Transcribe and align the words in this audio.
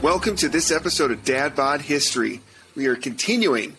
Welcome 0.00 0.36
to 0.36 0.48
this 0.48 0.70
episode 0.70 1.10
of 1.10 1.24
Dad 1.24 1.54
Bod 1.54 1.82
History. 1.82 2.40
We 2.74 2.86
are 2.86 2.96
continuing 2.96 3.76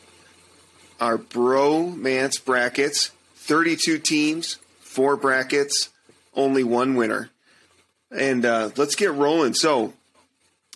our 1.00 1.18
bromance 1.18 2.44
brackets 2.44 3.12
32 3.38 3.98
teams, 3.98 4.58
four 4.82 5.18
brackets, 5.18 5.90
only 6.36 6.64
one 6.64 6.94
winner. 6.94 7.32
And 8.16 8.46
uh, 8.46 8.70
let's 8.78 8.96
get 8.96 9.14
rolling. 9.14 9.56
So, 9.56 9.94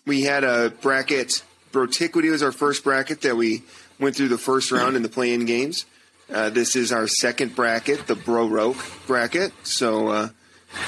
we 0.05 0.23
had 0.23 0.43
a 0.43 0.71
bracket. 0.81 1.43
Brotiquity 1.71 2.31
was 2.31 2.41
our 2.41 2.51
first 2.51 2.83
bracket 2.83 3.21
that 3.21 3.35
we 3.35 3.61
went 3.99 4.15
through 4.15 4.29
the 4.29 4.39
first 4.39 4.71
round 4.71 4.95
in 4.95 5.03
the 5.03 5.09
play-in 5.09 5.45
games. 5.45 5.85
Uh, 6.33 6.49
this 6.49 6.75
is 6.75 6.91
our 6.91 7.07
second 7.07 7.55
bracket, 7.55 8.07
the 8.07 8.15
Bro 8.15 8.47
Roke 8.47 8.77
bracket. 9.05 9.51
So, 9.63 10.07
uh, 10.07 10.29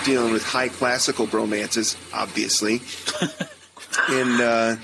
dealing 0.05 0.33
with 0.33 0.43
high 0.43 0.69
classical 0.69 1.27
bromances, 1.27 1.95
obviously. 2.13 2.81
and 4.09 4.41
uh, 4.41 4.75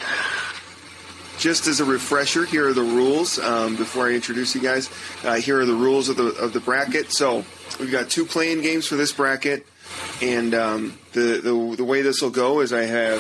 just 1.38 1.68
as 1.68 1.80
a 1.80 1.86
refresher, 1.86 2.46
here 2.46 2.68
are 2.68 2.74
the 2.74 2.82
rules. 2.82 3.40
Um, 3.40 3.76
before 3.76 4.08
I 4.08 4.14
introduce 4.14 4.56
you 4.56 4.62
guys, 4.62 4.90
uh, 5.24 5.36
here 5.36 5.60
are 5.60 5.66
the 5.66 5.74
rules 5.74 6.10
of 6.10 6.18
the 6.18 6.28
of 6.36 6.54
the 6.54 6.60
bracket. 6.60 7.12
So 7.12 7.46
we've 7.80 7.92
got 7.92 8.10
two 8.10 8.26
play-in 8.26 8.62
games 8.62 8.88
for 8.88 8.96
this 8.96 9.12
bracket, 9.12 9.66
and 10.22 10.54
um, 10.54 10.98
the, 11.14 11.40
the 11.42 11.76
the 11.78 11.84
way 11.84 12.02
this 12.02 12.22
will 12.22 12.32
go 12.32 12.62
is 12.62 12.74
I 12.74 12.84
have 12.84 13.20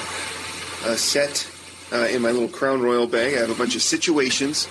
a 0.85 0.97
set 0.97 1.49
uh, 1.91 2.07
in 2.07 2.21
my 2.21 2.31
little 2.31 2.49
Crown 2.49 2.81
Royal 2.81 3.07
bag. 3.07 3.35
I 3.35 3.39
have 3.39 3.51
a 3.51 3.55
bunch 3.55 3.75
of 3.75 3.81
situations 3.81 4.67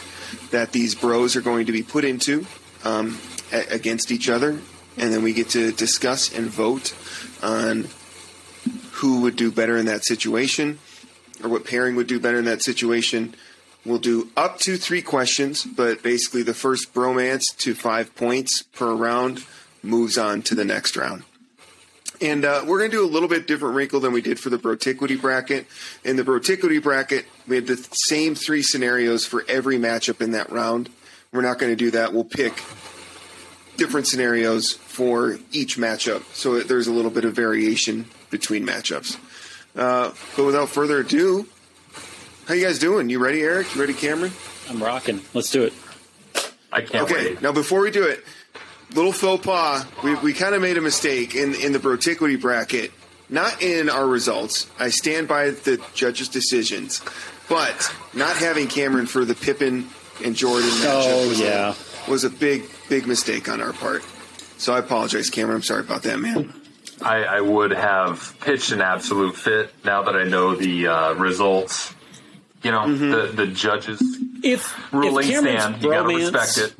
that 0.50 0.72
these 0.72 0.94
bros 0.94 1.36
are 1.36 1.40
going 1.40 1.66
to 1.66 1.72
be 1.72 1.82
put 1.82 2.04
into 2.04 2.46
um, 2.84 3.18
a- 3.52 3.66
against 3.74 4.10
each 4.10 4.28
other, 4.28 4.50
and 4.96 5.12
then 5.12 5.22
we 5.22 5.32
get 5.32 5.50
to 5.50 5.72
discuss 5.72 6.36
and 6.36 6.46
vote 6.46 6.94
on 7.42 7.88
who 8.92 9.20
would 9.22 9.36
do 9.36 9.50
better 9.50 9.76
in 9.76 9.86
that 9.86 10.04
situation 10.04 10.78
or 11.42 11.50
what 11.50 11.64
pairing 11.64 11.96
would 11.96 12.06
do 12.06 12.18
better 12.18 12.38
in 12.38 12.44
that 12.46 12.62
situation. 12.62 13.34
We'll 13.84 13.98
do 13.98 14.30
up 14.36 14.58
to 14.60 14.76
three 14.76 15.02
questions, 15.02 15.64
but 15.64 16.02
basically 16.02 16.42
the 16.42 16.54
first 16.54 16.92
bromance 16.92 17.44
to 17.58 17.74
five 17.74 18.14
points 18.16 18.62
per 18.62 18.94
round 18.94 19.44
moves 19.82 20.18
on 20.18 20.42
to 20.42 20.54
the 20.54 20.64
next 20.64 20.96
round. 20.96 21.22
And 22.20 22.44
uh, 22.44 22.64
we're 22.66 22.78
going 22.78 22.90
to 22.90 22.96
do 22.96 23.04
a 23.04 23.06
little 23.06 23.28
bit 23.28 23.46
different 23.46 23.76
wrinkle 23.76 24.00
than 24.00 24.12
we 24.12 24.22
did 24.22 24.40
for 24.40 24.48
the 24.48 24.58
Brotiquity 24.58 25.20
bracket. 25.20 25.66
In 26.02 26.16
the 26.16 26.24
Brotiquity 26.24 26.82
bracket, 26.82 27.26
we 27.46 27.56
had 27.56 27.66
the 27.66 27.76
same 27.92 28.34
three 28.34 28.62
scenarios 28.62 29.26
for 29.26 29.44
every 29.48 29.76
matchup 29.76 30.22
in 30.22 30.32
that 30.32 30.50
round. 30.50 30.88
We're 31.30 31.42
not 31.42 31.58
going 31.58 31.72
to 31.72 31.76
do 31.76 31.90
that. 31.90 32.14
We'll 32.14 32.24
pick 32.24 32.54
different 33.76 34.06
scenarios 34.06 34.72
for 34.72 35.38
each 35.52 35.76
matchup, 35.78 36.22
so 36.34 36.60
there's 36.60 36.86
a 36.86 36.92
little 36.92 37.10
bit 37.10 37.24
of 37.24 37.34
variation 37.34 38.06
between 38.30 38.66
matchups. 38.66 39.18
Uh, 39.76 40.12
but 40.36 40.44
without 40.44 40.68
further 40.68 41.00
ado, 41.00 41.46
how 42.46 42.54
you 42.54 42.64
guys 42.64 42.78
doing? 42.78 43.10
You 43.10 43.18
ready, 43.18 43.42
Eric? 43.42 43.74
You 43.74 43.80
ready, 43.80 43.94
Cameron? 43.94 44.32
I'm 44.70 44.82
rocking. 44.82 45.20
Let's 45.34 45.50
do 45.50 45.64
it. 45.64 45.72
I 46.72 46.80
can't 46.82 47.04
Okay. 47.10 47.30
wait. 47.30 47.42
Now, 47.42 47.52
before 47.52 47.80
we 47.80 47.90
do 47.90 48.04
it, 48.04 48.24
little 48.94 49.12
faux 49.12 49.44
pas. 49.44 49.84
We, 50.02 50.14
we 50.16 50.32
kind 50.32 50.54
of 50.54 50.62
made 50.62 50.76
a 50.76 50.80
mistake 50.80 51.34
in 51.34 51.54
in 51.54 51.72
the 51.72 51.78
Brotiquity 51.78 52.40
bracket. 52.40 52.92
Not 53.28 53.60
in 53.60 53.90
our 53.90 54.06
results. 54.06 54.68
I 54.78 54.90
stand 54.90 55.26
by 55.26 55.50
the 55.50 55.82
judges' 55.94 56.28
decisions, 56.28 57.02
but 57.48 57.92
not 58.14 58.36
having 58.36 58.68
Cameron 58.68 59.06
for 59.06 59.24
the 59.24 59.34
Pippin 59.34 59.88
and 60.24 60.36
Jordan 60.36 60.68
matchup 60.70 61.02
Oh, 61.24 61.28
was, 61.28 61.40
yeah. 61.40 61.74
A, 62.06 62.10
was 62.10 62.24
a 62.24 62.30
big 62.30 62.64
big 62.88 63.06
mistake 63.06 63.48
on 63.48 63.60
our 63.60 63.72
part. 63.72 64.02
So 64.58 64.72
I 64.74 64.78
apologize, 64.78 65.28
Cameron. 65.30 65.56
I'm 65.56 65.62
sorry 65.62 65.80
about 65.80 66.02
that, 66.04 66.18
man. 66.18 66.52
I, 67.02 67.24
I 67.24 67.40
would 67.42 67.72
have 67.72 68.34
pitched 68.40 68.72
an 68.72 68.80
absolute 68.80 69.36
fit 69.36 69.70
now 69.84 70.02
that 70.04 70.16
I 70.16 70.24
know 70.24 70.54
the 70.54 70.86
uh, 70.88 71.12
results. 71.14 71.92
You 72.62 72.70
know, 72.72 72.80
Mm-hmm. 72.80 73.10
the 73.10 73.44
the 73.44 73.46
judges' 73.46 74.00
If 74.42 74.92
ruling 74.92 75.24
if 75.26 75.30
Cameron's 75.30 75.62
stand. 75.62 75.82
You 75.82 75.90
gotta 75.90 76.08
respect 76.14 76.58
it. 76.58 76.74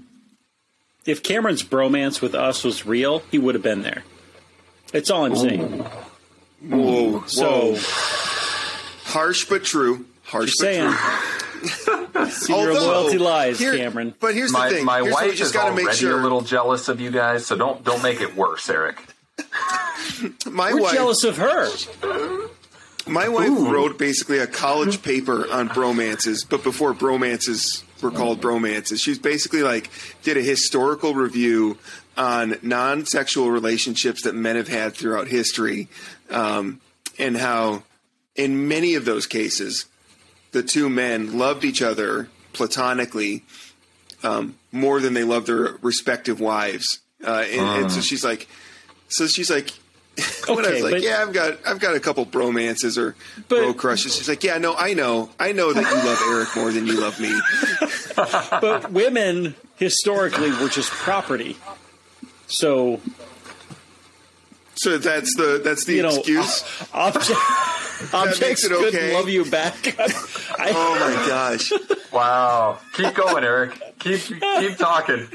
if 1.05 1.23
Cameron's 1.23 1.62
bromance 1.62 2.21
with 2.22 2.34
us 2.34 2.65
was 2.65 2.87
real, 2.87 3.21
he 3.31 3.39
would 3.39 3.55
have 3.55 3.62
been 3.62 3.83
there. 3.83 4.03
That's 4.93 5.11
all 5.11 5.27
I'm 5.27 5.37
saying. 5.37 5.84
Whoa, 6.62 7.25
So 7.27 7.77
harsh 9.05 9.45
but 9.45 9.65
true. 9.65 10.06
Harsh 10.25 10.47
just 10.47 10.59
but 10.61 10.65
saying, 10.65 10.91
true. 10.93 11.36
See 12.31 12.53
your 12.60 12.75
loyalty 12.75 13.19
lies, 13.19 13.59
here- 13.59 13.77
Cameron. 13.77 14.15
But 14.21 14.34
here's 14.34 14.53
My 14.53 14.69
the 14.69 14.77
thing. 14.77 14.84
my 14.84 15.03
Here's 15.03 15.15
wife 15.15 15.31
just 15.31 15.43
is 15.43 15.53
got 15.53 15.69
to 15.69 15.75
make 15.75 15.84
already 15.87 15.99
sure. 15.99 16.19
a 16.19 16.22
little 16.22 16.41
jealous 16.43 16.88
of 16.88 17.00
you 17.00 17.10
guys, 17.10 17.47
so 17.47 17.56
don't 17.56 17.82
don't 17.84 18.03
make 18.03 18.21
it 18.21 18.37
worse, 18.37 18.69
Eric. 18.71 18.99
my 20.50 20.72
We're 20.72 20.81
wife, 20.82 20.94
jealous 20.94 21.25
of 21.25 21.37
her. 21.38 21.69
My 23.06 23.28
wife 23.28 23.50
wrote 23.50 23.99
basically 23.99 24.38
a 24.38 24.47
college 24.49 25.03
paper 25.03 25.47
on 25.50 25.69
bromances, 25.69 26.44
but 26.49 26.65
before 26.65 26.93
bromances 26.93 27.84
were 28.03 28.10
called 28.10 28.41
bromances. 28.41 29.00
She's 29.00 29.19
basically 29.19 29.62
like 29.62 29.91
did 30.22 30.37
a 30.37 30.43
historical 30.43 31.15
review 31.15 31.78
on 32.16 32.56
non-sexual 32.62 33.50
relationships 33.50 34.22
that 34.22 34.34
men 34.34 34.56
have 34.56 34.69
had 34.69 34.94
throughout 34.94 35.28
history, 35.28 35.88
um, 36.31 36.81
and 37.19 37.37
how 37.37 37.83
in 38.34 38.66
many 38.69 38.94
of 38.94 39.04
those 39.04 39.27
cases 39.27 39.87
the 40.56 40.62
two 40.62 40.89
men 40.89 41.37
loved 41.37 41.67
each 41.67 41.83
other 41.83 42.31
platonically 42.55 43.44
um, 44.22 44.56
more 44.72 45.00
than 45.00 45.12
they 45.12 45.22
loved 45.22 45.49
their 45.49 45.77
respective 45.83 46.41
wives. 46.41 47.00
Uh, 47.22 47.44
and, 47.50 47.83
and 47.83 47.93
so 47.93 48.00
she's 48.00 48.25
like, 48.25 48.49
so 49.09 49.27
she's 49.27 49.50
like, 49.50 49.69
when 50.49 50.65
I 50.65 50.71
was 50.71 50.83
like, 50.83 50.93
but, 50.93 51.03
yeah, 51.03 51.21
I've 51.21 51.34
got 51.34 51.59
I've 51.66 51.78
got 51.78 51.95
a 51.95 52.00
couple 52.00 52.25
bromances 52.25 52.97
or 52.97 53.15
But- 53.49 53.59
bro 53.59 53.75
crushes. 53.75 54.16
She's 54.16 54.31
like, 54.31 54.43
yeah, 54.45 54.56
no, 54.56 54.75
I 54.75 54.95
know, 54.95 55.28
I 55.39 55.53
know 55.53 55.75
that 55.75 55.83
you 55.83 56.09
love 56.09 56.22
Eric 56.31 56.56
more 56.56 56.72
than 56.72 56.87
you 56.87 56.99
love 56.99 57.21
me. 57.21 57.39
But 58.62 58.91
women 58.93 59.55
historically 59.77 60.49
were 60.53 60.71
just 60.71 60.91
property. 60.91 61.59
So 62.47 63.03
So 64.77 64.97
that's 64.97 65.37
the 65.37 65.61
that's 65.62 65.84
the 65.84 65.97
you 65.97 66.03
know, 66.03 66.16
excuse. 66.16 66.65
objects 68.12 68.65
it 68.65 68.73
couldn't 68.73 69.15
love 69.15 69.29
you 69.29 69.45
back. 69.51 69.99
I, 69.99 70.71
oh 70.75 70.95
my 71.01 71.27
gosh, 71.29 71.73
Wow, 72.12 72.79
keep 72.93 73.15
going, 73.15 73.45
Eric. 73.45 73.81
Keep 73.99 74.21
keep 74.21 74.77
talking. 74.77 75.27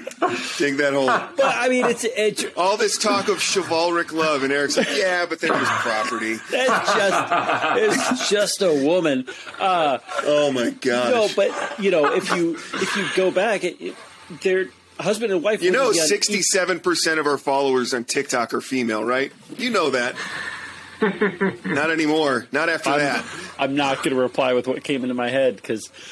dig 0.57 0.77
that 0.77 0.93
hole. 0.93 1.05
but 1.37 1.45
I 1.45 1.67
mean, 1.69 1.85
it's 1.85 2.03
it's 2.03 2.45
All 2.55 2.77
this 2.77 2.97
talk 2.97 3.27
of 3.27 3.37
chivalric 3.37 4.11
love, 4.13 4.43
and 4.43 4.51
Eric's 4.51 4.77
like, 4.77 4.95
yeah, 4.95 5.25
but 5.27 5.39
they're 5.39 5.49
just 5.49 5.71
property. 5.71 6.33
It's 6.51 6.93
just 6.93 7.31
it's 7.77 8.29
just 8.29 8.61
a 8.61 8.73
woman. 8.85 9.27
Uh, 9.59 9.99
Oh 10.23 10.51
my 10.51 10.69
gosh. 10.71 11.11
no, 11.11 11.29
but 11.35 11.79
you 11.79 11.91
know, 11.91 12.13
if 12.13 12.29
you 12.35 12.55
if 12.55 12.95
you 12.95 13.05
go 13.15 13.31
back, 13.31 13.63
it, 13.63 13.81
it, 13.81 13.95
they're 14.41 14.69
husband 14.99 15.31
and 15.33 15.43
wife. 15.43 15.61
You 15.61 15.71
know, 15.71 15.79
wouldn't 15.79 15.95
be 15.95 16.01
on 16.01 16.07
sixty-seven 16.07 16.79
percent 16.79 17.19
of 17.19 17.25
our 17.27 17.37
followers 17.37 17.93
on 17.93 18.03
TikTok 18.05 18.53
are 18.53 18.61
female, 18.61 19.03
right? 19.03 19.31
You 19.57 19.69
know 19.71 19.89
that. 19.91 20.15
Not 21.65 21.91
anymore. 21.91 22.47
Not 22.51 22.69
after 22.69 22.91
that. 22.91 23.25
I'm 23.57 23.75
not 23.75 23.97
going 23.97 24.15
to 24.15 24.21
reply 24.21 24.53
with 24.53 24.67
what 24.67 24.83
came 24.83 25.03
into 25.03 25.15
my 25.15 25.29
head 25.29 25.55
because. 25.55 25.89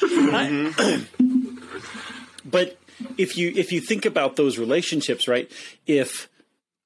but 2.44 2.78
if 3.16 3.36
you 3.36 3.52
if 3.54 3.72
you 3.72 3.80
think 3.80 4.04
about 4.04 4.36
those 4.36 4.58
relationships, 4.58 5.28
right? 5.28 5.50
If 5.86 6.28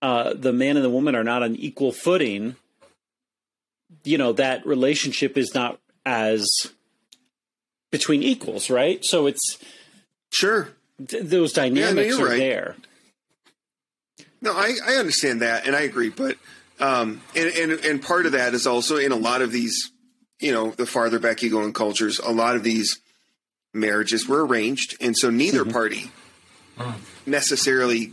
uh, 0.02 0.34
the 0.34 0.52
man 0.52 0.76
and 0.76 0.84
the 0.84 0.90
woman 0.90 1.14
are 1.14 1.24
not 1.24 1.42
on 1.42 1.56
equal 1.56 1.92
footing, 1.92 2.56
you 4.04 4.18
know 4.18 4.32
that 4.32 4.66
relationship 4.66 5.36
is 5.36 5.54
not 5.54 5.78
as 6.06 6.46
between 7.90 8.22
equals, 8.22 8.68
right? 8.70 9.04
So 9.04 9.26
it's 9.26 9.58
Sure. 10.32 10.70
th- 11.06 11.22
those 11.24 11.52
dynamics 11.52 12.16
you're 12.18 12.26
are 12.26 12.30
right. 12.30 12.38
there. 12.38 12.76
No, 14.42 14.52
I, 14.52 14.76
I 14.84 14.96
understand 14.96 15.40
that, 15.42 15.66
and 15.66 15.74
I 15.74 15.82
agree. 15.82 16.10
But 16.10 16.36
um, 16.80 17.20
and, 17.36 17.48
and 17.48 17.72
and 17.84 18.02
part 18.02 18.26
of 18.26 18.32
that 18.32 18.54
is 18.54 18.66
also 18.66 18.96
in 18.96 19.12
a 19.12 19.16
lot 19.16 19.42
of 19.42 19.52
these, 19.52 19.90
you 20.40 20.52
know, 20.52 20.70
the 20.70 20.86
farther 20.86 21.18
back 21.18 21.42
you 21.42 21.50
go 21.50 21.62
in 21.62 21.72
cultures, 21.72 22.18
a 22.18 22.32
lot 22.32 22.56
of 22.56 22.62
these 22.62 23.00
marriages 23.72 24.28
were 24.28 24.44
arranged, 24.44 24.96
and 25.00 25.16
so 25.16 25.30
neither 25.30 25.64
party 25.64 26.10
necessarily 27.26 28.12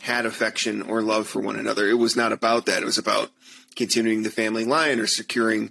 had 0.00 0.26
affection 0.26 0.82
or 0.82 1.00
love 1.00 1.26
for 1.26 1.40
one 1.40 1.56
another. 1.56 1.88
It 1.88 1.94
was 1.94 2.16
not 2.16 2.32
about 2.32 2.66
that. 2.66 2.82
It 2.82 2.86
was 2.86 2.98
about 2.98 3.30
continuing 3.76 4.22
the 4.22 4.30
family 4.30 4.64
line 4.64 4.98
or 4.98 5.06
securing 5.06 5.70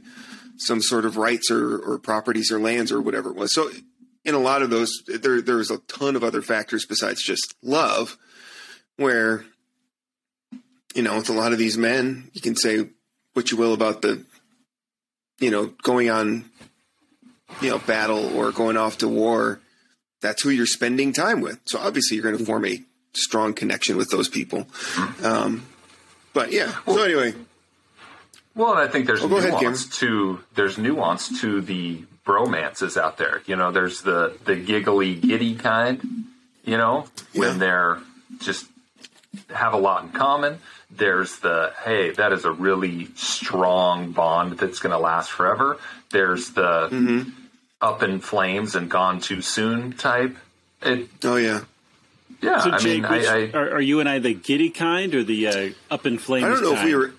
some 0.57 0.81
sort 0.81 1.05
of 1.05 1.17
rights 1.17 1.51
or, 1.51 1.77
or 1.77 1.99
properties 1.99 2.51
or 2.51 2.59
lands 2.59 2.91
or 2.91 3.01
whatever 3.01 3.29
it 3.29 3.35
was. 3.35 3.53
So 3.53 3.69
in 4.23 4.35
a 4.35 4.39
lot 4.39 4.61
of 4.61 4.69
those, 4.69 5.03
there 5.07 5.41
there's 5.41 5.71
a 5.71 5.79
ton 5.79 6.15
of 6.15 6.23
other 6.23 6.41
factors 6.41 6.85
besides 6.85 7.21
just 7.23 7.55
love, 7.61 8.17
where 8.95 9.45
you 10.95 11.01
know, 11.03 11.15
with 11.17 11.29
a 11.29 11.33
lot 11.33 11.51
of 11.53 11.57
these 11.57 11.77
men, 11.77 12.29
you 12.33 12.41
can 12.41 12.55
say 12.55 12.87
what 13.33 13.51
you 13.51 13.57
will 13.57 13.73
about 13.73 14.01
the, 14.01 14.23
you 15.39 15.49
know, 15.51 15.67
going 15.83 16.09
on, 16.09 16.45
you 17.61 17.69
know, 17.69 17.79
battle 17.79 18.35
or 18.37 18.51
going 18.51 18.77
off 18.77 18.97
to 18.99 19.07
war. 19.07 19.59
That's 20.21 20.43
who 20.43 20.49
you're 20.49 20.65
spending 20.65 21.13
time 21.13 21.41
with. 21.41 21.59
So 21.65 21.79
obviously, 21.79 22.17
you're 22.17 22.23
going 22.23 22.37
to 22.37 22.45
form 22.45 22.65
a 22.65 22.83
strong 23.13 23.53
connection 23.53 23.97
with 23.97 24.09
those 24.11 24.29
people. 24.29 24.67
Um, 25.23 25.65
but 26.33 26.51
yeah. 26.51 26.73
So 26.85 27.01
anyway, 27.03 27.33
Well, 28.55 28.71
and 28.71 28.79
I 28.79 28.87
think 28.87 29.05
there's 29.07 29.23
Oh, 29.23 29.27
go 29.27 29.37
ahead, 29.37 29.59
nuance 29.61 29.87
to 29.99 30.39
there's 30.55 30.77
nuance 30.77 31.41
to 31.41 31.61
the 31.61 32.03
bromances 32.25 32.97
out 32.97 33.17
there. 33.17 33.41
You 33.47 33.55
know, 33.55 33.71
there's 33.71 34.01
the 34.03 34.37
the 34.45 34.55
giggly 34.55 35.15
giddy 35.15 35.55
kind. 35.55 36.25
You 36.63 36.77
know, 36.77 37.07
when 37.33 37.53
Yeah. 37.53 37.57
they're 37.57 37.99
just 38.37 38.67
have 39.53 39.73
a 39.73 39.77
lot 39.77 40.03
in 40.03 40.09
common. 40.09 40.59
There's 40.95 41.39
the 41.39 41.73
hey, 41.83 42.11
that 42.11 42.33
is 42.33 42.45
a 42.45 42.51
really 42.51 43.07
strong 43.15 44.11
bond 44.11 44.57
that's 44.57 44.79
going 44.79 44.91
to 44.91 44.99
last 44.99 45.31
forever. 45.31 45.77
There's 46.11 46.49
the 46.51 46.89
Mm-hmm. 46.91 47.29
up 47.81 48.03
in 48.03 48.19
flames 48.19 48.75
and 48.75 48.89
gone 48.89 49.19
too 49.21 49.41
soon 49.41 49.93
type. 49.93 50.35
It, 50.81 51.07
Oh 51.23 51.35
yeah. 51.37 51.61
yeah, 52.41 52.59
So, 52.59 52.71
I 52.71 52.77
Jake, 52.77 53.03
mean, 53.03 53.11
which- 53.11 53.27
I, 53.27 53.45
I 53.45 53.51
are, 53.53 53.71
are 53.75 53.81
you 53.81 53.99
and 53.99 54.09
I 54.09 54.19
the 54.19 54.33
giddy 54.33 54.69
kind 54.69 55.13
or 55.15 55.23
the 55.23 55.47
uh, 55.47 55.69
up 55.89 56.05
in 56.05 56.17
flames? 56.17 56.45
I 56.45 56.49
don't 56.49 56.61
know 56.63 56.73
if 56.73 56.83
we 56.83 56.95
were. 56.95 57.13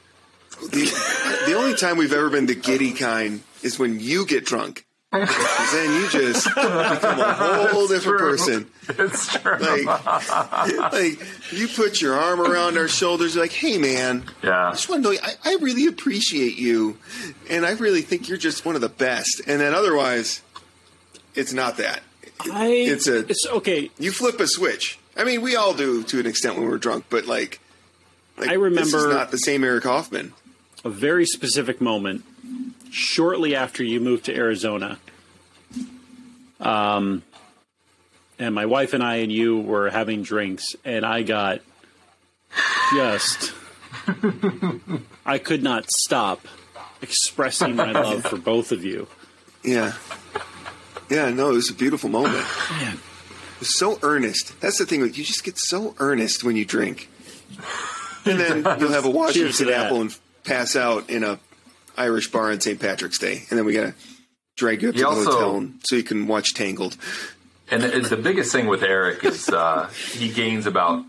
The, 0.71 1.43
the 1.47 1.55
only 1.55 1.75
time 1.75 1.97
we've 1.97 2.13
ever 2.13 2.29
been 2.31 2.47
the 2.47 2.55
giddy 2.55 2.93
kind 2.93 3.43
is 3.63 3.79
when 3.79 3.99
you 3.99 4.27
get 4.27 4.45
drunk. 4.45 4.85
'Cause 5.13 5.73
then 5.73 6.01
you 6.01 6.09
just 6.09 6.47
become 6.55 7.21
a 7.21 7.69
whole 7.69 7.87
different 7.87 8.19
true. 8.19 8.31
person. 8.31 8.67
it's 8.89 9.29
true. 9.37 9.59
Like, 9.59 10.93
like 10.93 11.53
you 11.53 11.69
put 11.69 12.01
your 12.01 12.15
arm 12.19 12.41
around 12.41 12.79
our 12.79 12.89
shoulders, 12.89 13.37
like, 13.37 13.53
"Hey, 13.53 13.77
man, 13.79 14.25
yeah. 14.43 14.69
I 14.69 14.71
just 14.73 14.89
want 14.89 15.03
to 15.05 15.11
know. 15.13 15.19
I, 15.23 15.35
I 15.45 15.57
really 15.61 15.87
appreciate 15.87 16.57
you, 16.57 16.97
and 17.51 17.67
I 17.67 17.73
really 17.73 18.01
think 18.03 18.29
you're 18.29 18.39
just 18.39 18.65
one 18.65 18.75
of 18.75 18.81
the 18.81 18.89
best." 18.89 19.43
And 19.47 19.61
then 19.61 19.75
otherwise, 19.75 20.41
it's 21.35 21.53
not 21.53 21.77
that. 21.77 22.01
I, 22.51 22.69
it's 22.69 23.07
a- 23.07 23.27
It's 23.29 23.47
okay. 23.47 23.91
You 23.99 24.13
flip 24.13 24.41
a 24.41 24.47
switch. 24.47 24.99
I 25.17 25.25
mean, 25.25 25.43
we 25.43 25.57
all 25.57 25.75
do 25.75 26.03
to 26.05 26.21
an 26.21 26.27
extent 26.27 26.57
when 26.57 26.65
we're 26.67 26.79
drunk, 26.79 27.05
but 27.11 27.27
like, 27.27 27.61
like 28.39 28.49
I 28.49 28.57
this 28.57 28.89
is 28.89 28.95
remember- 28.95 29.15
not 29.15 29.31
the 29.31 29.37
same 29.37 29.63
Eric 29.63 29.85
Hoffman. 29.85 30.33
A 30.85 30.91
very 30.91 31.27
specific 31.27 31.81
moment 31.81 32.25
shortly 32.93 33.57
after 33.57 33.83
you 33.83 33.99
moved 34.01 34.27
to 34.27 34.37
Arizona. 34.37 34.99
Um, 36.61 37.23
and 38.39 38.55
my 38.55 38.67
wife 38.67 38.93
and 38.93 39.03
I 39.03 39.17
and 39.17 39.33
you 39.33 39.59
were 39.59 39.91
having 39.91 40.23
drinks, 40.23 40.77
and 40.85 41.05
I 41.05 41.23
got 41.23 41.61
just. 42.95 43.53
I 45.27 45.39
could 45.39 45.63
not 45.63 45.91
stop 45.91 46.47
expressing 47.01 47.77
my 47.77 47.93
love 47.93 48.25
for 48.25 48.37
both 48.37 48.73
of 48.73 48.85
you. 48.85 49.07
Yeah, 49.65 49.93
yeah. 51.11 51.31
No, 51.31 51.51
it 51.51 51.55
was 51.55 51.71
a 51.71 51.75
beautiful 51.75 52.09
moment. 52.09 52.45
Man, 52.71 52.99
It's 53.61 53.79
so 53.79 53.99
earnest. 54.03 54.61
That's 54.61 54.79
the 54.79 54.87
thing. 54.87 55.01
With 55.03 55.17
you 55.17 55.25
just 55.25 55.45
get 55.45 55.59
so 55.59 55.95
earnest 55.99 56.43
when 56.43 56.57
you 56.57 56.65
drink, 56.65 57.09
and 58.25 58.39
then 58.41 58.81
you'll 58.81 58.93
have 58.93 59.05
a 59.05 59.11
Washington 59.11 59.69
apple 59.69 60.01
and 60.01 60.19
pass 60.45 60.75
out 60.75 61.11
in 61.11 61.23
a 61.23 61.39
Irish 61.97 62.31
bar 62.31 62.51
on 62.51 62.61
St. 62.61 62.81
Patrick's 62.81 63.19
Day, 63.19 63.43
and 63.51 63.59
then 63.59 63.65
we 63.67 63.75
gotta 63.75 63.95
drag 64.57 64.83
you 64.83 64.89
up 64.91 64.95
He 64.95 65.01
to 65.01 65.05
the 65.05 65.11
also- 65.11 65.31
hotel 65.33 65.57
and, 65.57 65.81
so 65.85 65.97
you 65.97 66.03
can 66.03 66.27
watch 66.27 66.55
Tangled. 66.55 66.97
and 67.71 67.83
the, 67.83 68.01
the 68.01 68.17
biggest 68.17 68.53
thing 68.53 68.67
with 68.67 68.83
Eric 68.83 69.25
is 69.25 69.49
uh, 69.49 69.89
he 70.15 70.29
gains 70.29 70.67
about 70.67 71.05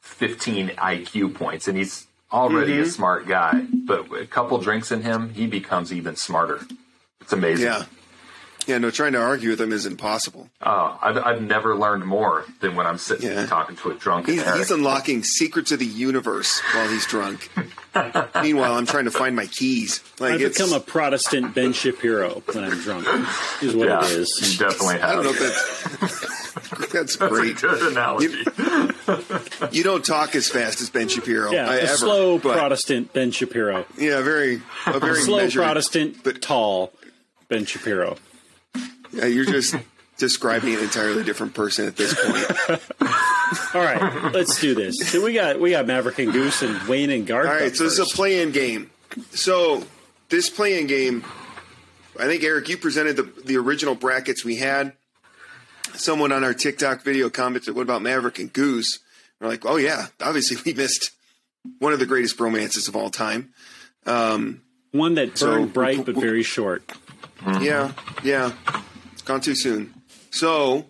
15 0.00 0.68
IQ 0.70 1.34
points, 1.34 1.68
and 1.68 1.76
he's 1.78 2.06
already 2.32 2.72
Mm-hmm. 2.72 2.82
a 2.82 2.86
smart 2.90 3.26
guy. 3.28 3.64
But 3.72 4.12
a 4.12 4.26
couple 4.26 4.58
drinks 4.58 4.90
in 4.92 5.02
him, 5.02 5.32
he 5.34 5.46
becomes 5.46 5.92
even 5.92 6.16
smarter. 6.16 6.60
It's 7.20 7.32
amazing. 7.32 7.66
Yeah, 7.66 7.84
yeah. 8.66 8.78
No, 8.78 8.90
trying 8.90 9.12
to 9.12 9.20
argue 9.20 9.50
with 9.50 9.60
him 9.60 9.72
is 9.72 9.86
impossible. 9.86 10.48
Oh, 10.62 10.98
I've, 11.00 11.18
I've 11.18 11.42
never 11.42 11.76
learned 11.76 12.04
more 12.04 12.44
than 12.60 12.76
when 12.76 12.86
I'm 12.86 12.98
sitting 12.98 13.30
Yeah. 13.30 13.46
talking 13.46 13.76
to 13.76 13.90
a 13.90 13.94
drunk 13.94 14.26
He's, 14.26 14.42
he's 14.56 14.70
unlocking 14.70 15.22
secrets 15.24 15.72
of 15.72 15.78
the 15.78 15.86
universe 15.86 16.60
while 16.74 16.88
he's 16.88 17.06
drunk. 17.06 17.50
Meanwhile, 18.42 18.74
I'm 18.74 18.86
trying 18.86 19.04
to 19.04 19.10
find 19.10 19.36
my 19.36 19.46
keys. 19.46 20.02
Like 20.18 20.40
I 20.40 20.44
it's, 20.44 20.58
become 20.58 20.72
a 20.72 20.80
Protestant 20.80 21.54
Ben 21.54 21.72
Shapiro 21.72 22.42
when 22.52 22.64
I'm 22.64 22.80
drunk. 22.80 23.06
Is 23.62 23.74
what 23.76 23.88
yeah, 23.88 24.00
it 24.02 24.28
you 24.40 24.58
definitely 24.58 24.98
have. 24.98 25.10
I 25.10 25.14
don't 25.14 25.24
know 25.24 25.30
if 25.34 25.38
that's 26.90 26.92
that's 26.92 27.16
great. 27.16 27.56
Good 27.60 27.92
analogy. 27.92 28.44
You 29.72 29.82
don't 29.82 30.04
talk 30.04 30.34
as 30.34 30.48
fast 30.48 30.80
as 30.80 30.88
Ben 30.90 31.08
Shapiro. 31.08 31.50
Yeah, 31.52 31.68
I, 31.68 31.76
a 31.76 31.80
ever, 31.82 31.96
slow 31.96 32.38
but- 32.38 32.56
Protestant 32.56 33.12
Ben 33.12 33.30
Shapiro. 33.30 33.84
Yeah, 33.98 34.22
very 34.22 34.62
a 34.86 34.98
very 34.98 35.20
Slow 35.20 35.38
measured, 35.38 35.62
Protestant, 35.62 36.14
but- 36.24 36.34
but 36.34 36.42
tall 36.42 36.92
Ben 37.48 37.66
Shapiro. 37.66 38.16
Yeah, 39.12 39.26
you're 39.26 39.44
just 39.44 39.74
describing 40.18 40.74
an 40.74 40.80
entirely 40.80 41.24
different 41.24 41.54
person 41.54 41.86
at 41.86 41.96
this 41.96 42.14
point. 42.14 42.80
All 43.74 43.82
right, 43.82 44.32
let's 44.32 44.60
do 44.60 44.74
this. 44.74 44.96
So 45.10 45.22
we 45.24 45.34
got 45.34 45.60
we 45.60 45.70
got 45.70 45.86
Maverick 45.86 46.18
and 46.18 46.32
Goose 46.32 46.62
and 46.62 46.80
Wayne 46.88 47.10
and 47.10 47.26
Garth. 47.26 47.46
All 47.48 47.54
right, 47.54 47.74
so 47.74 47.84
this 47.84 47.98
is 47.98 48.12
a 48.12 48.14
play-in 48.14 48.50
game. 48.52 48.90
So 49.30 49.84
this 50.30 50.48
play-in 50.48 50.86
game, 50.86 51.24
I 52.18 52.24
think 52.24 52.42
Eric, 52.42 52.68
you 52.68 52.76
presented 52.78 53.16
the 53.16 53.22
the 53.44 53.56
original 53.56 53.94
brackets 53.94 54.44
we 54.44 54.56
had. 54.56 54.92
Someone 55.94 56.32
on 56.32 56.42
our 56.44 56.54
TikTok 56.54 57.02
video 57.02 57.28
commented, 57.28 57.74
"What 57.74 57.82
about 57.82 58.00
Maverick 58.02 58.38
and 58.38 58.50
Goose?" 58.52 58.98
We're 59.40 59.48
like, 59.48 59.66
"Oh 59.66 59.76
yeah, 59.76 60.06
obviously 60.22 60.56
we 60.64 60.72
missed 60.72 61.10
one 61.78 61.92
of 61.92 61.98
the 61.98 62.06
greatest 62.06 62.40
romances 62.40 62.88
of 62.88 62.96
all 62.96 63.10
time." 63.10 63.52
Um, 64.06 64.62
one 64.92 65.14
that 65.14 65.36
So- 65.36 65.46
burned 65.52 65.72
bright 65.74 66.06
but 66.06 66.14
very 66.14 66.42
short. 66.42 66.82
Yeah, 67.60 67.92
yeah, 68.22 68.52
it's 69.22 69.28
gone 69.28 69.40
too 69.40 69.54
soon. 69.54 69.94
So 70.32 70.84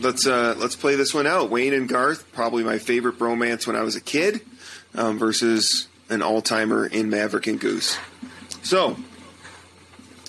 let's 0.00 0.28
uh, 0.28 0.54
let's 0.58 0.76
play 0.76 0.94
this 0.94 1.12
one 1.12 1.26
out. 1.26 1.50
Wayne 1.50 1.74
and 1.74 1.88
Garth, 1.88 2.30
probably 2.32 2.62
my 2.62 2.78
favorite 2.78 3.18
bromance 3.18 3.66
when 3.66 3.74
I 3.74 3.82
was 3.82 3.96
a 3.96 4.00
kid, 4.00 4.42
um, 4.94 5.18
versus 5.18 5.88
an 6.08 6.22
all 6.22 6.40
timer 6.40 6.86
in 6.86 7.10
Maverick 7.10 7.48
and 7.48 7.58
Goose. 7.58 7.98
So 8.62 8.96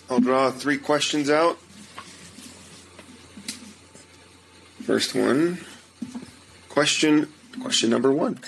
I'll 0.10 0.20
draw 0.20 0.50
three 0.50 0.80
questions 0.80 1.30
out. 1.30 1.60
First 4.86 5.14
one, 5.14 5.60
question 6.68 7.32
question 7.62 7.92
number 7.92 8.12
one. 8.12 8.40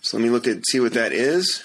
So 0.00 0.16
let 0.16 0.22
me 0.22 0.30
look 0.30 0.46
at 0.46 0.64
see 0.64 0.78
what 0.78 0.92
that 0.92 1.10
is. 1.10 1.64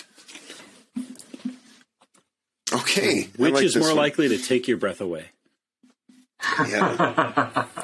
Okay, 2.74 3.30
Which 3.38 3.54
like 3.54 3.64
is 3.64 3.76
more 3.76 3.90
one. 3.90 3.98
likely 3.98 4.28
to 4.30 4.40
take 4.40 4.68
your 4.68 4.78
breath 4.78 5.00
away? 5.00 5.30
Yeah. 6.68 7.66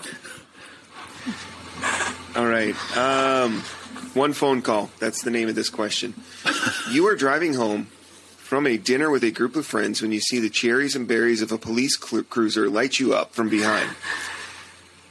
All 2.36 2.48
right. 2.48 2.76
Um, 2.98 3.60
one 4.14 4.34
phone 4.34 4.62
call. 4.62 4.90
That's 5.00 5.24
the 5.24 5.32
name 5.32 5.50
of 5.50 5.56
this 5.56 5.70
question. 5.70 6.14
You 6.90 7.08
are 7.08 7.16
driving 7.16 7.54
home 7.54 7.86
from 8.38 8.68
a 8.68 8.78
dinner 8.78 9.10
with 9.10 9.24
a 9.24 9.32
group 9.32 9.56
of 9.56 9.66
friends 9.66 10.02
when 10.02 10.12
you 10.12 10.20
see 10.20 10.40
the 10.40 10.50
cherries 10.50 10.96
and 10.96 11.08
berries 11.08 11.42
of 11.42 11.52
a 11.52 11.58
police 11.58 11.98
cru- 11.98 12.24
cruiser 12.24 12.70
light 12.70 13.00
you 13.00 13.14
up 13.14 13.34
from 13.34 13.50
behind. 13.50 13.90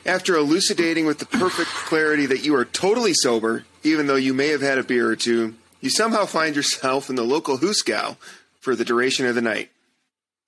After 0.06 0.34
elucidating 0.36 1.06
with 1.06 1.18
the 1.18 1.26
perfect 1.26 1.68
clarity 1.70 2.26
that 2.26 2.44
you 2.44 2.54
are 2.54 2.64
totally 2.64 3.12
sober, 3.14 3.64
even 3.82 4.06
though 4.06 4.16
you 4.16 4.34
may 4.34 4.48
have 4.48 4.62
had 4.62 4.78
a 4.78 4.82
beer 4.82 5.08
or 5.08 5.16
two, 5.16 5.54
you 5.80 5.90
somehow 5.90 6.26
find 6.26 6.56
yourself 6.56 7.10
in 7.10 7.16
the 7.16 7.22
local 7.22 7.58
hoosegow 7.58 8.16
for 8.60 8.74
the 8.74 8.84
duration 8.84 9.26
of 9.26 9.34
the 9.34 9.42
night. 9.42 9.70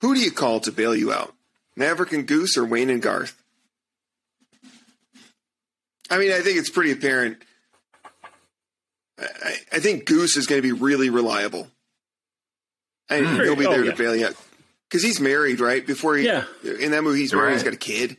Who 0.00 0.14
do 0.14 0.20
you 0.20 0.30
call 0.30 0.60
to 0.60 0.72
bail 0.72 0.94
you 0.94 1.12
out? 1.12 1.34
Maverick 1.76 2.12
and 2.12 2.26
Goose 2.26 2.56
or 2.56 2.64
Wayne 2.64 2.90
and 2.90 3.00
Garth? 3.02 3.36
I 6.10 6.18
mean, 6.18 6.32
I 6.32 6.40
think 6.40 6.58
it's 6.58 6.70
pretty 6.70 6.92
apparent. 6.92 7.38
I, 9.18 9.54
I 9.72 9.78
think 9.78 10.04
Goose 10.04 10.36
is 10.36 10.46
going 10.46 10.60
to 10.60 10.62
be 10.62 10.72
really 10.72 11.10
reliable. 11.10 11.68
And 13.08 13.26
he'll 13.26 13.56
be 13.56 13.66
Oh, 13.66 13.70
there 13.72 13.84
yeah. 13.84 13.90
to 13.92 13.96
bail 13.96 14.16
you 14.16 14.26
out. 14.26 14.34
Because 14.88 15.02
he's 15.02 15.20
married, 15.20 15.60
right? 15.60 15.86
Before 15.86 16.16
he, 16.16 16.26
Yeah. 16.26 16.44
in 16.62 16.90
that 16.90 17.02
movie, 17.02 17.20
he's 17.20 17.32
married, 17.32 17.46
Right. 17.46 17.52
he's 17.54 17.62
got 17.62 17.72
a 17.72 17.76
kid. 17.76 18.16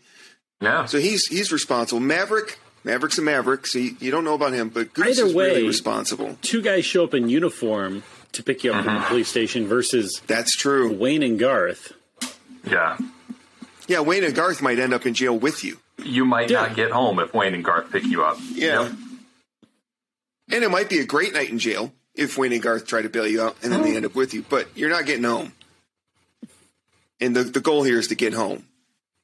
Yeah. 0.62 0.86
So 0.86 0.98
he's 1.00 1.27
he's 1.27 1.51
responsible. 1.51 2.00
Maverick, 2.00 2.57
Maverick's 2.83 3.17
a 3.17 3.22
Maverick, 3.22 3.67
so 3.67 3.79
you, 3.79 3.95
you 4.00 4.12
don't 4.12 4.24
know 4.24 4.33
about 4.33 4.53
him, 4.53 4.69
but 4.69 4.93
Goose 4.93 5.19
Either 5.19 5.27
is 5.27 5.33
really 5.33 5.62
way- 5.62 5.67
responsible. 5.67 6.38
Two 6.41 6.62
guys 6.62 6.86
show 6.86 7.03
up 7.03 7.13
in 7.13 7.27
uniform 7.29 8.03
to 8.31 8.43
pick 8.43 8.63
you 8.63 8.72
up 8.72 8.77
Uh-huh. 8.77 8.86
from 8.86 8.95
the 9.01 9.07
police 9.07 9.27
station 9.27 9.67
versus 9.67 10.22
That's 10.27 10.55
true. 10.55 10.91
Wayne 10.91 11.22
and 11.22 11.38
Garth. 11.38 11.93
Yeah. 12.65 12.98
Yeah, 13.88 14.00
Wayne 14.02 14.24
and 14.24 14.34
Garth 14.36 14.62
might 14.62 14.80
end 14.80 14.94
up 14.94 15.06
in 15.06 15.13
jail 15.13 15.38
with 15.38 15.63
you. 15.63 15.80
You 16.04 16.25
might 16.25 16.50
Yeah. 16.50 16.62
not 16.62 16.75
get 16.75 16.92
home 16.92 17.20
if 17.20 17.34
Wayne 17.34 17.54
and 17.54 17.63
Garth 17.63 17.92
pick 17.92 18.04
you 18.06 18.24
up. 18.24 18.38
Yeah. 18.54 18.84
Yep. 18.84 18.92
And 20.52 20.63
it 20.63 20.72
might 20.72 20.90
be 20.90 21.00
a 21.00 21.06
great 21.06 21.34
night 21.34 21.50
in 21.50 21.60
jail 21.60 21.94
if 22.16 22.38
Wayne 22.38 22.54
and 22.54 22.62
Garth 22.62 22.86
try 22.88 23.02
to 23.02 23.10
bail 23.10 23.28
you 23.28 23.42
out 23.42 23.56
and 23.63 23.72
then 23.72 23.82
they 23.82 23.96
end 23.96 24.06
up 24.06 24.16
with 24.16 24.34
you, 24.34 24.46
but 24.50 24.68
you're 24.75 24.90
not 24.90 25.06
getting 25.06 25.24
home. 25.24 25.54
And 27.20 27.36
the, 27.36 27.44
the 27.44 27.60
goal 27.62 27.84
here 27.84 28.00
is 28.00 28.08
to 28.10 28.16
get 28.16 28.34
home. 28.34 28.66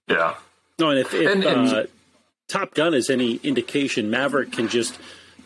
Yeah. 0.08 0.36
No, 0.80 0.89
and 0.89 1.00
if, 1.00 1.13
if 1.13 1.32
And- 1.32 1.44
and- 1.44 1.68
uh, 1.68 1.84
Top 2.48 2.74
Gun 2.74 2.96
is 2.96 3.12
any 3.12 3.36
indication, 3.44 4.10
Maverick 4.10 4.51
can 4.51 4.70
just 4.70 4.98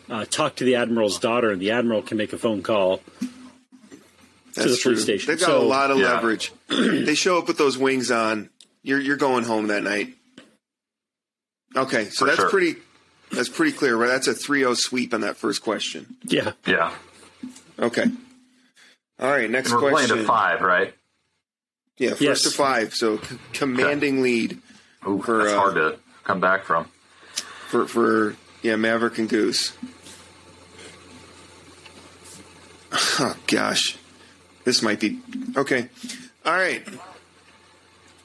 uh, 0.08 0.24
talk 0.24 0.56
to 0.56 0.64
the 0.64 0.76
admiral's 0.76 1.18
daughter, 1.18 1.50
and 1.50 1.60
the 1.60 1.70
admiral 1.70 2.00
can 2.00 2.16
make 2.16 2.32
a 2.32 2.38
phone 2.38 2.62
call. 2.62 3.02
That's 4.54 4.70
the 4.70 4.76
true. 4.78 4.92
police 4.92 5.02
station. 5.02 5.26
They've 5.32 5.38
got 5.40 5.46
So- 5.46 5.60
a 5.60 5.64
lot 5.66 5.90
of 5.90 5.98
Yeah. 5.98 6.14
leverage. 6.14 6.50
they 6.68 7.14
show 7.14 7.36
up 7.38 7.46
with 7.48 7.58
those 7.58 7.76
wings 7.76 8.10
on. 8.10 8.48
You're 8.84 9.00
you're 9.00 9.16
going 9.16 9.42
home 9.44 9.66
that 9.68 9.82
night. 9.82 10.14
Okay, 11.74 12.04
so 12.04 12.20
For 12.20 12.26
that's 12.26 12.38
sure. 12.38 12.50
pretty 12.50 12.76
that's 13.32 13.48
pretty 13.48 13.72
clear, 13.72 13.96
right? 13.96 14.06
That's 14.08 14.28
a 14.28 14.34
3-0 14.34 14.76
sweep 14.76 15.12
on 15.12 15.22
that 15.22 15.36
first 15.36 15.60
question. 15.62 16.14
Yeah. 16.24 16.52
Yeah. 16.66 16.94
Okay. 17.80 18.04
All 19.18 19.28
right, 19.30 19.50
next 19.50 19.72
And 19.72 19.82
we're 19.82 19.90
question. 19.90 20.08
playing 20.10 20.22
to 20.22 20.26
five, 20.28 20.60
right? 20.60 20.94
Yeah, 21.98 22.10
first 22.10 22.20
Yes. 22.22 22.42
to 22.42 22.50
five. 22.50 22.94
So 22.94 23.18
c- 23.18 23.38
commanding 23.52 24.22
lead 24.22 24.60
Ooh, 25.08 25.20
For, 25.22 25.38
that's 25.38 25.52
uh, 25.54 25.58
hard 25.58 25.74
to 25.74 25.98
come 26.22 26.38
back 26.40 26.64
from. 26.64 26.84
for 27.68 27.86
for 27.88 28.36
yeah 28.62 28.76
Maverick 28.76 29.18
and 29.18 29.28
Goose. 29.28 29.72
Oh 33.18 33.36
gosh, 33.46 33.96
this 34.64 34.82
might 34.82 35.00
be 35.00 35.20
okay. 35.56 35.88
All 36.44 36.52
right, 36.52 36.84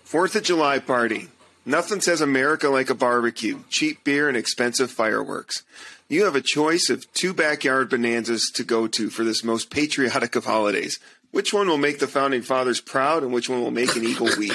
Fourth 0.10 0.36
of 0.36 0.42
July 0.42 0.80
party. 0.80 1.28
Nothing 1.68 2.02
says 2.02 2.20
America 2.20 2.68
like 2.68 2.90
a 2.90 2.96
barbecue, 2.96 3.60
cheap 3.70 4.04
beer, 4.04 4.28
and 4.28 4.36
expensive 4.36 4.90
fireworks. 4.90 5.62
You 6.08 6.26
have 6.26 6.36
a 6.36 6.42
choice 6.42 6.90
of 6.90 7.06
two 7.14 7.32
backyard 7.32 7.92
bonanzas 7.92 8.50
to 8.56 8.64
go 8.64 8.88
to 8.88 9.12
for 9.12 9.24
this 9.24 9.44
most 9.44 9.70
patriotic 9.70 10.36
of 10.36 10.46
holidays. 10.46 11.00
Which 11.30 11.54
one 11.54 11.68
will 11.68 11.78
make 11.78 12.00
the 12.00 12.08
founding 12.08 12.42
fathers 12.42 12.82
proud, 12.82 13.22
and 13.22 13.32
which 13.32 13.50
one 13.50 13.62
will 13.62 13.70
make 13.70 13.96
an 13.96 14.04
eagle 14.04 14.30
weep? 14.36 14.52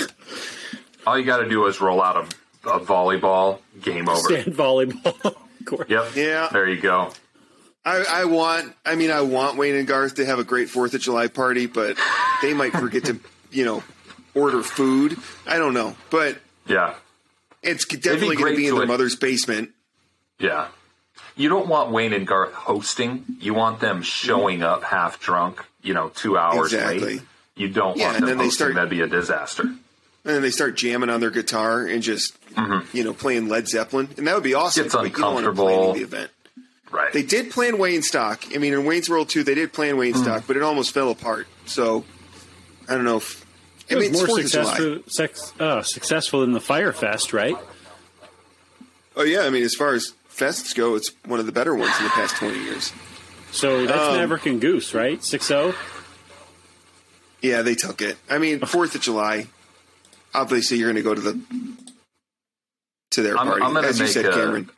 All 1.07 1.17
you 1.17 1.25
got 1.25 1.37
to 1.37 1.49
do 1.49 1.65
is 1.67 1.81
roll 1.81 2.03
out 2.03 2.17
a, 2.17 2.69
a 2.71 2.81
volleyball. 2.81 3.61
Game 3.81 4.09
over. 4.09 4.23
Stand 4.23 4.57
volleyball. 4.57 5.37
court. 5.67 5.89
Yep. 5.89 6.17
Yeah. 6.17 6.49
There 6.51 6.67
you 6.67 6.81
go. 6.81 7.13
I, 7.85 8.05
I 8.09 8.25
want. 8.25 8.75
I 8.85 8.97
mean, 8.97 9.13
I 9.13 9.21
want 9.21 9.57
Wayne 9.57 9.77
and 9.77 9.87
Garth 9.87 10.17
to 10.17 10.27
have 10.27 10.41
a 10.41 10.45
great 10.45 10.69
Fourth 10.69 10.95
of 10.95 11.01
July 11.01 11.29
party, 11.29 11.67
but 11.67 11.97
they 12.43 12.55
might 12.55 12.73
forget 12.73 13.05
to, 13.05 13.21
you 13.53 13.65
know, 13.65 13.85
order 14.35 14.63
food. 14.63 15.17
I 15.47 15.59
don't 15.59 15.75
know, 15.75 15.97
but 16.11 16.39
Yeah. 16.67 16.95
it's 17.63 17.85
definitely 17.87 18.37
going 18.37 18.53
to 18.53 18.57
be 18.57 18.67
in 18.67 18.71
to 18.73 18.77
their 18.77 18.85
it. 18.85 18.89
mother's 18.89 19.17
basement. 19.17 19.71
Yeah. 20.39 20.69
You 21.37 21.49
don't 21.49 21.67
want 21.69 21.91
Wayne 21.91 22.13
and 22.13 22.27
Garth 22.27 22.53
hosting. 22.53 23.25
You 23.41 23.55
want 23.55 23.81
them 23.81 24.03
showing 24.03 24.63
up 24.63 24.85
half 24.85 25.21
drunk, 25.21 25.65
you 25.83 25.95
know, 25.95 26.11
two 26.15 26.37
hours 26.39 26.73
Exactly. 26.73 26.99
late. 27.15 27.23
You 27.57 27.69
don't 27.69 27.97
Yeah, 27.97 28.13
want 28.13 28.27
them 28.27 28.39
hosting. 28.39 28.51
start- 28.51 28.75
That'd 28.75 28.91
be 28.91 29.01
a 29.01 29.07
disaster. 29.07 29.63
And 29.63 30.35
then 30.35 30.43
they 30.43 30.51
start 30.51 30.77
jamming 30.77 31.11
on 31.11 31.21
their 31.21 31.31
guitar 31.31 31.85
and 31.87 32.03
just, 32.03 32.35
mm-hmm. 32.55 32.97
you 32.97 33.05
know, 33.05 33.13
playing 33.13 33.49
Led 33.49 33.69
Zeppelin, 33.69 34.09
and 34.17 34.27
that 34.27 34.35
would 34.35 34.43
be 34.43 34.55
awesome. 34.55 34.85
Gets 34.85 34.95
but 34.95 35.03
you 35.05 35.11
don't 35.11 35.35
them 35.37 35.49
uncomfortable. 35.51 35.93
the 35.93 36.03
event. 36.03 36.31
Right. 36.91 37.13
They 37.13 37.23
did 37.23 37.51
plan 37.51 37.75
Waynestock. 37.75 38.55
I 38.55 38.59
mean, 38.59 38.73
in 38.73 38.85
Wayne's 38.85 39.11
World 39.11 39.29
2, 39.29 39.43
they 39.45 39.55
did 39.55 39.73
plan 39.73 39.97
Wayne 39.97 40.15
mm. 40.15 40.23
Stock, 40.23 40.45
but 40.47 40.57
it 40.57 40.63
almost 40.63 40.93
fell 40.93 41.11
apart. 41.11 41.47
So, 41.67 42.05
I 42.89 42.95
don't 42.95 43.05
know 43.05 43.17
if. 43.19 43.44
I 43.91 43.93
It 43.93 43.97
was 43.97 44.03
mean, 44.05 44.11
it's 44.15 44.19
more 44.29 44.39
4th 44.39 44.45
of 44.45 44.51
July. 44.51 44.65
successful, 44.77 45.03
sex, 45.09 45.53
uh, 45.61 45.83
successful 45.83 46.41
than 46.41 46.53
the 46.53 46.61
Fyre 46.61 46.93
Fest, 46.93 47.33
right? 47.33 47.57
Oh, 49.17 49.23
yeah. 49.23 49.41
I 49.43 49.51
mean, 49.51 49.63
as 49.63 49.75
far 49.75 49.95
as 49.95 50.13
fests 50.35 50.75
go, 50.75 50.95
it's 50.95 51.11
one 51.27 51.39
of 51.41 51.47
the 51.47 51.53
better 51.53 51.75
ones 51.75 51.93
in 51.99 52.05
the 52.05 52.11
past 52.11 52.37
20 52.37 52.59
years. 52.65 52.93
So 53.53 53.87
that's 53.87 54.01
Um, 54.01 54.17
Maverick 54.17 54.47
and 54.47 54.61
Goose, 54.61 54.95
right? 54.95 55.19
oh? 55.19 55.23
6 55.23 55.47
0. 55.47 55.75
Yeah, 57.43 57.63
they 57.63 57.75
took 57.75 58.01
it. 58.03 58.17
I 58.31 58.39
mean, 58.39 58.61
Fourth 58.67 58.95
of 58.95 59.01
July. 59.03 59.49
Obviously, 60.35 60.79
you're 60.79 60.93
going 60.93 60.97
to 60.97 61.03
go 61.03 61.15
to 61.15 61.21
the 61.21 61.41
to 63.13 63.23
their 63.23 63.37
I'm- 63.39 63.47
party, 63.47 63.63
I'm 63.63 63.77
as 63.77 64.01
you 64.01 64.07
said, 64.09 64.27
a- 64.27 64.33
Cameron. 64.33 64.71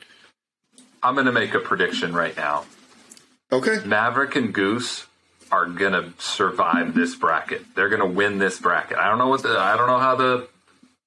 I'm 1.03 1.15
going 1.15 1.27
to 1.27 1.33
make 1.33 1.55
a 1.55 1.61
prediction 1.61 2.13
right 2.13 2.37
now. 2.37 2.65
Okay. 3.53 3.79
Maverick 3.87 4.35
and 4.37 4.53
Goose 4.53 5.07
are 5.50 5.67
going 5.67 5.93
to 5.93 6.12
survive 6.19 6.95
this 6.95 7.15
bracket. 7.15 7.62
They're 7.75 7.88
going 7.88 8.00
to 8.00 8.07
win 8.07 8.38
this 8.38 8.59
bracket. 8.59 8.99
I 8.99 9.09
don't 9.09 9.19
know 9.19 9.29
what 9.29 9.43
the 9.43 9.59
I 9.59 9.76
don't 9.76 9.87
know 9.87 9.99
how 9.99 10.17
the 10.17 10.49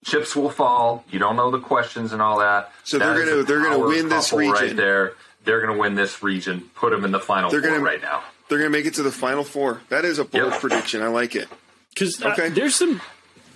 chips 0.05 0.35
will 0.35 0.49
fall. 0.49 1.03
You 1.11 1.19
don't 1.19 1.35
know 1.35 1.51
the 1.51 1.59
questions 1.59 2.13
and 2.13 2.21
all 2.21 2.39
that. 2.39 2.71
So 2.83 2.97
That 2.97 3.13
they're 3.15 3.25
gonna- 3.25 3.43
they're 3.43 3.61
gonna 3.63 3.79
win 3.79 4.09
this 4.09 4.29
couple 4.31 4.49
right 4.51 4.61
region. 4.61 4.77
there. 4.77 5.13
They're 5.45 5.61
going 5.61 5.73
to 5.73 5.79
win 5.79 5.95
this 5.95 6.21
region. 6.23 6.69
Put 6.75 6.91
them 6.91 7.05
in 7.05 7.11
the 7.11 7.19
final 7.19 7.49
They're 7.49 7.61
four 7.61 7.71
gonna- 7.71 7.83
right 7.83 8.01
now. 8.01 8.23
They're 8.49 8.57
going 8.59 8.71
to 8.71 8.77
make 8.77 8.85
it 8.85 8.95
to 8.95 9.03
the 9.03 9.11
final 9.11 9.43
four. 9.43 9.81
That 9.89 10.05
is 10.05 10.19
a 10.19 10.25
bold 10.25 10.51
Yep. 10.53 10.59
prediction. 10.61 11.01
I 11.03 11.07
like 11.07 11.35
it. 11.35 11.47
Because 11.93 12.21
Okay. 12.23 12.49
there's 12.49 12.75
some 12.75 13.01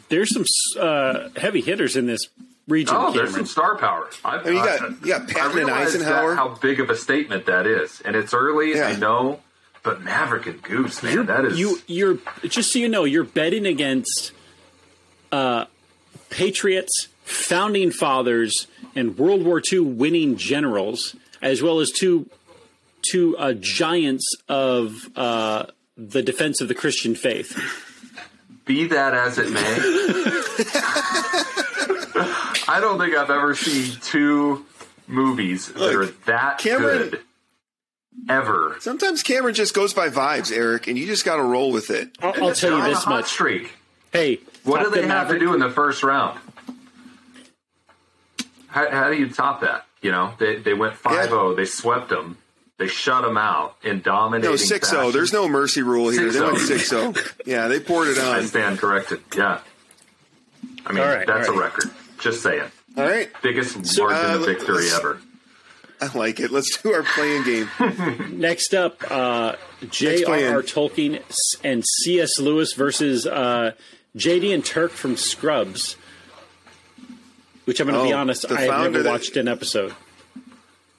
there's 0.10 0.32
some 0.34 0.46
uh, 0.80 1.30
heavy 1.38 1.62
hitters 1.62 1.96
in 1.96 2.06
this 2.06 2.20
region. 2.68 2.96
Oh, 2.98 3.12
there's 3.12 3.34
some 3.34 3.46
star 3.48 3.76
power. 3.78 4.10
I, 4.24 4.44
mean, 4.44 4.56
you 4.58 4.64
got- 4.64 4.82
you 5.02 5.08
got 5.08 5.28
Patton 5.28 5.60
and 5.60 5.72
Eisenhower. 5.72 6.32
That, 6.32 6.36
how 6.36 6.50
big 6.62 6.80
of 6.80 6.90
a 6.90 6.96
statement 6.96 7.46
that 7.48 7.66
is, 7.66 8.02
and 8.06 8.16
it's 8.16 8.34
early. 8.34 8.76
Yeah. 8.76 8.88
I 8.90 8.96
know, 8.96 9.40
but 9.84 10.02
Maverick 10.02 10.48
and 10.48 10.62
Goose, 10.62 11.04
man, 11.04 11.26
that 11.26 11.46
is 11.46 11.60
you 11.60 11.80
you're 11.88 12.18
just 12.44 12.72
so 12.72 12.80
you 12.80 12.88
know 12.88 13.04
you're 13.04 13.24
betting 13.26 13.66
against 13.66 14.32
uh, 15.32 15.66
patriots, 16.30 17.10
founding 17.24 17.92
fathers, 17.92 18.68
and 18.96 19.18
World 19.18 19.44
War 19.44 19.62
II 19.72 19.80
winning 19.82 20.38
generals, 20.38 21.16
as 21.42 21.62
well 21.62 21.82
as 21.82 21.92
two 21.92 22.30
two 23.10 23.38
uh, 23.38 23.54
giants 23.54 24.26
of 24.48 25.10
uh, 25.18 25.66
the 25.98 26.22
defense 26.24 26.62
of 26.62 26.70
the 26.70 26.76
Christian 26.76 27.14
faith. 27.16 27.60
Be 28.66 28.88
that 28.88 29.14
as 29.14 29.38
it 29.38 29.52
may, 29.52 29.60
I 32.70 32.80
don't 32.80 32.98
think 32.98 33.14
I've 33.14 33.30
ever 33.30 33.54
seen 33.56 34.00
two 34.00 34.66
movies 35.08 35.68
that 35.74 35.94
are 35.94 36.06
that 36.26 36.60
Cameron- 36.60 37.10
good 37.10 37.20
ever. 38.30 38.76
Sometimes 38.80 39.24
Cameron 39.24 39.54
just 39.56 39.74
goes 39.74 39.94
by 39.94 40.10
vibes, 40.10 40.52
Eric, 40.56 40.88
and 40.88 40.98
you 40.98 41.06
just 41.06 41.26
got 41.26 41.36
to 41.38 41.44
roll 41.44 41.72
with 41.72 41.90
it. 41.90 42.10
I'll, 42.22 42.34
I'll 42.44 42.54
tell 42.54 42.78
you 42.78 42.84
this 42.84 43.06
much. 43.06 43.26
streak. 43.28 43.72
Hey, 44.12 44.40
What 44.64 44.84
do 44.84 44.90
they 44.90 45.02
Gun 45.02 45.10
have 45.10 45.28
to 45.30 45.40
do 45.40 45.54
in 45.54 45.60
the 45.60 45.70
first 45.70 46.04
round? 46.04 46.40
How, 48.68 48.90
how 48.90 49.10
do 49.10 49.16
you 49.18 49.30
top 49.30 49.62
that? 49.62 49.86
You 50.02 50.12
know, 50.12 50.34
they 50.40 50.58
they 50.58 50.74
went 50.74 50.96
5-0, 50.96 51.56
they 51.56 51.66
swept 51.66 52.10
them, 52.10 52.38
they 52.78 52.88
shut 52.88 53.24
them 53.24 53.38
out 53.38 53.78
in 53.84 54.02
dominating. 54.02 54.50
No, 54.52 54.56
6 54.58 54.90
0. 54.90 55.12
There's 55.12 55.32
no 55.32 55.48
mercy 55.48 55.82
rule 55.82 56.10
here. 56.10 56.30
They 56.32 56.42
went 56.42 56.58
6-0. 56.58 56.68
6 56.68 56.90
0. 56.90 57.14
Yeah, 57.46 57.68
they 57.70 57.80
poured 57.80 58.10
it 58.10 58.18
I 58.18 58.40
on. 58.40 58.44
stand 58.48 58.80
corrected. 58.80 59.22
Yeah, 59.36 59.62
I 60.86 60.92
mean 60.92 61.04
All 61.04 61.10
right, 61.10 61.26
that's 61.26 61.48
all 61.48 61.56
a 61.58 61.60
record. 61.62 61.90
Just 62.20 62.42
saying, 62.44 62.70
All 62.98 63.04
right. 63.06 63.30
biggest 63.42 63.78
uh, 63.78 64.04
margin 64.04 64.32
of 64.42 64.46
victory 64.46 64.90
ever. 64.92 65.20
I 66.12 66.18
like 66.18 66.40
it. 66.40 66.52
Let's 66.52 66.78
do 66.78 66.94
our 66.94 67.04
playing 67.04 67.44
game. 67.44 67.70
Next 68.40 68.74
up, 68.74 69.02
uh. 69.10 69.56
J.R.R. 69.90 70.62
Tolkien 70.64 71.22
and 71.64 71.84
C.S. 71.86 72.40
Lewis 72.40 72.74
versus 72.74 73.28
uh, 73.28 73.72
J.D. 74.16 74.54
and 74.54 74.64
Turk 74.64 74.92
from 74.92 75.18
Scrubs. 75.18 75.98
Which 77.66 77.80
I'm 77.80 77.88
going 77.88 78.00
to 78.00 78.06
be 78.08 78.14
Oh, 78.14 78.18
honest, 78.18 78.50
I 78.52 78.62
have 78.62 78.70
founder 78.70 78.90
never 78.92 79.04
that- 79.04 79.10
watched 79.12 79.38
an 79.38 79.48
episode. 79.48 79.94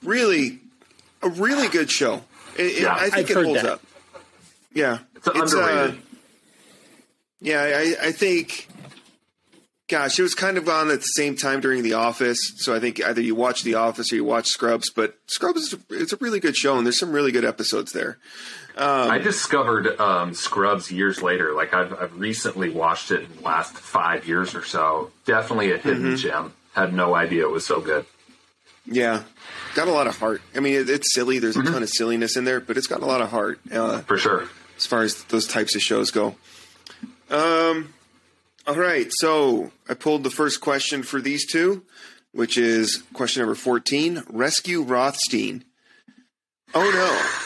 Really, 0.03 0.59
a 1.23 1.29
really 1.29 1.67
good 1.67 1.89
show. 1.91 2.21
It, 2.57 2.81
it- 2.83 2.87
I 2.87 3.09
think 3.09 3.29
I've 3.31 3.37
it 3.37 3.45
holds 3.45 3.61
that. 3.63 3.71
up. 3.71 3.81
Yeah. 4.73 4.99
It's 5.15 5.27
underrated. 5.27 6.01
yeah, 7.41 7.61
I, 7.61 8.07
I 8.07 8.11
think. 8.11 8.67
Gosh, 9.87 10.17
it 10.17 10.23
was 10.23 10.33
kind 10.33 10.57
of 10.57 10.67
on 10.67 10.89
at 10.89 10.99
the 11.01 11.05
same 11.05 11.35
time 11.35 11.59
during 11.61 11.83
The 11.83 11.93
Office, 11.93 12.39
so 12.57 12.73
I 12.75 12.79
think 12.79 13.03
either 13.05 13.21
you 13.21 13.35
watch 13.35 13.61
The 13.61 13.75
Office 13.75 14.11
or 14.11 14.15
you 14.15 14.23
watch 14.23 14.47
Scrubs. 14.47 14.89
But 14.89 15.15
Scrubs 15.27 15.61
is 15.61 15.73
a, 15.73 15.79
it's 15.91 16.11
a 16.11 16.17
really 16.17 16.39
good 16.39 16.55
show, 16.57 16.75
and 16.77 16.85
there's 16.87 16.97
some 16.99 17.11
really 17.11 17.31
good 17.31 17.45
episodes 17.45 17.91
there. 17.91 18.17
I 18.77 19.19
discovered 19.19 19.99
um, 20.01 20.33
Scrubs 20.33 20.91
years 20.91 21.21
later. 21.21 21.53
Like 21.53 21.73
I've, 21.73 21.93
I've 21.93 22.19
recently 22.19 22.69
watched 22.71 23.11
it 23.11 23.21
in 23.23 23.35
the 23.37 23.41
last 23.43 23.73
five 23.77 24.27
years 24.27 24.53
or 24.55 24.63
so. 24.65 25.11
Definitely 25.25 25.71
a 25.71 25.77
hidden 25.77 26.03
Mm-hmm. 26.03 26.15
gem. 26.15 26.53
Had 26.73 26.93
no 26.93 27.15
idea 27.15 27.43
it 27.43 27.51
was 27.51 27.65
so 27.65 27.79
good. 27.79 28.05
Yeah, 28.87 29.23
got 29.75 29.87
a 29.87 29.91
lot 29.91 30.07
of 30.07 30.17
heart. 30.17 30.41
I 30.55 30.59
mean, 30.59 30.73
it, 30.73 30.89
it's 30.89 31.13
silly. 31.13 31.39
There's 31.39 31.57
a 31.57 31.63
ton 31.63 31.83
of 31.83 31.89
silliness 31.89 32.35
in 32.37 32.43
there, 32.43 32.59
but 32.59 32.75
it's 32.77 32.87
got 32.87 33.01
a 33.01 33.05
lot 33.05 33.21
of 33.21 33.29
heart 33.29 33.59
uh, 33.71 33.99
For 34.01 34.17
sure. 34.17 34.47
as 34.77 34.85
far 34.85 35.03
as 35.03 35.23
those 35.25 35.47
types 35.47 35.75
of 35.75 35.81
shows 35.81 36.11
go. 36.11 36.35
Um, 37.29 37.93
all 38.67 38.75
right, 38.75 39.07
so 39.11 39.71
I 39.87 39.93
pulled 39.93 40.23
the 40.23 40.29
first 40.29 40.61
question 40.61 41.03
for 41.03 41.21
these 41.21 41.45
two, 41.45 41.83
which 42.31 42.57
is 42.57 43.03
question 43.13 43.41
number 43.41 43.55
14 43.55 44.23
Rescue 44.29 44.81
Rothstein. 44.81 45.63
Oh 46.73 47.39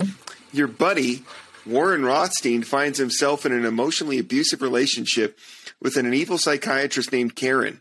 no. 0.00 0.06
Your 0.52 0.68
buddy, 0.68 1.24
Warren 1.66 2.04
Rothstein, 2.04 2.62
finds 2.62 2.98
himself 2.98 3.44
in 3.44 3.52
an 3.52 3.64
emotionally 3.64 4.18
abusive 4.18 4.62
relationship 4.62 5.36
with 5.80 5.96
an 5.96 6.14
evil 6.14 6.38
psychiatrist 6.38 7.10
named 7.10 7.34
Karen. 7.34 7.80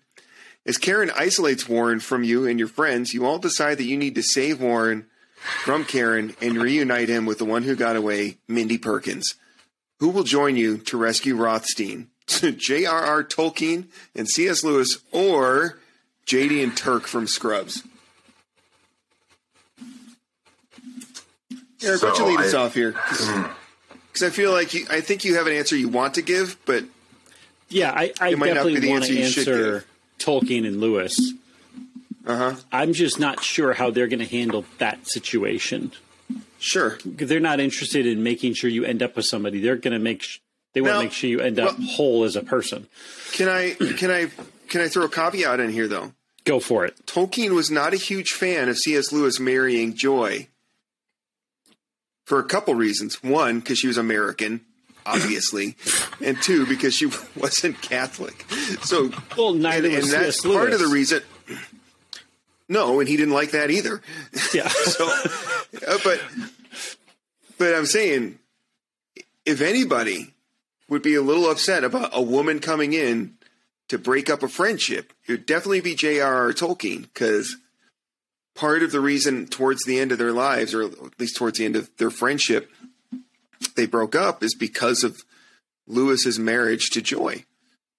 As 0.65 0.77
Karen 0.77 1.11
isolates 1.15 1.69
Warren 1.69 1.99
from 1.99 2.23
you 2.23 2.47
and 2.47 2.57
your 2.57 2.67
friends, 2.67 3.13
you 3.13 3.25
all 3.25 3.37
decide 3.37 3.77
that 3.77 3.85
you 3.85 3.97
need 3.97 4.15
to 4.15 4.23
save 4.23 4.59
Warren 4.59 5.05
from 5.63 5.85
Karen 5.85 6.35
and 6.41 6.57
reunite 6.57 7.09
him 7.09 7.25
with 7.25 7.37
the 7.37 7.45
one 7.45 7.63
who 7.63 7.75
got 7.75 7.95
away, 7.95 8.37
Mindy 8.47 8.77
Perkins. 8.77 9.35
Who 9.99 10.09
will 10.09 10.23
join 10.23 10.55
you 10.55 10.77
to 10.79 10.97
rescue 10.97 11.35
Rothstein? 11.35 12.09
J.R.R. 12.27 13.23
Tolkien 13.23 13.85
and 14.15 14.27
C.S. 14.27 14.63
Lewis, 14.63 14.99
or 15.11 15.79
J.D. 16.25 16.63
and 16.63 16.75
Turk 16.75 17.03
from 17.07 17.27
Scrubs? 17.27 17.83
Eric, 21.83 22.01
why 22.01 22.09
don't 22.09 22.11
you 22.11 22.15
So 22.15 22.25
lead 22.25 22.39
us 22.39 22.53
off 22.53 22.73
here? 22.73 22.95
Because 24.11 24.27
I 24.27 24.29
feel 24.29 24.51
like 24.51 24.75
you, 24.75 24.85
I 24.91 25.01
think 25.01 25.25
you 25.25 25.37
have 25.37 25.47
an 25.47 25.53
answer 25.53 25.75
you 25.75 25.89
want 25.89 26.13
to 26.13 26.21
give, 26.21 26.55
but 26.67 26.83
Yeah, 27.69 27.89
I, 27.89 28.13
I 28.21 28.29
It 28.29 28.37
might 28.37 28.53
not 28.53 28.63
be 28.67 28.75
definitely 28.75 28.79
the 28.81 28.89
want 28.91 29.03
answer 29.05 29.13
to 29.15 29.19
you 29.19 29.25
should 29.25 29.47
answer 29.47 29.73
give. 29.79 29.87
Tolkien 30.19 30.67
and 30.67 30.79
Lewis. 30.79 31.33
uh 32.27 32.37
huh. 32.37 32.55
I'm 32.71 32.93
just 32.93 33.19
not 33.19 33.43
sure 33.43 33.73
how 33.73 33.89
they're 33.89 34.05
going 34.07 34.19
to 34.19 34.27
handle 34.27 34.65
that 34.77 35.07
situation. 35.07 35.93
Sure. 36.59 36.99
They're 37.03 37.39
not 37.39 37.59
interested 37.59 38.05
in 38.05 38.21
making 38.21 38.53
sure 38.53 38.69
you 38.69 38.85
end 38.85 39.01
up 39.01 39.15
with 39.15 39.25
somebody. 39.25 39.59
They're 39.59 39.77
going 39.77 39.93
to 39.93 39.99
make 39.99 40.21
sh- 40.21 40.37
they 40.73 40.81
want 40.81 40.93
to 40.95 40.99
make 41.03 41.11
sure 41.13 41.29
you 41.29 41.39
end 41.39 41.59
up 41.59 41.77
well- 41.77 41.87
whole 41.87 42.23
as 42.23 42.35
a 42.35 42.41
person. 42.43 42.87
Can 43.33 43.47
I 43.49 43.71
can 43.71 44.11
I 44.11 44.29
can 44.69 44.81
I 44.81 44.87
throw 44.87 45.05
a 45.05 45.09
caveat 45.09 45.59
in 45.59 45.69
here 45.71 45.87
though? 45.87 46.11
Go 46.45 46.59
for 46.59 46.85
it. 46.85 47.05
Tolkien 47.05 47.51
was 47.51 47.71
not 47.71 47.93
a 47.93 47.97
huge 47.97 48.31
fan 48.31 48.67
of 48.69 48.77
C.S. 48.77 49.11
Lewis 49.13 49.39
marrying 49.39 49.93
Joy 49.93 50.47
for 52.25 52.39
a 52.39 52.43
couple 52.43 52.75
reasons. 52.75 53.23
One, 53.23 53.59
because 53.59 53.79
she 53.79 53.87
was 53.87 53.97
American, 53.97 54.61
obviously, 55.05 55.75
and 56.21 56.41
two, 56.41 56.65
because 56.65 56.93
she 56.95 57.05
wasn't 57.37 57.81
Catholic. 57.81 58.45
So, 58.83 59.09
Well, 59.37 59.53
neither 59.53 59.87
and, 59.87 59.95
and 59.95 60.03
was 60.03 60.11
that's 60.11 60.25
C.S. 60.41 60.45
Lewis. 60.45 60.57
part 60.57 60.73
of 60.73 60.79
the 60.79 60.87
reason. 60.87 61.21
No, 62.69 62.99
and 62.99 63.07
he 63.07 63.15
didn't 63.17 63.33
like 63.33 63.51
that 63.51 63.71
either. 63.71 64.01
Yeah. 64.53 64.67
So, 64.83 65.07
uh, 65.07 65.97
but 66.03 66.21
but 67.57 67.73
I'm 67.73 67.85
saying, 67.85 68.37
if 69.45 69.61
anybody 69.61 70.33
would 70.93 71.01
be 71.01 71.15
a 71.15 71.21
little 71.21 71.49
upset 71.49 71.83
about 71.83 72.11
a 72.13 72.21
woman 72.21 72.59
coming 72.59 72.93
in 72.93 73.33
to 73.89 73.97
break 73.97 74.29
up 74.29 74.43
a 74.43 74.47
friendship, 74.47 75.11
it 75.27 75.31
would 75.31 75.45
definitely 75.45 75.81
be 75.81 75.95
J.R.R. 75.95 76.53
Tolkien 76.53 77.01
because 77.01 77.57
part 78.55 78.83
of 78.83 78.91
the 78.91 79.01
reason 79.01 79.47
towards 79.47 79.83
the 79.83 79.99
end 79.99 80.11
of 80.11 80.17
their 80.17 80.31
lives, 80.31 80.73
or 80.73 80.83
at 80.83 81.19
least 81.19 81.35
towards 81.35 81.57
the 81.57 81.65
end 81.65 81.75
of 81.75 81.89
their 81.97 82.09
friendship, 82.09 82.71
they 83.75 83.85
broke 83.85 84.15
up 84.15 84.43
is 84.43 84.55
because 84.55 85.03
of 85.03 85.23
Lewis's 85.87 86.39
marriage 86.39 86.89
to 86.91 87.01
Joy. 87.01 87.43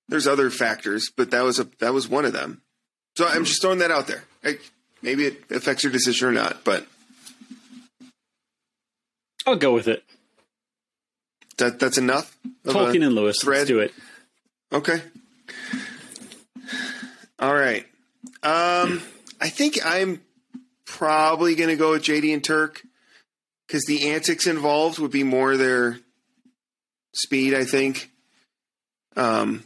There's 0.09 0.27
other 0.27 0.51
factors, 0.51 1.11
but 1.15 1.31
that 1.31 1.43
was 1.43 1.59
a 1.59 1.65
that 1.81 1.95
was 1.95 2.09
one 2.09 2.25
of 2.25 2.33
them. 2.33 2.63
So 3.17 3.27
I'm 3.27 3.45
just 3.45 3.61
throwing 3.61 3.79
that 3.79 3.91
out 3.91 4.07
there. 4.07 4.25
I, 4.45 4.59
maybe 5.03 5.25
it 5.27 5.51
affects 5.51 5.83
your 5.83 5.93
decision 5.93 6.29
or 6.29 6.33
not, 6.33 6.65
but 6.65 6.87
I'll 9.47 9.57
go 9.57 9.73
with 9.73 9.89
it. 9.89 10.05
That 11.59 11.79
that's 11.79 11.99
enough. 11.99 12.37
Tolkien 12.67 13.05
and 13.05 13.15
Lewis. 13.15 13.39
thread? 13.43 13.59
Let's 13.59 13.69
do 13.69 13.79
it. 13.81 13.95
Okay. 14.73 15.01
All 17.39 17.55
right. 17.55 17.85
Um, 18.43 19.03
I 19.41 19.49
think 19.49 19.79
I'm 19.85 20.21
probably 20.85 21.55
going 21.55 21.71
to 21.71 21.77
go 21.77 21.93
with 21.93 22.03
JD 22.03 22.33
and 22.33 22.43
Turk 22.43 22.83
because 23.67 23.85
the 23.85 24.11
antics 24.11 24.47
involved 24.47 24.99
would 24.99 25.11
be 25.11 25.25
more 25.25 25.57
their 25.57 25.99
speed. 27.13 27.55
I 27.55 27.65
think. 27.65 28.11
Um, 29.17 29.65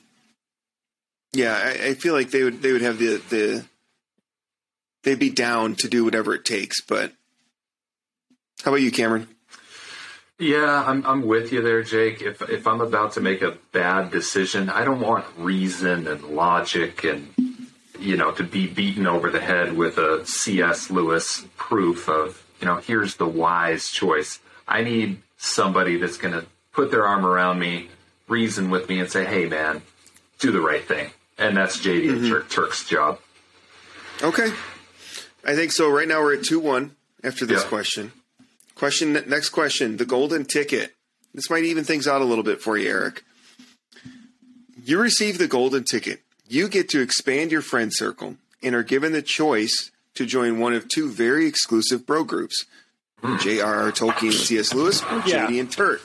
yeah, 1.33 1.55
I, 1.55 1.89
I 1.89 1.95
feel 1.95 2.15
like 2.15 2.31
they 2.31 2.43
would 2.43 2.63
they 2.63 2.73
would 2.73 2.83
have 2.83 2.99
the 2.99 3.17
the 3.29 3.65
they'd 5.05 5.19
be 5.19 5.31
down 5.31 5.75
to 5.77 5.89
do 5.89 6.05
whatever 6.05 6.35
it 6.35 6.45
takes. 6.45 6.83
But 6.83 7.13
how 8.65 8.73
about 8.73 8.83
you, 8.83 8.91
Cameron? 8.91 9.29
Yeah, 10.39 10.85
I'm 10.87 11.05
I'm 11.05 11.27
with 11.27 11.53
you 11.53 11.63
there, 11.63 11.83
Jake. 11.83 12.23
If 12.23 12.43
if 12.49 12.67
I'm 12.67 12.81
about 12.81 13.13
to 13.15 13.21
make 13.21 13.43
a 13.43 13.57
bad 13.73 14.11
decision, 14.11 14.69
I 14.71 14.85
don't 14.85 15.01
want 15.01 15.25
reason 15.37 16.07
and 16.07 16.23
logic 16.23 17.03
and 17.05 17.35
you 17.99 18.17
know 18.17 18.31
to 18.33 18.45
be 18.45 18.69
beaten 18.69 19.07
over 19.07 19.31
the 19.31 19.41
head 19.41 19.77
with 19.77 19.99
a 19.99 20.25
C.S. 20.25 20.91
Lewis 20.91 21.45
proof 21.57 22.09
of 22.09 22.45
you 22.61 22.67
know 22.67 22.77
here's 22.77 23.17
the 23.17 23.27
wise 23.27 23.91
choice. 23.91 24.39
I 24.69 24.83
need 24.83 25.23
somebody 25.39 25.97
that's 25.97 26.19
going 26.19 26.35
to 26.35 26.47
put 26.73 26.93
their 26.93 27.05
arm 27.05 27.27
around 27.27 27.59
me, 27.59 27.89
reason 28.29 28.71
with 28.71 28.89
me, 28.89 29.01
and 29.01 29.11
say, 29.11 29.25
"Hey, 29.25 29.47
man, 29.47 29.83
do 30.39 30.53
the 30.53 30.61
right 30.61 30.87
thing." 30.87 31.11
And 31.37 31.57
that's 31.57 31.79
JD 31.79 32.09
and 32.09 32.19
mm-hmm. 32.19 32.29
Turk, 32.29 32.51
Turk's 32.51 32.89
job. 32.89 33.19
Okay. 34.23 34.53
I 35.45 35.55
think 35.55 35.73
so. 35.73 35.89
Right 35.89 36.09
now 36.09 36.21
we're 36.21 36.35
at 36.35 36.45
2 36.45 36.59
1 36.59 36.97
after 37.23 37.47
this 37.47 37.63
Yeah. 37.63 37.69
question. 37.69 38.13
Question 38.79 39.13
next 39.27 39.49
question. 39.51 39.97
The 39.97 40.07
golden 40.07 40.45
ticket. 40.45 40.95
This 41.35 41.51
might 41.51 41.65
even 41.65 41.85
things 41.85 42.07
out 42.09 42.23
a 42.23 42.25
little 42.25 42.45
bit 42.45 42.63
for 42.63 42.79
you, 42.79 42.89
Eric. 42.89 43.25
You 44.85 45.01
receive 45.01 45.37
the 45.39 45.49
golden 45.49 45.85
ticket. 45.85 46.21
You 46.49 46.69
get 46.69 46.89
to 46.91 47.01
expand 47.01 47.51
your 47.53 47.61
friend 47.61 47.93
circle 47.93 48.37
and 48.63 48.75
are 48.75 48.83
given 48.85 49.13
the 49.13 49.21
choice 49.21 49.91
to 50.15 50.25
join 50.25 50.59
one 50.59 50.73
of 50.75 50.89
two 50.89 51.11
very 51.11 51.47
exclusive 51.47 52.07
bro 52.07 52.25
groups. 52.25 52.65
J.R.R. 53.41 53.91
Tolkien 53.91 54.27
and 54.31 54.33
C.S. 54.35 54.73
Lewis 54.73 55.03
or 55.03 55.23
Yeah. 55.27 55.47
JD 55.49 55.61
and 55.61 55.73
Turk. 55.73 56.01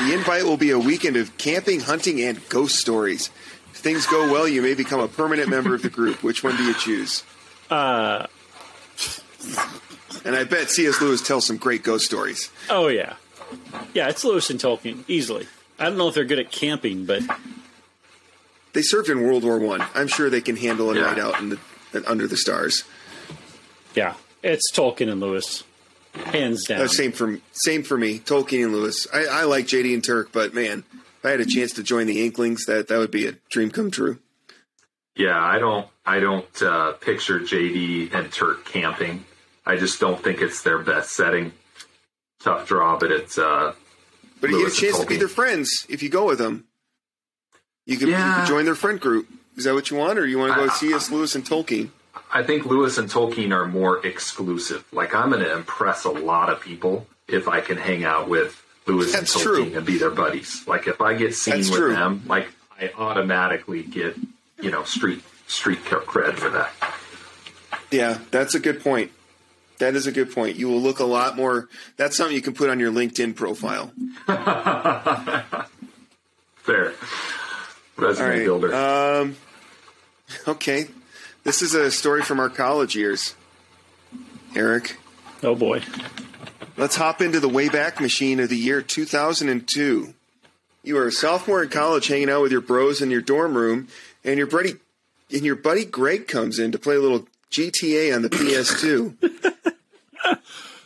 The 0.00 0.12
invite 0.12 0.44
will 0.44 0.58
be 0.58 0.70
a 0.70 0.78
weekend 0.78 1.16
of 1.16 1.36
camping, 1.38 1.80
hunting, 1.80 2.20
and 2.20 2.46
ghost 2.50 2.76
stories. 2.76 3.30
If 3.72 3.78
things 3.78 4.06
go 4.06 4.30
well, 4.30 4.46
you 4.46 4.60
may 4.60 4.74
become 4.74 5.00
a 5.00 5.08
permanent 5.08 5.48
member 5.48 5.74
of 5.74 5.80
the 5.82 5.88
group. 5.88 6.22
Which 6.22 6.44
one 6.44 6.56
do 6.56 6.62
you 6.62 6.74
choose? 6.74 7.24
Uh, 7.70 8.26
And 10.24 10.36
I 10.36 10.44
bet 10.44 10.70
C.S. 10.70 11.00
Lewis 11.00 11.20
tells 11.20 11.46
some 11.46 11.56
great 11.56 11.82
ghost 11.82 12.04
stories. 12.04 12.50
oh 12.70 12.88
yeah, 12.88 13.14
yeah. 13.94 14.08
It's 14.08 14.24
Lewis 14.24 14.50
and 14.50 14.60
Tolkien 14.60 15.04
easily. 15.08 15.46
I 15.78 15.84
don't 15.86 15.96
know 15.98 16.08
if 16.08 16.14
they're 16.14 16.24
good 16.24 16.38
at 16.38 16.50
camping, 16.52 17.06
but 17.06 17.22
They 18.72 18.82
served 18.82 19.08
in 19.08 19.20
World 19.22 19.44
War 19.44 19.58
One. 19.58 19.84
I'm 19.94 20.08
sure 20.08 20.30
they 20.30 20.40
can 20.40 20.56
handle 20.56 20.90
a 20.90 20.94
Yeah. 20.94 21.02
night 21.02 21.18
out 21.18 21.40
in 21.40 21.48
the 21.50 21.58
under 22.10 22.26
the 22.26 22.36
stars. 22.36 22.84
yeah, 23.94 24.14
it's 24.42 24.70
Tolkien 24.72 25.10
and 25.10 25.20
Lewis, 25.20 25.64
hands 26.14 26.64
down. 26.64 26.80
Uh, 26.82 26.88
same 26.88 27.12
for 27.12 27.38
same 27.52 27.82
for 27.82 27.98
me. 27.98 28.18
Tolkien 28.20 28.64
and 28.64 28.72
Lewis. 28.72 29.06
I, 29.12 29.26
I 29.26 29.42
like 29.44 29.66
JD 29.66 29.92
and 29.92 30.02
Turk, 30.04 30.30
but 30.32 30.54
man, 30.54 30.84
if 31.18 31.24
I 31.24 31.30
had 31.30 31.40
a 31.40 31.46
chance 31.46 31.72
to 31.74 31.82
join 31.82 32.06
the 32.06 32.24
Inklings, 32.24 32.64
that 32.66 32.88
that 32.88 32.98
would 32.98 33.10
be 33.10 33.26
a 33.26 33.32
dream 33.50 33.70
come 33.70 33.90
true. 33.90 34.18
Yeah, 35.16 35.38
I 35.38 35.58
don't 35.58 35.86
I 36.06 36.20
don't 36.20 36.62
uh, 36.62 36.92
picture 36.92 37.40
JD 37.40 38.14
and 38.14 38.32
Turk 38.32 38.64
camping. 38.64 39.24
I 39.64 39.76
just 39.76 40.00
don't 40.00 40.22
think 40.22 40.40
it's 40.40 40.62
their 40.62 40.78
best 40.78 41.12
setting. 41.12 41.52
Tough 42.40 42.66
draw, 42.66 42.98
but 42.98 43.10
it's 43.12 43.38
uh 43.38 43.74
But 44.40 44.50
you 44.50 44.64
get 44.64 44.72
a 44.72 44.76
chance 44.80 44.98
to 44.98 45.06
be 45.06 45.16
their 45.16 45.28
friends 45.28 45.86
if 45.88 46.02
you 46.02 46.08
go 46.08 46.26
with 46.26 46.38
them. 46.38 46.64
You 47.86 47.96
can, 47.96 48.08
you 48.08 48.14
can 48.14 48.46
join 48.46 48.64
their 48.64 48.74
friend 48.76 49.00
group. 49.00 49.28
Is 49.56 49.64
that 49.64 49.74
what 49.74 49.90
you 49.90 49.96
want, 49.96 50.18
or 50.18 50.26
you 50.26 50.38
want 50.38 50.54
to 50.54 50.58
go 50.60 50.66
I- 50.66 50.74
C.S. 50.74 51.10
Lewis 51.10 51.34
and 51.34 51.44
Tolkien? 51.44 51.90
I 52.32 52.42
think 52.42 52.64
Lewis 52.64 52.96
and 52.98 53.10
Tolkien 53.10 53.52
are 53.52 53.66
more 53.66 54.04
exclusive. 54.06 54.84
Like 54.92 55.14
I'm 55.14 55.30
going 55.30 55.42
to 55.42 55.52
impress 55.52 56.04
a 56.04 56.10
lot 56.10 56.48
of 56.50 56.60
people 56.60 57.06
if 57.28 57.48
I 57.48 57.60
can 57.60 57.76
hang 57.76 58.04
out 58.04 58.28
with 58.28 58.62
Lewis 58.86 59.12
That's 59.12 59.34
and 59.34 59.42
true. 59.42 59.64
Tolkien 59.66 59.76
and 59.76 59.86
be 59.86 59.98
their 59.98 60.10
buddies. 60.10 60.66
Like 60.66 60.86
if 60.86 61.00
I 61.00 61.14
get 61.14 61.34
seen 61.34 61.54
That's 61.56 61.70
with 61.70 61.78
true. 61.78 61.92
them, 61.92 62.22
like 62.26 62.48
I 62.80 62.90
automatically 62.96 63.82
get 63.82 64.16
you 64.60 64.70
know 64.70 64.84
street 64.84 65.22
street 65.46 65.80
cred 65.84 66.34
for 66.34 66.48
that. 66.50 66.72
Yeah, 67.90 68.18
that's 68.30 68.54
a 68.54 68.60
good 68.60 68.82
point. 68.82 69.10
That 69.82 69.96
is 69.96 70.06
a 70.06 70.12
good 70.12 70.30
point. 70.30 70.54
You 70.54 70.68
will 70.68 70.80
look 70.80 71.00
a 71.00 71.04
lot 71.04 71.34
more. 71.36 71.68
That's 71.96 72.16
something 72.16 72.36
you 72.36 72.40
can 72.40 72.54
put 72.54 72.70
on 72.70 72.78
your 72.78 72.92
LinkedIn 72.92 73.34
profile. 73.34 73.90
Fair 76.58 76.92
resume 77.96 78.24
All 78.24 78.30
right. 78.30 78.44
builder. 78.44 78.72
Um, 78.72 79.36
okay. 80.46 80.86
This 81.42 81.62
is 81.62 81.74
a 81.74 81.90
story 81.90 82.22
from 82.22 82.38
our 82.38 82.48
college 82.48 82.94
years. 82.94 83.34
Eric, 84.54 84.98
oh 85.42 85.56
boy, 85.56 85.82
let's 86.76 86.94
hop 86.94 87.20
into 87.20 87.40
the 87.40 87.48
Wayback 87.48 87.98
Machine 87.98 88.38
of 88.38 88.50
the 88.50 88.56
year 88.56 88.82
2002. 88.82 90.14
You 90.84 90.96
are 90.96 91.08
a 91.08 91.12
sophomore 91.12 91.60
in 91.64 91.70
college 91.70 92.06
hanging 92.06 92.30
out 92.30 92.42
with 92.42 92.52
your 92.52 92.60
bros 92.60 93.02
in 93.02 93.10
your 93.10 93.20
dorm 93.20 93.56
room, 93.56 93.88
and 94.22 94.38
your 94.38 94.46
buddy, 94.46 94.74
and 95.32 95.42
your 95.42 95.56
buddy 95.56 95.84
Greg 95.84 96.28
comes 96.28 96.60
in 96.60 96.70
to 96.70 96.78
play 96.78 96.94
a 96.94 97.00
little 97.00 97.26
GTA 97.50 98.14
on 98.14 98.22
the 98.22 98.30
PS2. 98.30 99.16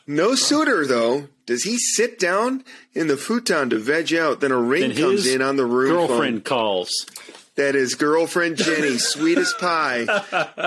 no 0.06 0.34
sooner, 0.34 0.86
though, 0.86 1.28
does 1.46 1.64
he 1.64 1.78
sit 1.78 2.18
down 2.18 2.64
in 2.94 3.06
the 3.06 3.16
futon 3.16 3.70
to 3.70 3.78
veg 3.78 4.12
out 4.14 4.40
than 4.40 4.52
a 4.52 4.58
ring 4.58 4.84
and 4.84 4.96
comes 4.96 5.26
in 5.26 5.42
on 5.42 5.56
the 5.56 5.66
room 5.66 5.96
phone. 5.96 6.08
girlfriend 6.08 6.44
calls. 6.44 7.06
that 7.54 7.74
his 7.74 7.94
girlfriend 7.94 8.56
Jenny, 8.56 8.98
sweet 8.98 9.38
as 9.38 9.54
pie, 9.54 10.06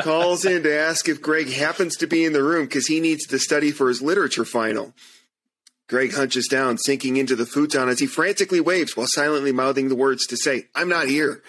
calls 0.03 0.45
in 0.45 0.63
to 0.63 0.73
ask 0.73 1.08
if 1.08 1.21
Greg 1.21 1.49
happens 1.49 1.97
to 1.97 2.08
be 2.08 2.25
in 2.25 2.34
the 2.34 2.43
room 2.43 2.65
because 2.65 2.88
he 2.88 2.99
needs 2.99 3.25
to 3.27 3.39
study 3.39 3.71
for 3.71 3.89
his 3.89 4.01
literature 4.01 4.45
final. 4.45 4.93
Greg 5.88 6.13
hunches 6.13 6.47
down, 6.47 6.77
sinking 6.77 7.17
into 7.17 7.36
the 7.36 7.47
futon 7.47 7.89
as 7.89 7.99
he 7.99 8.05
frantically 8.05 8.60
waves 8.60 8.95
while 8.95 9.08
silently 9.08 9.51
mouthing 9.51 9.89
the 9.89 9.95
words 9.95 10.27
to 10.27 10.38
say, 10.38 10.67
I'm 10.75 10.88
not 10.88 11.08
here. 11.08 11.41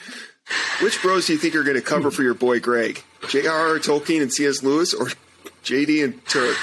Which 0.83 1.01
bros 1.03 1.27
do 1.27 1.35
you 1.35 1.39
think 1.39 1.55
are 1.55 1.63
going 1.63 1.77
to 1.77 1.83
cover 1.83 2.11
for 2.11 2.23
your 2.23 2.35
boy 2.35 2.59
Greg? 2.59 3.05
J.R.R. 3.29 3.79
Tolkien 3.79 4.23
and 4.23 4.33
C.S. 4.33 4.63
Lewis 4.63 4.95
or 4.95 5.09
J.D. 5.63 6.03
and 6.03 6.27
Turk? 6.27 6.57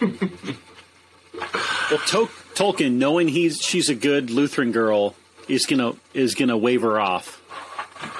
Well, 0.00 2.00
Tol- 2.06 2.26
Tolkien, 2.54 2.92
knowing 2.94 3.28
he's 3.28 3.60
she's 3.60 3.88
a 3.88 3.94
good 3.94 4.30
Lutheran 4.30 4.72
girl, 4.72 5.14
is 5.48 5.66
gonna 5.66 5.92
is 6.14 6.34
gonna 6.34 6.56
wave 6.56 6.82
her 6.82 6.98
off. 6.98 7.42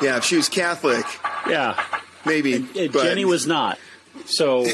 Yeah, 0.02 0.18
if 0.18 0.24
she 0.24 0.36
was 0.36 0.48
Catholic, 0.48 1.04
Yeah, 1.48 1.82
maybe. 2.24 2.54
Uh, 2.56 2.88
but 2.92 3.02
Jenny 3.02 3.24
was 3.24 3.46
not. 3.46 3.78
So 4.26 4.66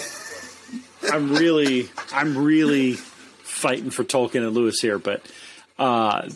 I'm 1.10 1.32
really, 1.34 1.88
I'm 2.12 2.36
really 2.38 2.92
fighting 2.92 3.90
for 3.90 4.04
Tolkien 4.04 4.46
and 4.46 4.52
Lewis 4.52 4.80
here, 4.80 4.98
but 4.98 5.22
uh, 5.78 6.28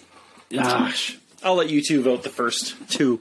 gosh, 0.52 1.18
I'll 1.42 1.54
let 1.56 1.70
you 1.70 1.82
two 1.82 2.02
vote 2.02 2.22
the 2.22 2.30
first 2.30 2.74
two. 2.90 3.20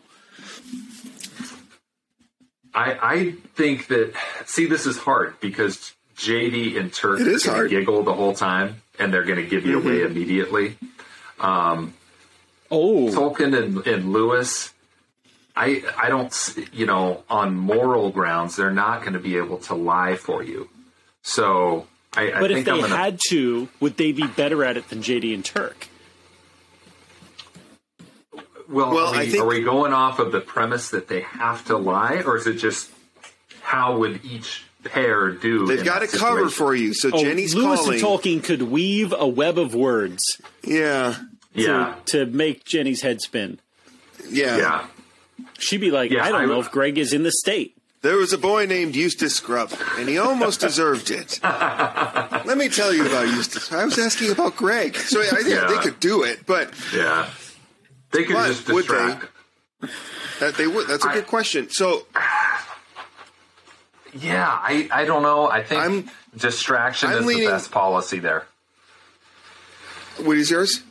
I, 2.74 2.98
I 3.02 3.32
think 3.56 3.88
that 3.88 4.14
see 4.46 4.66
this 4.66 4.86
is 4.86 4.98
hard 4.98 5.40
because 5.40 5.94
JD 6.17 6.80
and 6.80 6.93
Turk 6.93 7.19
It 7.19 7.28
are 7.28 7.30
is 7.32 7.43
going 7.43 7.54
to 7.56 7.60
hard. 7.62 7.69
giggle 7.69 8.04
the 8.04 8.13
whole 8.13 8.34
time, 8.34 8.82
and 8.99 9.13
they're 9.13 9.23
going 9.23 9.38
to 9.43 9.45
give 9.47 9.65
you 9.65 9.80
away 9.82 10.01
immediately. 10.04 10.78
Um, 11.39 11.93
Oh, 12.71 13.08
Tolkien 13.10 13.56
and, 13.56 13.86
and 13.86 14.12
Lewis, 14.12 14.73
I 15.56 15.84
I 16.01 16.10
don't 16.10 16.34
you 16.73 16.86
know 16.88 17.23
on 17.30 17.56
moral 17.56 18.10
grounds 18.10 18.56
they're 18.56 18.71
not 18.71 19.01
going 19.01 19.13
to 19.13 19.19
be 19.19 19.38
able 19.38 19.58
to 19.60 19.75
lie 19.75 20.15
for 20.15 20.41
you. 20.43 20.67
So 21.21 21.86
I, 22.17 22.32
I 22.34 22.39
but 22.39 22.49
if 22.51 22.65
they 22.65 22.71
I'm 22.71 22.82
gonna, 22.82 22.95
had 22.97 23.19
to, 23.30 23.69
would 23.80 23.97
they 23.97 24.12
be 24.13 24.25
better 24.25 24.63
at 24.63 24.78
it 24.78 24.89
than 24.89 25.01
JD 25.04 25.34
and 25.36 25.45
Turk? 25.45 25.88
well, 28.67 28.93
Well, 28.93 29.08
are, 29.08 29.12
we, 29.12 29.17
I 29.19 29.30
think- 29.30 29.43
are 29.43 29.47
we 29.47 29.62
going 29.62 29.93
off 29.93 30.19
of 30.19 30.32
the 30.32 30.41
premise 30.41 30.89
that 30.89 31.08
they 31.08 31.21
have 31.21 31.63
to 31.65 31.78
lie, 31.78 32.23
or 32.25 32.38
is 32.38 32.47
it 32.47 32.56
just 32.56 32.89
how 33.62 33.97
would 33.97 34.23
each 34.25 34.63
pair 34.86 35.32
do? 35.32 35.65
They've 35.67 35.84
got 35.84 36.00
that 36.02 36.13
it 36.13 36.17
covered 36.17 36.50
for 36.52 36.74
you. 36.76 36.93
So 36.93 37.10
Oh, 37.13 37.21
Jenny's 37.21 37.54
Lewis 37.56 37.80
calling. 37.82 38.00
and 38.00 38.04
Tolkien 38.04 38.43
could 38.43 38.62
weave 38.63 39.13
a 39.17 39.28
web 39.28 39.58
of 39.60 39.74
words 39.76 40.39
yeah, 40.63 41.15
Yeah, 41.54 41.95
to, 42.08 42.26
to 42.26 42.32
make 42.32 42.63
Jenny's 42.65 43.02
head 43.02 43.21
spin. 43.21 43.60
yeah, 44.30 44.58
yeah. 44.58 44.88
She'd 45.60 45.82
be 45.82 45.91
like, 45.91 46.12
Yeah, 46.12 46.24
I 46.24 46.30
don't 46.30 46.41
I 46.41 46.45
know 46.45 46.60
if 46.60 46.71
Greg 46.71 46.98
is 46.98 47.13
in 47.13 47.24
the 47.24 47.32
state. 47.32 47.78
There 48.02 48.17
was 48.17 48.34
a 48.34 48.38
boy 48.38 48.67
named 48.67 48.95
Eustace 48.95 49.36
Scrubb, 49.36 49.74
and 49.98 50.08
he 50.08 50.19
almost 50.19 50.60
deserved 50.60 51.10
it. 51.10 51.39
Let 51.43 52.56
me 52.58 52.69
tell 52.69 52.93
you 52.93 53.06
about 53.08 53.28
Eustace. 53.28 53.71
I 53.71 53.84
was 53.84 53.98
asking 53.98 54.30
about 54.32 54.56
Greg, 54.56 54.95
so 54.95 55.21
I 55.21 55.26
think 55.28 55.48
Yeah. 55.50 55.65
they 55.67 55.78
could 55.80 56.00
do 56.00 56.21
it, 56.24 56.45
but 56.45 56.71
Yeah. 56.93 57.28
They 58.12 58.24
could 58.24 58.36
But 58.36 58.48
just 58.48 58.69
would 58.69 58.88
they? 58.88 59.17
that 60.39 60.56
they 60.56 60.67
would. 60.67 60.88
That's 60.88 61.04
a 61.04 61.10
I- 61.10 61.13
good 61.15 61.28
question. 61.28 61.69
So 61.71 62.06
Yeah, 64.17 64.47
I, 64.49 64.88
I 64.91 65.06
don't 65.06 65.23
know. 65.23 65.47
I 65.49 65.62
think 65.63 65.82
I'm- 65.82 66.10
distraction 66.38 67.10
I'm 67.10 67.19
is 67.19 67.25
leaning- 67.25 67.43
the 67.45 67.51
best 67.51 67.71
policy 67.71 68.19
there. 68.19 68.45
what 70.23 70.38
is 70.38 70.49
yours? 70.49 70.82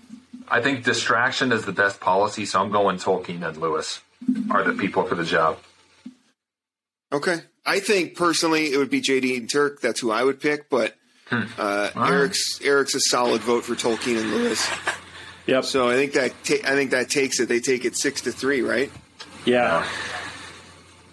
I 0.48 0.60
think 0.60 0.84
distraction 0.84 1.52
is 1.52 1.64
the 1.64 1.72
best 1.72 2.00
policy, 2.00 2.44
so 2.44 2.60
I'm 2.60 2.70
going 2.70 2.98
Tolkien 2.98 3.46
and 3.46 3.56
Lewis 3.56 4.00
are 4.50 4.62
the 4.62 4.74
people 4.74 5.04
for 5.04 5.14
the 5.14 5.24
job. 5.24 5.58
Okay, 7.12 7.38
I 7.64 7.80
think 7.80 8.14
personally 8.14 8.72
it 8.72 8.76
would 8.76 8.90
be 8.90 9.00
JD 9.00 9.36
and 9.38 9.50
Turk. 9.50 9.80
That's 9.80 10.00
who 10.00 10.10
I 10.10 10.22
would 10.22 10.40
pick, 10.40 10.68
but 10.68 10.96
uh, 11.30 11.90
Eric's 11.96 12.60
Eric's 12.62 12.94
a 12.94 13.00
solid 13.00 13.40
vote 13.40 13.64
for 13.64 13.74
Tolkien 13.74 14.20
and 14.20 14.30
Lewis. 14.32 14.68
Yep. 15.46 15.64
So 15.64 15.88
I 15.88 15.94
think 15.94 16.12
that 16.14 16.32
ta- 16.44 16.66
I 16.70 16.74
think 16.74 16.90
that 16.90 17.08
takes 17.08 17.38
it. 17.40 17.48
They 17.48 17.60
take 17.60 17.84
it 17.84 17.96
six 17.96 18.20
to 18.22 18.32
three, 18.32 18.60
right? 18.62 18.90
yeah. 19.46 19.86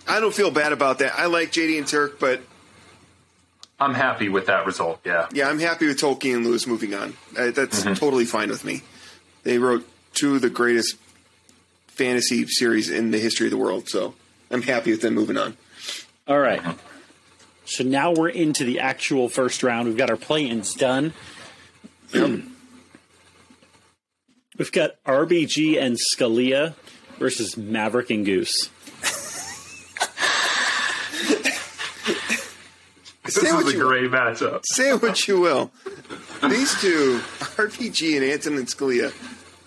I 0.08 0.20
don't 0.20 0.34
feel 0.34 0.52
bad 0.52 0.74
about 0.74 1.00
that. 1.00 1.14
I 1.18 1.28
like 1.28 1.52
JD 1.52 1.78
and 1.78 1.88
Turk, 1.88 2.20
but 2.20 2.42
I'm 3.80 3.94
happy 3.94 4.30
with 4.30 4.48
that 4.48 4.66
result. 4.66 5.00
Yeah. 5.06 5.28
yeah, 5.32 5.50
I'm 5.50 5.60
happy 5.60 5.88
with 5.88 6.00
Tolkien 6.00 6.38
and 6.38 6.46
Lewis 6.46 6.68
moving 6.68 6.94
on. 6.94 7.16
Uh, 7.38 7.52
that's 7.52 7.84
totally 7.84 8.26
fine 8.26 8.50
with 8.50 8.64
me. 8.64 8.82
They 9.44 9.58
wrote 9.58 9.88
two 10.14 10.36
of 10.36 10.42
the 10.42 10.50
greatest 10.50 10.98
fantasy 11.88 12.46
series 12.48 12.90
in 12.90 13.12
the 13.12 13.20
history 13.20 13.48
of 13.48 13.52
the 13.52 13.58
world, 13.58 13.90
so 13.90 14.14
I'm 14.50 14.62
happy 14.62 14.92
with 14.92 15.02
them 15.02 15.16
moving 15.16 15.38
on. 15.38 15.58
All 16.28 16.40
right. 16.40 16.62
So 17.66 17.84
now 17.84 18.12
we're 18.12 18.30
into 18.30 18.66
the 18.66 18.80
actual 18.82 19.30
first 19.30 19.64
round. 19.64 19.88
We've 19.88 19.98
got 19.98 20.10
our 20.10 20.18
play-ins 20.18 20.74
done. 20.74 21.14
We've 22.14 22.46
got 24.72 25.02
RBG 25.06 25.82
and 25.82 25.98
Scalia 25.98 26.76
versus 27.18 27.58
Maverick 27.58 28.10
and 28.10 28.26
Goose. 28.26 28.70
This 33.24 33.36
Say 33.36 33.52
what 33.54 33.68
is 33.68 33.74
a 33.74 33.78
you- 33.78 33.84
great 33.84 34.12
matchup. 34.12 34.62
Say 34.66 34.94
what 34.94 35.28
you 35.28 35.40
will. 35.40 35.72
These 36.50 36.80
two, 36.82 37.20
RBG 37.58 38.16
and 38.18 38.26
Antonin 38.26 38.66
Scalia, 38.66 39.14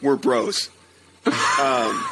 were 0.03 0.17
bros. 0.17 0.71
Um, 1.61 2.05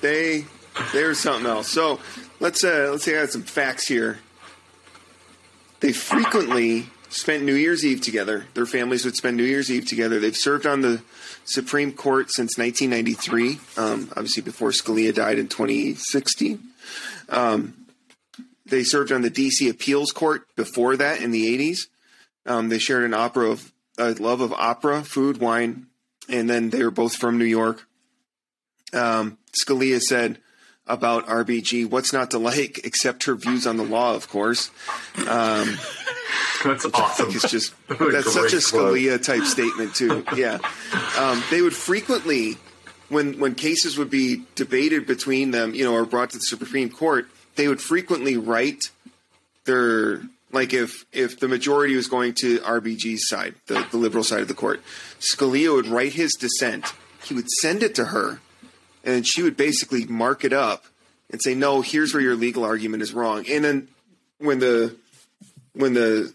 they 0.00 0.46
they're 0.92 1.14
something 1.14 1.46
else. 1.46 1.68
So 1.68 2.00
let's 2.40 2.64
uh, 2.64 2.88
let's 2.90 3.04
say 3.04 3.16
I 3.16 3.20
had 3.20 3.30
some 3.30 3.42
facts 3.42 3.86
here. 3.86 4.18
They 5.80 5.92
frequently 5.92 6.86
spent 7.10 7.42
New 7.42 7.54
Year's 7.54 7.84
Eve 7.84 8.00
together. 8.00 8.46
Their 8.54 8.66
families 8.66 9.04
would 9.04 9.16
spend 9.16 9.36
New 9.36 9.44
Year's 9.44 9.70
Eve 9.70 9.86
together. 9.86 10.18
They've 10.18 10.36
served 10.36 10.66
on 10.66 10.80
the 10.80 11.02
Supreme 11.44 11.92
Court 11.92 12.30
since 12.30 12.56
1993. 12.58 13.58
Um, 13.76 14.08
obviously, 14.12 14.42
before 14.42 14.70
Scalia 14.70 15.14
died 15.14 15.38
in 15.38 15.48
2016. 15.48 16.60
They 18.70 18.84
served 18.84 19.12
on 19.12 19.22
the 19.22 19.30
D.C. 19.30 19.68
Appeals 19.68 20.12
Court 20.12 20.42
before 20.56 20.96
that 20.96 21.20
in 21.20 21.30
the 21.30 21.56
80s. 21.58 21.78
Um, 22.46 22.68
they 22.68 22.78
shared 22.78 23.04
an 23.04 23.14
opera 23.14 23.50
of 23.50 23.72
a 23.98 24.12
love 24.12 24.40
of 24.40 24.52
opera, 24.52 25.02
food, 25.02 25.38
wine, 25.38 25.86
and 26.28 26.48
then 26.48 26.70
they 26.70 26.82
were 26.82 26.90
both 26.90 27.16
from 27.16 27.38
New 27.38 27.44
York. 27.44 27.86
Um, 28.92 29.38
Scalia 29.52 30.00
said 30.00 30.38
about 30.86 31.26
RBG, 31.26 31.88
"What's 31.88 32.12
not 32.12 32.30
to 32.32 32.38
like 32.38 32.80
except 32.84 33.24
her 33.24 33.34
views 33.34 33.66
on 33.66 33.76
the 33.76 33.84
law, 33.84 34.14
of 34.14 34.28
course." 34.28 34.70
That's 36.64 36.84
awesome. 36.92 37.30
It's 37.30 37.50
just 37.50 37.74
that's 37.88 38.32
such 38.32 38.52
a. 38.52 38.56
Scalia 38.56 39.22
type 39.22 39.44
statement 39.44 39.94
too. 39.94 40.24
Yeah, 40.36 40.58
um, 41.18 41.42
they 41.50 41.62
would 41.62 41.74
frequently, 41.74 42.58
when 43.08 43.38
when 43.38 43.54
cases 43.54 43.96
would 43.96 44.10
be 44.10 44.42
debated 44.54 45.06
between 45.06 45.50
them, 45.52 45.74
you 45.74 45.84
know, 45.84 45.94
or 45.94 46.04
brought 46.04 46.30
to 46.30 46.38
the 46.38 46.42
Supreme 46.42 46.90
Court, 46.90 47.28
they 47.60 47.68
would 47.68 47.82
frequently 47.82 48.38
write 48.38 48.80
their 49.66 50.22
like 50.50 50.72
if 50.72 51.04
if 51.12 51.38
the 51.38 51.46
majority 51.46 51.94
was 51.94 52.08
going 52.08 52.32
to 52.40 52.58
RBG's 52.60 53.28
side, 53.28 53.54
the, 53.66 53.86
the 53.90 53.98
liberal 53.98 54.24
side 54.24 54.40
of 54.40 54.48
the 54.48 54.54
court, 54.54 54.80
Scalia 55.20 55.74
would 55.74 55.86
write 55.86 56.14
his 56.14 56.32
dissent. 56.32 56.86
He 57.22 57.34
would 57.34 57.50
send 57.50 57.82
it 57.82 57.94
to 57.96 58.06
her, 58.06 58.40
and 59.04 59.26
she 59.26 59.42
would 59.42 59.58
basically 59.58 60.06
mark 60.06 60.42
it 60.42 60.54
up 60.54 60.86
and 61.28 61.42
say, 61.42 61.54
"No, 61.54 61.82
here's 61.82 62.14
where 62.14 62.22
your 62.22 62.34
legal 62.34 62.64
argument 62.64 63.02
is 63.02 63.12
wrong." 63.12 63.44
And 63.46 63.62
then 63.62 63.88
when 64.38 64.58
the 64.58 64.96
when 65.74 65.92
the 65.92 66.32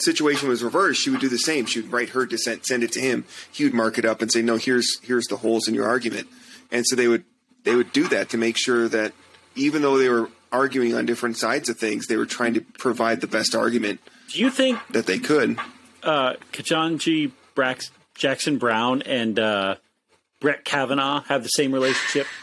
situation 0.00 0.48
was 0.48 0.64
reversed, 0.64 1.00
she 1.00 1.10
would 1.10 1.20
do 1.20 1.28
the 1.28 1.38
same. 1.38 1.66
She 1.66 1.82
would 1.82 1.92
write 1.92 2.08
her 2.08 2.26
dissent, 2.26 2.66
send 2.66 2.82
it 2.82 2.90
to 2.92 3.00
him. 3.00 3.26
He 3.52 3.62
would 3.62 3.74
mark 3.74 3.96
it 3.96 4.04
up 4.04 4.22
and 4.22 4.32
say, 4.32 4.42
"No, 4.42 4.56
here's 4.56 4.98
here's 5.04 5.26
the 5.26 5.36
holes 5.36 5.68
in 5.68 5.74
your 5.74 5.86
argument." 5.86 6.26
And 6.72 6.84
so 6.84 6.96
they 6.96 7.06
would 7.06 7.24
they 7.62 7.76
would 7.76 7.92
do 7.92 8.08
that 8.08 8.30
to 8.30 8.38
make 8.38 8.56
sure 8.56 8.88
that 8.88 9.12
even 9.54 9.82
though 9.82 9.98
they 9.98 10.08
were 10.08 10.30
arguing 10.54 10.94
on 10.94 11.04
different 11.06 11.36
sides 11.36 11.68
of 11.68 11.76
things, 11.78 12.06
they 12.06 12.16
were 12.16 12.26
trying 12.26 12.54
to 12.54 12.60
provide 12.60 13.20
the 13.20 13.26
best 13.26 13.54
argument 13.54 14.00
Do 14.32 14.38
you 14.40 14.50
think 14.50 14.78
that 14.90 15.06
they 15.06 15.18
could. 15.18 15.58
uh, 16.02 16.34
Ketanji 16.52 17.32
Brax- 17.56 17.90
Jackson 18.14 18.58
Brown 18.58 19.02
and 19.02 19.38
uh, 19.38 19.76
Brett 20.40 20.64
Kavanaugh 20.64 21.22
have 21.24 21.42
the 21.42 21.48
same 21.48 21.72
relationship? 21.72 22.26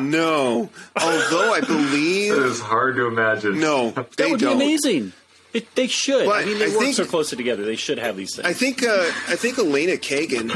No, 0.00 0.70
although 0.96 1.52
I 1.52 1.60
believe 1.60 2.32
it 2.32 2.38
is 2.42 2.60
hard 2.60 2.96
to 2.96 3.06
imagine. 3.06 3.58
no, 3.60 3.90
That 4.16 4.30
would 4.30 4.40
don't. 4.40 4.58
be 4.58 4.64
amazing. 4.64 5.12
It, 5.52 5.74
they 5.74 5.86
should. 5.86 6.26
But 6.26 6.42
I 6.42 6.44
mean, 6.44 6.58
they 6.58 6.66
I 6.66 6.68
work 6.68 6.78
think- 6.80 6.94
so 6.96 7.04
closely 7.04 7.36
together. 7.36 7.64
They 7.64 7.76
should 7.76 7.98
have 7.98 8.16
these 8.16 8.34
things. 8.36 8.46
I 8.46 8.52
think 8.52 8.82
uh, 8.82 9.04
I 9.28 9.36
think 9.36 9.58
Elena 9.58 9.92
Kagan 9.96 10.52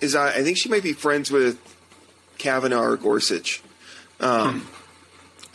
is. 0.00 0.14
Uh, 0.14 0.32
I 0.34 0.42
think 0.42 0.58
she 0.58 0.68
might 0.68 0.82
be 0.82 0.92
friends 0.92 1.30
with 1.30 1.58
Kavanaugh 2.38 2.82
or 2.82 2.96
Gorsuch. 2.96 3.62
Um, 4.20 4.66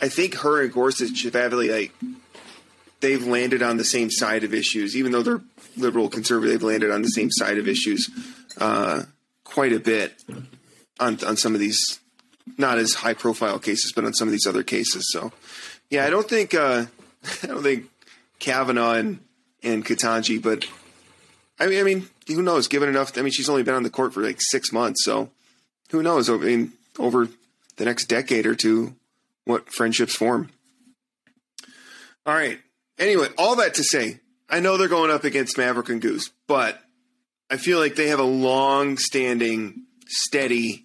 I 0.00 0.08
think 0.08 0.34
her 0.36 0.62
and 0.62 0.72
Gorsuch 0.72 1.22
have 1.22 1.52
like 1.52 1.92
they've 3.00 3.26
landed 3.26 3.62
on 3.62 3.76
the 3.76 3.84
same 3.84 4.10
side 4.10 4.44
of 4.44 4.54
issues, 4.54 4.96
even 4.96 5.12
though 5.12 5.22
they're 5.22 5.40
liberal 5.76 6.08
conservative. 6.08 6.52
They've 6.52 6.62
landed 6.62 6.90
on 6.90 7.02
the 7.02 7.08
same 7.08 7.30
side 7.30 7.58
of 7.58 7.68
issues 7.68 8.10
uh, 8.60 9.04
quite 9.44 9.72
a 9.72 9.80
bit 9.80 10.14
on 11.00 11.18
on 11.26 11.36
some 11.36 11.54
of 11.54 11.60
these, 11.60 12.00
not 12.58 12.78
as 12.78 12.94
high 12.94 13.14
profile 13.14 13.58
cases, 13.58 13.92
but 13.92 14.04
on 14.04 14.14
some 14.14 14.28
of 14.28 14.32
these 14.32 14.46
other 14.46 14.62
cases. 14.62 15.10
So, 15.12 15.32
yeah, 15.90 16.04
I 16.04 16.10
don't 16.10 16.28
think 16.28 16.54
uh, 16.54 16.86
I 17.42 17.46
don't 17.46 17.62
think 17.62 17.86
Kavanaugh 18.38 18.94
and 18.94 19.20
and 19.62 19.84
Ketanji, 19.84 20.42
but 20.42 20.66
I 21.58 21.66
mean, 21.66 21.80
I 21.80 21.82
mean, 21.82 22.08
who 22.26 22.42
knows? 22.42 22.68
Given 22.68 22.88
enough, 22.88 23.16
I 23.16 23.22
mean, 23.22 23.32
she's 23.32 23.48
only 23.48 23.62
been 23.62 23.74
on 23.74 23.82
the 23.82 23.90
court 23.90 24.12
for 24.12 24.22
like 24.22 24.40
six 24.40 24.72
months, 24.72 25.04
so 25.04 25.30
who 25.90 26.02
knows? 26.02 26.28
I 26.28 26.36
mean, 26.36 26.72
over 26.98 27.28
the 27.76 27.84
next 27.84 28.06
decade 28.06 28.46
or 28.46 28.54
two, 28.54 28.94
what 29.46 29.72
friendships 29.72 30.14
form. 30.14 30.50
All 32.26 32.34
right. 32.34 32.58
Anyway, 32.98 33.28
all 33.38 33.56
that 33.56 33.74
to 33.74 33.84
say, 33.84 34.20
I 34.50 34.60
know 34.60 34.76
they're 34.76 34.88
going 34.88 35.10
up 35.10 35.24
against 35.24 35.56
Maverick 35.56 35.88
and 35.88 36.02
Goose, 36.02 36.30
but 36.46 36.78
I 37.50 37.56
feel 37.56 37.78
like 37.78 37.94
they 37.94 38.08
have 38.08 38.18
a 38.18 38.24
long-standing, 38.24 39.84
steady 40.06 40.84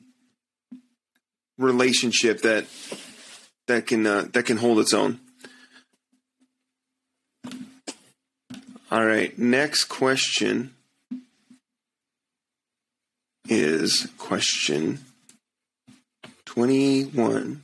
relationship 1.58 2.42
that 2.42 2.66
that 3.68 3.88
can 3.88 4.06
uh, 4.06 4.28
that 4.34 4.46
can 4.46 4.58
hold 4.58 4.80
its 4.80 4.94
own. 4.94 5.20
All 8.92 9.06
right, 9.06 9.38
next 9.38 9.86
question 9.86 10.76
is 13.48 14.08
question 14.18 15.00
21. 16.46 17.64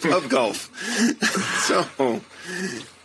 Pub 0.00 0.28
golf. 0.28 0.70
so, 1.66 2.20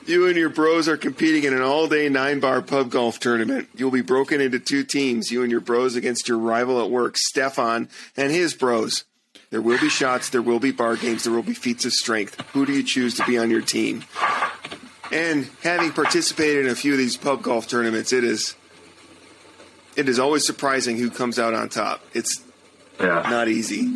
you 0.06 0.28
and 0.28 0.36
your 0.36 0.50
bros 0.50 0.88
are 0.88 0.98
competing 0.98 1.44
in 1.44 1.54
an 1.54 1.62
all-day 1.62 2.10
nine-bar 2.10 2.62
pub 2.62 2.90
golf 2.90 3.20
tournament. 3.20 3.70
You'll 3.76 3.92
be 3.92 4.02
broken 4.02 4.42
into 4.42 4.60
two 4.60 4.84
teams. 4.84 5.32
You 5.32 5.44
and 5.44 5.52
your 5.52 5.62
bros 5.62 5.96
against 5.96 6.28
your 6.28 6.38
rival 6.38 6.84
at 6.84 6.90
work, 6.90 7.18
Stefan, 7.18 7.90
and 8.18 8.32
his 8.32 8.54
bros. 8.54 9.06
There 9.52 9.62
will 9.62 9.80
be 9.80 9.90
shots. 9.90 10.30
There 10.30 10.42
will 10.42 10.60
be 10.60 10.72
bar 10.72 10.96
games. 10.96 11.24
There 11.24 11.34
will 11.34 11.44
be 11.44 11.54
feats 11.54 11.86
of 11.86 11.94
strength. 11.94 12.40
Who 12.52 12.66
do 12.66 12.74
you 12.74 12.84
choose 12.84 13.16
to 13.16 13.26
be 13.26 13.38
on 13.38 13.50
your 13.50 13.62
team? 13.62 14.04
And 15.12 15.50
having 15.64 15.92
participated 15.92 16.66
in 16.66 16.72
a 16.72 16.76
few 16.76 16.92
of 16.92 17.00
these 17.00 17.18
pub 17.18 17.42
golf 17.42 17.68
tournaments, 17.68 18.14
it 18.14 18.24
is 18.24 18.56
it 19.96 20.08
is 20.08 20.20
always 20.20 20.46
surprising 20.46 20.98
who 20.98 21.10
comes 21.10 21.40
out 21.40 21.54
on 21.54 21.68
top. 21.70 22.02
It's 22.14 22.42
Yeah. 23.00 23.28
not 23.30 23.48
easy. 23.48 23.92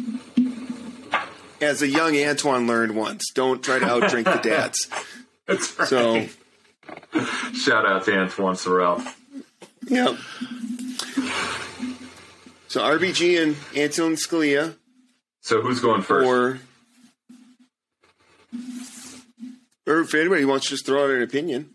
As 1.62 1.82
a 1.82 1.88
young 1.88 2.16
Antoine 2.18 2.68
learned 2.68 2.96
once, 2.96 3.32
don't 3.34 3.64
try 3.64 3.80
to 3.80 3.86
outdrink 3.86 4.26
the 4.26 4.40
dads. 4.48 4.88
That's 5.48 5.78
right. 5.80 5.88
So, 5.88 6.26
Shout 7.54 7.86
out 7.86 8.06
to 8.06 8.18
Antoine 8.18 8.56
Sorrell. 8.56 9.00
yep. 9.88 10.16
So 12.68 12.82
RBG 12.82 13.42
and 13.42 13.56
Antoine 13.78 14.16
Scalia, 14.16 14.76
So 15.42 15.62
who's 15.62 15.80
going 15.80 16.02
first? 16.02 16.26
or 16.28 16.60
or 19.86 20.02
if 20.02 20.14
anybody 20.16 20.46
wants 20.46 20.66
to 20.66 20.72
just 20.72 20.86
throw 20.86 21.04
out 21.06 21.12
an 21.12 21.22
opinion. 21.22 21.70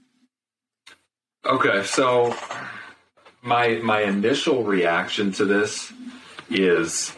Okay, 1.45 1.85
so 1.85 2.35
my 3.43 3.77
my 3.83 4.03
initial 4.03 4.65
reaction 4.65 5.31
to 5.33 5.45
this 5.45 5.93
is, 6.51 7.13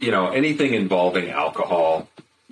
you 0.00 0.10
know, 0.10 0.28
anything 0.28 0.74
involving 0.74 1.30
alcohol, 1.30 2.08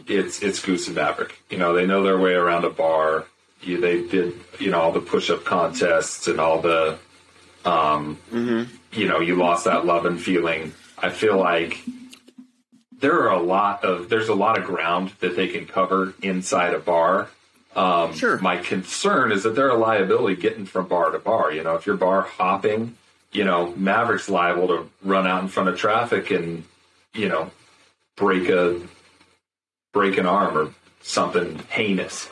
it's 0.07 0.43
it's 0.43 0.61
Goose 0.61 0.87
and 0.87 0.97
Maverick. 0.97 1.41
You 1.51 1.59
know, 1.59 1.75
they 1.75 1.87
know 1.87 2.03
their 2.03 2.19
way 2.19 2.33
around 2.33 2.65
a 2.65 2.71
bar. 2.71 3.27
You, 3.61 3.81
they 3.81 4.07
did, 4.07 4.35
you 4.59 4.71
know, 4.71 4.81
all 4.81 4.93
the 4.93 5.01
push 5.01 5.31
up 5.31 5.45
contests 5.45 6.27
and 6.29 6.39
all 6.39 6.61
the, 6.61 6.99
um, 7.65 8.19
you 8.93 9.09
know, 9.09 9.21
you 9.21 9.37
lost 9.37 9.65
that 9.65 9.87
love 9.87 10.05
and 10.05 10.21
feeling. 10.21 10.75
I 10.99 11.09
feel 11.11 11.39
like 11.39 11.79
there 13.01 13.23
are 13.23 13.33
a 13.33 13.43
lot 13.43 13.85
of 13.85 14.09
there's 14.09 14.29
a 14.29 14.35
lot 14.35 14.59
of 14.59 14.65
ground 14.65 15.13
that 15.21 15.37
they 15.37 15.49
can 15.49 15.67
cover 15.67 16.15
inside 16.23 16.75
a 16.75 16.79
bar 16.79 17.29
um, 17.77 18.15
Sure. 18.15 18.39
My 18.39 18.59
concern 18.59 19.33
is 19.33 19.43
that 19.43 19.55
they're 19.57 19.71
a 19.71 19.77
liability 19.77 20.41
getting 20.41 20.65
from 20.67 20.87
bar 20.87 21.11
to 21.11 21.19
bar. 21.19 21.53
You 21.53 21.63
know, 21.65 21.75
if 21.75 21.87
you're 21.87 21.97
bar 21.97 22.23
hopping, 22.23 22.97
you 23.33 23.45
know, 23.45 23.75
Maverick's 23.77 24.29
liable 24.29 24.69
to 24.69 24.91
run 25.03 25.27
out 25.27 25.43
in 25.43 25.49
front 25.49 25.69
of 25.69 25.79
traffic 25.79 26.31
and, 26.31 26.65
you 27.15 27.29
know, 27.29 27.51
break 28.17 28.49
a 28.49 28.81
break 29.93 30.19
an 30.19 30.27
arm 30.27 30.57
or 30.57 30.75
something 31.03 31.59
heinous. 31.71 32.29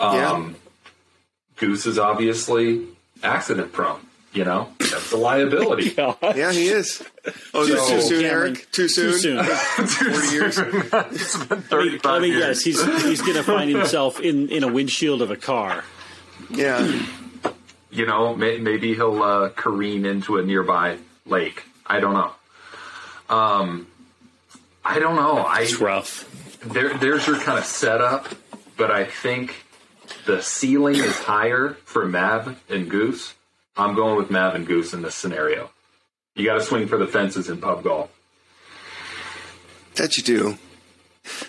Um, 0.00 0.56
Goose 1.56 1.86
is 1.86 1.98
obviously 1.98 2.86
accident 3.22 3.72
prone. 3.72 4.00
You 4.32 4.44
know, 4.44 4.68
that's 4.78 5.10
a 5.12 5.16
liability. 5.16 5.94
Yeah, 5.96 6.52
he 6.52 6.68
is. 6.68 7.02
Oh, 7.54 7.62
is 7.62 7.70
that 7.70 7.88
too 7.88 8.00
soon, 8.02 8.20
Cameron, 8.22 8.56
Eric? 8.56 8.70
Too 8.72 8.88
soon? 8.88 9.12
Too 9.12 9.18
soon. 9.18 9.44
Forty 9.44 10.28
years. 10.32 10.58
I 12.04 12.18
mean, 12.20 12.34
yes, 12.34 12.62
he's 12.62 12.84
he's 13.02 13.22
going 13.22 13.34
to 13.34 13.42
find 13.42 13.70
himself 13.70 14.20
in 14.20 14.50
in 14.50 14.64
a 14.64 14.68
windshield 14.68 15.22
of 15.22 15.30
a 15.30 15.36
car. 15.36 15.82
Yeah. 16.50 17.02
you 17.90 18.06
know, 18.06 18.34
may, 18.36 18.58
maybe 18.58 18.94
he'll 18.94 19.22
uh, 19.22 19.48
careen 19.48 20.04
into 20.04 20.36
a 20.36 20.42
nearby 20.42 20.98
lake. 21.24 21.64
I 21.86 21.98
don't 22.00 22.14
know. 22.14 22.32
Um, 23.34 23.86
I 24.88 24.98
don't 24.98 25.16
know. 25.16 25.38
I 25.38 25.62
It's 25.62 25.80
rough. 25.80 26.24
there, 26.64 26.96
there's 26.96 27.26
your 27.26 27.38
kind 27.38 27.58
of 27.58 27.64
setup, 27.66 28.26
but 28.76 28.90
I 28.90 29.04
think 29.04 29.64
the 30.26 30.40
ceiling 30.42 30.96
is 30.96 31.18
higher 31.18 31.76
for 31.84 32.06
Mav 32.06 32.58
and 32.70 32.90
Goose. 32.90 33.34
I'm 33.76 33.94
going 33.94 34.16
with 34.16 34.30
Mav 34.30 34.54
and 34.54 34.66
Goose 34.66 34.92
in 34.94 35.02
this 35.02 35.14
scenario. 35.14 35.70
You 36.34 36.44
got 36.46 36.54
to 36.54 36.62
swing 36.62 36.88
for 36.88 36.96
the 36.96 37.06
fences 37.06 37.48
in 37.48 37.60
pub 37.60 37.82
golf. 37.84 38.10
That 39.96 40.16
you 40.16 40.22
do. 40.22 40.58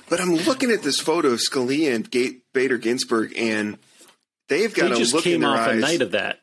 But 0.10 0.20
I'm 0.20 0.36
looking 0.36 0.72
at 0.72 0.82
this 0.84 1.00
photo 1.00 1.30
of 1.30 1.40
Scalia 1.40 1.96
and 1.96 2.10
Gate, 2.10 2.42
Bader 2.54 2.78
Ginsburg, 2.78 3.34
and 3.38 3.78
they've 4.48 4.74
got 4.74 4.88
He 4.88 4.94
a 4.94 4.96
just 4.98 5.14
look 5.14 5.26
in 5.26 5.34
came 5.34 5.42
their 5.42 5.50
off 5.52 5.60
eyes. 5.70 5.78
a 5.78 5.82
night 5.82 6.02
of 6.02 6.12
that. 6.12 6.40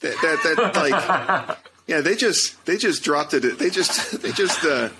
that, 0.00 0.16
that, 0.22 0.56
that 0.72 0.76
like 0.76 1.58
yeah 1.86 2.00
they 2.02 2.14
just 2.14 2.64
they 2.66 2.76
just 2.76 3.02
dropped 3.02 3.32
it 3.34 3.58
they 3.58 3.70
just 3.70 4.20
they 4.22 4.30
just 4.32 4.62
uh 4.64 4.90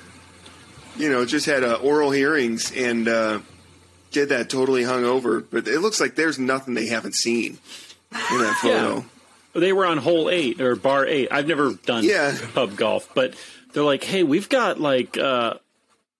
you 0.99 1.09
know 1.11 1.25
just 1.25 1.47
had 1.47 1.63
uh, 1.65 1.75
oral 1.83 2.11
hearings 2.11 2.73
and 2.73 3.09
uh 3.09 3.39
did 4.13 4.29
that 4.31 4.49
totally 4.49 4.83
hungover 4.83 5.45
but 5.51 5.67
it 5.69 5.81
looks 5.81 6.01
like 6.01 6.15
there's 6.15 6.39
nothing 6.39 6.75
they 6.75 6.87
haven't 6.87 7.15
seen 7.15 7.59
in 8.33 8.39
that 8.39 8.57
photo 8.63 9.05
They 9.55 9.73
were 9.73 9.87
on 9.87 9.99
hole 9.99 10.29
eight 10.31 10.61
or 10.61 10.77
bar 10.77 11.07
eight. 11.07 11.29
I've 11.31 11.47
never 11.47 11.73
done 11.75 12.05
Yeah. 12.05 12.37
pub 12.55 12.77
golf, 12.77 13.09
but 13.15 13.35
they're 13.73 13.83
like, 13.83 14.05
"Hey, 14.05 14.23
we've 14.23 14.49
got 14.51 14.79
like 14.81 15.17
uh, 15.17 15.55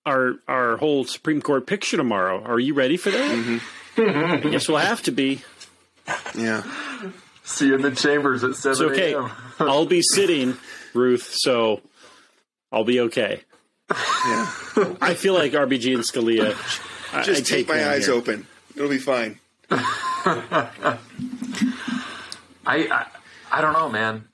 our 0.07 0.37
our 0.49 0.77
whole 0.79 1.05
Supreme 1.05 1.43
Court 1.43 1.67
picture 1.67 1.97
tomorrow. 1.99 2.43
Are 2.43 2.59
you 2.59 2.73
ready 2.75 2.97
for 2.97 3.11
that?" 3.11 3.31
Mm-hmm. 3.31 4.47
I 4.47 4.51
guess 4.51 4.69
we'll 4.69 4.79
have 4.79 5.03
to 5.03 5.11
be. 5.11 5.43
yeah 6.35 6.63
See 7.45 7.67
you 7.69 7.75
in 7.77 7.83
the 7.83 7.91
chambers 7.93 8.43
at 8.43 8.57
7 8.57 8.73
It's 8.73 8.81
okay. 8.81 9.15
I'll 9.61 9.87
be 9.87 10.03
sitting, 10.03 10.57
Ruth, 10.95 11.31
so 11.33 11.81
I'll 12.73 12.85
be 12.85 13.01
okay. 13.01 13.43
Yeah 13.91 14.51
I 15.01 15.15
feel 15.15 15.35
like 15.35 15.53
RBG 15.53 15.95
and 15.95 16.03
Scalia. 16.03 16.55
I- 17.15 17.23
just 17.23 17.51
I 17.53 17.57
take 17.57 17.69
my 17.69 17.89
eyes 17.91 18.07
here. 18.07 18.15
open 18.15 18.47
it'll 18.75 18.89
be 18.91 18.99
fine 18.99 19.39
I, 19.71 20.99
I 22.67 23.07
I 23.51 23.61
don't 23.61 23.73
know, 23.75 23.89
man. 23.89 24.25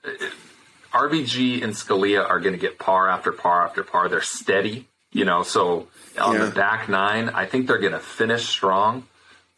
RBG 0.92 1.62
and 1.62 1.74
Scalia 1.74 2.28
are 2.28 2.40
going 2.40 2.54
to 2.54 2.58
get 2.58 2.78
par 2.78 3.08
after 3.08 3.30
par 3.32 3.64
after 3.66 3.82
par. 3.82 4.08
They're 4.08 4.20
steady, 4.22 4.88
you 5.12 5.24
know. 5.24 5.42
So 5.42 5.88
on 6.20 6.34
Yeah. 6.36 6.46
the 6.46 6.50
back 6.50 6.88
nine, 6.88 7.28
I 7.30 7.44
think 7.46 7.66
they're 7.66 7.78
going 7.78 7.92
to 7.92 7.98
finish 7.98 8.46
strong. 8.48 9.06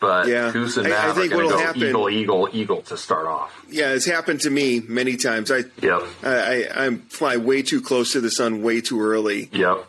But 0.01 0.29
Yeah. 0.29 0.51
Goose 0.53 0.77
and 0.77 0.87
I- 0.89 0.91
I 0.91 1.07
Mav 1.07 1.17
are 1.17 1.21
think 1.21 1.33
going 1.33 1.41
to 1.41 1.47
what'll 1.47 1.59
go 1.61 1.65
happen- 1.67 1.83
eagle, 1.83 2.11
eagle, 2.11 2.49
eagle 2.53 2.83
to 2.83 2.97
start 2.97 3.27
off. 3.27 3.51
yeah 3.71 3.91
it's 3.91 4.05
happened 4.07 4.41
to 4.41 4.51
me 4.51 4.81
many 4.87 5.17
times 5.17 5.51
i 5.51 5.65
Yep, 5.81 6.03
I, 6.23 6.35
I 6.75 6.85
i'm 6.85 6.99
fly 7.09 7.37
way 7.37 7.63
too 7.63 7.81
close 7.81 8.13
to 8.13 8.21
the 8.21 8.31
sun 8.31 8.63
way 8.63 8.81
too 8.81 9.01
early 9.01 9.49
yep. 9.53 9.87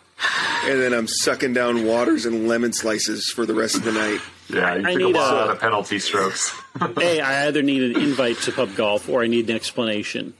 and 0.63 0.79
then 0.81 0.93
i'm 0.93 1.07
sucking 1.07 1.53
down 1.53 1.85
waters 1.85 2.25
and 2.25 2.47
lemon 2.47 2.71
slices 2.71 3.29
for 3.35 3.45
the 3.45 3.53
rest 3.53 3.75
of 3.75 3.83
the 3.83 3.91
night 3.91 4.21
Yeah, 4.47 4.75
you 4.75 4.87
I 4.87 4.93
took 4.93 5.01
a 5.01 5.17
lot 5.17 5.47
a- 5.49 5.51
of 5.53 5.59
penalty 5.59 5.99
strokes. 5.99 6.53
A, 7.01 7.19
I 7.19 7.47
either 7.47 7.61
need 7.63 7.81
an 7.95 8.01
invite 8.01 8.37
to 8.43 8.51
pub 8.51 8.75
golf 8.75 9.09
or 9.09 9.23
I 9.23 9.27
need 9.27 9.49
an 9.49 9.55
explanation. 9.55 10.33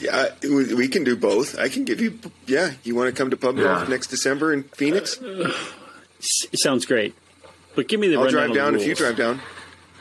Yeah, 0.00 0.28
we 0.42 0.72
we 0.74 0.88
can 0.88 1.04
do 1.04 1.14
both. 1.16 1.58
I 1.58 1.68
can 1.68 1.84
give 1.84 2.00
you. 2.00 2.18
Yeah, 2.46 2.72
you 2.84 2.94
want 2.94 3.08
to 3.14 3.16
come 3.18 3.30
to 3.30 3.36
pub 3.36 3.56
golf 3.58 3.88
next 3.88 4.06
December 4.08 4.52
in 4.52 4.62
Phoenix? 4.64 5.18
It 6.52 6.58
sounds 6.60 6.86
great, 6.86 7.14
but 7.76 7.86
give 7.86 8.00
me 8.00 8.08
the 8.08 8.16
I'll 8.18 8.28
drive 8.28 8.52
down 8.52 8.74
if 8.74 8.86
you 8.86 8.94
drive 8.94 9.16
down. 9.16 9.40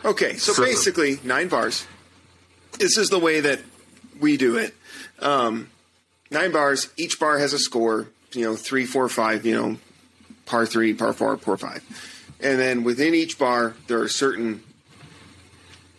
Okay, 0.04 0.38
so, 0.38 0.54
So- 0.54 0.64
basically 0.64 1.20
nine 1.24 1.48
bars. 1.48 1.86
This 2.80 2.98
is 2.98 3.10
the 3.10 3.20
way 3.20 3.40
that 3.42 3.62
we 4.20 4.38
do 4.38 4.58
it. 4.58 4.74
Um, 5.20 5.70
nine 6.32 6.52
bars. 6.52 6.90
Each 6.98 7.20
bar 7.20 7.38
has 7.38 7.54
a 7.54 7.60
score. 7.60 8.08
You 8.34 8.44
know, 8.44 8.56
three, 8.56 8.86
four, 8.86 9.08
five. 9.08 9.46
You 9.46 9.56
know, 9.56 9.78
par 10.46 10.66
three, 10.66 10.94
par 10.94 11.14
four, 11.14 11.38
par 11.38 11.58
five, 11.58 11.84
and 12.42 12.60
then 12.60 12.84
within 12.84 13.16
each 13.16 13.38
bar 13.38 13.76
there 13.88 14.00
are 14.02 14.10
certain 14.10 14.62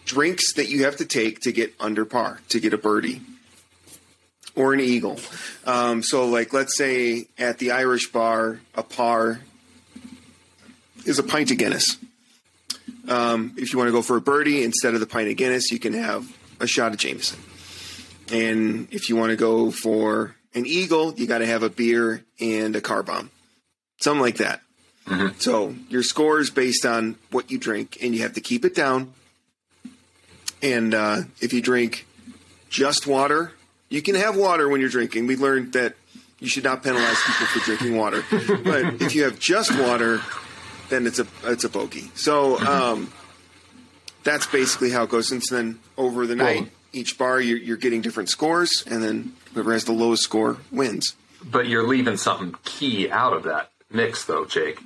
drinks 0.04 0.52
that 0.54 0.68
you 0.68 0.84
have 0.84 0.96
to 0.96 1.04
take 1.04 1.40
to 1.40 1.52
get 1.52 1.74
under 1.80 2.04
par 2.04 2.40
to 2.48 2.60
get 2.60 2.72
a 2.72 2.78
birdie 2.78 3.22
or 4.54 4.72
an 4.72 4.80
eagle. 4.80 5.18
Um, 5.64 6.02
so, 6.02 6.26
like, 6.26 6.52
let's 6.52 6.76
say 6.76 7.28
at 7.38 7.58
the 7.58 7.72
Irish 7.72 8.12
bar, 8.12 8.60
a 8.74 8.82
par 8.82 9.40
is 11.06 11.18
a 11.18 11.22
pint 11.22 11.50
of 11.50 11.58
Guinness. 11.58 11.96
Um, 13.08 13.54
if 13.56 13.72
you 13.72 13.78
want 13.78 13.88
to 13.88 13.92
go 13.92 14.02
for 14.02 14.16
a 14.16 14.20
birdie 14.20 14.64
instead 14.64 14.94
of 14.94 15.00
the 15.00 15.06
pint 15.06 15.28
of 15.28 15.36
Guinness, 15.36 15.70
you 15.70 15.78
can 15.78 15.92
have 15.94 16.36
a 16.60 16.66
shot 16.66 16.92
of 16.92 16.98
Jameson. 16.98 17.38
And 18.32 18.88
if 18.90 19.08
you 19.08 19.16
want 19.16 19.30
to 19.30 19.36
go 19.36 19.70
for 19.70 20.34
an 20.54 20.66
eagle, 20.66 21.14
you 21.14 21.26
got 21.26 21.38
to 21.38 21.46
have 21.46 21.62
a 21.62 21.70
beer 21.70 22.24
and 22.40 22.74
a 22.74 22.80
car 22.80 23.02
bomb, 23.02 23.30
something 24.00 24.20
like 24.20 24.38
that. 24.38 24.60
So 25.38 25.74
your 25.88 26.02
score 26.02 26.40
is 26.40 26.50
based 26.50 26.84
on 26.84 27.16
what 27.30 27.50
you 27.50 27.58
drink, 27.58 27.98
and 28.02 28.14
you 28.14 28.22
have 28.22 28.32
to 28.34 28.40
keep 28.40 28.64
it 28.64 28.74
down. 28.74 29.12
And 30.62 30.94
uh, 30.94 31.22
if 31.40 31.52
you 31.52 31.62
drink 31.62 32.06
just 32.70 33.06
water, 33.06 33.52
you 33.88 34.02
can 34.02 34.16
have 34.16 34.36
water 34.36 34.68
when 34.68 34.80
you're 34.80 34.90
drinking. 34.90 35.28
We 35.28 35.36
learned 35.36 35.74
that 35.74 35.94
you 36.40 36.48
should 36.48 36.64
not 36.64 36.82
penalize 36.82 37.18
people 37.24 37.46
for 37.46 37.60
drinking 37.60 37.96
water. 37.96 38.24
but 38.30 39.00
if 39.00 39.14
you 39.14 39.24
have 39.24 39.38
just 39.38 39.78
water, 39.78 40.20
then 40.88 41.06
it's 41.06 41.18
a 41.18 41.26
it's 41.44 41.64
a 41.64 41.68
bogey. 41.68 42.10
So 42.14 42.58
um, 42.60 43.12
that's 44.24 44.46
basically 44.46 44.90
how 44.90 45.04
it 45.04 45.10
goes. 45.10 45.30
And 45.30 45.42
so 45.42 45.56
then 45.56 45.78
over 45.96 46.26
the 46.26 46.36
night, 46.36 46.60
Well- 46.62 46.70
each 46.92 47.18
bar 47.18 47.40
you're, 47.40 47.58
you're 47.58 47.76
getting 47.76 48.00
different 48.00 48.30
scores, 48.30 48.82
and 48.86 49.02
then 49.02 49.32
whoever 49.52 49.72
has 49.72 49.84
the 49.84 49.92
lowest 49.92 50.22
score 50.22 50.56
wins. 50.72 51.14
But 51.44 51.66
you're 51.68 51.86
leaving 51.86 52.16
something 52.16 52.54
key 52.64 53.10
out 53.10 53.34
of 53.34 53.42
that 53.44 53.70
mix, 53.90 54.24
though, 54.24 54.46
Jake. 54.46 54.78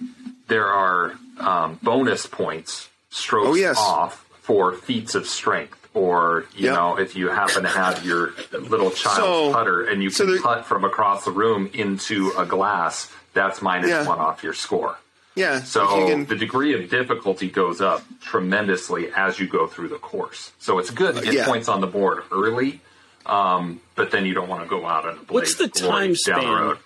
there 0.48 0.66
are 0.66 1.14
um, 1.38 1.78
bonus 1.82 2.26
points, 2.26 2.88
strokes 3.10 3.48
Oh, 3.48 3.54
yes. 3.54 3.76
off 3.78 4.26
for 4.42 4.72
feats 4.72 5.14
of 5.14 5.26
strength. 5.28 5.76
Or 5.94 6.46
you 6.56 6.66
Yep. 6.66 6.74
know, 6.74 6.98
if 6.98 7.16
you 7.16 7.28
happen 7.30 7.62
to 7.64 7.68
have 7.68 8.04
your 8.04 8.32
little 8.52 8.90
child's 8.90 9.18
So- 9.20 9.52
putter 9.52 9.82
and 9.84 10.02
you 10.02 10.10
so 10.10 10.24
can 10.24 10.34
there- 10.34 10.42
putt 10.42 10.66
from 10.66 10.84
across 10.84 11.24
the 11.24 11.30
room 11.32 11.70
into 11.72 12.32
a 12.36 12.44
glass, 12.44 13.08
that's 13.34 13.62
minus 13.62 13.90
Yeah. 13.90 14.06
one 14.06 14.18
off 14.18 14.42
your 14.42 14.54
score. 14.54 14.96
Yeah. 15.40 15.62
So 15.62 15.86
can- 16.06 16.26
the 16.26 16.36
degree 16.36 16.74
of 16.74 16.88
difficulty 16.90 17.48
goes 17.48 17.80
up 17.80 18.02
tremendously 18.20 19.10
as 19.16 19.38
you 19.40 19.46
go 19.48 19.66
through 19.66 19.88
the 19.88 19.96
course. 19.98 20.52
So 20.58 20.78
it's 20.78 20.90
good 20.90 21.16
to 21.16 21.20
get 21.22 21.30
Uh, 21.30 21.36
yeah. 21.38 21.44
points 21.46 21.68
on 21.68 21.80
the 21.80 21.86
board 21.86 22.22
early, 22.30 22.80
um, 23.26 23.80
but 23.94 24.10
then 24.10 24.26
you 24.26 24.34
don't 24.34 24.48
want 24.48 24.62
to 24.62 24.68
go 24.68 24.86
out 24.86 25.04
on 25.06 25.12
a 25.18 25.22
blaze 25.22 25.30
What's 25.30 25.54
the 25.56 25.64
of 25.64 25.72
glory 25.72 25.90
time 25.90 26.08
down 26.08 26.16
span? 26.16 26.44
the 26.44 26.50
road. 26.62 26.78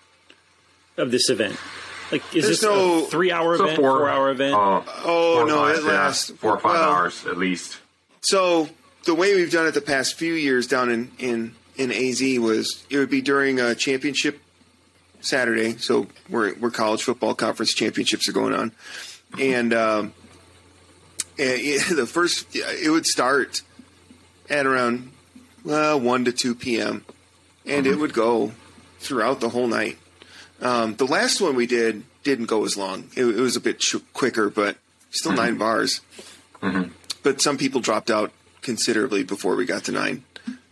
of 0.97 1.11
this 1.11 1.29
event? 1.29 1.57
Like, 2.12 2.23
is 2.35 2.45
There's 2.45 2.61
this 2.61 2.62
no- 2.62 3.05
a 3.05 3.07
three-hour 3.07 3.57
So 3.57 3.64
event, 3.64 3.77
four- 3.81 3.99
four-hour 3.99 4.31
event? 4.31 4.55
uh, 4.55 4.83
oh 5.05 5.37
four 5.38 5.47
no, 5.47 5.57
five, 5.59 5.77
it 5.79 5.83
yeah, 5.85 5.88
lasts 5.93 6.31
four 6.38 6.53
or 6.53 6.61
five 6.61 6.75
well, 6.75 6.90
hours 6.93 7.27
at 7.27 7.37
least. 7.37 7.79
So 8.21 8.69
the 9.05 9.14
way 9.14 9.35
we've 9.35 9.51
done 9.51 9.67
it 9.67 9.75
the 9.75 9.81
past 9.81 10.14
few 10.17 10.35
years 10.35 10.67
down 10.69 10.90
in 10.90 11.11
in 11.19 11.55
in 11.77 11.90
AZ 11.90 12.21
was 12.38 12.85
it 12.90 12.99
would 12.99 13.11
be 13.11 13.21
during 13.23 13.59
a 13.59 13.75
championship 13.75 14.38
Saturday. 15.25 15.77
So 15.79 16.07
where 16.29 16.51
where 16.55 16.71
college 16.71 17.03
football 17.03 17.35
conference 17.35 17.75
championships 17.75 18.29
are 18.29 18.33
going 18.33 18.55
on, 18.55 18.73
and 19.39 19.73
um, 19.73 20.15
it- 21.37 21.83
eh, 21.83 21.93
eh, 21.93 21.95
the 21.95 22.07
first 22.07 22.55
it 22.55 22.91
would 22.91 23.07
start 23.07 23.63
at 24.51 24.67
around 24.67 25.11
well 25.65 26.01
one 26.01 26.25
to 26.25 26.33
two 26.33 26.55
p.m. 26.55 27.05
and 27.67 27.87
it 27.87 27.91
mm-hmm. 27.91 28.01
would 28.01 28.13
go 28.13 28.53
throughout 28.99 29.41
the 29.41 29.51
whole 29.51 29.67
night. 29.67 29.99
Um, 30.61 30.95
the 30.97 31.07
last 31.07 31.41
one 31.41 31.57
we 31.57 31.67
did 31.67 32.05
didn't 32.23 32.47
go 32.47 32.65
as 32.65 32.77
long. 32.77 33.09
It, 33.17 33.25
it 33.25 33.41
was 33.41 33.57
a 33.57 33.61
bit 33.61 33.83
sh- 33.83 33.97
quicker, 34.13 34.49
but 34.49 34.77
still 35.11 35.33
nine 35.33 35.51
mm-hmm. 35.51 35.59
bars. 35.59 36.01
Mm-hmm. 36.63 36.93
But 37.23 37.41
some 37.41 37.59
people 37.59 37.81
dropped 37.81 38.11
out 38.11 38.33
considerably 38.63 39.25
before 39.25 39.57
we 39.57 39.67
got 39.67 39.85
to 39.85 39.93
nine. 39.93 40.25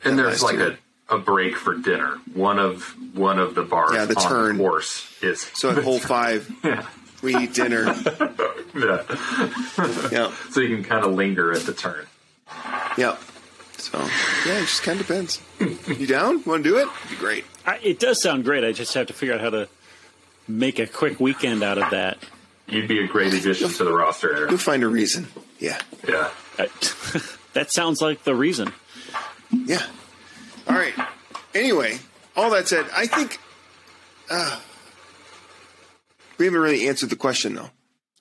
And 0.05 0.19
there's 0.19 0.43
like 0.43 0.57
year. 0.57 0.71
a, 0.73 0.77
a 1.13 1.19
break 1.19 1.57
for 1.57 1.77
dinner. 1.77 2.19
One 2.35 2.59
of 2.59 2.83
one 3.17 3.39
of 3.39 3.55
the 3.55 3.63
bars 3.63 3.93
Yeah, 3.95 4.07
the 4.07 4.17
on 4.17 4.29
turn. 4.29 4.57
the 4.57 4.63
course 4.65 5.07
is 5.23 5.41
So 5.55 5.71
at 5.71 5.83
hole 5.85 5.99
five, 5.99 6.51
yeah. 6.65 6.87
we 7.23 7.37
eat 7.37 7.55
dinner. 7.55 7.85
yeah. 8.75 9.03
Yeah, 10.11 10.33
So 10.51 10.61
you 10.61 10.75
can 10.77 10.85
kind 10.85 11.05
of 11.05 11.13
linger 11.15 11.53
at 11.53 11.63
the 11.63 11.73
turn. 11.75 12.07
yeah. 12.97 13.17
So 13.79 13.99
yeah, 14.47 14.59
it 14.59 14.63
just 14.63 14.83
kind 14.83 15.01
of 15.01 15.07
depends. 15.07 15.41
You 15.99 16.07
down? 16.07 16.43
Want 16.45 16.63
to 16.65 16.71
do 16.71 16.79
it? 16.79 16.89
Be 17.11 17.17
great. 17.17 17.45
I, 17.67 17.79
it 17.83 17.99
does 17.99 18.23
sound 18.23 18.45
great. 18.45 18.65
I 18.65 18.73
just 18.73 18.95
have 18.95 19.09
to 19.09 19.13
figure 19.13 19.35
out 19.35 19.41
how 19.41 19.51
to 19.51 19.69
make 20.49 20.79
a 20.79 20.87
quick 20.87 21.19
weekend 21.21 21.63
out 21.63 21.79
of 21.79 21.91
that. 21.91 22.19
You'd 22.69 22.89
be 22.89 23.03
a 23.03 23.07
great 23.09 23.35
addition 23.35 23.69
to 23.71 23.85
the 23.85 23.93
roster, 23.93 24.35
Aaron. 24.35 24.51
You'll 24.51 24.59
find 24.59 24.83
a 24.83 24.89
reason. 24.89 25.27
Yeah, 25.59 25.81
Yeah. 26.09 26.31
I, 26.59 26.69
that 27.55 27.73
sounds 27.73 28.01
like 28.01 28.25
the 28.25 28.35
reason. 28.35 28.73
yeah. 29.53 29.83
All 30.69 30.75
right. 30.77 30.95
Anyway, 31.55 31.99
all 32.37 32.51
that 32.51 32.69
said, 32.69 32.87
I 32.95 33.07
think 33.07 33.39
uh, 34.31 34.59
we 36.39 36.47
haven't 36.47 36.61
really 36.61 36.89
answered 36.89 37.11
the 37.11 37.17
question 37.17 37.55
though. 37.55 37.71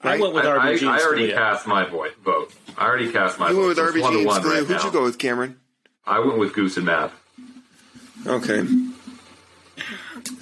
I 0.03 0.19
went 0.19 0.33
with 0.33 0.45
I, 0.45 0.55
I, 0.55 0.73
RBG. 0.73 0.87
I 0.87 0.93
and 0.95 1.01
already 1.05 1.27
Scalia. 1.29 1.33
cast 1.35 1.67
my 1.67 1.85
vote. 1.85 2.15
vote. 2.25 2.53
I 2.77 2.85
already 2.87 3.11
cast 3.11 3.37
my 3.39 3.49
You 3.49 3.55
vote. 3.55 3.77
went 3.77 3.77
with 3.77 3.77
So 3.77 3.83
one 3.83 3.93
RBG 3.93 4.11
to 4.13 4.17
and 4.17 4.25
one 4.27 4.41
Scalia. 4.41 4.45
right 4.49 4.57
Who'd 4.65 4.69
now. 4.77 4.85
you 4.85 4.91
go 4.91 5.03
with, 5.03 5.17
Cameron? 5.19 5.59
I 6.05 6.19
went 6.19 6.39
with 6.39 6.53
Goose 6.53 6.77
and 6.77 6.85
Matt. 6.87 7.11
Okay. 8.25 8.59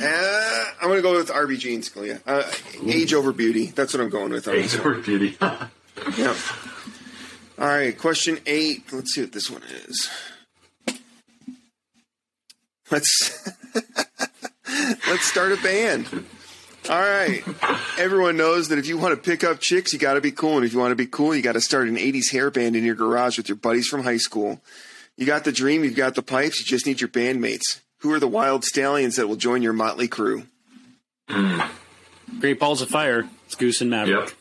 Uh, 0.02 0.66
I'm 0.82 0.88
going 0.88 0.96
to 0.98 1.02
go 1.02 1.14
with 1.18 1.28
RBG 1.30 1.74
and 1.76 1.84
Scalia. 1.84 2.22
Uh, 2.26 2.50
age 2.90 3.14
over 3.14 3.32
beauty. 3.34 3.68
That's 3.68 3.94
what 3.94 4.02
I'm 4.02 4.10
going 4.10 4.32
with. 4.32 4.48
on 4.48 4.56
this 4.56 4.74
Age 4.76 4.80
over 4.80 4.96
beauty. 4.96 5.38
Yep. 6.18 6.36
All 7.60 7.68
right, 7.68 7.98
question 7.98 8.40
eight. 8.46 8.84
Let's 8.94 9.14
see 9.14 9.20
what 9.22 9.34
this 9.34 9.50
one 9.52 9.62
is. 9.64 10.10
Let's 12.92 13.48
let's 15.08 15.26
start 15.26 15.52
a 15.52 15.58
band. 15.58 16.08
All 16.90 17.00
right. 17.00 17.44
Everyone 18.00 18.38
knows 18.38 18.70
that 18.70 18.80
if 18.80 18.88
you 18.88 18.98
want 18.98 19.14
to 19.16 19.30
pick 19.30 19.44
up 19.44 19.60
chicks, 19.60 19.94
you 19.94 20.00
got 20.00 20.14
to 20.16 20.22
be 20.22 20.32
cool, 20.32 20.56
and 20.58 20.66
if 20.66 20.74
you 20.74 20.80
want 20.80 20.92
to 20.92 20.96
be 20.96 21.06
cool, 21.06 21.36
you 21.36 21.42
got 21.42 21.52
to 21.54 21.62
start 21.62 21.88
an 21.88 21.98
'80s 21.98 22.32
hair 22.32 22.50
band 22.50 22.76
in 22.76 22.84
your 22.84 22.96
garage 22.96 23.38
with 23.38 23.48
your 23.50 23.58
buddies 23.58 23.88
from 23.88 24.04
high 24.04 24.18
school. 24.18 24.62
You 25.18 25.26
got 25.26 25.44
the 25.44 25.52
dream, 25.52 25.84
you've 25.84 25.96
got 25.96 26.16
the 26.16 26.22
pipes, 26.22 26.60
you 26.60 26.66
just 26.66 26.86
need 26.86 27.02
your 27.02 27.10
bandmates. 27.10 27.82
Who 28.00 28.14
are 28.14 28.20
the 28.20 28.28
wild 28.28 28.64
stallions 28.64 29.18
that 29.18 29.28
will 29.28 29.36
join 29.36 29.62
your 29.62 29.74
motley 29.74 30.08
crew? 30.08 30.44
Great 32.40 32.60
Balls 32.60 32.82
of 32.82 32.90
Fire. 32.90 33.28
It's 33.46 33.56
Goose 33.56 33.82
and 33.82 33.90
Maverick. 33.90 34.30
yep. 34.30 34.38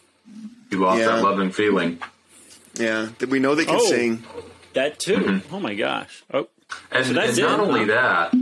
You 0.70 0.78
lost 0.78 1.00
Yeah. 1.00 1.06
that 1.06 1.22
love 1.22 1.38
and 1.40 1.54
feeling. 1.54 1.98
Yeah, 2.74 3.08
that 3.18 3.28
we 3.28 3.40
know 3.40 3.54
they 3.56 3.64
can 3.64 3.76
Oh. 3.80 3.90
sing. 3.90 4.22
That 4.74 4.98
too. 5.00 5.16
Mm-hmm. 5.16 5.54
Oh 5.54 5.58
my 5.60 5.74
gosh. 5.74 6.22
Oh, 6.32 6.48
And, 6.90 7.06
So 7.06 7.20
and 7.20 7.38
not 7.38 7.60
only 7.60 7.84
that, 7.86 8.32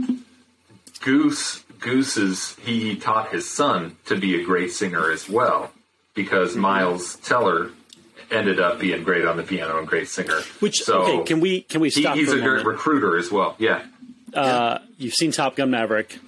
Goose 1.01 1.63
Goose 1.79 2.17
is 2.17 2.55
he, 2.63 2.91
he 2.91 2.95
taught 2.95 3.31
his 3.31 3.49
son 3.49 3.97
to 4.05 4.15
be 4.17 4.41
a 4.41 4.43
great 4.43 4.71
singer 4.71 5.11
as 5.11 5.29
well 5.29 5.71
because 6.13 6.51
Mm-hmm. 6.51 6.61
Miles 6.61 7.15
Teller 7.17 7.69
ended 8.31 8.59
up 8.59 8.79
being 8.79 9.03
great 9.03 9.25
on 9.25 9.37
the 9.37 9.43
piano 9.43 9.77
and 9.77 9.87
great 9.87 10.07
singer. 10.09 10.39
which 10.59 10.81
so 10.83 11.03
okay? 11.03 11.23
Can 11.23 11.39
we 11.39 11.61
can 11.61 11.79
we 11.81 11.89
he, 11.89 12.05
he's 12.07 12.31
a 12.31 12.37
a 12.37 12.41
great 12.41 12.65
recruiter 12.65 13.17
as 13.17 13.31
well. 13.31 13.55
Yeah, 13.59 13.83
Uh, 14.33 14.79
you've 14.97 15.13
seen 15.13 15.31
Top 15.31 15.55
Gun 15.55 15.69
Maverick. 15.71 16.19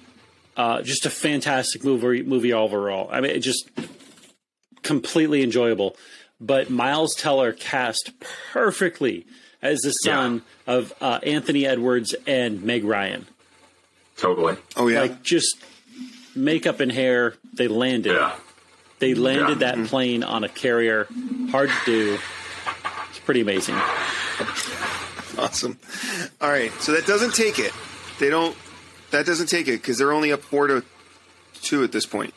Uh, 0.56 0.82
just 0.82 1.04
a 1.06 1.10
fantastic 1.10 1.84
movie 1.84 2.22
movie 2.22 2.52
overall. 2.52 3.08
I 3.10 3.20
mean, 3.20 3.30
it 3.32 3.40
just 3.40 3.68
completely 4.82 5.42
enjoyable. 5.42 5.96
But 6.40 6.70
Miles 6.70 7.14
Teller 7.14 7.52
cast 7.52 8.12
perfectly 8.52 9.26
as 9.62 9.80
the 9.80 9.90
son 9.90 10.42
of 10.66 10.92
uh, 11.00 11.20
Anthony 11.22 11.66
Edwards 11.66 12.14
and 12.26 12.62
Meg 12.62 12.84
Ryan. 12.84 13.26
totally. 14.16 14.56
Oh 14.76 14.88
yeah, 14.88 15.02
Like 15.02 15.22
just 15.22 15.56
makeup 16.34 16.80
and 16.80 16.90
hair, 16.92 17.34
they 17.52 17.68
landed. 17.68 18.12
Yeah. 18.14 18.32
They 18.98 19.14
landed 19.14 19.60
Yeah. 19.60 19.74
that 19.76 19.86
plane 19.88 20.22
on 20.22 20.44
a 20.44 20.48
carrier. 20.48 21.06
Hard 21.50 21.70
to 21.70 21.84
do. 21.86 22.18
It's 23.10 23.18
pretty 23.20 23.40
amazing. 23.40 23.76
Awesome. 25.38 25.78
All 26.40 26.48
right, 26.50 26.70
so 26.80 26.92
that 26.92 27.06
doesn't 27.06 27.34
take 27.34 27.58
it. 27.58 27.72
They 28.18 28.28
don't. 28.30 28.56
That 29.10 29.24
doesn't 29.26 29.46
take 29.46 29.68
it 29.68 29.72
because 29.80 29.96
they're 29.98 30.12
only 30.12 30.32
up 30.32 30.40
four 30.42 30.66
to 30.66 30.84
two 31.62 31.82
at 31.82 31.92
this 31.92 32.04
point. 32.06 32.34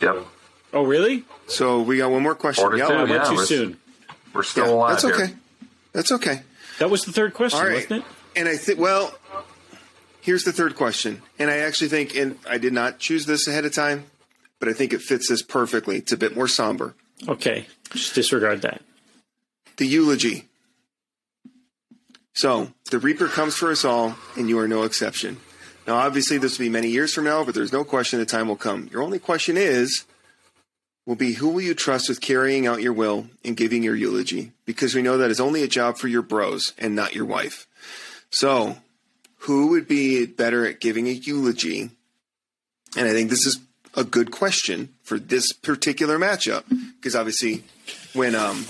Yep. 0.00 0.26
Oh, 0.72 0.82
really? 0.84 1.24
So 1.48 1.80
we 1.82 1.98
got 1.98 2.10
one 2.10 2.22
more 2.22 2.34
question. 2.34 2.62
Four 2.62 2.70
to 2.72 2.78
Yeah, 2.78 2.86
two, 2.88 2.92
I 2.94 2.98
went 3.04 3.10
yeah, 3.10 3.24
too 3.24 3.34
we're- 3.34 3.46
soon. 3.46 3.76
We're 4.32 4.42
still 4.42 4.66
yeah, 4.66 4.72
alive 4.72 4.90
that's 4.90 5.04
here. 5.04 5.14
okay. 5.14 5.34
That's 5.92 6.12
okay. 6.12 6.42
That 6.78 6.90
was 6.90 7.04
the 7.04 7.12
third 7.12 7.34
question, 7.34 7.60
right. 7.60 7.74
wasn't 7.74 8.04
it? 8.04 8.04
And 8.36 8.48
I 8.48 8.56
think 8.56 8.78
well, 8.78 9.14
here's 10.20 10.44
the 10.44 10.52
third 10.52 10.76
question, 10.76 11.22
and 11.38 11.50
I 11.50 11.58
actually 11.58 11.88
think, 11.88 12.14
and 12.16 12.38
I 12.48 12.58
did 12.58 12.72
not 12.72 12.98
choose 12.98 13.26
this 13.26 13.48
ahead 13.48 13.64
of 13.64 13.74
time, 13.74 14.04
but 14.58 14.68
I 14.68 14.72
think 14.72 14.92
it 14.92 15.00
fits 15.00 15.28
this 15.28 15.42
perfectly. 15.42 15.96
It's 15.96 16.12
a 16.12 16.16
bit 16.16 16.34
more 16.34 16.48
somber. 16.48 16.94
Okay, 17.26 17.66
just 17.90 18.14
disregard 18.14 18.62
that. 18.62 18.82
The 19.78 19.86
eulogy. 19.86 20.48
So 22.34 22.72
the 22.90 22.98
Reaper 22.98 23.28
comes 23.28 23.54
for 23.54 23.70
us 23.70 23.84
all, 23.84 24.16
and 24.36 24.48
you 24.48 24.58
are 24.58 24.68
no 24.68 24.82
exception. 24.82 25.38
Now, 25.86 25.94
obviously, 25.96 26.36
this 26.36 26.58
will 26.58 26.66
be 26.66 26.70
many 26.70 26.88
years 26.88 27.14
from 27.14 27.24
now, 27.24 27.44
but 27.44 27.54
there's 27.54 27.72
no 27.72 27.84
question 27.84 28.18
the 28.18 28.26
time 28.26 28.48
will 28.48 28.56
come. 28.56 28.88
Your 28.92 29.02
only 29.02 29.18
question 29.18 29.56
is, 29.56 30.04
will 31.06 31.14
be 31.14 31.34
who 31.34 31.48
will 31.48 31.62
you 31.62 31.74
trust 31.74 32.08
with 32.08 32.20
carrying 32.20 32.66
out 32.66 32.82
your 32.82 32.92
will 32.92 33.28
and 33.44 33.56
giving 33.56 33.82
your 33.82 33.94
eulogy? 33.94 34.52
Because 34.66 34.94
we 34.94 35.02
know 35.02 35.16
that 35.18 35.30
is 35.30 35.40
only 35.40 35.62
a 35.62 35.68
job 35.68 35.96
for 35.96 36.08
your 36.08 36.22
bros 36.22 36.72
and 36.76 36.94
not 36.94 37.14
your 37.14 37.24
wife. 37.24 37.66
So, 38.30 38.76
who 39.40 39.68
would 39.68 39.86
be 39.86 40.26
better 40.26 40.66
at 40.66 40.80
giving 40.80 41.06
a 41.06 41.12
eulogy? 41.12 41.90
And 42.96 43.08
I 43.08 43.12
think 43.12 43.30
this 43.30 43.46
is 43.46 43.60
a 43.94 44.04
good 44.04 44.30
question 44.30 44.90
for 45.02 45.18
this 45.18 45.52
particular 45.52 46.18
matchup 46.18 46.64
because 46.96 47.14
obviously, 47.14 47.62
when 48.12 48.34
um, 48.34 48.64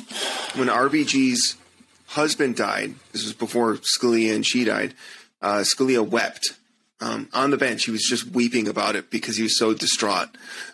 when 0.54 0.68
RBG's 0.68 1.56
husband 2.08 2.56
died, 2.56 2.94
this 3.12 3.24
was 3.24 3.32
before 3.32 3.76
Scalia 3.76 4.34
and 4.34 4.46
she 4.46 4.64
died. 4.64 4.94
Uh, 5.40 5.64
Scalia 5.64 6.06
wept 6.06 6.54
um, 7.00 7.28
on 7.32 7.50
the 7.50 7.56
bench. 7.56 7.84
He 7.84 7.90
was 7.90 8.02
just 8.02 8.26
weeping 8.26 8.68
about 8.68 8.96
it 8.96 9.10
because 9.10 9.36
he 9.36 9.42
was 9.42 9.58
so 9.58 9.74
distraught. 9.74 10.28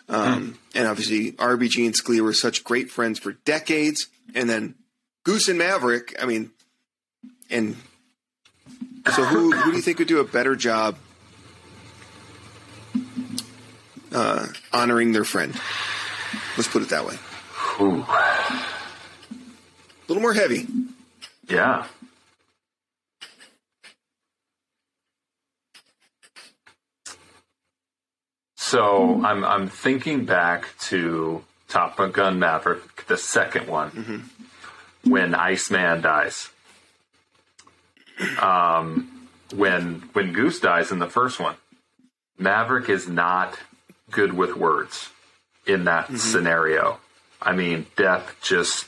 Um, 0.09 0.57
And 0.73 0.87
obviously, 0.87 1.33
RBG 1.33 1.85
and 1.85 1.95
Scalia 1.95 2.21
were 2.21 2.33
such 2.33 2.63
great 2.63 2.89
friends 2.89 3.19
for 3.19 3.33
decades. 3.33 4.07
And 4.33 4.49
then 4.49 4.75
Goose 5.23 5.47
and 5.47 5.57
Maverick. 5.57 6.15
I 6.21 6.25
mean, 6.25 6.51
and 7.49 7.75
so 9.13 9.23
who 9.23 9.51
who 9.51 9.71
do 9.71 9.77
you 9.77 9.81
think 9.81 9.99
would 9.99 10.07
do 10.07 10.19
a 10.19 10.23
better 10.23 10.55
job 10.55 10.97
uh, 14.11 14.47
honoring 14.71 15.11
their 15.11 15.23
friend? 15.23 15.53
Let's 16.57 16.67
put 16.67 16.81
it 16.81 16.89
that 16.89 17.05
way. 17.05 17.17
Ooh. 17.79 18.05
A 18.09 20.05
little 20.07 20.21
more 20.21 20.33
heavy. 20.33 20.67
Yeah. 21.47 21.85
So 28.63 29.21
I'm 29.25 29.43
I'm 29.43 29.67
thinking 29.67 30.23
back 30.23 30.67
to 30.83 31.43
Top 31.67 31.97
Gun 32.13 32.39
Maverick, 32.39 33.05
the 33.07 33.17
second 33.17 33.67
one, 33.67 33.91
mm-hmm. 33.91 35.11
when 35.11 35.35
Iceman 35.35 36.01
dies. 36.01 36.49
Um, 38.41 39.27
when 39.53 39.95
when 40.13 40.31
Goose 40.31 40.61
dies 40.61 40.93
in 40.93 40.99
the 40.99 41.09
first 41.09 41.41
one, 41.41 41.57
Maverick 42.39 42.87
is 42.87 43.05
not 43.05 43.59
good 44.11 44.31
with 44.31 44.55
words 44.55 45.09
in 45.67 45.83
that 45.83 46.05
mm-hmm. 46.05 46.15
scenario. 46.15 46.99
I 47.41 47.51
mean, 47.51 47.87
death 47.97 48.33
just, 48.41 48.87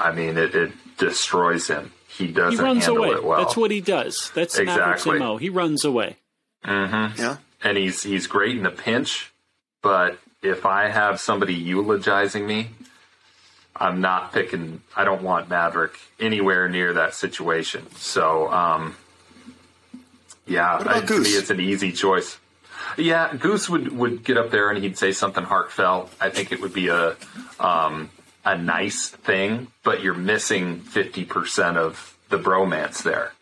I 0.00 0.10
mean, 0.10 0.36
it, 0.36 0.52
it 0.56 0.72
destroys 0.98 1.68
him. 1.68 1.92
He 2.08 2.26
He 2.26 2.32
doesn't 2.32 2.62
runs 2.62 2.86
handle 2.86 3.04
away. 3.04 3.14
it 3.14 3.24
well. 3.24 3.38
That's 3.38 3.56
what 3.56 3.70
he 3.70 3.80
does. 3.80 4.32
That's 4.34 4.58
Maverick's 4.58 5.02
Exactly. 5.02 5.20
MO. 5.20 5.36
He 5.36 5.48
runs 5.48 5.84
away. 5.84 6.16
Mm-hmm. 6.64 7.20
Yeah. 7.20 7.36
And 7.64 7.76
he's 7.76 8.02
he's 8.04 8.26
great 8.28 8.56
in 8.56 8.66
a 8.66 8.70
pinch, 8.70 9.32
but 9.82 10.18
if 10.42 10.64
I 10.66 10.88
have 10.88 11.18
somebody 11.20 11.54
eulogizing 11.54 12.46
me, 12.46 12.68
I'm 13.74 14.00
not 14.00 14.32
picking. 14.32 14.82
I 14.94 15.04
don't 15.04 15.22
want 15.22 15.48
Maverick 15.48 15.98
anywhere 16.20 16.68
near 16.68 16.92
that 16.92 17.14
situation. 17.14 17.90
So, 17.96 18.52
um, 18.52 18.96
yeah, 20.46 20.76
I- 20.86 21.00
to 21.00 21.20
me, 21.20 21.30
it's 21.30 21.50
an 21.50 21.60
easy 21.60 21.90
choice. 21.90 22.38
Yeah, 22.98 23.34
Goose 23.34 23.68
would 23.68 23.96
would 23.96 24.24
get 24.24 24.36
up 24.36 24.50
there 24.50 24.70
and 24.70 24.82
he'd 24.82 24.98
say 24.98 25.12
something 25.12 25.42
heartfelt. 25.44 26.12
I 26.20 26.28
think 26.30 26.52
it 26.52 26.60
would 26.60 26.74
be 26.74 26.88
a 26.88 27.16
um, 27.58 28.10
a 28.44 28.56
nice 28.58 29.08
thing, 29.08 29.68
but 29.82 30.02
you're 30.02 30.12
missing 30.14 30.80
fifty 30.80 31.24
percent 31.24 31.78
of 31.78 32.16
the 32.28 32.38
bromance 32.38 33.02
there. 33.02 33.32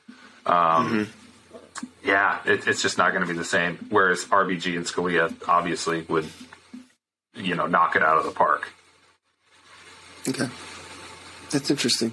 Um, 0.47 1.09
Yeah, 2.05 2.41
it, 2.45 2.67
it's 2.67 2.83
just 2.83 2.99
not 2.99 3.13
going 3.13 3.23
to 3.27 3.33
be 3.33 3.39
the 3.39 3.45
same. 3.45 3.79
Whereas 3.91 4.25
RBG 4.25 4.77
and 4.77 4.85
Scalia 4.85 5.33
obviously 5.49 6.03
would, 6.03 6.29
you 7.35 7.55
know, 7.55 7.67
knock 7.67 7.95
it 7.97 8.03
out 8.03 8.19
of 8.19 8.25
the 8.25 8.33
park. 8.33 8.69
Okay. 10.29 10.49
That's 11.51 11.71
interesting. 11.71 12.13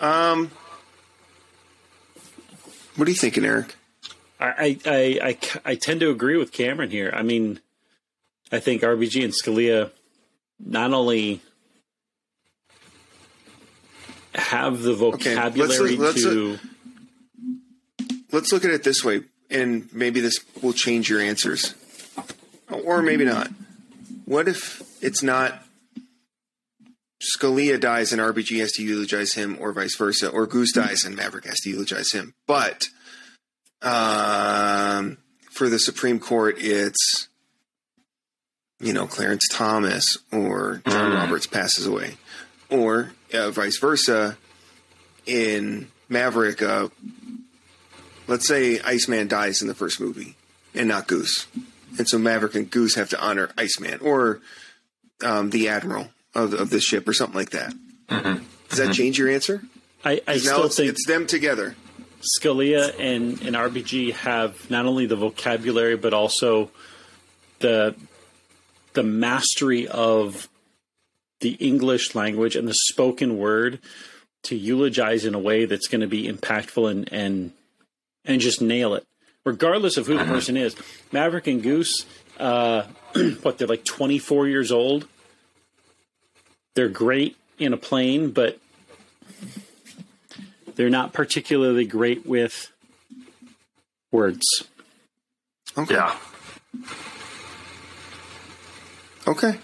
Um, 0.00 0.50
what 2.96 3.08
are 3.08 3.10
you 3.10 3.16
thinking, 3.16 3.44
Eric? 3.44 3.74
I, 4.40 4.46
I, 4.46 4.78
I, 4.86 5.18
I, 5.22 5.38
I 5.64 5.74
tend 5.74 6.00
to 6.00 6.10
agree 6.10 6.36
with 6.36 6.52
Cameron 6.52 6.90
here. 6.90 7.10
I 7.14 7.22
mean, 7.22 7.60
I 8.52 8.60
think 8.60 8.82
RBG 8.82 9.24
and 9.24 9.32
Scalia 9.32 9.90
not 10.58 10.92
only 10.92 11.42
have 14.34 14.82
the 14.82 14.94
vocabulary 14.94 15.96
let's- 15.96 16.22
to. 16.22 16.50
Let's 16.52 16.62
look 18.32 18.64
at 18.64 18.70
it 18.70 18.84
this 18.84 19.04
way, 19.04 19.22
and 19.50 19.92
maybe 19.92 20.20
this 20.20 20.38
will 20.62 20.72
change 20.72 21.08
your 21.08 21.20
answers. 21.20 21.74
Or 22.70 23.02
maybe 23.02 23.24
not. 23.24 23.48
What 24.24 24.48
if 24.48 24.82
it's 25.02 25.22
not 25.22 25.62
Scalia 27.22 27.80
dies 27.80 28.12
and 28.12 28.20
RBG 28.20 28.58
has 28.60 28.72
to 28.72 28.82
eulogize 28.82 29.34
him, 29.34 29.56
or 29.60 29.72
vice 29.72 29.96
versa, 29.96 30.28
or 30.28 30.46
Goose 30.46 30.72
dies 30.72 31.04
and 31.04 31.16
Maverick 31.16 31.46
has 31.46 31.58
to 31.60 31.70
eulogize 31.70 32.12
him? 32.12 32.34
But 32.46 32.88
um, 33.82 35.18
for 35.52 35.68
the 35.68 35.78
Supreme 35.78 36.18
Court, 36.18 36.56
it's 36.58 37.28
you 38.80 38.92
know 38.92 39.06
Clarence 39.06 39.46
Thomas 39.50 40.18
or 40.32 40.82
John 40.86 41.12
Roberts 41.12 41.46
passes 41.46 41.86
away, 41.86 42.16
or 42.70 43.12
uh, 43.32 43.50
vice 43.50 43.78
versa. 43.78 44.36
In 45.24 45.88
Maverick, 46.08 46.62
uh, 46.62 46.88
let's 48.26 48.46
say 48.46 48.80
Iceman 48.80 49.28
dies 49.28 49.62
in 49.62 49.68
the 49.68 49.74
first 49.74 50.00
movie 50.00 50.36
and 50.74 50.88
not 50.88 51.06
Goose, 51.06 51.46
and 51.98 52.08
so 52.08 52.18
Maverick 52.18 52.54
and 52.54 52.70
Goose 52.70 52.94
have 52.94 53.08
to 53.10 53.20
honor 53.20 53.50
Iceman 53.56 54.00
or 54.00 54.40
um, 55.24 55.50
the 55.50 55.68
admiral 55.68 56.08
of, 56.34 56.52
of 56.54 56.70
the 56.70 56.80
ship 56.80 57.08
or 57.08 57.12
something 57.12 57.36
like 57.38 57.50
that. 57.50 57.74
Does 58.68 58.78
that 58.78 58.94
change 58.94 59.18
your 59.18 59.30
answer? 59.30 59.62
I, 60.04 60.20
I 60.26 60.34
Now 60.34 60.38
still 60.38 60.64
it's, 60.64 60.76
think 60.76 60.90
it's 60.90 61.06
them 61.06 61.26
together. 61.26 61.74
Scalia 62.40 62.94
and, 62.98 63.40
and 63.42 63.56
RBG 63.56 64.12
have 64.12 64.70
not 64.70 64.86
only 64.86 65.06
the 65.06 65.16
vocabulary 65.16 65.96
but 65.96 66.12
also 66.12 66.70
the 67.60 67.94
the 68.92 69.02
mastery 69.02 69.86
of 69.88 70.48
the 71.40 71.50
English 71.52 72.14
language 72.14 72.56
and 72.56 72.66
the 72.66 72.74
spoken 72.74 73.36
word 73.36 73.78
to 74.44 74.56
eulogize 74.56 75.24
in 75.24 75.34
a 75.34 75.38
way 75.38 75.66
that's 75.66 75.86
going 75.86 76.00
to 76.00 76.06
be 76.06 76.28
impactful 76.28 76.90
and 76.90 77.12
and 77.12 77.52
and 78.26 78.40
just 78.40 78.60
nail 78.60 78.94
it, 78.94 79.04
regardless 79.44 79.96
of 79.96 80.06
who 80.06 80.18
the 80.18 80.24
person 80.24 80.56
is. 80.56 80.76
Maverick 81.12 81.46
and 81.46 81.62
Goose, 81.62 82.04
uh, 82.38 82.82
what 83.42 83.58
they're 83.58 83.68
like 83.68 83.84
twenty 83.84 84.18
four 84.18 84.46
years 84.48 84.70
old. 84.72 85.06
They're 86.74 86.88
great 86.88 87.36
in 87.58 87.72
a 87.72 87.76
plane, 87.78 88.30
but 88.32 88.58
they're 90.74 90.90
not 90.90 91.12
particularly 91.14 91.86
great 91.86 92.26
with 92.26 92.70
words. 94.12 94.44
Okay. 95.78 95.94
Yeah. 95.94 96.16
Okay. 99.26 99.58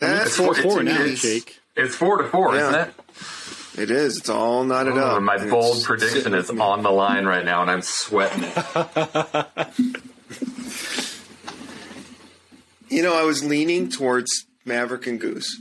That 0.00 0.26
It's 0.26 0.36
four- 0.36 0.54
to 0.54 0.62
Four 0.62 0.82
now, 0.82 1.00
is- 1.02 1.22
Jake. 1.22 1.60
It's 1.76 1.94
four 1.94 2.18
to 2.22 2.28
four, 2.28 2.54
Yeah. 2.54 2.68
isn't 2.68 2.80
it? 2.80 2.94
It 3.80 3.90
is. 3.90 4.18
It's 4.18 4.28
all 4.28 4.62
knotted 4.64 4.92
Oh, 4.94 5.16
up. 5.16 5.22
my 5.22 5.36
and 5.36 5.50
bold 5.50 5.82
prediction 5.84 6.34
is 6.34 6.50
on 6.50 6.82
the 6.82 6.90
line 6.90 7.24
right 7.24 7.44
now, 7.44 7.62
and 7.62 7.70
I'm 7.70 7.82
sweating 7.82 8.44
it. 8.44 9.66
You 12.88 13.02
know, 13.04 13.14
I 13.16 13.22
was 13.22 13.44
leaning 13.44 13.88
towards 13.88 14.46
Maverick 14.64 15.06
and 15.06 15.20
Goose, 15.20 15.60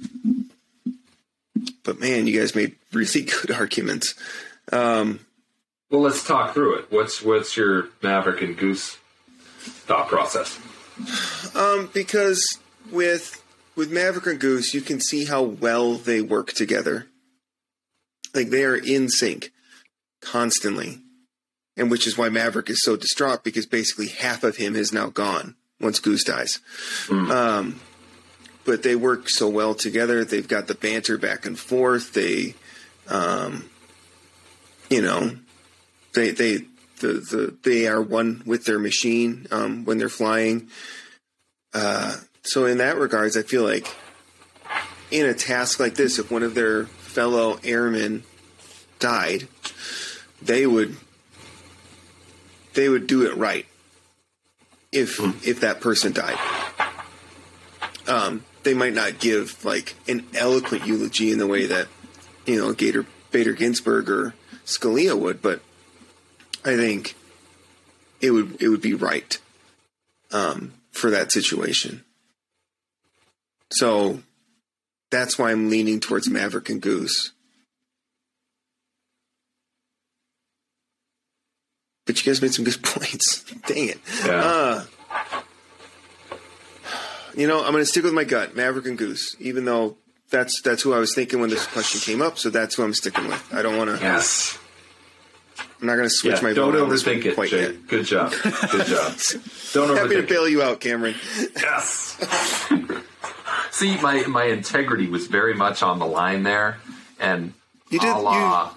but 1.83 1.99
man, 1.99 2.25
you 2.25 2.39
guys 2.39 2.55
made 2.55 2.75
really 2.91 3.21
good 3.41 3.51
arguments. 3.51 4.15
Um, 4.71 5.19
Well, 5.91 6.01
let's 6.01 6.25
talk 6.25 6.55
through 6.55 6.79
it. 6.79 6.85
What's 6.91 7.21
what's 7.21 7.55
your 7.55 7.89
Maverick 8.01 8.41
and 8.41 8.57
Goose 8.57 8.97
thought 9.59 10.07
process? 10.07 10.57
um, 11.55 11.89
because 11.93 12.57
with 12.91 13.43
with 13.75 13.91
Maverick 13.91 14.25
and 14.25 14.39
Goose, 14.39 14.73
you 14.73 14.81
can 14.81 14.99
see 14.99 15.25
how 15.25 15.43
well 15.43 15.93
they 15.95 16.21
work 16.21 16.53
together. 16.53 17.05
Like 18.33 18.49
they 18.49 18.63
are 18.63 18.75
in 18.75 19.09
sync 19.09 19.51
constantly, 20.21 20.99
and 21.77 21.89
which 21.89 22.07
is 22.07 22.17
why 22.17 22.29
Maverick 22.29 22.69
is 22.69 22.81
so 22.83 22.95
distraught 22.95 23.43
because 23.43 23.65
basically 23.65 24.07
half 24.07 24.43
of 24.43 24.57
him 24.57 24.75
is 24.75 24.93
now 24.93 25.09
gone 25.09 25.55
once 25.79 25.99
Goose 25.99 26.23
dies. 26.23 26.59
Um, 27.31 27.79
but 28.65 28.83
they 28.83 28.95
work 28.95 29.29
so 29.29 29.47
well 29.47 29.73
together. 29.73 30.23
They've 30.23 30.47
got 30.47 30.67
the 30.67 30.75
banter 30.75 31.17
back 31.17 31.45
and 31.45 31.57
forth. 31.57 32.13
They, 32.13 32.53
um, 33.07 33.69
you 34.89 35.01
know, 35.01 35.31
they 36.13 36.31
they 36.31 36.57
the, 36.99 37.13
the 37.13 37.57
they 37.63 37.87
are 37.87 38.01
one 38.01 38.43
with 38.45 38.65
their 38.65 38.79
machine 38.79 39.47
um, 39.51 39.85
when 39.85 39.97
they're 39.97 40.09
flying. 40.09 40.69
Uh, 41.73 42.17
so 42.43 42.65
in 42.65 42.79
that 42.79 42.97
regards, 42.97 43.37
I 43.37 43.43
feel 43.43 43.63
like 43.63 43.87
in 45.11 45.25
a 45.25 45.33
task 45.33 45.79
like 45.79 45.95
this, 45.95 46.19
if 46.19 46.31
one 46.31 46.43
of 46.43 46.53
their 46.53 46.87
fellow 47.09 47.59
airmen 47.63 48.23
died, 48.99 49.47
they 50.41 50.65
would 50.65 50.95
they 52.75 52.87
would 52.87 53.07
do 53.07 53.25
it 53.25 53.35
right. 53.35 53.65
If 54.91 55.19
if 55.45 55.61
that 55.61 55.81
person 55.81 56.13
died, 56.13 56.37
um, 58.07 58.45
they 58.63 58.73
might 58.73 58.93
not 58.93 59.19
give 59.19 59.65
like 59.65 59.95
an 60.07 60.25
eloquent 60.33 60.85
eulogy 60.85 61.31
in 61.31 61.39
the 61.39 61.47
way 61.47 61.65
that 61.65 61.87
you 62.45 62.57
know 62.57 62.73
Gator 62.73 63.05
Bader 63.31 63.53
Ginsburg 63.53 64.09
or 64.09 64.33
Scalia 64.65 65.17
would, 65.17 65.41
but 65.41 65.61
I 66.63 66.75
think 66.75 67.15
it 68.21 68.31
would 68.31 68.61
it 68.61 68.69
would 68.69 68.81
be 68.81 68.93
right 68.93 69.37
um, 70.31 70.73
for 70.91 71.09
that 71.09 71.31
situation. 71.31 72.03
So 73.71 74.19
that's 75.11 75.37
why 75.39 75.51
I'm 75.51 75.69
leaning 75.69 75.99
towards 75.99 76.29
Maverick 76.29 76.69
and 76.69 76.81
Goose. 76.81 77.31
But 82.05 82.17
you 82.19 82.29
guys 82.31 82.41
made 82.41 82.53
some 82.53 82.65
good 82.65 82.81
points. 82.83 83.43
Dang 83.67 83.89
it. 83.89 83.99
Yeah. 84.25 84.41
Uh, 84.41 84.85
you 87.35 87.47
know, 87.47 87.59
I'm 87.63 87.71
going 87.71 87.83
to 87.83 87.85
stick 87.85 88.03
with 88.03 88.13
my 88.13 88.23
gut, 88.23 88.55
Maverick 88.55 88.85
and 88.87 88.97
Goose, 88.97 89.35
even 89.39 89.65
though 89.65 89.95
that's 90.31 90.61
that's 90.61 90.81
who 90.81 90.93
I 90.93 90.99
was 90.99 91.13
thinking 91.13 91.39
when 91.39 91.49
this 91.49 91.65
question 91.67 92.01
came 92.01 92.21
up. 92.21 92.37
So 92.37 92.49
that's 92.49 92.75
who 92.75 92.83
I'm 92.83 92.93
sticking 92.93 93.27
with. 93.27 93.53
I 93.53 93.61
don't 93.61 93.77
want 93.77 93.89
to. 93.95 94.03
yes. 94.03 94.57
I'm 95.81 95.87
not 95.87 95.95
going 95.95 96.07
to 96.09 96.13
switch 96.13 96.35
Yeah, 96.37 96.41
my 96.41 96.53
don't 96.53 96.73
vote 96.73 96.81
on 96.83 96.89
this 96.89 97.05
one 97.05 97.15
overthink 97.15 97.25
it, 97.25 97.35
quite 97.35 97.49
Jake. 97.49 97.71
yet. 97.73 97.87
Good 97.87 98.05
job. 98.05 98.31
Good 98.31 98.87
job. 98.87 99.13
Don't 99.73 99.89
overthink. 99.89 99.97
Happy 99.97 100.09
to 100.09 100.15
overthink 100.15 100.23
it. 100.23 100.29
bail 100.29 100.47
you 100.49 100.61
out, 100.61 100.79
Cameron. 100.81 101.15
Yes. 101.55 102.17
See, 103.71 103.97
my 104.01 104.25
my 104.27 104.45
integrity 104.45 105.07
was 105.07 105.27
very 105.27 105.53
much 105.53 105.81
on 105.83 105.99
the 105.99 106.05
line 106.05 106.43
there, 106.43 106.77
and 107.19 107.53
You 107.89 107.99
did- 107.99 108.09
a 108.09 108.17
la 108.17 108.71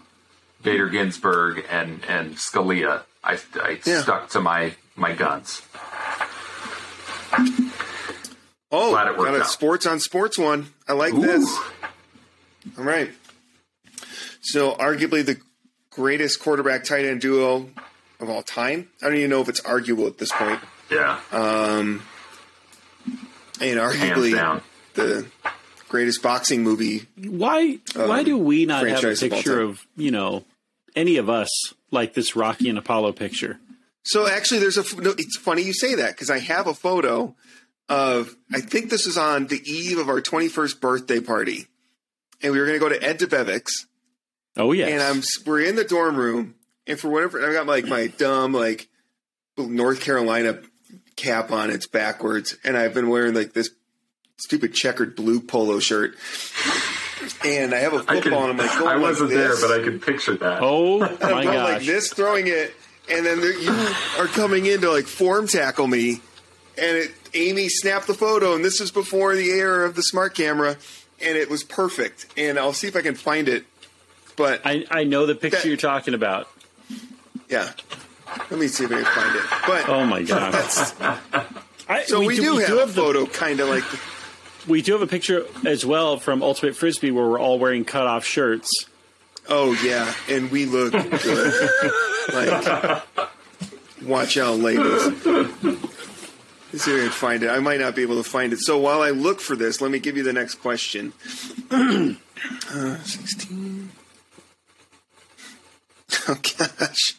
Bader 0.63 0.89
Ginsburg 0.89 1.65
and 1.71 2.05
and 2.09 2.37
Scalia, 2.37 3.03
I, 3.25 3.39
I 3.61 3.81
Yeah. 3.85 4.03
stuck 4.03 4.29
to 4.31 4.41
my 4.41 4.75
my 4.97 5.13
guns. 5.13 5.63
Oh, 8.75 8.91
Glad 8.91 9.09
it 9.09 9.17
got 9.17 9.35
a 9.35 9.41
out. 9.41 9.47
sports 9.47 9.87
on 9.87 10.01
sports 10.01 10.39
one. 10.39 10.69
I 10.89 10.93
like 10.95 11.13
Ooh. 11.15 11.21
this. 11.21 11.59
All 12.79 12.85
right. 12.85 13.11
So, 14.41 14.73
arguably 14.75 15.25
the 15.25 15.39
greatest 15.91 16.41
quarterback 16.41 16.85
tight 16.85 17.05
end 17.05 17.21
duo 17.21 17.69
of 18.19 18.31
all 18.31 18.43
time. 18.43 18.89
I 19.03 19.07
don't 19.09 19.17
even 19.17 19.31
know 19.31 19.41
if 19.43 19.49
it's 19.49 19.61
arguable 19.61 20.07
at 20.07 20.19
this 20.19 20.33
point. 20.33 20.61
Yeah, 20.91 21.21
Um, 21.31 22.03
And 23.61 23.79
hands 23.79 23.95
arguably 23.97 24.35
down. 24.35 24.63
The 24.95 25.27
greatest 25.89 26.23
boxing 26.23 26.63
movie. 26.63 27.07
Why 27.17 27.79
why 27.95 28.23
do 28.23 28.37
we 28.39 28.67
not 28.67 28.87
have 28.87 28.87
a 28.87 28.91
Um, 28.95 29.01
franchise 29.01 29.23
of 29.23 29.31
picture 29.31 29.61
of, 29.61 29.87
you 29.97 30.11
know, 30.11 30.45
any 30.97 31.17
of 31.17 31.29
us 31.29 31.51
like 31.91 32.15
this 32.15 32.35
Rocky 32.37 32.69
and 32.69 32.79
Apollo 32.79 33.13
picture? 33.13 33.59
So 34.05 34.27
actually, 34.27 34.61
there's 34.61 34.79
a. 34.79 35.01
No, 35.01 35.15
it's 35.17 35.37
funny 35.39 35.63
you 35.63 35.73
say 35.73 35.95
that 35.97 36.11
because 36.13 36.31
I 36.31 36.39
have 36.41 36.67
a 36.67 36.75
photo 36.75 37.35
of. 37.89 38.35
I 38.53 38.61
think 38.61 38.91
this 38.91 39.07
is 39.07 39.17
on 39.17 39.47
the 39.47 39.61
eve 39.65 39.99
of 39.99 40.09
our 40.09 40.21
21st 40.21 40.81
birthday 40.81 41.21
party, 41.21 41.67
and 42.43 42.53
we 42.53 42.59
were 42.59 42.67
going 42.67 42.79
to 42.79 42.85
go 42.85 42.89
to 42.89 43.01
Ed 43.03 43.21
Debevic's, 43.21 43.87
Oh 44.57 44.73
yeah, 44.73 44.87
and 44.89 45.01
I'm. 45.01 45.23
We're 45.47 45.61
in 45.61 45.77
the 45.77 45.85
dorm 45.85 46.17
room, 46.17 46.57
and 46.87 46.99
for 46.99 47.09
whatever 47.11 47.49
I 47.49 47.53
got 47.53 47.67
like 47.67 47.87
my 47.87 48.09
dumb 48.09 48.53
like 48.53 48.89
North 49.57 50.01
Carolina 50.01 50.61
cap 51.17 51.53
on. 51.53 51.71
It's 51.71 51.87
backwards, 51.87 52.57
and 52.65 52.77
I've 52.77 52.95
been 52.95 53.09
wearing 53.09 53.35
like 53.35 53.53
this 53.53 53.71
stupid 54.45 54.75
checkered 54.75 55.15
blue 55.17 55.41
polo 55.41 55.79
shirt, 55.79 56.17
and 57.45 57.75
I 57.75 57.79
have 57.79 57.93
a 57.93 58.05
I, 58.09 58.15
could, 58.15 58.25
football, 58.25 58.43
and 58.51 58.53
I'm 58.53 58.57
like, 58.67 58.79
going 58.79 58.89
I 58.89 58.97
wasn't 58.97 59.31
this. 59.31 59.61
there, 59.61 59.69
but 59.69 59.81
I 59.81 59.85
could 59.85 60.03
picture 60.03 60.37
that. 60.37 60.59
oh 60.63 61.03
And 61.03 61.13
I'm 61.23 61.31
my 61.33 61.43
going 61.45 61.57
gosh. 61.57 61.73
like 61.79 61.83
this, 61.87 62.13
throwing 62.13 62.47
it, 62.49 62.75
and 63.11 63.25
then 63.25 63.41
there, 63.41 63.59
you 63.59 63.71
are 64.19 64.27
coming 64.27 64.67
in 64.67 64.81
to 64.83 64.91
like 64.91 65.07
form 65.07 65.47
tackle 65.47 65.87
me, 65.87 66.21
and 66.77 66.97
it, 66.97 67.11
Amy 67.35 67.69
snapped 67.69 68.07
the 68.07 68.15
photo, 68.15 68.55
and 68.55 68.65
this 68.65 68.81
is 68.81 68.91
before 68.91 69.35
the 69.37 69.49
era 69.51 69.87
of 69.87 69.95
the 69.95 70.03
smart 70.03 70.35
camera, 70.35 70.77
and 71.25 71.39
it 71.39 71.49
was 71.49 71.63
perfect. 71.65 72.27
And 72.37 72.59
I'll 72.59 72.73
see 72.73 72.89
if 72.89 72.97
I 72.97 73.01
can 73.03 73.15
find 73.15 73.49
it, 73.49 73.65
but 74.37 74.61
I, 74.65 74.85
I 74.91 75.05
know 75.05 75.27
the 75.27 75.35
picture 75.35 75.59
That- 75.59 75.69
you're 75.69 75.77
talking 75.77 76.15
about. 76.15 76.49
yeah, 77.49 77.71
let 78.51 78.59
me 78.59 78.67
see 78.69 78.85
if 78.85 78.91
I 78.93 79.03
can 79.03 79.05
find 79.05 79.37
it. 79.37 79.43
But 79.67 79.89
Oh 79.89 80.05
my 80.07 80.23
god. 80.23 80.55
I, 81.89 82.05
so 82.05 82.25
we, 82.25 82.37
do, 82.37 82.59
have, 82.59 82.71
a 82.71 82.87
the, 82.87 82.93
photo, 82.93 83.27
kind 83.27 83.61
of 83.61 83.69
like 83.69 83.83
we 84.67 84.83
do 84.83 84.93
have 84.93 85.03
a 85.03 85.07
picture 85.07 85.47
as 85.67 85.85
well 85.85 86.19
from 86.19 86.43
Ultimate 86.43 86.77
Frisbee 86.77 87.11
where 87.11 87.27
we're 87.27 87.41
all 87.41 87.59
wearing 87.59 87.85
cutoff 87.85 88.25
shirts. 88.25 88.87
oh 89.49 89.73
yeah, 89.85 90.13
and 90.29 90.51
we 90.51 90.67
look 90.67 90.93
good. 90.93 91.55
like, 92.33 93.03
watch 94.03 94.37
out, 94.37 94.59
ladies. 94.59 95.25
Let's 96.73 96.85
see 96.85 96.93
if 96.93 96.99
I 96.99 97.03
can 97.03 97.11
find 97.11 97.43
it. 97.43 97.49
I 97.51 97.59
might 97.59 97.81
not 97.81 97.95
be 97.95 98.03
able 98.03 98.23
to 98.23 98.29
find 98.29 98.53
it. 98.53 98.61
So 98.61 98.79
while 98.79 99.03
I 99.03 99.11
look 99.11 99.41
for 99.41 99.55
this, 99.55 99.81
let 99.81 99.91
me 99.91 99.99
give 99.99 100.17
you 100.17 100.23
the 100.23 100.33
next 100.33 100.55
question. 100.57 101.13
uh, 101.71 102.99
16. 102.99 103.91
Oh, 106.29 106.39
gosh. 106.59 107.17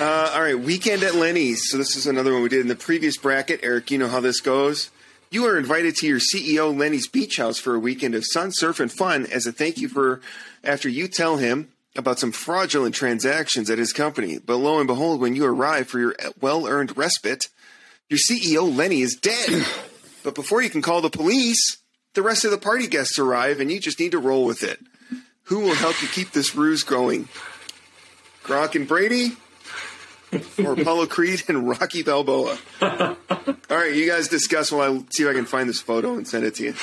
Uh, 0.00 0.32
all 0.34 0.40
right, 0.40 0.58
weekend 0.58 1.02
at 1.02 1.14
Lenny's. 1.14 1.70
So 1.70 1.76
this 1.76 1.94
is 1.94 2.06
another 2.06 2.32
one 2.32 2.42
we 2.42 2.48
did 2.48 2.62
in 2.62 2.68
the 2.68 2.74
previous 2.74 3.16
bracket. 3.16 3.60
Eric, 3.62 3.90
you 3.90 3.98
know 3.98 4.08
how 4.08 4.18
this 4.18 4.40
goes. 4.40 4.90
You 5.30 5.44
are 5.44 5.58
invited 5.58 5.94
to 5.96 6.06
your 6.06 6.20
CEO 6.20 6.74
Lenny's 6.74 7.06
beach 7.06 7.36
house 7.36 7.58
for 7.58 7.74
a 7.74 7.78
weekend 7.78 8.14
of 8.14 8.24
sun, 8.24 8.50
surf, 8.50 8.80
and 8.80 8.90
fun 8.90 9.26
as 9.26 9.46
a 9.46 9.52
thank 9.52 9.76
you 9.76 9.88
for 9.88 10.22
after 10.64 10.88
you 10.88 11.06
tell 11.06 11.36
him 11.36 11.68
about 11.94 12.18
some 12.18 12.32
fraudulent 12.32 12.94
transactions 12.94 13.68
at 13.68 13.76
his 13.76 13.92
company. 13.92 14.38
But 14.38 14.56
lo 14.56 14.78
and 14.78 14.86
behold, 14.86 15.20
when 15.20 15.36
you 15.36 15.44
arrive 15.44 15.88
for 15.88 15.98
your 15.98 16.16
well 16.40 16.66
earned 16.66 16.96
respite, 16.96 17.48
your 18.08 18.18
CEO 18.18 18.74
Lenny 18.74 19.02
is 19.02 19.16
dead. 19.16 19.66
but 20.24 20.34
before 20.34 20.62
you 20.62 20.70
can 20.70 20.80
call 20.80 21.02
the 21.02 21.10
police, 21.10 21.76
the 22.14 22.22
rest 22.22 22.46
of 22.46 22.50
the 22.50 22.56
party 22.56 22.86
guests 22.86 23.18
arrive 23.18 23.60
and 23.60 23.70
you 23.70 23.80
just 23.80 24.00
need 24.00 24.12
to 24.12 24.18
roll 24.18 24.46
with 24.46 24.62
it. 24.62 24.80
Who 25.44 25.60
will 25.60 25.74
help 25.74 26.00
you 26.00 26.08
keep 26.08 26.30
this 26.30 26.54
ruse 26.54 26.84
going? 26.84 27.28
Gronk 28.44 28.76
and 28.76 28.88
Brady? 28.88 29.32
Or 30.64 30.72
Apollo 30.72 31.06
Creed 31.06 31.42
and 31.48 31.68
Rocky 31.68 32.02
Balboa? 32.02 32.58
All 32.82 33.16
right, 33.70 33.94
you 33.94 34.06
guys 34.06 34.28
discuss 34.28 34.70
while 34.70 34.92
I 34.92 35.04
see 35.10 35.22
if 35.24 35.28
I 35.28 35.32
can 35.32 35.46
find 35.46 35.68
this 35.68 35.80
photo 35.80 36.14
and 36.14 36.26
send 36.28 36.44
it 36.44 36.54
to 36.56 36.64
you. 36.64 36.74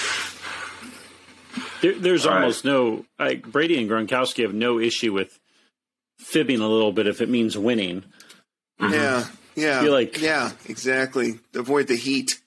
There, 1.82 1.94
there's 2.00 2.26
All 2.26 2.34
right. 2.34 2.42
almost 2.42 2.66
no 2.66 3.06
like 3.20 3.44
Brady 3.44 3.80
and 3.80 3.90
Gronkowski 3.90 4.44
have 4.44 4.54
no 4.54 4.80
issue 4.80 5.14
with 5.14 5.40
fibbing 6.20 6.60
a 6.62 6.68
little 6.68 6.92
bit 6.92 7.08
if 7.08 7.22
it 7.22 7.30
means 7.30 7.58
winning. 7.58 8.04
Yeah, 8.80 8.88
mm-hmm. 8.90 9.60
yeah. 9.62 9.82
Feel 9.82 9.92
like- 9.94 10.20
yeah, 10.22 10.52
exactly. 10.68 11.40
Avoid 11.54 11.88
the 11.88 11.96
heat. 11.96 12.42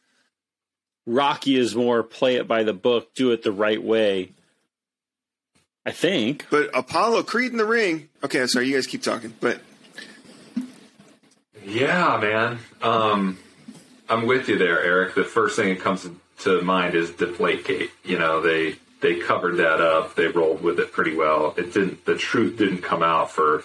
Rocky 1.07 1.57
is 1.57 1.75
more 1.75 2.03
play 2.03 2.37
it 2.37 2.47
by 2.47 2.65
the 2.65 2.75
book, 2.75 3.15
do 3.15 3.31
it 3.33 3.43
the 3.43 3.53
right 3.53 3.83
way. 3.83 4.33
I 5.87 5.91
think. 5.93 6.47
But 6.51 6.69
Apollo 6.75 7.23
Creed 7.23 7.53
in 7.53 7.57
the 7.57 7.65
ring. 7.65 8.11
Okay, 8.23 8.43
I'm 8.43 8.49
sorry, 8.49 8.69
you 8.69 8.75
guys 8.75 8.87
keep 8.87 9.03
talking. 9.03 9.33
But 9.41 9.63
Yeah, 11.69 12.19
man. 12.21 12.59
Um, 12.81 13.39
I'm 14.09 14.27
with 14.27 14.49
you 14.49 14.57
there, 14.57 14.83
Eric. 14.83 15.15
The 15.15 15.25
first 15.25 15.55
thing 15.55 15.69
that 15.69 15.81
comes 15.83 16.09
to 16.41 16.63
mind 16.63 16.95
is 16.95 17.11
Deflategate. 17.11 17.91
You 18.05 18.19
know, 18.19 18.41
they 18.41 18.77
they 19.03 19.21
covered 19.21 19.57
that 19.59 19.83
up. 19.83 20.15
They 20.15 20.29
rolled 20.29 20.63
with 20.63 20.81
it 20.81 20.93
pretty 20.93 21.15
well. 21.15 21.55
It 21.59 21.75
didn't. 21.75 22.07
The 22.07 22.17
truth 22.17 22.57
didn't 22.57 22.79
come 22.79 23.03
out 23.03 23.31
for 23.31 23.65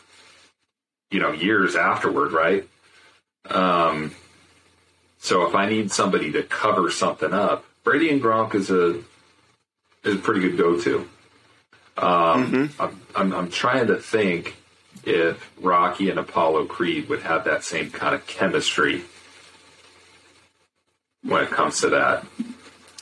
you 1.11 1.21
know 1.21 1.31
years 1.31 1.77
afterward, 1.77 2.33
right? 2.33 2.67
Um, 3.49 4.13
so 5.19 5.47
if 5.47 5.55
I 5.55 5.69
need 5.69 5.89
somebody 5.91 6.33
to 6.33 6.43
cover 6.43 6.91
something 6.91 7.31
up, 7.33 7.63
Brady 7.85 8.09
and 8.09 8.21
Gronk 8.21 8.53
is 8.53 8.69
a 8.69 9.01
is 10.03 10.15
a 10.15 10.19
pretty 10.19 10.41
good 10.41 10.57
go 10.57 10.77
to. 10.81 11.09
Um, 11.95 12.69
I'm, 12.79 13.01
I'm 13.15 13.33
I'm 13.33 13.49
trying 13.49 13.87
to 13.87 13.95
think 13.95 14.57
if 15.05 15.51
Rocky 15.61 16.09
and 16.09 16.19
Apollo 16.19 16.65
Creed 16.65 17.09
would 17.09 17.21
have 17.23 17.45
that 17.45 17.63
same 17.63 17.91
kind 17.91 18.15
of 18.15 18.25
chemistry 18.27 19.03
when 21.23 21.43
it 21.43 21.49
comes 21.49 21.81
to 21.81 21.89
that. 21.89 22.25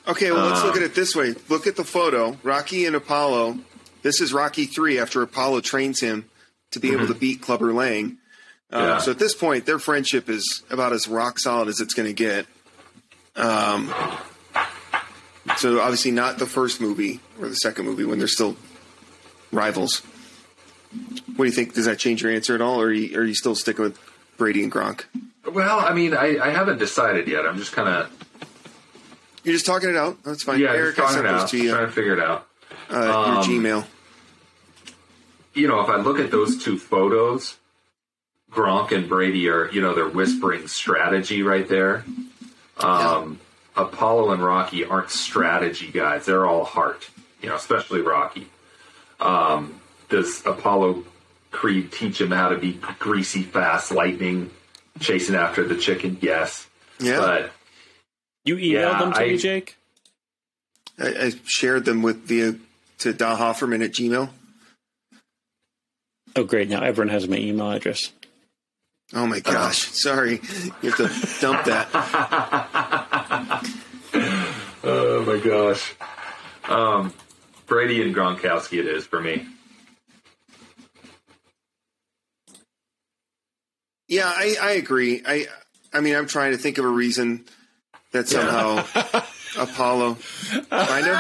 okay, 0.08 0.32
well 0.32 0.48
let's 0.48 0.64
look 0.64 0.76
at 0.76 0.84
it 0.84 0.96
this 0.96 1.16
way. 1.16 1.34
Look 1.50 1.68
at 1.68 1.76
the 1.76 1.84
photo. 1.84 2.38
Rocky 2.44 2.86
and 2.86 2.96
Apollo. 2.96 3.60
This 4.04 4.20
is 4.22 4.34
Rocky 4.34 4.66
three 4.66 5.00
after 5.00 5.22
Apollo 5.22 5.62
trains 5.62 6.00
him 6.00 6.26
to 6.72 6.80
be 6.80 6.92
able 6.92 7.08
to 7.08 7.14
beat 7.14 7.42
Clubber 7.42 7.74
Lang. 7.74 8.18
Uh, 8.72 8.78
Yeah. 8.78 8.98
So 9.00 9.12
at 9.12 9.20
this 9.20 9.34
point, 9.36 9.66
their 9.66 9.80
friendship 9.80 10.30
is 10.30 10.64
about 10.70 10.94
as 10.94 11.08
rock 11.08 11.38
solid 11.40 11.68
as 11.68 11.80
it's 11.82 11.94
going 11.94 12.08
to 12.08 12.14
get. 12.14 12.46
Um, 13.36 13.94
so 15.58 15.80
obviously 15.82 16.12
not 16.12 16.38
the 16.40 16.46
first 16.46 16.80
movie 16.82 17.20
or 17.40 17.48
the 17.50 17.56
second 17.56 17.86
movie 17.86 18.06
when 18.06 18.20
they're 18.20 18.28
still 18.28 18.56
rivals. 19.52 20.02
What 21.36 21.46
do 21.46 21.50
you 21.50 21.52
think? 21.52 21.74
Does 21.74 21.86
that 21.86 21.98
change 22.00 22.22
your 22.24 22.32
answer 22.32 22.54
at 22.56 22.62
all, 22.62 22.82
or 22.82 22.86
are 22.88 22.92
you, 22.94 23.18
are 23.20 23.24
you 23.24 23.34
still 23.36 23.56
sticking 23.56 23.84
with 23.84 24.00
Brady 24.38 24.64
and 24.64 24.72
Gronk? 24.72 25.04
Well, 25.52 25.80
I 25.80 25.94
mean, 25.94 26.14
I, 26.14 26.38
I 26.40 26.50
haven't 26.52 26.78
decided 26.78 27.28
yet. 27.28 27.46
I'm 27.46 27.58
just 27.58 27.72
kind 27.72 27.90
of 27.90 28.12
You're 29.44 29.54
just 29.56 29.66
talking 29.66 29.90
it 29.90 29.96
out. 29.98 30.22
That's 30.24 30.44
fine. 30.44 30.60
yeah, 30.60 30.70
Eric, 30.74 30.96
just 30.98 31.00
I 31.00 31.16
talking 31.20 31.26
sent 31.26 31.36
it 31.38 31.42
out, 31.42 31.50
to 31.50 31.58
you. 31.58 31.72
trying 31.72 31.86
to 31.88 31.92
figure 31.92 32.14
it 32.14 32.20
out. 32.20 32.48
Uh, 32.90 32.96
your 32.96 33.38
Um, 33.38 33.44
Gmail. 33.44 33.86
You 35.54 35.68
know, 35.68 35.82
if 35.82 35.90
I 35.90 35.98
look 35.98 36.20
at 36.20 36.32
those 36.32 36.64
two 36.64 36.78
photos, 36.78 37.58
Gronk 38.52 38.92
and 38.92 39.10
Brady 39.10 39.50
are 39.50 39.70
you 39.72 39.82
know 39.82 39.94
they're 39.96 40.08
whispering 40.08 40.68
strategy 40.68 41.42
right 41.44 41.68
there. 41.68 42.06
Um, 42.78 43.40
Apollo 43.76 44.32
and 44.32 44.44
Rocky 44.44 44.86
aren't 44.86 45.10
strategy 45.10 45.88
guys; 45.92 46.26
they're 46.26 46.46
all 46.46 46.64
heart. 46.64 47.10
You 47.42 47.50
know, 47.50 47.56
especially 47.56 48.02
Rocky. 48.02 48.48
Um, 49.20 49.81
does 50.12 50.46
Apollo 50.46 51.04
Creed 51.50 51.92
teach 51.92 52.22
him 52.22 52.30
how 52.32 52.50
to 52.50 52.58
be 52.58 52.74
greasy, 53.00 53.42
fast, 53.42 53.92
lightning, 53.92 54.52
chasing 55.00 55.34
after 55.36 55.68
the 55.68 55.76
chicken? 55.76 56.18
Yes, 56.22 56.68
Yeah, 57.00 57.18
but 57.18 57.52
You 58.46 58.56
emailed 58.58 58.72
Yeah, 58.72 59.00
them 59.00 59.14
to 59.14 59.20
I- 59.22 59.28
me, 59.30 59.38
Jake? 59.38 59.78
I, 61.00 61.08
I 61.08 61.32
shared 61.46 61.86
them 61.86 62.02
with 62.04 62.28
the 62.28 62.60
to 63.00 63.14
Da 63.14 63.36
Hofferman 63.38 63.84
at 63.84 63.92
Gmail. 63.94 64.30
Oh, 66.36 66.44
great. 66.44 66.70
Now 66.70 66.84
everyone 66.84 67.10
has 67.12 67.28
my 67.28 67.38
email 67.38 67.72
address. 67.72 68.12
Oh 69.14 69.26
my 69.28 69.40
gosh, 69.40 69.80
sorry, 69.92 70.40
you 70.82 70.92
have 70.92 70.98
to 70.98 71.42
dump 71.42 71.66
that. 71.66 71.90
Oh 74.84 75.24
my 75.26 75.38
gosh. 75.38 75.94
Um, 76.68 77.14
Brady 77.68 78.02
and 78.02 78.16
Gronkowski 78.16 78.80
it 78.80 78.88
is 78.88 79.06
for 79.06 79.22
me. 79.22 79.46
Yeah, 84.12 84.26
I, 84.28 84.56
I 84.62 84.72
agree. 84.72 85.22
I 85.26 85.48
I 85.94 86.02
mean, 86.02 86.16
I'm 86.16 86.28
trying 86.28 86.52
to 86.52 86.58
think 86.58 86.78
of 86.78 86.86
a 86.86 86.90
reason 86.90 87.46
that 88.12 88.28
somehow 88.28 88.86
Apollo 89.58 90.18
kind 90.70 91.08
of. 91.08 91.18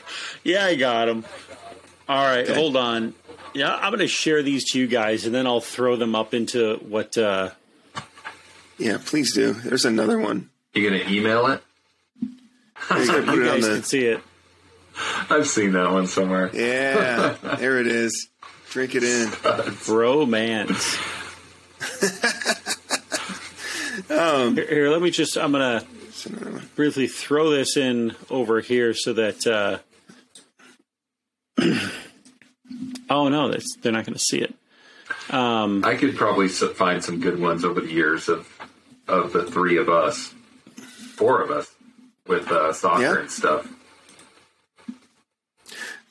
Yeah, 0.44 0.64
I 0.64 0.76
got 0.76 1.06
them. 1.06 1.24
All 2.08 2.24
right, 2.24 2.48
hold 2.48 2.76
on. 2.76 3.14
Yeah, 3.54 3.74
I'm 3.74 3.90
going 3.90 3.98
to 3.98 4.06
share 4.08 4.42
these 4.42 4.70
to 4.72 4.78
you 4.78 4.86
guys, 4.86 5.26
and 5.26 5.34
then 5.34 5.46
I'll 5.46 5.60
throw 5.60 5.96
them 5.96 6.14
up 6.14 6.32
into 6.32 6.76
what. 6.76 7.18
Uh, 7.18 7.50
Yeah, 8.78 8.98
please 9.04 9.34
do. 9.34 9.52
There's 9.54 9.84
another 9.84 10.18
one. 10.18 10.48
You 10.74 10.88
gonna 10.88 11.02
email 11.10 11.46
it? 11.48 11.62
You 12.22 13.06
gotta 13.06 13.22
put 13.26 13.34
You 13.34 13.42
it 13.44 13.48
on 13.48 13.54
guys 13.56 13.66
the- 13.66 13.74
can 13.74 13.82
see 13.82 14.04
it. 14.06 14.20
I've 15.28 15.48
seen 15.48 15.72
that 15.72 15.90
one 15.90 16.06
somewhere. 16.06 16.50
yeah, 16.54 17.36
there 17.58 17.78
it 17.80 17.86
is. 17.88 18.28
Drink 18.70 18.94
it 18.94 19.02
in. 19.02 19.28
Bromance. 19.28 20.96
Um, 24.10 24.54
here, 24.56 24.66
here, 24.66 24.88
let 24.90 25.02
me 25.02 25.10
just. 25.10 25.36
I'm 25.36 25.52
gonna 25.52 25.84
briefly 26.76 27.08
throw 27.08 27.50
this 27.50 27.76
in 27.76 28.14
over 28.30 28.60
here 28.60 28.94
so 28.94 29.12
that. 29.14 29.46
Uh, 29.46 29.78
oh 33.10 33.28
no, 33.28 33.50
that's, 33.50 33.76
they're 33.82 33.92
not 33.92 34.06
going 34.06 34.14
to 34.14 34.18
see 34.24 34.38
it. 34.38 34.54
Um, 35.30 35.84
I 35.84 35.96
could 35.96 36.16
probably 36.16 36.48
find 36.48 37.02
some 37.04 37.20
good 37.20 37.38
ones 37.40 37.64
over 37.64 37.80
the 37.80 37.92
years 37.92 38.28
of 38.28 38.48
of 39.08 39.32
the 39.32 39.44
three 39.44 39.76
of 39.78 39.88
us, 39.88 40.32
four 41.16 41.42
of 41.42 41.50
us, 41.50 41.70
with 42.26 42.50
uh, 42.50 42.72
soccer 42.72 43.02
Yeah. 43.02 43.18
and 43.20 43.30
stuff. 43.30 43.68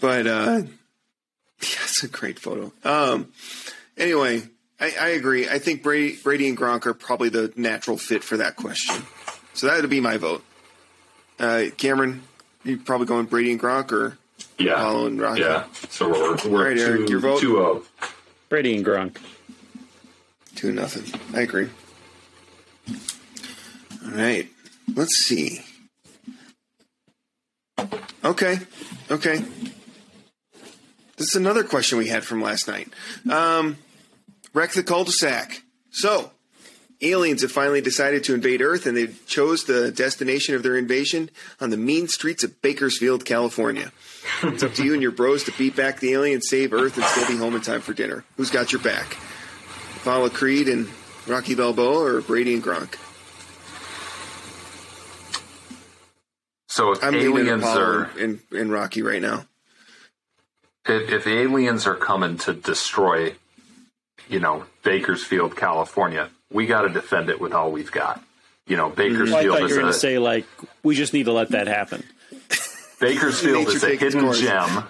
But 0.02 0.28
uh, 0.28 0.62
yeah, 0.64 0.68
it's 1.62 2.04
a 2.04 2.08
great 2.10 2.38
photo. 2.40 2.72
Um, 2.84 3.32
anyway, 3.98 4.44
I, 4.80 4.94
I 5.00 5.08
agree. 5.10 5.50
I 5.50 5.60
think 5.60 5.82
Brady, 5.84 6.18
Brady 6.24 6.48
and 6.48 6.58
Gronk 6.58 6.86
are 6.86 6.94
probably 6.94 7.30
the 7.30 7.52
natural 7.56 7.98
fit 7.98 8.24
for 8.24 8.38
that 8.38 8.56
question. 8.56 8.96
So 9.54 9.68
that 9.68 9.82
would 9.82 9.90
be 9.90 10.00
my 10.02 10.18
vote. 10.18 10.44
Uh, 11.40 11.66
Cameron, 11.78 12.24
you 12.64 12.78
probably 12.78 13.08
going 13.08 13.26
Brady 13.26 13.52
and 13.52 13.60
Gronk 13.60 13.92
or 13.92 14.18
Yeah, 14.60 14.74
Apollo 14.74 15.08
and 15.08 15.22
Rocky? 15.22 15.42
yeah. 15.42 15.66
So 15.90 16.10
we're 16.10 16.38
we're 16.50 16.70
right, 16.70 16.78
Eric, 16.78 17.08
two, 17.08 17.12
your 17.14 17.20
vote? 17.20 17.40
two 17.42 17.58
oh. 17.60 17.84
Brady 18.50 18.76
and 18.76 18.86
Gronk. 18.86 19.18
Two 20.56 20.72
nothing. 20.72 21.20
I 21.36 21.42
agree. 21.42 21.70
All 22.90 24.12
right. 24.12 24.48
Let's 24.96 25.18
see. 25.18 25.62
Okay. 28.24 28.60
Okay. 29.12 29.44
This 31.18 31.30
is 31.30 31.36
another 31.36 31.64
question 31.64 31.98
we 31.98 32.08
had 32.08 32.24
from 32.24 32.42
last 32.42 32.68
night. 32.68 32.90
Um, 33.30 33.78
wreck 34.54 34.72
the 34.72 34.84
cul-de-sac. 34.84 35.64
So, 35.92 36.32
aliens 37.02 37.42
have 37.42 37.52
finally 37.52 37.82
decided 37.82 38.24
to 38.26 38.34
invade 38.34 38.62
Earth, 38.62 38.86
and 38.86 38.98
they 38.98 39.08
chose 39.28 39.66
the 39.66 39.92
destination 39.92 40.56
of 40.56 40.64
their 40.64 40.78
invasion 40.78 41.30
on 41.60 41.70
the 41.70 41.78
mean 41.78 42.08
streets 42.08 42.44
of 42.44 42.62
Bakersfield, 42.62 43.26
California. 43.26 43.92
It's 44.44 44.64
up 44.64 44.74
to 44.76 44.84
you 44.84 44.94
and 44.94 45.02
your 45.02 45.12
bros 45.12 45.44
to 45.46 45.52
beat 45.58 45.76
back 45.76 46.00
the 46.00 46.14
aliens, 46.14 46.50
save 46.50 46.74
Earth, 46.74 46.98
and 46.98 47.06
still 47.06 47.28
be 47.28 47.38
home 47.38 47.56
in 47.56 47.62
time 47.62 47.82
for 47.82 47.94
dinner. 47.94 48.24
Who's 48.36 48.52
got 48.52 48.72
your 48.72 48.82
back? 48.82 49.18
Apollo 49.98 50.30
Creed 50.30 50.68
and 50.68 50.88
Rocky 51.28 51.56
Balboa, 51.56 52.16
or 52.16 52.22
Brady 52.22 52.54
and 52.54 52.64
Gronk? 52.64 52.96
So 56.68 56.92
if 56.92 57.04
I'm 57.04 57.16
aliens 57.16 57.64
are 57.64 58.10
and, 58.20 58.40
and 58.52 58.72
Rocky 58.72 59.02
right 59.02 59.22
now. 59.22 59.46
if, 60.86 61.10
if 61.10 61.28
aliens 61.28 61.88
are 61.88 61.96
coming 61.96 62.38
to 62.40 62.54
destroy, 62.54 63.34
you 64.30 64.40
know, 64.40 64.66
Bakersfield, 64.84 65.56
California, 65.56 66.30
we 66.52 66.66
got 66.66 66.82
to 66.82 66.90
defend 66.90 67.30
it 67.30 67.40
with 67.40 67.54
all 67.54 67.72
we've 67.72 67.92
got. 67.92 68.24
You 68.68 68.76
know, 68.78 68.86
Well, 68.88 68.94
I 68.94 68.96
Bakersfield 68.96 69.30
thought 69.32 69.44
you 69.60 69.66
is 69.66 69.72
were 69.72 69.78
going 69.78 69.90
a 69.90 69.94
to 69.94 69.98
say 70.00 70.18
like 70.18 70.46
we 70.84 70.96
just 70.96 71.14
need 71.14 71.24
to 71.26 71.32
let 71.34 71.50
that 71.50 71.68
happen. 71.68 72.04
Bakersfield 73.00 73.68
is 73.68 73.84
a 73.84 73.96
hidden 73.96 74.22
course. 74.22 74.40
gem 74.42 74.84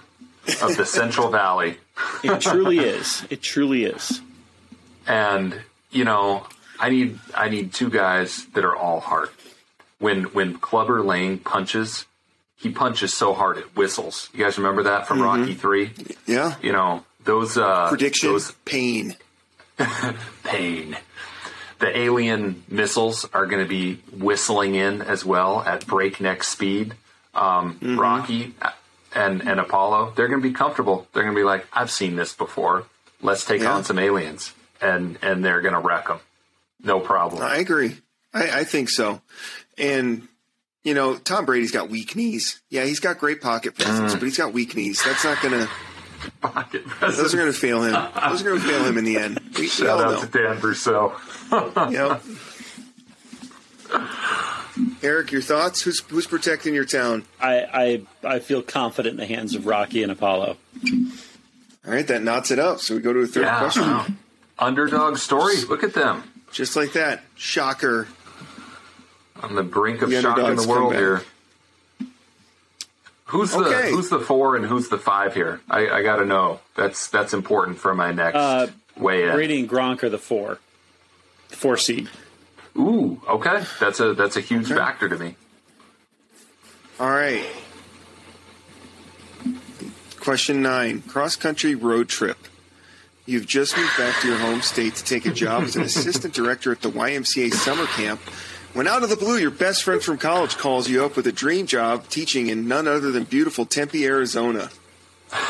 of 0.61 0.77
the 0.77 0.85
Central 0.85 1.29
Valley, 1.29 1.77
It 2.23 2.39
truly 2.39 2.79
is. 2.95 3.23
It 3.29 3.41
truly 3.41 3.83
is. 3.85 4.21
and 5.07 5.59
you 5.91 6.03
know, 6.05 6.45
I 6.79 6.89
need 6.89 7.19
I 7.35 7.49
need 7.49 7.73
two 7.73 7.89
guys 7.89 8.45
that 8.53 8.63
are 8.65 8.75
all 8.75 8.99
heart. 8.99 9.31
When 9.99 10.25
when 10.25 10.57
Clubber 10.57 11.01
Lang 11.01 11.39
punches, 11.39 12.05
he 12.55 12.69
punches 12.69 13.13
so 13.13 13.33
hard 13.33 13.57
it 13.57 13.75
whistles. 13.75 14.29
You 14.33 14.43
guys 14.43 14.57
remember 14.57 14.83
that 14.83 15.07
from 15.07 15.21
Rocky 15.21 15.53
Three? 15.53 15.91
Yeah. 16.25 16.55
You 16.61 16.71
know 16.71 17.03
those 17.25 17.57
uh, 17.57 17.89
Prediction 17.89 18.29
those 18.29 18.51
pain. 18.65 19.15
pain. 20.43 20.97
The 21.79 21.95
alien 21.97 22.63
missiles 22.67 23.25
are 23.33 23.45
going 23.45 23.63
to 23.63 23.69
be 23.69 23.95
whistling 24.11 24.75
in 24.75 25.01
as 25.01 25.23
well 25.23 25.61
at 25.61 25.85
breakneck 25.85 26.43
speed. 26.43 26.95
Um, 27.35 27.77
Rocky 27.99 28.55
and 29.13 29.47
and 29.47 29.59
Apollo, 29.59 30.13
they're 30.15 30.27
going 30.27 30.41
to 30.41 30.47
be 30.47 30.53
comfortable. 30.55 31.07
They're 31.13 31.23
going 31.23 31.35
to 31.35 31.39
be 31.39 31.45
like, 31.45 31.67
I've 31.71 31.91
seen 31.91 32.15
this 32.15 32.33
before. 32.33 32.85
Let's 33.21 33.45
take 33.45 33.61
Yeah. 33.61 33.73
on 33.73 33.83
some 33.83 33.99
aliens, 33.99 34.53
and 34.81 35.19
and 35.21 35.45
they're 35.45 35.61
going 35.61 35.75
to 35.75 35.79
wreck 35.79 36.07
them. 36.07 36.19
No 36.83 36.99
problem. 36.99 37.43
I 37.43 37.57
agree. 37.57 37.97
I, 38.33 38.59
I 38.59 38.63
think 38.63 38.89
so. 38.89 39.21
And, 39.77 40.27
you 40.83 40.93
know, 40.93 41.15
Tom 41.15 41.45
Brady's 41.45 41.71
got 41.71 41.89
weak 41.89 42.15
knees. 42.15 42.61
Yeah, 42.69 42.83
he's 42.85 42.99
got 42.99 43.17
great 43.19 43.41
pocket 43.41 43.75
presence, 43.75 44.13
but 44.13 44.23
he's 44.23 44.37
got 44.37 44.53
weak 44.53 44.75
knees. 44.75 45.01
That's 45.03 45.23
not 45.23 45.41
going 45.41 45.53
to, 45.53 45.69
Pocket 46.41 46.83
those 47.01 47.33
are 47.33 47.37
going 47.37 47.51
to 47.51 47.57
fail 47.57 47.83
him. 47.83 47.91
Those 47.93 48.41
are 48.41 48.45
going 48.45 48.59
to 48.61 48.67
fail 48.67 48.83
him 48.85 48.97
in 48.97 49.03
the 49.03 49.17
end. 49.17 49.39
We, 49.55 49.61
we 49.61 49.67
Shout 49.67 49.89
all 49.89 50.01
out 50.01 50.11
know. 50.13 50.21
to 50.21 50.27
Dan 50.27 50.57
Brousseau. 50.59 51.13
Yep. 51.91 52.21
Eric, 55.01 55.31
your 55.31 55.41
thoughts? 55.41 55.81
Who's 55.81 56.01
who's 56.01 56.27
protecting 56.27 56.73
your 56.73 56.85
town? 56.85 57.25
I, 57.39 58.05
I 58.23 58.35
I 58.35 58.39
feel 58.39 58.61
confident 58.61 59.13
in 59.13 59.17
the 59.17 59.25
hands 59.33 59.55
of 59.55 59.65
Rocky 59.65 60.03
and 60.03 60.11
Apollo. 60.11 60.57
All 61.85 61.93
right, 61.93 62.05
that 62.07 62.21
knots 62.21 62.51
it 62.51 62.59
up. 62.59 62.79
So 62.81 62.95
we 62.95 63.01
go 63.01 63.13
to 63.13 63.19
a 63.19 63.27
third 63.27 63.43
Yeah. 63.45 63.59
question. 63.59 64.17
Underdog 64.59 65.17
story. 65.17 65.55
Look 65.69 65.83
at 65.83 65.93
them 65.93 66.23
Just 66.51 66.75
like 66.75 66.93
that. 66.93 67.21
Shocker. 67.35 68.07
on 69.41 69.55
the 69.55 69.63
brink 69.63 70.01
of 70.01 70.09
The 70.09 70.21
shock 70.21 70.37
in 70.39 70.55
the 70.55 70.67
world 70.67 70.91
come 70.93 70.99
here. 71.01 71.21
Back. 73.27 73.31
Who's 73.33 73.51
the 73.51 73.57
Okay. 73.59 73.91
who's 73.91 74.09
the 74.09 74.19
four 74.19 74.55
and 74.55 74.65
who's 74.65 74.89
the 74.89 74.97
five 74.97 75.33
here? 75.33 75.59
I, 75.69 75.89
I 75.89 76.01
got 76.03 76.17
to 76.17 76.25
know. 76.25 76.59
That's 76.75 77.07
that's 77.09 77.33
important 77.33 77.77
for 77.77 77.93
my 77.93 78.11
next 78.11 78.35
Uh, 78.35 78.67
way 78.97 79.23
in. 79.23 79.33
Brady 79.33 79.59
and 79.59 79.69
Gronk 79.69 80.03
are 80.03 80.09
the 80.09 80.17
four, 80.17 80.59
the 81.49 81.55
four 81.55 81.77
seed. 81.77 82.09
Ooh, 82.77 83.21
okay. 83.27 83.63
That's 83.79 83.99
a 83.99 84.13
that's 84.13 84.37
a 84.37 84.41
huge 84.41 84.67
factor 84.69 85.09
to 85.09 85.17
me. 85.17 85.35
All 86.99 87.09
right. 87.09 87.45
Question 90.19 90.61
nine 90.61 91.01
cross 91.03 91.35
country 91.35 91.75
road 91.75 92.09
trip. 92.09 92.37
You've 93.25 93.45
just 93.45 93.75
moved 93.77 93.97
back 93.97 94.19
to 94.21 94.27
your 94.29 94.37
home 94.37 94.61
state 94.61 94.95
to 94.95 95.03
take 95.03 95.25
a 95.25 95.31
job 95.33 95.63
as 95.63 95.75
an 95.75 95.81
assistant 95.83 96.33
director 96.33 96.71
at 96.71 96.81
the 96.81 96.89
YMCA 96.89 97.51
summer 97.53 97.85
camp. 97.87 98.21
When 98.77 98.87
out 98.87 99.01
of 99.01 99.09
the 99.09 99.15
blue, 99.15 99.39
your 99.39 99.49
best 99.49 99.81
friend 99.81 100.03
from 100.03 100.19
college 100.19 100.55
calls 100.55 100.87
you 100.87 101.03
up 101.03 101.15
with 101.15 101.25
a 101.25 101.31
dream 101.31 101.65
job 101.65 102.09
teaching 102.09 102.49
in 102.49 102.67
none 102.67 102.87
other 102.87 103.09
than 103.09 103.23
beautiful 103.23 103.65
Tempe, 103.65 104.05
Arizona. 104.05 104.69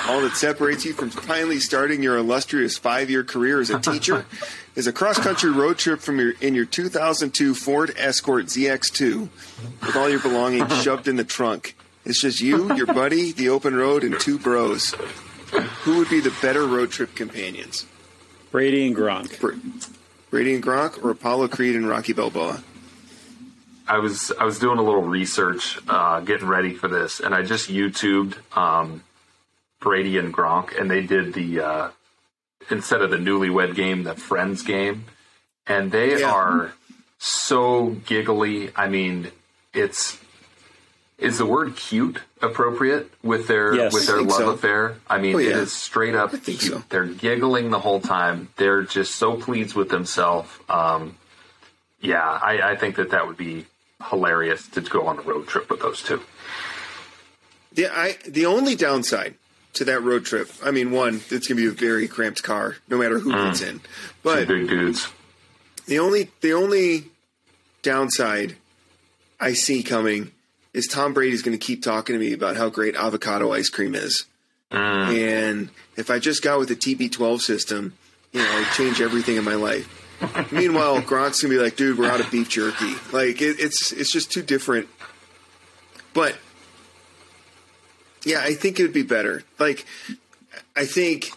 All 0.08 0.22
that 0.22 0.38
separates 0.38 0.86
you 0.86 0.94
from 0.94 1.10
finally 1.10 1.60
starting 1.60 2.02
your 2.02 2.16
illustrious 2.16 2.78
five-year 2.78 3.26
career 3.26 3.60
as 3.60 3.70
a 3.70 3.82
teacher 3.82 4.26
is 4.78 4.88
a 4.88 4.94
cross-country 4.94 5.52
road 5.52 5.78
trip 5.78 6.00
from 6.00 6.20
your 6.20 6.36
in 6.40 6.56
your 6.56 6.64
2002 6.64 7.54
Ford 7.54 7.94
Escort 7.98 8.46
ZX2 8.46 9.28
with 9.82 9.96
all 9.98 10.10
your 10.10 10.22
belongings 10.22 10.72
shoved 10.82 11.10
in 11.10 11.18
the 11.18 11.26
trunk. 11.26 11.76
It's 12.06 12.22
just 12.22 12.40
you, 12.40 12.74
your 12.76 12.88
buddy, 12.88 13.34
the 13.34 13.50
open 13.50 13.76
road, 13.76 14.06
and 14.06 14.18
two 14.22 14.40
bros. 14.40 14.96
Who 15.82 15.98
would 15.98 16.10
be 16.10 16.22
the 16.22 16.34
better 16.42 16.66
road 16.66 16.92
trip 16.92 17.14
companions? 17.14 17.86
Brady 18.52 18.88
and 18.88 18.96
Gronk. 18.96 19.38
Br- 19.42 19.56
Brady 20.30 20.56
and 20.56 20.64
Gronk 20.64 21.04
or 21.04 21.10
Apollo 21.12 21.50
Creed 21.50 21.76
and 21.76 21.90
Rocky 21.90 22.14
Balboa? 22.14 22.64
I 23.88 24.00
was 24.00 24.32
I 24.40 24.44
was 24.46 24.60
doing 24.60 24.80
a 24.80 24.84
little 24.84 25.04
research, 25.04 25.80
uh, 25.88 26.20
getting 26.22 26.48
ready 26.48 26.74
for 26.74 26.88
this, 26.88 27.20
and 27.20 27.34
I 27.34 27.42
just 27.44 27.70
YouTubed 27.70 28.36
um, 28.58 29.04
Brady 29.80 30.18
and 30.18 30.34
Gronk, 30.34 30.80
and 30.80 30.90
they 30.90 31.02
did 31.02 31.34
the 31.34 31.60
uh, 31.62 31.90
instead 32.70 33.02
of 33.02 33.12
the 33.12 33.18
Newlywed 33.18 33.76
Game, 33.76 34.04
the 34.04 34.16
Friends 34.16 34.62
game, 34.62 35.06
and 35.66 35.92
they 35.92 36.20
Yeah. 36.20 36.32
are 36.32 36.74
so 37.18 37.96
giggly. 38.06 38.72
I 38.76 38.88
mean, 38.88 39.32
it's 39.74 40.18
is 41.18 41.40
the 41.40 41.46
word 41.48 41.76
cute 41.76 42.20
appropriate 42.42 43.10
with 43.24 43.48
their 43.48 43.74
Yes. 43.74 43.94
with 43.94 44.06
their 44.06 44.22
love 44.22 44.38
so. 44.38 44.50
affair? 44.52 44.98
I 45.10 45.18
mean, 45.18 45.36
Oh, 45.36 45.40
yeah. 45.40 45.58
is 45.58 45.74
straight 45.74 46.14
up 46.14 46.32
cute. 46.44 46.62
so. 46.62 46.84
They're 46.90 47.06
giggling 47.06 47.72
the 47.72 47.80
whole 47.80 48.00
time. 48.02 48.50
They're 48.58 48.84
just 48.84 49.16
so 49.16 49.36
pleased 49.36 49.76
with 49.76 49.90
themselves. 49.90 50.50
Um, 50.70 51.16
yeah, 52.00 52.22
I, 52.24 52.72
I 52.72 52.76
think 52.76 52.98
that 52.98 53.10
that 53.10 53.26
would 53.26 53.38
be 53.38 53.66
hilarious 54.10 54.68
to 54.70 54.82
go 54.82 55.08
on 55.08 55.20
a 55.20 55.22
road 55.22 55.48
trip 55.48 55.70
with 55.70 55.82
those 55.82 56.02
two. 56.02 56.22
The 57.74 57.88
I 57.88 58.18
the 58.28 58.46
only 58.46 58.76
downside 58.76 59.36
to 59.74 59.86
that 59.86 60.02
road 60.02 60.26
trip, 60.26 60.50
I 60.64 60.72
mean, 60.72 60.92
one, 60.92 61.22
it's 61.30 61.48
gonna 61.48 61.62
be 61.62 61.68
a 61.68 61.72
very 61.72 62.08
cramped 62.08 62.44
car, 62.44 62.78
no 62.90 62.98
matter 62.98 63.20
who 63.20 63.32
gets 63.32 63.62
mm. 63.62 63.70
in. 63.70 63.82
But 64.24 64.48
big 64.48 64.68
dudes. 64.70 65.08
the 65.86 66.00
only 66.00 66.32
the 66.42 66.54
only 66.54 67.06
downside 67.82 68.56
I 69.40 69.54
see 69.54 69.84
coming 69.84 70.32
is 70.74 70.88
Tom 70.88 71.14
Brady's 71.14 71.42
going 71.42 71.58
to 71.58 71.64
keep 71.64 71.82
talking 71.82 72.14
to 72.14 72.20
me 72.20 72.34
about 72.34 72.56
how 72.56 72.70
great 72.70 72.96
avocado 72.96 73.52
ice 73.52 73.70
cream 73.70 73.96
is. 73.96 74.26
Mm. 74.72 75.18
And 75.18 75.70
if 75.96 76.12
I 76.12 76.20
just 76.20 76.44
got 76.44 76.60
with 76.60 76.70
the 76.70 76.76
TB12 76.76 77.40
system, 77.42 77.94
you 78.32 78.42
know, 78.42 78.60
it'd 78.60 78.74
change 78.74 79.02
everything 79.02 79.38
in 79.38 79.44
my 79.44 79.56
life. 79.56 79.97
Meanwhile, 80.52 81.02
Gronk's 81.02 81.42
gonna 81.42 81.54
be 81.54 81.60
like, 81.60 81.76
"Dude, 81.76 81.98
we're 81.98 82.10
out 82.10 82.20
of 82.20 82.32
beef 82.32 82.50
jerky." 82.50 82.96
Like 83.12 83.42
it, 83.42 83.60
it's 83.60 83.92
it's 83.92 84.12
just 84.12 84.32
too 84.32 84.42
different. 84.42 84.88
But 86.14 86.36
yeah, 88.26 88.42
I 88.42 88.54
think 88.56 88.80
it 88.80 88.84
would 88.84 88.94
be 88.94 89.04
better. 89.04 89.44
Like, 89.60 89.86
I 90.76 90.86
think 90.86 91.32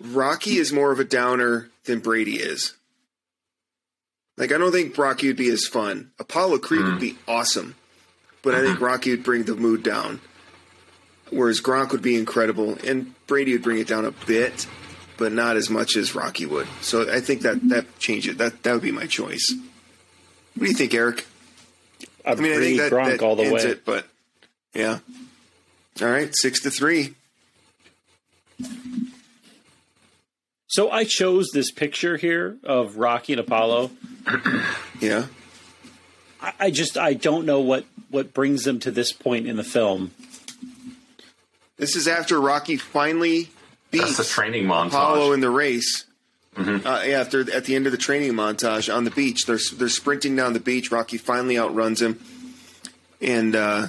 Rocky 0.00 0.56
is 0.56 0.72
more 0.72 0.90
of 0.92 0.98
a 0.98 1.04
downer 1.04 1.70
than 1.84 2.00
Brady 2.00 2.36
is. 2.36 2.74
Like, 4.36 4.52
I 4.52 4.58
don't 4.58 4.72
think 4.72 4.96
Rocky 4.98 5.28
would 5.28 5.36
be 5.36 5.48
as 5.50 5.66
fun. 5.66 6.10
Apollo 6.18 6.58
Creed 6.58 6.82
would 6.82 6.94
hmm. 6.94 7.00
be 7.00 7.18
awesome, 7.26 7.74
but 8.42 8.54
I 8.54 8.62
think 8.62 8.78
hmm. 8.78 8.84
Rocky 8.84 9.10
would 9.10 9.24
bring 9.24 9.44
the 9.44 9.54
mood 9.54 9.82
down. 9.82 10.20
Whereas 11.30 11.60
Gronk 11.60 11.90
would 11.92 12.02
be 12.02 12.16
incredible, 12.16 12.78
and 12.84 13.14
Brady 13.26 13.52
would 13.52 13.62
bring 13.62 13.78
it 13.78 13.88
down 13.88 14.04
a 14.04 14.12
bit, 14.12 14.66
but 15.18 15.32
not 15.32 15.56
as 15.56 15.70
much 15.70 15.96
as 15.96 16.14
Rocky 16.14 16.46
would. 16.46 16.68
So 16.80 17.12
I 17.12 17.20
think 17.20 17.42
that 17.42 17.68
that 17.68 17.98
change 17.98 18.28
it. 18.28 18.38
That 18.38 18.62
that 18.62 18.72
would 18.72 18.82
be 18.82 18.92
my 18.92 19.06
choice. 19.06 19.54
What 20.54 20.64
do 20.64 20.70
you 20.70 20.76
think, 20.76 20.94
Eric? 20.94 21.26
I 22.24 22.32
I 22.32 22.34
mean, 22.34 22.52
I 22.52 22.56
think 22.56 22.78
that, 22.78 22.90
that 22.90 23.22
all 23.22 23.36
the 23.36 23.44
ends 23.44 23.64
way. 23.64 23.70
it, 23.70 23.84
but 23.84 24.06
yeah. 24.74 24.98
All 26.00 26.08
right, 26.08 26.34
six 26.34 26.60
to 26.62 26.70
three. 26.70 27.14
So 30.68 30.90
I 30.90 31.04
chose 31.04 31.48
this 31.52 31.70
picture 31.70 32.16
here 32.16 32.56
of 32.62 32.98
Rocky 32.98 33.32
and 33.32 33.40
Apollo. 33.40 33.92
Yeah. 35.00 35.26
I, 36.42 36.52
I 36.60 36.70
just 36.70 36.98
I 36.98 37.14
don't 37.14 37.46
know 37.46 37.60
what 37.60 37.84
what 38.10 38.34
brings 38.34 38.64
them 38.64 38.78
to 38.80 38.90
this 38.90 39.12
point 39.12 39.46
in 39.46 39.56
the 39.56 39.64
film. 39.64 40.10
This 41.76 41.96
is 41.96 42.08
after 42.08 42.40
Rocky 42.40 42.76
finally 42.76 43.50
beats 43.90 44.16
That's 44.16 44.30
a 44.30 44.32
training 44.32 44.64
montage. 44.64 44.88
Apollo 44.88 45.32
in 45.32 45.40
the 45.40 45.50
race. 45.50 46.04
Uh, 46.58 47.02
yeah, 47.06 47.20
after 47.20 47.40
at 47.52 47.66
the 47.66 47.76
end 47.76 47.84
of 47.84 47.92
the 47.92 47.98
training 47.98 48.32
montage 48.32 48.94
on 48.94 49.04
the 49.04 49.10
beach, 49.10 49.44
they're 49.46 49.58
they're 49.74 49.90
sprinting 49.90 50.34
down 50.34 50.54
the 50.54 50.60
beach. 50.60 50.90
Rocky 50.90 51.18
finally 51.18 51.58
outruns 51.58 52.00
him, 52.00 52.18
and 53.20 53.54
uh, 53.54 53.88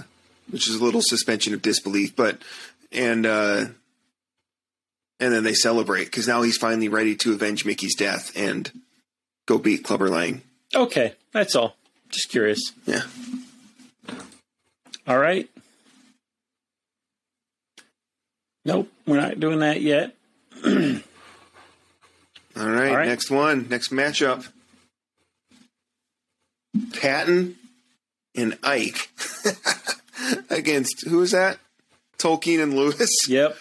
which 0.50 0.68
is 0.68 0.76
a 0.76 0.84
little 0.84 1.02
suspension 1.02 1.54
of 1.54 1.62
disbelief, 1.62 2.14
but 2.14 2.42
and 2.92 3.26
uh, 3.26 3.68
and 5.20 5.34
then 5.34 5.44
they 5.44 5.54
celebrate 5.54 6.06
because 6.06 6.28
now 6.28 6.42
he's 6.42 6.58
finally 6.58 6.90
ready 6.90 7.16
to 7.16 7.32
avenge 7.32 7.66
Mickey's 7.66 7.96
death 7.96 8.34
and 8.36 8.70
go 9.46 9.58
beat 9.58 9.86
Clubber 9.86 10.10
Lang. 10.10 10.42
Okay, 10.76 11.14
that's 11.32 11.56
all. 11.56 11.78
Just 12.10 12.30
curious. 12.30 12.74
Yeah. 12.86 13.04
All 15.08 15.18
right. 15.18 15.50
Nope, 18.68 18.92
we're 19.08 19.20
not 19.22 19.40
doing 19.40 19.60
that 19.60 19.80
yet. 19.82 20.14
All 20.66 20.72
right, 20.74 21.02
All 22.58 22.66
right. 22.98 23.08
next 23.08 23.32
one, 23.32 23.68
next 23.70 23.92
matchup. 23.94 24.46
Patton 27.00 27.56
and 28.36 28.58
Ike 28.64 29.10
against 30.50 31.08
who 31.08 31.22
is 31.22 31.32
that? 31.32 31.60
Tolkien 32.18 32.62
and 32.62 32.74
Lewis. 32.76 33.10
Yep, 33.30 33.56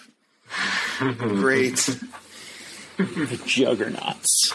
Great. 1.18 1.76
the 2.96 3.40
juggernauts. 3.46 4.52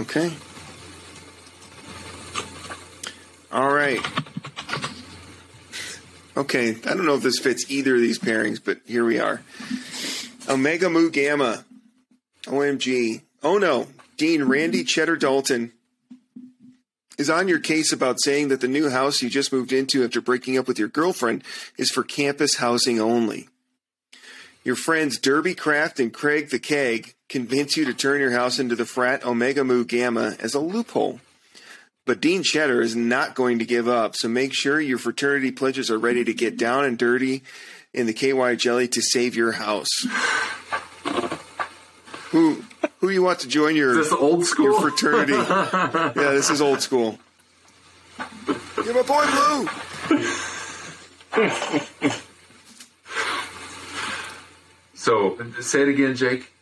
Okay. 0.00 0.32
All 3.52 3.72
right. 3.72 4.00
Okay, 6.36 6.76
I 6.86 6.94
don't 6.94 7.06
know 7.06 7.16
if 7.16 7.22
this 7.22 7.38
fits 7.38 7.70
either 7.70 7.96
of 7.96 8.00
these 8.00 8.18
pairings, 8.18 8.60
but 8.64 8.78
here 8.86 9.04
we 9.04 9.18
are. 9.18 9.42
Omega 10.48 10.88
Mu 10.88 11.10
Gamma. 11.10 11.64
OMG. 12.44 13.22
Oh 13.42 13.58
no. 13.58 13.88
Dean 14.16 14.44
Randy 14.44 14.84
Cheddar 14.84 15.16
Dalton 15.16 15.72
is 17.18 17.30
on 17.30 17.48
your 17.48 17.58
case 17.58 17.92
about 17.92 18.20
saying 18.20 18.48
that 18.48 18.60
the 18.60 18.68
new 18.68 18.90
house 18.90 19.22
you 19.22 19.28
just 19.28 19.52
moved 19.52 19.72
into 19.72 20.04
after 20.04 20.20
breaking 20.20 20.56
up 20.56 20.66
with 20.66 20.78
your 20.78 20.88
girlfriend 20.88 21.44
is 21.76 21.90
for 21.90 22.02
campus 22.02 22.56
housing 22.56 23.00
only. 23.00 23.48
Your 24.64 24.76
friends 24.76 25.18
Derby 25.18 25.54
Craft 25.54 26.00
and 26.00 26.12
Craig 26.12 26.50
the 26.50 26.58
Keg 26.58 27.14
convince 27.28 27.76
you 27.76 27.84
to 27.86 27.94
turn 27.94 28.20
your 28.20 28.32
house 28.32 28.58
into 28.58 28.76
the 28.76 28.86
frat 28.86 29.24
Omega 29.24 29.64
Mu 29.64 29.84
Gamma 29.84 30.36
as 30.38 30.54
a 30.54 30.60
loophole. 30.60 31.20
But 32.06 32.20
Dean 32.20 32.42
Cheddar 32.42 32.80
is 32.80 32.96
not 32.96 33.34
going 33.34 33.58
to 33.58 33.64
give 33.64 33.86
up, 33.88 34.16
so 34.16 34.28
make 34.28 34.52
sure 34.54 34.80
your 34.80 34.98
fraternity 34.98 35.52
pledges 35.52 35.90
are 35.90 35.98
ready 35.98 36.24
to 36.24 36.32
get 36.34 36.56
down 36.56 36.84
and 36.84 36.98
dirty 36.98 37.42
in 37.92 38.06
the 38.06 38.12
KY 38.12 38.56
jelly 38.56 38.88
to 38.88 39.02
save 39.02 39.36
your 39.36 39.52
house. 39.52 39.90
Who 42.30 42.64
who 42.98 43.08
you 43.10 43.22
want 43.22 43.40
to 43.40 43.48
join 43.48 43.76
your 43.76 43.98
Is 43.98 44.10
this 44.10 44.12
old 44.12 44.44
school? 44.46 44.66
your 44.66 44.80
fraternity? 44.80 45.32
yeah, 45.32 46.30
this 46.32 46.50
is 46.50 46.60
old 46.60 46.80
school. 46.80 47.18
You're 48.84 48.94
my 48.94 49.02
boy 49.02 49.26
Blue. 49.30 49.68
So 54.94 55.38
say 55.60 55.82
it 55.82 55.88
again, 55.88 56.14
Jake. 56.14 56.52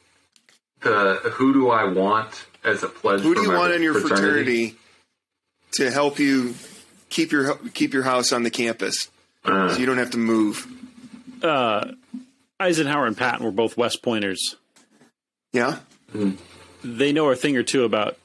The 0.81 1.21
who 1.33 1.53
do 1.53 1.71
I 1.71 1.85
want 1.85 2.47
as 2.65 2.83
a 2.83 2.89
pledge? 2.89 3.21
Who 3.21 3.35
do 3.35 3.43
you 3.43 3.51
want 3.51 3.73
in 3.75 3.83
your 3.83 3.95
fraternity 3.95 4.77
to 5.73 5.91
help 5.91 6.19
you 6.19 6.55
keep 7.11 7.33
your 7.33 7.57
keep 7.75 7.93
your 7.93 8.03
house 8.03 8.33
on 8.33 8.43
the 8.43 8.51
campus 8.51 9.09
Uh, 9.45 9.71
so 9.71 9.79
you 9.79 9.87
don't 9.87 9.99
have 9.99 10.11
to 10.11 10.19
move? 10.19 10.67
Uh, 11.43 11.93
Eisenhower 12.61 13.07
and 13.07 13.17
Patton 13.17 13.45
were 13.45 13.53
both 13.53 13.77
West 13.77 14.03
Pointers. 14.03 14.57
Yeah. 15.53 15.79
They 16.83 17.13
know 17.13 17.31
a 17.31 17.37
thing 17.37 17.57
or 17.57 17.63
two 17.63 17.85
about 17.85 18.17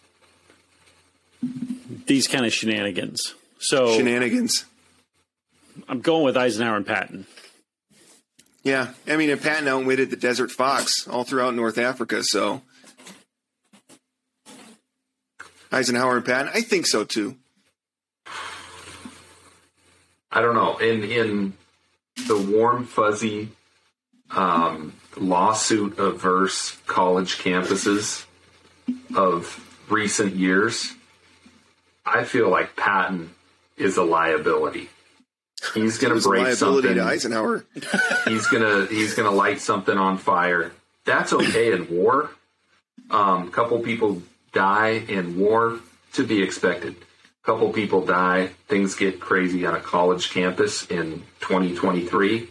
these 2.07 2.27
kind 2.27 2.45
of 2.45 2.53
shenanigans. 2.53 3.35
So 3.59 3.97
Shenanigans. 3.97 4.65
I'm 5.87 6.01
going 6.01 6.23
with 6.23 6.37
Eisenhower 6.37 6.77
and 6.77 6.85
Patton. 6.85 7.25
Yeah, 8.63 8.89
I 9.07 9.17
mean, 9.17 9.29
and 9.29 9.41
Patton 9.41 9.67
outwitted 9.67 10.09
the 10.09 10.15
Desert 10.15 10.51
Fox 10.51 11.07
all 11.07 11.23
throughout 11.23 11.53
North 11.53 11.77
Africa. 11.77 12.23
So 12.23 12.61
Eisenhower 15.73 16.17
and 16.17 16.25
Patton, 16.25 16.51
I 16.53 16.61
think 16.61 16.85
so 16.85 17.03
too. 17.03 17.35
I 20.31 20.41
don't 20.41 20.55
know. 20.55 20.77
In 20.77 21.03
in 21.03 21.53
the 22.27 22.37
warm 22.37 22.85
fuzzy 22.85 23.49
um, 24.31 24.93
lawsuit 25.17 25.97
averse 25.97 26.77
college 26.85 27.37
campuses 27.37 28.25
of 29.15 29.83
recent 29.89 30.35
years, 30.35 30.93
I 32.05 32.23
feel 32.23 32.49
like 32.49 32.75
Patton 32.75 33.31
is 33.77 33.97
a 33.97 34.03
liability. 34.03 34.89
He's 35.73 35.97
going 35.97 36.13
to 36.13 36.27
break 36.27 36.43
liability 36.43 36.87
something. 36.89 37.03
to 37.03 37.09
Eisenhower. 37.09 37.65
he's 38.25 38.47
gonna 38.47 38.85
he's 38.87 39.13
gonna 39.13 39.31
light 39.31 39.59
something 39.59 39.97
on 39.97 40.17
fire. 40.17 40.71
That's 41.05 41.33
okay 41.33 41.71
in 41.71 41.89
war. 41.89 42.29
Um, 43.09 43.47
a 43.47 43.51
couple 43.51 43.79
people 43.79 44.21
die 44.53 45.03
in 45.07 45.37
war 45.37 45.79
to 46.13 46.25
be 46.25 46.41
expected. 46.41 46.95
A 46.95 47.45
Couple 47.45 47.73
people 47.73 48.05
die. 48.05 48.51
Things 48.67 48.95
get 48.95 49.19
crazy 49.19 49.65
on 49.65 49.75
a 49.75 49.79
college 49.79 50.31
campus 50.31 50.85
in 50.85 51.23
2023. 51.41 52.47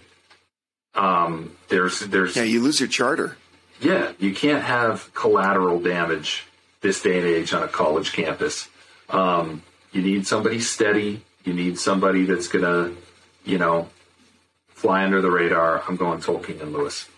Um, 0.95 1.53
there's 1.69 2.01
there's 2.01 2.37
Yeah, 2.37 2.43
you 2.43 2.61
lose 2.61 2.79
your 2.81 2.89
charter. 2.89 3.37
yeah, 3.81 4.13
you 4.19 4.35
can't 4.35 4.63
have 4.63 5.13
collateral 5.15 5.81
damage 5.81 6.45
this 6.83 7.01
day 7.01 7.19
and 7.19 7.27
age 7.27 7.55
on 7.55 7.63
a 7.63 7.69
college 7.69 8.13
campus. 8.13 8.69
Um, 9.09 9.63
you 9.93 10.03
need 10.03 10.27
somebody 10.27 10.61
steady. 10.61 11.23
You 11.45 11.55
need 11.55 11.79
somebody 11.79 12.25
that's 12.25 12.49
gonna, 12.49 12.93
you 13.45 13.59
know, 13.59 13.89
fly 14.69 15.05
under 15.05 15.21
the 15.23 15.31
radar. 15.31 15.83
I'm 15.89 15.97
going 15.97 16.21
Tolkien 16.21 16.61
and 16.61 16.73
Lewis. 16.73 17.09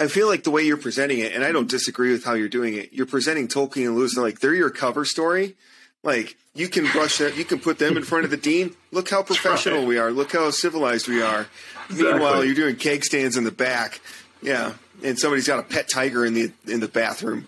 I 0.00 0.08
feel 0.08 0.26
like 0.26 0.44
the 0.44 0.50
way 0.50 0.62
you're 0.62 0.78
presenting 0.78 1.18
it, 1.18 1.34
and 1.34 1.44
I 1.44 1.52
don't 1.52 1.68
disagree 1.68 2.10
with 2.10 2.24
how 2.24 2.32
you're 2.32 2.48
doing 2.48 2.74
it. 2.74 2.94
You're 2.94 3.04
presenting 3.04 3.48
Tolkien 3.48 3.84
and 3.84 3.96
Lewis 3.96 4.16
like 4.16 4.40
they're 4.40 4.54
your 4.54 4.70
cover 4.70 5.04
story. 5.04 5.56
Like 6.02 6.38
you 6.54 6.68
can 6.68 6.86
brush 6.86 7.18
that, 7.18 7.36
you 7.36 7.44
can 7.44 7.60
put 7.60 7.78
them 7.78 7.98
in 7.98 8.02
front 8.02 8.24
of 8.24 8.30
the 8.30 8.38
dean. 8.38 8.74
Look 8.92 9.10
how 9.10 9.22
professional 9.22 9.80
right. 9.80 9.88
we 9.88 9.98
are. 9.98 10.10
Look 10.10 10.32
how 10.32 10.50
civilized 10.50 11.06
we 11.06 11.20
are. 11.20 11.46
Exactly. 11.90 12.12
Meanwhile, 12.12 12.44
you're 12.46 12.54
doing 12.54 12.76
keg 12.76 13.04
stands 13.04 13.36
in 13.36 13.44
the 13.44 13.52
back. 13.52 14.00
Yeah, 14.42 14.72
and 15.04 15.18
somebody's 15.18 15.46
got 15.46 15.58
a 15.58 15.62
pet 15.62 15.90
tiger 15.90 16.24
in 16.24 16.32
the 16.32 16.50
in 16.66 16.80
the 16.80 16.88
bathroom. 16.88 17.46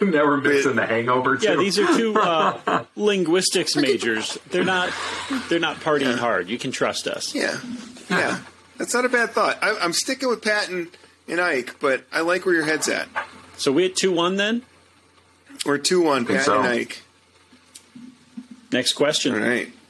Now 0.00 0.24
we're 0.24 0.36
mixing 0.36 0.76
the 0.76 0.86
Hangover 0.86 1.36
too. 1.36 1.48
Yeah, 1.48 1.56
these 1.56 1.80
are 1.80 1.96
two 1.96 2.14
uh, 2.14 2.84
linguistics 2.94 3.74
majors. 3.74 4.38
They're 4.50 4.62
not 4.62 4.92
they're 5.48 5.58
not 5.58 5.78
partying 5.78 6.16
hard. 6.16 6.48
You 6.48 6.58
can 6.58 6.70
trust 6.70 7.08
us. 7.08 7.34
Yeah, 7.34 7.58
yeah, 8.08 8.38
that's 8.76 8.94
not 8.94 9.04
a 9.04 9.08
bad 9.08 9.30
thought. 9.30 9.58
I, 9.60 9.76
I'm 9.80 9.92
sticking 9.92 10.28
with 10.28 10.42
Patton 10.42 10.88
and 11.28 11.40
Ike, 11.40 11.76
but 11.80 12.04
I 12.12 12.20
like 12.20 12.44
where 12.46 12.54
your 12.54 12.64
head's 12.64 12.88
at. 12.88 13.08
So 13.56 13.72
we 13.72 13.84
at 13.86 13.96
two 13.96 14.12
one 14.12 14.36
then. 14.36 14.62
We're 15.66 15.78
two 15.78 16.00
one 16.02 16.24
Think 16.24 16.38
Patton 16.40 16.44
so. 16.44 16.58
and 16.60 16.68
Ike. 16.68 17.02
Next 18.72 18.92
question. 18.94 19.34
All 19.34 19.40
right. 19.40 19.72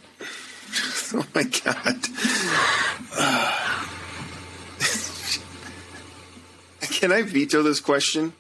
Oh 1.15 1.25
my 1.35 1.43
god. 1.43 1.97
Can 6.81 7.13
I 7.13 7.23
veto 7.23 7.63
this 7.63 7.81
question? 7.81 8.33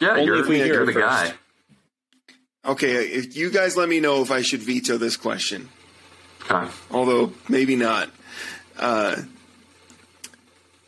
yeah, 0.00 0.10
Only 0.12 0.24
you're, 0.24 0.36
if 0.40 0.48
we 0.48 0.56
hear 0.56 0.66
you're 0.74 0.86
the 0.86 0.92
first. 0.92 1.06
guy. 1.06 1.32
Okay, 2.64 2.92
if 3.06 3.36
you 3.36 3.50
guys 3.50 3.76
let 3.76 3.88
me 3.88 4.00
know 4.00 4.22
if 4.22 4.30
I 4.30 4.42
should 4.42 4.60
veto 4.60 4.96
this 4.96 5.16
question, 5.16 5.68
Okay. 6.48 6.70
although 6.90 7.32
maybe 7.48 7.76
not. 7.76 8.10
Uh, 8.78 9.22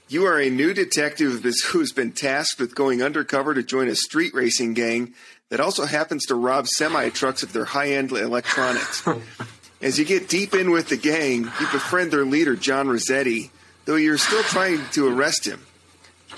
you 0.08 0.26
are 0.26 0.38
a 0.38 0.50
new 0.50 0.74
detective 0.74 1.44
who's 1.66 1.92
been 1.92 2.12
tasked 2.12 2.60
with 2.60 2.74
going 2.74 3.02
undercover 3.02 3.54
to 3.54 3.62
join 3.62 3.88
a 3.88 3.96
street 3.96 4.34
racing 4.34 4.74
gang 4.74 5.14
that 5.50 5.60
also 5.60 5.84
happens 5.84 6.26
to 6.26 6.34
rob 6.34 6.66
semi 6.66 7.08
trucks 7.10 7.42
of 7.42 7.52
their 7.52 7.64
high 7.64 7.90
end 7.90 8.12
electronics. 8.12 9.06
As 9.82 9.98
you 9.98 10.04
get 10.04 10.28
deep 10.28 10.54
in 10.54 10.70
with 10.70 10.88
the 10.88 10.96
gang, 10.96 11.44
you 11.44 11.66
befriend 11.70 12.10
their 12.10 12.24
leader, 12.24 12.56
John 12.56 12.88
Rossetti, 12.88 13.50
though 13.84 13.96
you're 13.96 14.18
still 14.18 14.42
trying 14.42 14.80
to 14.92 15.08
arrest 15.08 15.46
him. 15.46 15.66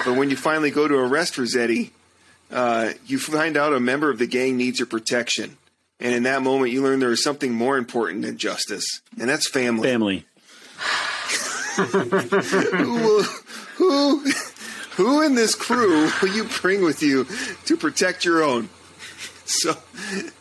But 0.04 0.16
when 0.16 0.30
you 0.30 0.36
finally 0.36 0.70
go 0.70 0.88
to 0.88 0.94
arrest 0.96 1.38
Rossetti, 1.38 1.92
uh, 2.50 2.92
you 3.06 3.18
find 3.18 3.56
out 3.56 3.72
a 3.72 3.80
member 3.80 4.10
of 4.10 4.18
the 4.18 4.26
gang 4.26 4.56
needs 4.56 4.78
your 4.78 4.86
protection. 4.86 5.56
And 5.98 6.14
in 6.14 6.24
that 6.24 6.42
moment, 6.42 6.72
you 6.72 6.82
learn 6.82 6.98
there 6.98 7.12
is 7.12 7.22
something 7.22 7.54
more 7.54 7.78
important 7.78 8.22
than 8.22 8.36
justice, 8.36 9.00
and 9.18 9.28
that's 9.28 9.48
family. 9.48 9.88
Family. 9.88 10.26
Who, 11.76 13.22
who, 13.76 14.18
who 14.92 15.22
in 15.22 15.34
this 15.34 15.54
crew 15.54 16.10
will 16.20 16.28
you 16.28 16.44
bring 16.60 16.82
with 16.82 17.02
you 17.02 17.26
to 17.66 17.76
protect 17.76 18.24
your 18.24 18.42
own? 18.42 18.68
So, 19.44 19.74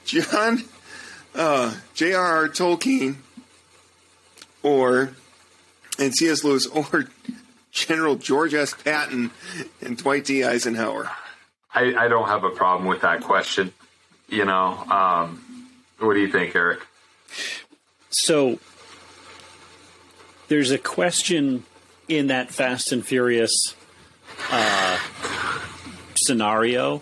John, 0.05 0.63
uh, 1.35 1.75
J.R.R. 1.93 2.49
Tolkien, 2.49 3.17
or 4.63 5.11
and 5.99 6.13
C.S. 6.15 6.43
Lewis, 6.43 6.65
or 6.65 7.05
General 7.71 8.15
George 8.15 8.53
S. 8.53 8.73
Patton 8.73 9.31
and 9.81 9.97
Dwight 9.97 10.25
D. 10.25 10.43
Eisenhower. 10.43 11.11
I, 11.73 11.93
I 11.95 12.07
don't 12.07 12.27
have 12.27 12.43
a 12.43 12.49
problem 12.49 12.87
with 12.87 13.01
that 13.01 13.21
question. 13.21 13.73
You 14.29 14.45
know, 14.45 14.77
um, 14.89 15.69
what 15.99 16.13
do 16.13 16.19
you 16.19 16.31
think, 16.31 16.55
Eric? 16.55 16.79
So 18.09 18.59
there's 20.47 20.71
a 20.71 20.77
question 20.77 21.65
in 22.07 22.27
that 22.27 22.51
Fast 22.51 22.91
and 22.91 23.05
Furious 23.05 23.75
uh, 24.51 24.99
scenario, 26.15 27.01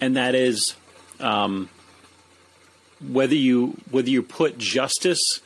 and 0.00 0.16
that 0.16 0.34
is 0.34 0.74
um, 1.20 1.68
whether 3.06 3.34
you 3.34 3.78
whether 3.90 4.10
you 4.10 4.22
put 4.22 4.58
justice 4.58 5.40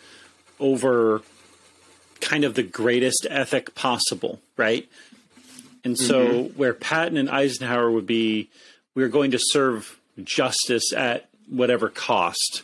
over 0.61 1.23
kind 2.21 2.45
of 2.45 2.55
the 2.55 2.63
greatest 2.63 3.27
ethic 3.31 3.75
possible, 3.75 4.41
right? 4.57 4.89
And 5.85 5.97
so, 5.97 6.45
where 6.57 6.75
Patton 6.75 7.17
and 7.17 7.31
Eisenhower 7.31 7.91
would 7.91 8.07
be, 8.07 8.51
we're 8.95 9.09
going 9.09 9.31
to 9.31 9.39
serve 9.41 9.99
justice 10.23 10.93
at 10.93 11.29
whatever 11.49 11.89
cost. 11.89 12.63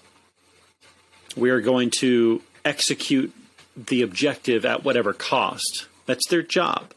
We 1.37 1.51
are 1.51 1.61
going 1.61 1.91
to 2.01 2.43
execute 2.64 3.33
the 3.77 4.03
objective 4.03 4.64
at 4.64 4.85
whatever 4.85 5.12
cost. 5.12 5.87
That's 6.07 6.27
their 6.29 6.43
job. 6.43 6.93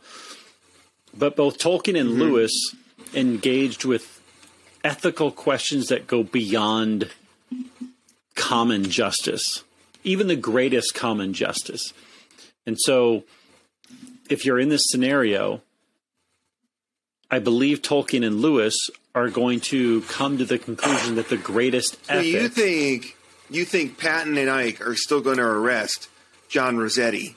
But 1.18 1.36
both 1.36 1.58
Tolkien 1.58 2.00
and 2.00 2.10
mm-hmm. 2.10 2.22
Lewis 2.22 2.76
engaged 3.14 3.86
with 3.86 4.22
ethical 4.84 5.32
questions 5.32 5.88
that 5.88 6.08
go 6.08 6.24
beyond 6.24 7.10
common 8.36 8.90
justice, 8.90 9.64
even 10.04 10.28
the 10.28 10.36
greatest 10.36 10.94
common 10.94 11.34
justice. 11.34 11.94
And 12.66 12.78
so, 12.80 13.24
if 14.30 14.46
you're 14.46 14.60
in 14.60 14.70
this 14.70 14.84
scenario, 14.86 15.62
I 17.32 17.40
believe 17.40 17.82
Tolkien 17.82 18.26
and 18.26 18.42
Lewis 18.42 18.76
are 19.16 19.30
going 19.30 19.60
to 19.62 20.02
come 20.04 20.38
to 20.38 20.46
the 20.46 20.60
conclusion 20.60 21.16
that 21.16 21.30
the 21.30 21.38
greatest 21.38 22.06
So 22.06 22.14
ethic. 22.14 22.26
you 22.26 22.50
think 22.50 23.18
you 23.50 23.66
think 23.66 23.98
Patton 23.98 24.38
and 24.38 24.50
Ike 24.50 24.86
are 24.86 24.96
still 24.96 25.22
going 25.22 25.38
to 25.38 25.44
arrest 25.44 26.10
John 26.50 26.78
Rossetti 26.78 27.36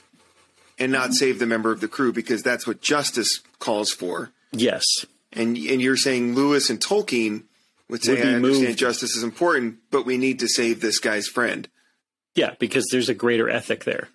and 0.79 0.91
not 0.93 1.13
save 1.15 1.39
the 1.39 1.47
member 1.47 1.73
of 1.73 1.81
the 1.81 1.89
crew 1.89 2.13
because 2.13 2.43
that's 2.43 2.67
what 2.67 2.81
justice 2.81 3.41
calls 3.59 3.91
for? 3.93 4.31
yes, 4.53 4.85
And 5.33 5.57
and 5.57 5.81
you're 5.81 5.97
saying 5.97 6.35
Lewis 6.35 6.71
and 6.71 6.81
Tolkien 6.81 7.45
would 7.89 8.03
say, 8.03 8.15
Would 8.15 8.27
I 8.27 8.33
understand 8.35 8.67
moved. 8.69 8.79
justice 8.79 9.17
is 9.17 9.23
important, 9.23 9.79
but 9.91 10.05
we 10.07 10.17
need 10.17 10.39
to 10.41 10.49
save 10.49 10.81
this 10.81 10.99
guy's 10.99 11.27
friend. 11.29 11.69
yeah, 12.35 12.55
because 12.59 12.87
there's 12.91 13.09
a 13.09 13.15
greater 13.15 13.49
ethic 13.49 13.85
there. 13.85 14.09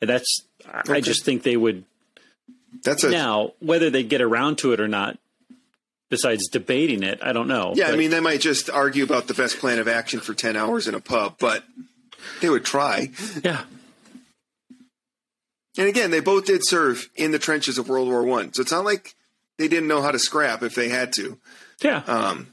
And 0.00 0.08
that's. 0.10 0.42
I 0.88 1.00
just 1.00 1.24
think 1.24 1.42
they 1.42 1.56
would 1.56 1.84
That's 2.82 3.04
a 3.04 3.10
now 3.10 3.52
whether 3.60 3.90
they 3.90 4.02
get 4.02 4.20
around 4.22 4.58
to 4.58 4.72
it 4.72 4.80
or 4.80 4.88
not. 4.88 5.18
Besides 6.10 6.48
debating 6.48 7.02
it, 7.02 7.18
I 7.22 7.32
don't 7.32 7.48
know. 7.48 7.72
yeah. 7.74 7.88
I 7.88 7.96
mean, 7.96 8.10
they 8.10 8.20
might 8.20 8.40
just 8.40 8.70
argue 8.70 9.02
about 9.04 9.26
the 9.26 9.34
best 9.34 9.58
plan 9.58 9.78
of 9.78 9.88
action 9.88 10.20
for 10.20 10.32
ten 10.34 10.54
hours 10.56 10.86
in 10.86 10.94
a 10.94 11.00
pub, 11.00 11.36
but 11.40 11.64
they 12.40 12.48
would 12.48 12.64
try. 12.64 13.10
yeah, 13.42 13.64
And 15.76 15.88
again, 15.88 16.10
they 16.10 16.20
both 16.20 16.44
did 16.46 16.60
serve 16.64 17.08
in 17.16 17.32
the 17.32 17.38
trenches 17.38 17.78
of 17.78 17.88
World 17.88 18.08
War 18.08 18.22
One, 18.22 18.52
so 18.52 18.62
it's 18.62 18.70
not 18.72 18.84
like 18.84 19.14
they 19.58 19.68
didn't 19.68 19.88
know 19.88 20.02
how 20.02 20.10
to 20.12 20.18
scrap 20.18 20.62
if 20.62 20.74
they 20.74 20.88
had 20.88 21.12
to. 21.14 21.38
yeah. 21.82 22.02
Um, 22.06 22.48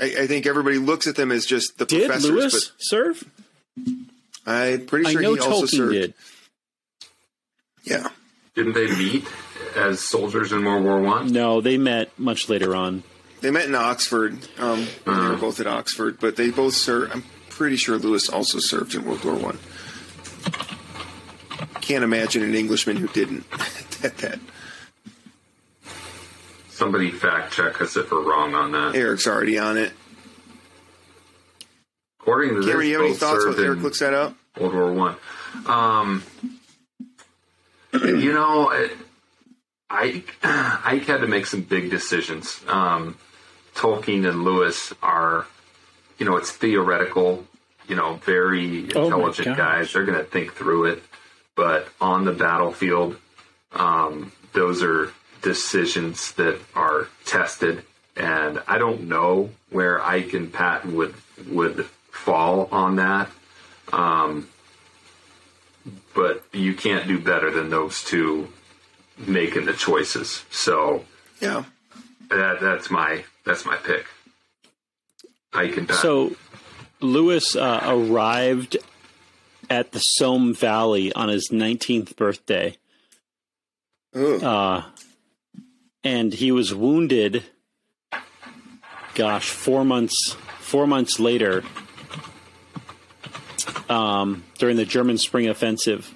I, 0.00 0.14
I 0.20 0.26
think 0.26 0.46
everybody 0.46 0.78
looks 0.78 1.06
at 1.06 1.16
them 1.16 1.32
as 1.32 1.46
just 1.46 1.78
the 1.78 1.86
did 1.86 2.06
professors, 2.06 2.30
Lewis 2.30 2.72
serve? 2.78 3.24
I'm 4.46 4.86
pretty 4.86 5.10
sure 5.10 5.20
I 5.20 5.22
know 5.24 5.34
he 5.34 5.40
also 5.40 5.66
served. 5.66 5.92
did. 5.92 6.14
Yeah, 7.84 8.08
Didn't 8.54 8.74
they 8.74 8.88
meet 8.94 9.24
as 9.76 10.00
soldiers 10.00 10.52
in 10.52 10.64
World 10.64 10.84
War 10.84 11.00
One? 11.00 11.28
No, 11.32 11.60
they 11.60 11.78
met 11.78 12.16
much 12.18 12.48
later 12.48 12.74
on. 12.76 13.02
they 13.40 13.50
met 13.50 13.66
in 13.66 13.74
Oxford. 13.74 14.38
Um, 14.58 14.86
They 15.04 15.10
were 15.12 15.36
both 15.36 15.60
at 15.60 15.66
Oxford, 15.66 16.18
but 16.20 16.36
they 16.36 16.50
both 16.50 16.74
served. 16.74 17.12
I'm 17.12 17.24
pretty 17.48 17.76
sure 17.76 17.96
Lewis 17.96 18.28
also 18.28 18.58
served 18.58 18.94
in 18.94 19.04
World 19.04 19.24
War 19.24 19.34
One. 19.34 19.58
Can't 21.80 22.04
imagine 22.04 22.42
an 22.42 22.54
Englishman 22.54 22.96
who 22.96 23.08
didn't. 23.08 23.44
at 24.04 24.16
that 24.18 24.40
Somebody 26.68 27.10
fact 27.10 27.52
check 27.54 27.80
us 27.80 27.96
if 27.96 28.10
we're 28.10 28.22
wrong 28.22 28.54
on 28.54 28.72
that. 28.72 28.94
Eric's 28.94 29.26
already 29.26 29.58
on 29.58 29.78
it. 29.78 29.92
According 32.20 32.54
to 32.56 32.60
this, 32.62 32.84
you 32.86 32.94
have 32.96 33.02
any 33.06 33.14
thoughts 33.14 33.44
served 33.44 33.56
while 33.56 33.66
Eric 33.66 33.76
in 33.78 33.82
looks 33.84 34.00
that 34.00 34.12
up? 34.12 34.34
World 34.60 34.74
War 34.74 34.92
One. 34.92 35.16
Um, 35.66 36.22
you 37.92 38.32
know, 38.32 38.88
I 39.88 40.22
Ike 40.84 41.04
had 41.04 41.20
to 41.20 41.26
make 41.26 41.46
some 41.46 41.62
big 41.62 41.88
decisions. 41.90 42.60
Um, 42.68 43.16
Tolkien 43.74 44.28
and 44.28 44.42
Lewis 44.44 44.92
are, 45.02 45.46
you 46.18 46.26
know, 46.26 46.36
it's 46.36 46.50
theoretical. 46.50 47.46
You 47.88 47.94
know, 47.94 48.14
very 48.16 48.88
Oh 48.96 49.04
intelligent 49.04 49.46
gosh. 49.46 49.56
guys. 49.56 49.92
They're 49.92 50.04
going 50.04 50.18
to 50.18 50.24
think 50.24 50.52
through 50.54 50.86
it, 50.86 51.02
but 51.56 51.88
on 52.00 52.24
the 52.24 52.32
battlefield, 52.32 53.16
um, 53.72 54.30
those 54.52 54.82
are 54.82 55.12
decisions 55.42 56.32
that 56.32 56.60
are 56.74 57.08
tested. 57.24 57.82
And 58.16 58.62
I 58.68 58.78
don't 58.78 59.08
know 59.08 59.50
where 59.70 60.02
Ike 60.02 60.32
and 60.34 60.52
Patton 60.52 60.94
would 60.96 61.14
would 61.50 61.84
fall 62.10 62.68
on 62.72 62.96
that. 62.96 63.28
Um, 63.92 64.48
but 66.14 66.44
you 66.52 66.74
can't 66.74 67.06
do 67.06 67.18
better 67.18 67.50
than 67.50 67.70
those 67.70 68.02
two 68.02 68.48
making 69.18 69.66
the 69.66 69.72
choices. 69.72 70.44
So 70.50 71.04
Yeah. 71.40 71.64
that, 72.30 72.60
that's 72.60 72.90
my 72.90 73.24
that's 73.44 73.64
my 73.64 73.76
pick. 73.76 74.06
Ike 75.52 75.76
and 75.76 75.88
Patton. 75.88 76.02
So 76.02 76.36
Lewis 77.00 77.54
uh, 77.54 77.82
arrived 77.86 78.78
at 79.70 79.92
the 79.92 79.98
Somme 79.98 80.54
Valley 80.54 81.12
on 81.12 81.28
his 81.28 81.50
19th 81.50 82.16
birthday, 82.16 82.76
uh, 84.14 84.82
and 86.04 86.32
he 86.32 86.52
was 86.52 86.74
wounded. 86.74 87.44
Gosh, 89.14 89.48
four 89.48 89.84
months 89.84 90.36
four 90.60 90.86
months 90.86 91.18
later, 91.18 91.64
um, 93.88 94.44
during 94.58 94.76
the 94.76 94.84
German 94.84 95.16
Spring 95.16 95.48
Offensive, 95.48 96.14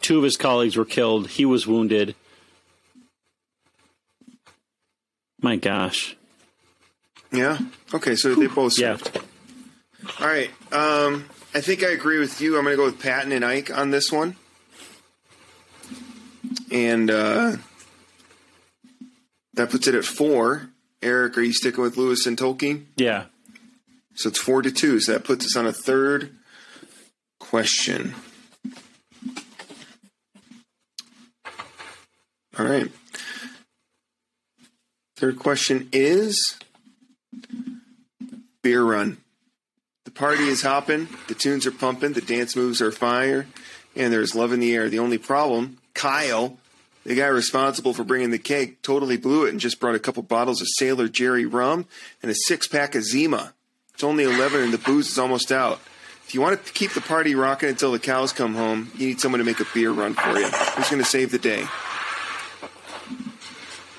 two 0.00 0.18
of 0.18 0.24
his 0.24 0.36
colleagues 0.36 0.76
were 0.76 0.84
killed. 0.84 1.28
He 1.28 1.44
was 1.44 1.66
wounded. 1.66 2.16
My 5.40 5.56
gosh, 5.56 6.16
yeah. 7.32 7.58
Okay, 7.94 8.14
so 8.14 8.34
they 8.34 8.46
both 8.46 8.78
yeah. 8.78 8.96
served. 8.96 9.20
All 10.20 10.26
right. 10.26 10.50
Um, 10.72 11.24
I 11.54 11.60
think 11.60 11.82
I 11.82 11.90
agree 11.90 12.18
with 12.18 12.40
you. 12.40 12.56
I'm 12.56 12.64
going 12.64 12.72
to 12.72 12.76
go 12.76 12.86
with 12.86 13.00
Patton 13.00 13.32
and 13.32 13.44
Ike 13.44 13.76
on 13.76 13.90
this 13.90 14.10
one. 14.10 14.36
And 16.70 17.10
uh, 17.10 17.56
that 19.54 19.70
puts 19.70 19.86
it 19.86 19.94
at 19.94 20.04
four. 20.04 20.70
Eric, 21.02 21.36
are 21.36 21.42
you 21.42 21.52
sticking 21.52 21.82
with 21.82 21.96
Lewis 21.96 22.26
and 22.26 22.38
Tolkien? 22.38 22.86
Yeah. 22.96 23.24
So 24.14 24.30
it's 24.30 24.38
four 24.38 24.62
to 24.62 24.70
two. 24.70 25.00
So 25.00 25.12
that 25.12 25.24
puts 25.24 25.44
us 25.44 25.56
on 25.56 25.66
a 25.66 25.72
third 25.72 26.34
question. 27.38 28.14
All 32.58 32.66
right. 32.66 32.90
Third 35.16 35.38
question 35.38 35.88
is 35.92 36.58
beer 38.62 38.82
run. 38.82 39.18
Party 40.14 40.44
is 40.44 40.62
hopping, 40.62 41.08
the 41.28 41.34
tunes 41.34 41.66
are 41.66 41.72
pumping, 41.72 42.12
the 42.12 42.20
dance 42.20 42.56
moves 42.56 42.80
are 42.80 42.92
fire, 42.92 43.46
and 43.96 44.12
there's 44.12 44.34
love 44.34 44.52
in 44.52 44.60
the 44.60 44.74
air. 44.74 44.88
The 44.88 44.98
only 44.98 45.18
problem, 45.18 45.78
Kyle, 45.94 46.58
the 47.04 47.14
guy 47.14 47.26
responsible 47.26 47.94
for 47.94 48.04
bringing 48.04 48.30
the 48.30 48.38
cake, 48.38 48.82
totally 48.82 49.16
blew 49.16 49.46
it 49.46 49.50
and 49.50 49.60
just 49.60 49.80
brought 49.80 49.94
a 49.94 50.00
couple 50.00 50.22
bottles 50.22 50.60
of 50.60 50.68
Sailor 50.76 51.08
Jerry 51.08 51.46
rum 51.46 51.86
and 52.22 52.30
a 52.30 52.34
six 52.34 52.68
pack 52.68 52.94
of 52.94 53.04
Zima. 53.04 53.54
It's 53.94 54.04
only 54.04 54.24
11 54.24 54.62
and 54.62 54.72
the 54.72 54.78
booze 54.78 55.08
is 55.08 55.18
almost 55.18 55.52
out. 55.52 55.80
If 56.26 56.34
you 56.34 56.40
want 56.40 56.64
to 56.64 56.72
keep 56.72 56.92
the 56.92 57.00
party 57.00 57.34
rocking 57.34 57.68
until 57.68 57.92
the 57.92 57.98
cows 57.98 58.32
come 58.32 58.54
home, 58.54 58.90
you 58.96 59.08
need 59.08 59.20
someone 59.20 59.40
to 59.40 59.44
make 59.44 59.60
a 59.60 59.66
beer 59.74 59.90
run 59.90 60.14
for 60.14 60.38
you. 60.38 60.46
Who's 60.46 60.88
going 60.88 61.02
to 61.02 61.08
save 61.08 61.30
the 61.30 61.38
day? 61.38 61.66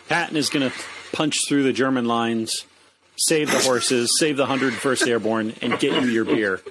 Patton 0.08 0.38
is 0.38 0.50
going 0.50 0.70
to 0.70 0.76
punch 1.12 1.48
through 1.48 1.64
the 1.64 1.74
German 1.74 2.06
lines, 2.06 2.66
save 3.16 3.52
the 3.52 3.60
horses, 3.60 4.12
save 4.20 4.38
the 4.38 4.46
101st 4.46 5.08
Airborne, 5.08 5.54
and 5.62 5.80
get 5.80 6.02
you 6.02 6.10
your 6.10 6.26
beer. 6.26 6.62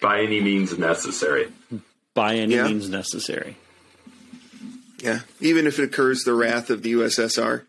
By 0.00 0.22
any 0.22 0.40
means 0.40 0.78
necessary. 0.78 1.48
by 2.14 2.36
any 2.36 2.54
Yeah. 2.54 2.66
means 2.66 2.88
necessary. 2.88 3.56
Yeah, 4.98 5.20
even 5.40 5.66
if 5.66 5.78
it 5.78 5.84
occurs 5.84 6.24
the 6.24 6.34
wrath 6.34 6.70
of 6.70 6.82
the 6.82 6.92
USSR. 6.92 7.64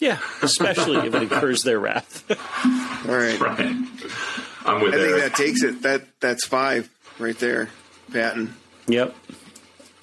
Yeah, 0.00 0.18
especially 0.42 1.06
if 1.06 1.14
it 1.14 1.22
incurs 1.22 1.62
their 1.62 1.78
wrath. 1.78 2.24
All 3.08 3.14
right. 3.14 3.38
Right. 3.38 3.76
I'm 4.66 4.80
with 4.80 4.94
I 4.94 4.98
think 4.98 5.16
that 5.18 5.34
takes 5.36 5.62
it. 5.62 5.82
That 5.82 6.02
that's 6.20 6.46
five 6.46 6.88
right 7.18 7.38
there. 7.38 7.68
Patton 8.12 8.54
yep. 8.86 9.14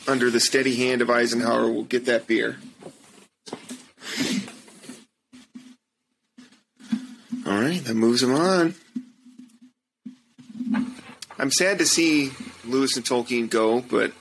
under 0.07 0.29
the 0.29 0.39
steady 0.39 0.75
hand 0.75 1.01
of 1.01 1.09
Eisenhower 1.09 1.69
we'll 1.69 1.83
get 1.83 2.05
that 2.05 2.27
beer. 2.27 2.57
All 7.45 7.59
right, 7.59 7.83
that 7.83 7.95
moves 7.95 8.21
him 8.23 8.33
on. 8.33 8.75
I'm 11.39 11.51
sad 11.51 11.79
to 11.79 11.85
see 11.85 12.31
Lewis 12.65 12.95
and 12.95 13.05
Tolkien 13.05 13.49
go, 13.49 13.81
but 13.81 14.11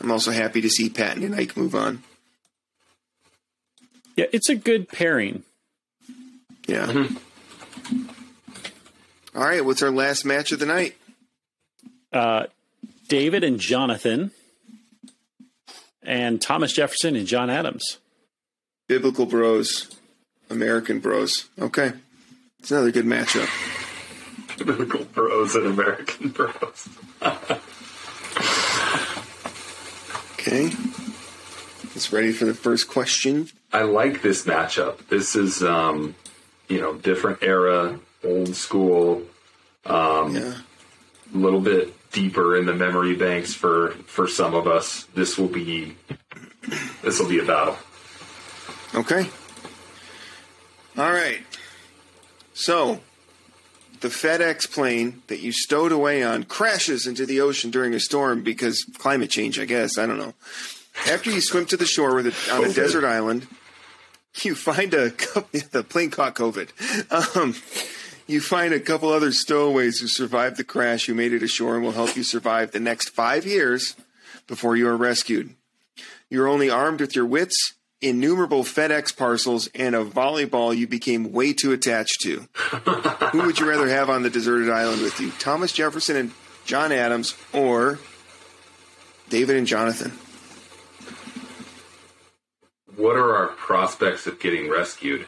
I'm 0.00 0.10
also 0.10 0.32
happy 0.32 0.60
to 0.60 0.68
see 0.68 0.88
Patton 0.88 1.22
and 1.22 1.34
Ike 1.34 1.56
move 1.56 1.74
on. 1.74 2.02
Yeah, 4.16 4.26
it's 4.32 4.48
a 4.48 4.54
good 4.54 4.88
pairing. 4.88 5.44
Yeah. 6.66 7.08
All 9.34 9.42
right, 9.42 9.64
what's 9.64 9.82
our 9.82 9.90
last 9.90 10.24
match 10.24 10.52
of 10.52 10.58
the 10.58 10.66
night? 10.66 10.96
Uh, 12.12 12.46
David 13.08 13.44
and 13.44 13.58
Jonathan, 13.58 14.30
and 16.02 16.40
Thomas 16.40 16.72
Jefferson 16.72 17.16
and 17.16 17.26
John 17.26 17.50
Adams. 17.50 17.98
Biblical 18.86 19.26
Bros, 19.26 19.88
American 20.50 21.00
Bros. 21.00 21.48
Okay, 21.58 21.92
it's 22.64 22.70
another 22.70 22.90
good 22.90 23.04
matchup. 23.04 23.46
Biblical 24.56 25.04
bros 25.04 25.54
and 25.54 25.66
American 25.66 26.30
bros. 26.30 26.88
Okay, 30.32 30.70
it's 31.94 32.10
ready 32.10 32.32
for 32.32 32.46
the 32.46 32.54
first 32.54 32.88
question. 32.88 33.50
I 33.70 33.82
like 33.82 34.22
this 34.22 34.46
matchup. 34.46 35.06
This 35.08 35.36
is, 35.36 35.62
um, 35.62 36.14
you 36.68 36.80
know, 36.80 36.94
different 36.94 37.42
era, 37.42 38.00
old 38.24 38.56
school, 38.56 39.24
Yeah. 39.86 39.90
a 39.92 41.36
little 41.36 41.60
bit 41.60 41.92
deeper 42.12 42.56
in 42.56 42.64
the 42.64 42.72
memory 42.74 43.14
banks 43.14 43.52
for 43.52 43.90
for 44.06 44.26
some 44.26 44.54
of 44.54 44.66
us. 44.66 45.04
This 45.14 45.36
will 45.36 45.48
be 45.48 45.96
this 47.02 47.20
will 47.20 47.28
be 47.28 47.40
a 47.40 47.44
battle. 47.44 47.76
Okay. 48.94 49.28
All 50.96 51.12
right. 51.12 51.42
So, 52.54 53.00
the 54.00 54.08
FedEx 54.08 54.70
plane 54.70 55.22
that 55.26 55.40
you 55.40 55.52
stowed 55.52 55.92
away 55.92 56.22
on 56.22 56.44
crashes 56.44 57.06
into 57.06 57.26
the 57.26 57.40
ocean 57.40 57.70
during 57.70 57.94
a 57.94 58.00
storm 58.00 58.42
because 58.42 58.84
climate 58.98 59.30
change, 59.30 59.58
I 59.58 59.64
guess. 59.64 59.98
I 59.98 60.06
don't 60.06 60.18
know. 60.18 60.34
After 61.08 61.30
you 61.30 61.40
swim 61.40 61.66
to 61.66 61.76
the 61.76 61.86
shore 61.86 62.14
with 62.14 62.28
it 62.28 62.34
on 62.52 62.64
a 62.64 62.72
desert 62.72 63.04
island, 63.04 63.48
you 64.42 64.54
find 64.54 64.94
a 64.94 65.08
the 65.70 65.84
plane 65.88 66.10
caught 66.10 66.34
COVID. 66.34 67.36
Um, 67.36 67.54
you 68.26 68.40
find 68.40 68.72
a 68.72 68.80
couple 68.80 69.10
other 69.10 69.32
stowaways 69.32 70.00
who 70.00 70.06
survived 70.06 70.56
the 70.56 70.64
crash 70.64 71.06
who 71.06 71.14
made 71.14 71.32
it 71.32 71.42
ashore 71.42 71.74
and 71.74 71.84
will 71.84 71.92
help 71.92 72.16
you 72.16 72.22
survive 72.22 72.70
the 72.70 72.80
next 72.80 73.10
five 73.10 73.46
years 73.46 73.96
before 74.46 74.76
you 74.76 74.88
are 74.88 74.96
rescued. 74.96 75.54
You're 76.30 76.48
only 76.48 76.70
armed 76.70 77.00
with 77.00 77.14
your 77.14 77.26
wits, 77.26 77.74
innumerable 78.04 78.62
FedEx 78.64 79.16
parcels, 79.16 79.68
and 79.74 79.94
a 79.94 80.04
volleyball 80.04 80.76
you 80.76 80.86
became 80.86 81.32
way 81.32 81.52
too 81.52 81.72
attached 81.72 82.20
to. 82.22 82.46
Who 83.32 83.42
would 83.46 83.58
you 83.58 83.68
rather 83.68 83.88
have 83.88 84.10
on 84.10 84.22
the 84.22 84.30
deserted 84.30 84.70
island 84.70 85.02
with 85.02 85.18
you? 85.20 85.30
Thomas 85.38 85.72
Jefferson 85.72 86.16
and 86.16 86.30
John 86.64 86.92
Adams, 86.92 87.34
or 87.52 87.98
David 89.28 89.56
and 89.56 89.66
Jonathan? 89.66 90.12
What 92.96 93.16
are 93.16 93.34
our 93.34 93.48
prospects 93.48 94.26
of 94.26 94.38
getting 94.38 94.70
rescued? 94.70 95.26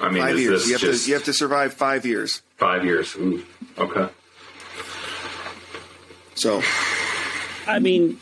I 0.00 0.10
mean, 0.10 0.22
Five 0.22 0.34
is 0.36 0.40
years. 0.40 0.60
this 0.60 0.66
You 0.68 0.72
have, 0.74 0.80
just 0.80 1.04
to, 1.04 1.08
you 1.10 1.14
have 1.14 1.24
to 1.24 1.32
survive 1.32 1.74
five 1.74 2.06
years. 2.06 2.42
five 2.56 2.84
years? 2.84 3.14
Ooh, 3.16 3.44
okay. 3.78 4.08
So, 6.34 6.62
I 7.66 7.78
mean, 7.78 8.18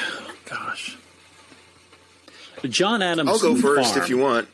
gosh. 0.50 0.98
John 2.68 3.02
Adams. 3.02 3.28
I'll 3.30 3.38
go 3.38 3.52
can 3.54 3.62
first 3.62 3.92
farm. 3.92 4.02
if 4.02 4.08
you 4.10 4.18
want. 4.18 4.48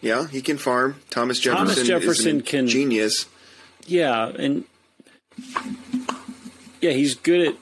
Yeah, 0.00 0.26
he 0.26 0.42
can 0.42 0.58
farm. 0.58 0.96
Thomas 1.10 1.38
Jefferson, 1.38 1.66
Thomas 1.66 1.78
is 1.78 1.86
Jefferson 1.88 2.38
a 2.40 2.42
can- 2.42 2.66
genius. 2.68 3.26
Yeah, 3.86 4.28
and 4.28 4.64
yeah, 6.80 6.90
he's 6.92 7.14
good 7.14 7.48
at 7.48 7.54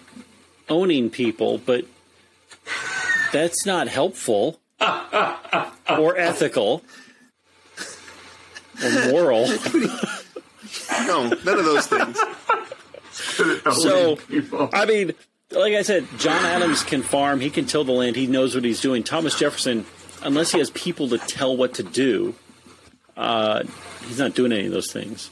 owning 0.68 1.10
people, 1.10 1.58
but 1.58 1.84
that's 3.32 3.64
not 3.66 3.88
helpful 3.88 4.60
or 4.80 6.16
ethical 6.16 6.82
or 8.82 9.10
moral. 9.10 9.48
No, 11.06 11.28
none 11.28 11.58
of 11.58 11.64
those 11.64 11.86
things. 11.86 12.18
So, 13.12 14.18
I 14.72 14.84
mean, 14.86 15.12
like 15.52 15.74
I 15.74 15.82
said, 15.82 16.06
John 16.18 16.44
Adams 16.44 16.82
can 16.82 17.02
farm. 17.02 17.40
He 17.40 17.50
can 17.50 17.64
till 17.66 17.84
the 17.84 17.92
land. 17.92 18.16
He 18.16 18.26
knows 18.26 18.54
what 18.54 18.64
he's 18.64 18.80
doing. 18.80 19.02
Thomas 19.02 19.38
Jefferson, 19.38 19.84
unless 20.22 20.52
he 20.52 20.58
has 20.58 20.70
people 20.70 21.08
to 21.10 21.18
tell 21.18 21.56
what 21.56 21.74
to 21.74 21.82
do, 21.82 22.34
uh, 23.16 23.62
he's 24.06 24.18
not 24.18 24.34
doing 24.34 24.52
any 24.52 24.66
of 24.66 24.72
those 24.72 24.92
things. 24.92 25.30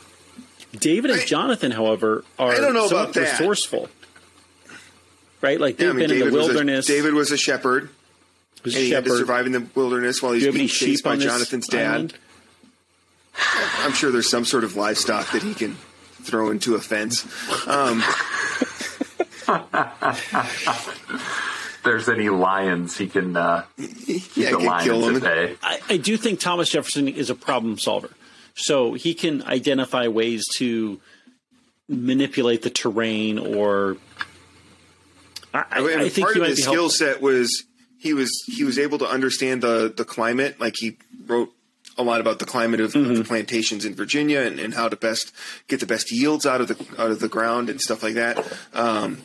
David 0.79 1.11
and 1.11 1.21
I- 1.21 1.25
Jonathan, 1.25 1.71
however, 1.71 2.25
are 2.39 2.53
I 2.53 2.57
don't 2.59 2.75
know 2.75 2.87
about 2.87 3.15
that. 3.15 3.39
resourceful. 3.41 3.89
Right? 5.41 5.61
Like 5.61 5.77
they've 5.77 5.87
Yeah, 5.87 5.93
I 5.93 5.97
mean, 5.97 6.09
been 6.09 6.11
in 6.11 6.19
David 6.19 6.33
the 6.33 6.37
was, 6.37 6.47
a, 6.47 6.49
wilderness. 6.51 6.87
David 6.87 7.15
was 7.15 7.31
a 7.31 7.37
shepherd, 7.37 7.89
was 8.65 8.75
a 8.75 8.79
and 8.79 8.87
he 8.87 8.93
had 8.93 9.05
to 9.05 9.11
shepherd. 9.11 9.19
survive 9.21 9.47
in 9.47 9.53
the 9.53 9.67
wilderness 9.75 10.21
while 10.21 10.33
he's 10.33 10.45
being 10.45 10.67
chased 10.67 10.75
sheep 10.75 11.05
by 11.05 11.13
on 11.13 11.21
Jonathan's 11.21 11.69
dad. 11.69 11.87
island? 11.95 12.15
I'm 13.81 13.93
sure 13.93 14.11
there's 14.11 14.29
some 14.29 14.45
sort 14.45 14.65
of 14.65 14.75
livestock 14.75 15.31
that 15.31 15.45
he 15.45 15.55
can 15.55 15.77
throw 16.23 16.51
into 16.51 16.75
a 16.75 16.81
fence. 16.81 17.25
Um, 17.69 18.03
there's 21.85 22.09
any 22.09 22.29
lions 22.29 22.97
he 22.97 23.07
can 23.09 23.37
uh, 23.37 23.65
yeah, 23.77 24.51
the 24.51 24.57
can 24.57 24.65
lions 24.65 24.85
kill 24.85 25.05
at 25.09 25.15
him. 25.15 25.21
bay. 25.21 25.57
I, 25.63 25.81
I 25.91 25.97
do 25.97 26.17
think 26.17 26.41
Thomas 26.41 26.69
Jefferson 26.71 27.09
is 27.09 27.31
a 27.31 27.35
problem 27.35 27.79
solver. 27.79 28.11
So 28.55 28.95
he 28.95 29.15
can 29.15 29.43
identify 29.43 30.09
ways 30.09 30.45
to 30.57 31.01
manipulate 31.89 32.63
the 32.63 32.71
terrain 32.71 33.39
or. 33.39 33.97
I, 35.55 35.59
I, 35.59 35.65
I 35.71 35.81
mean, 35.81 35.99
I 36.01 36.09
think 36.09 36.27
part 36.27 36.37
he 36.37 36.43
of 36.43 36.49
his 36.49 36.63
skill 36.63 36.73
helpful. 36.75 36.91
set 36.91 37.21
was 37.23 37.65
he 37.99 38.13
was 38.13 38.31
he 38.47 38.65
was 38.65 38.79
able 38.79 38.99
to 38.99 39.07
understand 39.09 39.63
the 39.63 39.93
the 39.97 40.05
climate. 40.05 40.61
Like 40.61 40.75
he 40.77 40.99
wrote 41.27 41.53
a 41.97 42.03
lot 42.03 42.21
about 42.21 42.39
the 42.39 42.45
climate 42.45 42.81
of, 42.81 42.93
Mm-hmm. 42.93 43.11
of 43.13 43.17
the 43.19 43.25
plantations 43.25 43.85
in 43.85 43.95
Virginia 43.95 44.41
and, 44.41 44.61
and 44.61 44.75
how 44.75 44.89
to 44.89 44.97
best 44.97 45.33
get 45.69 45.81
the 45.81 45.87
best 45.87 46.13
yields 46.13 46.45
out 46.45 46.61
of 46.61 46.69
the 46.69 46.77
out 47.01 47.11
of 47.11 47.21
the 47.21 47.29
ground 47.29 47.71
and 47.71 47.81
stuff 47.81 48.03
like 48.03 48.15
that. 48.15 48.45
Um, 48.75 49.19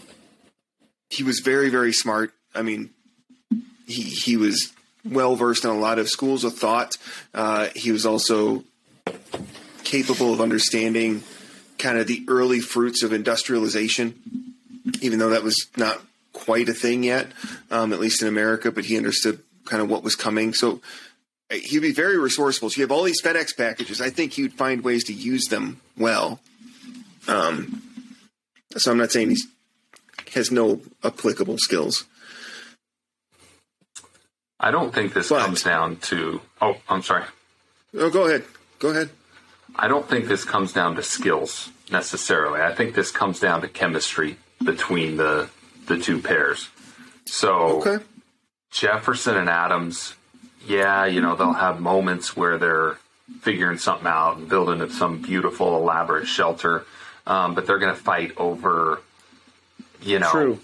he 1.13 1.23
was 1.23 1.39
very 1.39 1.69
very 1.69 1.93
smart. 1.93 2.33
I 2.55 2.61
mean, 2.61 2.89
he 3.87 4.03
he 4.03 4.37
was 4.37 4.73
well 5.05 5.35
versed 5.35 5.63
in 5.63 5.69
a 5.69 5.77
lot 5.77 5.99
of 5.99 6.09
schools 6.09 6.43
of 6.43 6.57
thought. 6.57 6.97
Uh, 7.33 7.69
he 7.75 7.91
was 7.91 8.05
also 8.05 8.63
capable 9.83 10.33
of 10.33 10.41
understanding 10.41 11.23
kind 11.77 11.97
of 11.97 12.07
the 12.07 12.23
early 12.27 12.59
fruits 12.59 13.03
of 13.03 13.11
industrialization, 13.13 14.15
even 15.01 15.19
though 15.19 15.29
that 15.29 15.43
was 15.43 15.67
not 15.77 16.01
quite 16.31 16.69
a 16.69 16.73
thing 16.73 17.03
yet, 17.03 17.27
um, 17.69 17.93
at 17.93 17.99
least 17.99 18.21
in 18.21 18.27
America. 18.27 18.71
But 18.71 18.85
he 18.85 18.97
understood 18.97 19.39
kind 19.65 19.81
of 19.81 19.89
what 19.89 20.03
was 20.03 20.15
coming. 20.15 20.53
So 20.53 20.81
uh, 21.51 21.55
he'd 21.55 21.79
be 21.79 21.91
very 21.91 22.17
resourceful. 22.17 22.69
So 22.69 22.77
you 22.77 22.83
have 22.83 22.91
all 22.91 23.03
these 23.03 23.21
FedEx 23.21 23.55
packages. 23.55 24.01
I 24.01 24.09
think 24.09 24.33
he'd 24.33 24.53
find 24.53 24.83
ways 24.83 25.03
to 25.05 25.13
use 25.13 25.45
them 25.45 25.81
well. 25.97 26.39
Um, 27.27 27.81
so 28.77 28.91
I'm 28.91 28.97
not 28.97 29.11
saying 29.11 29.29
he's 29.29 29.47
has 30.33 30.51
no 30.51 30.81
applicable 31.03 31.57
skills. 31.57 32.05
I 34.59 34.71
don't 34.71 34.93
think 34.93 35.13
this 35.13 35.29
But- 35.29 35.45
comes 35.45 35.63
down 35.63 35.97
to. 35.97 36.41
Oh, 36.61 36.77
I'm 36.87 37.03
sorry. 37.03 37.25
Oh, 37.97 38.09
go 38.09 38.25
ahead. 38.27 38.45
Go 38.79 38.89
ahead. 38.89 39.09
I 39.75 39.87
don't 39.87 40.07
think 40.07 40.27
this 40.27 40.43
comes 40.45 40.71
down 40.73 40.95
to 40.95 41.03
skills 41.03 41.69
necessarily. 41.91 42.61
I 42.61 42.73
think 42.73 42.95
this 42.95 43.11
comes 43.11 43.39
down 43.39 43.61
to 43.61 43.67
chemistry 43.67 44.37
between 44.63 45.17
the 45.17 45.49
the 45.87 45.97
two 45.99 46.21
pairs. 46.21 46.69
So 47.25 47.81
Okay. 47.85 48.03
Jefferson 48.71 49.35
and 49.35 49.49
Adams, 49.49 50.13
yeah, 50.65 51.05
you 51.05 51.19
know, 51.21 51.35
they'll 51.35 51.53
have 51.53 51.79
moments 51.81 52.37
where 52.37 52.57
they're 52.57 52.97
figuring 53.41 53.77
something 53.77 54.07
out 54.07 54.37
and 54.37 54.47
building 54.47 54.81
up 54.81 54.91
some 54.91 55.21
beautiful, 55.21 55.75
elaborate 55.75 56.25
shelter, 56.27 56.85
um, 57.27 57.53
but 57.53 57.67
they're 57.67 57.79
going 57.79 57.93
to 57.93 58.01
fight 58.01 58.31
over, 58.37 59.01
you 60.03 60.19
know, 60.19 60.29
True. 60.31 60.59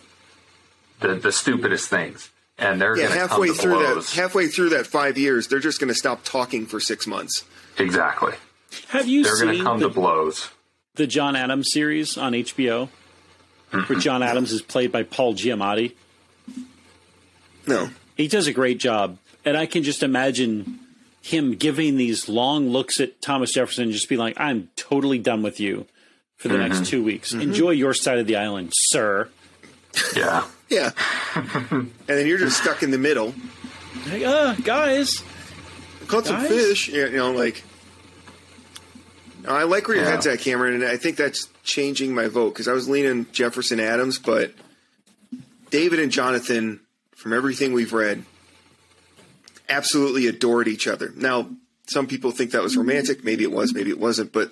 the 1.00 1.16
the 1.16 1.32
stupidest 1.32 1.90
things, 1.90 2.30
and 2.58 2.80
they're 2.82 2.96
Yeah, 2.98 3.04
going 3.08 3.14
to 3.14 3.20
come 3.20 3.30
halfway 3.30 3.48
to 3.48 3.54
through 3.54 3.80
that 3.96 4.10
halfway 4.16 4.48
through 4.48 4.70
that 4.70 4.88
five 4.88 5.18
years, 5.18 5.48
they're 5.48 5.60
just 5.60 5.80
going 5.80 5.88
to 5.90 5.96
stop 5.96 6.24
talking 6.24 6.66
for 6.66 6.80
six 6.80 7.08
months. 7.08 7.44
exactly, 7.78 8.34
Have 8.90 9.08
you 9.08 9.24
they're 9.24 9.38
going 9.42 9.58
to 9.58 9.64
come 9.64 9.80
the, 9.80 9.88
to 9.90 9.94
blows. 9.94 10.50
the 10.96 11.08
John 11.08 11.36
Adams 11.36 11.72
series 11.72 12.18
on 12.18 12.34
HBO? 12.34 12.90
Where 13.72 14.00
John 14.00 14.24
Adams 14.24 14.52
is 14.52 14.64
played 14.64 14.92
by 14.92 15.04
Paul 15.04 15.36
Giamatti. 15.36 15.94
No. 17.68 17.90
He 18.18 18.28
does 18.28 18.48
a 18.48 18.52
great 18.54 18.80
job. 18.80 19.20
And 19.46 19.56
I 19.56 19.68
can 19.68 19.84
just 19.84 20.02
imagine 20.02 20.80
him 21.22 21.54
giving 21.56 21.96
these 21.96 22.28
long 22.28 22.70
looks 22.70 23.00
at 23.00 23.22
Thomas 23.22 23.52
Jefferson 23.54 23.84
and 23.86 23.94
just 23.94 24.10
be 24.10 24.18
like, 24.18 24.40
I'm 24.40 24.70
totally 24.76 25.20
done 25.20 25.44
with 25.44 25.60
you 25.60 25.86
for 26.40 26.48
the 26.48 26.58
next 26.58 26.88
two 26.88 27.04
weeks. 27.04 27.34
Enjoy 27.34 27.70
your 27.72 27.94
side 27.94 28.18
of 28.18 28.26
the 28.28 28.36
island, 28.38 28.72
sir. 28.74 29.30
Yeah, 30.16 30.46
Yeah. 30.70 30.92
and 31.36 31.92
then 32.08 32.26
you're 32.28 32.38
just 32.38 32.62
stuck 32.62 32.82
in 32.84 32.92
the 32.92 32.98
middle. 32.98 33.34
Like, 34.12 34.24
uh, 34.24 34.56
guys. 34.56 35.24
Caught 36.08 36.26
some 36.28 36.42
fish. 36.46 36.88
You 36.88 37.10
know, 37.12 37.32
like. 37.32 37.64
I 39.48 39.64
like 39.64 39.88
where 39.88 39.96
your 39.98 40.06
Yeah. 40.06 40.12
head's 40.12 40.28
at, 40.28 40.40
Cameron, 40.40 40.76
and 40.76 40.84
I 40.84 40.98
think 40.98 41.16
that's 41.16 41.48
changing 41.64 42.14
my 42.14 42.28
vote 42.28 42.54
because 42.54 42.68
I 42.68 42.74
was 42.74 42.90
leaning 42.90 43.26
Jefferson 43.32 43.80
Adams, 43.80 44.20
but 44.20 44.54
David 45.72 46.00
and 46.00 46.12
Jonathan, 46.12 46.82
from 47.16 47.32
everything 47.34 47.74
we've 47.74 47.94
read, 47.94 48.26
absolutely 49.70 50.28
adored 50.28 50.68
each 50.68 50.88
other. 50.88 51.14
Now, 51.16 51.50
some 51.88 52.06
people 52.08 52.32
think 52.32 52.52
that 52.52 52.62
was 52.62 52.76
romantic. 52.76 53.24
Maybe 53.24 53.44
it 53.44 53.52
was, 53.52 53.74
maybe 53.74 53.90
it 53.90 54.00
wasn't, 54.00 54.32
but 54.34 54.52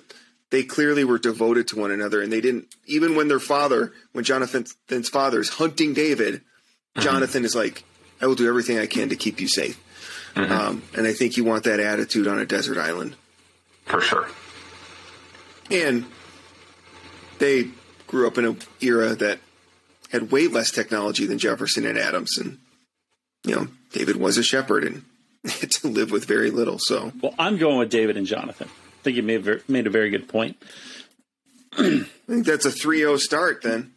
they 0.50 0.62
clearly 0.62 1.04
were 1.04 1.18
devoted 1.18 1.68
to 1.68 1.78
one 1.78 1.90
another, 1.90 2.20
and 2.22 2.32
they 2.32 2.40
didn't. 2.40 2.66
Even 2.86 3.14
when 3.16 3.28
their 3.28 3.40
father, 3.40 3.92
when 4.12 4.24
Jonathan's 4.24 5.08
father 5.08 5.40
is 5.40 5.48
hunting 5.50 5.94
David, 5.94 6.42
Jonathan 6.98 7.44
is 7.44 7.54
like, 7.54 7.84
"I 8.20 8.26
will 8.26 8.34
do 8.34 8.48
everything 8.48 8.78
I 8.78 8.86
can 8.86 9.08
to 9.10 9.16
keep 9.16 9.40
you 9.40 9.48
safe." 9.48 9.78
Um, 10.36 10.82
and 10.96 11.06
I 11.06 11.12
think 11.12 11.36
you 11.36 11.42
want 11.44 11.64
that 11.64 11.80
attitude 11.80 12.28
on 12.28 12.38
a 12.38 12.46
desert 12.46 12.78
island. 12.78 13.16
for 13.86 14.00
sure. 14.00 14.28
And 15.70 16.04
they 17.38 17.68
grew 18.06 18.26
up 18.26 18.38
in 18.38 18.44
an 18.44 18.58
era 18.80 19.14
that 19.16 19.40
had 20.10 20.30
way 20.30 20.46
less 20.46 20.70
technology 20.70 21.26
than 21.26 21.38
Jefferson 21.38 21.84
and 21.86 21.98
Adams. 21.98 22.38
And, 22.38 22.58
you 23.44 23.54
know, 23.54 23.68
David 23.92 24.16
was 24.16 24.38
a 24.38 24.42
shepherd 24.42 24.84
and 24.84 25.02
had 25.60 25.70
to 25.72 25.88
live 25.88 26.10
with 26.10 26.24
very 26.26 26.50
little. 26.50 26.78
So, 26.78 27.12
Well, 27.20 27.34
I'm 27.38 27.56
going 27.56 27.78
with 27.78 27.90
David 27.90 28.16
and 28.16 28.26
Jonathan. 28.26 28.68
I 29.08 29.10
think 29.10 29.16
you 29.16 29.22
made, 29.22 29.42
ver- 29.42 29.62
made 29.66 29.86
a 29.86 29.90
very 29.90 30.10
good 30.10 30.28
point. 30.28 30.62
I 31.78 32.04
think 32.26 32.44
that's 32.44 32.66
a 32.66 32.70
3 32.70 32.98
0 32.98 33.16
start 33.16 33.62
then. 33.62 33.94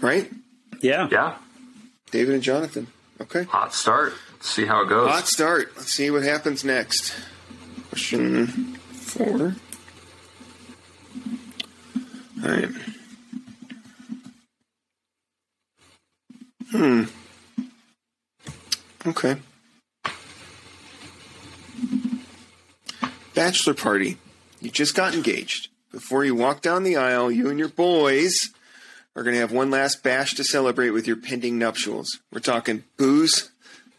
Right? 0.00 0.30
Yeah. 0.80 1.06
Yeah, 1.10 1.36
David 2.10 2.36
and 2.36 2.42
Jonathan. 2.42 2.86
Okay. 3.20 3.42
hot 3.42 3.74
start. 3.74 4.14
See 4.40 4.64
how 4.64 4.80
it 4.80 4.88
goes. 4.88 5.10
Hot 5.10 5.26
start. 5.26 5.72
Let's 5.76 5.92
see 5.92 6.10
what 6.10 6.22
happens 6.22 6.64
next. 6.64 7.14
Question 7.90 8.46
four. 8.46 9.56
All 12.42 12.48
right. 12.50 12.68
Hmm. 16.70 17.02
Okay. 19.06 19.36
Bachelor 23.36 23.74
party. 23.74 24.16
You 24.62 24.70
just 24.70 24.94
got 24.94 25.14
engaged. 25.14 25.68
Before 25.92 26.24
you 26.24 26.34
walk 26.34 26.62
down 26.62 26.84
the 26.84 26.96
aisle, 26.96 27.30
you 27.30 27.50
and 27.50 27.58
your 27.58 27.68
boys 27.68 28.34
are 29.14 29.22
going 29.22 29.34
to 29.34 29.40
have 29.40 29.52
one 29.52 29.70
last 29.70 30.02
bash 30.02 30.32
to 30.34 30.42
celebrate 30.42 30.90
with 30.90 31.06
your 31.06 31.16
pending 31.16 31.58
nuptials. 31.58 32.18
We're 32.32 32.40
talking 32.40 32.84
booze, 32.96 33.50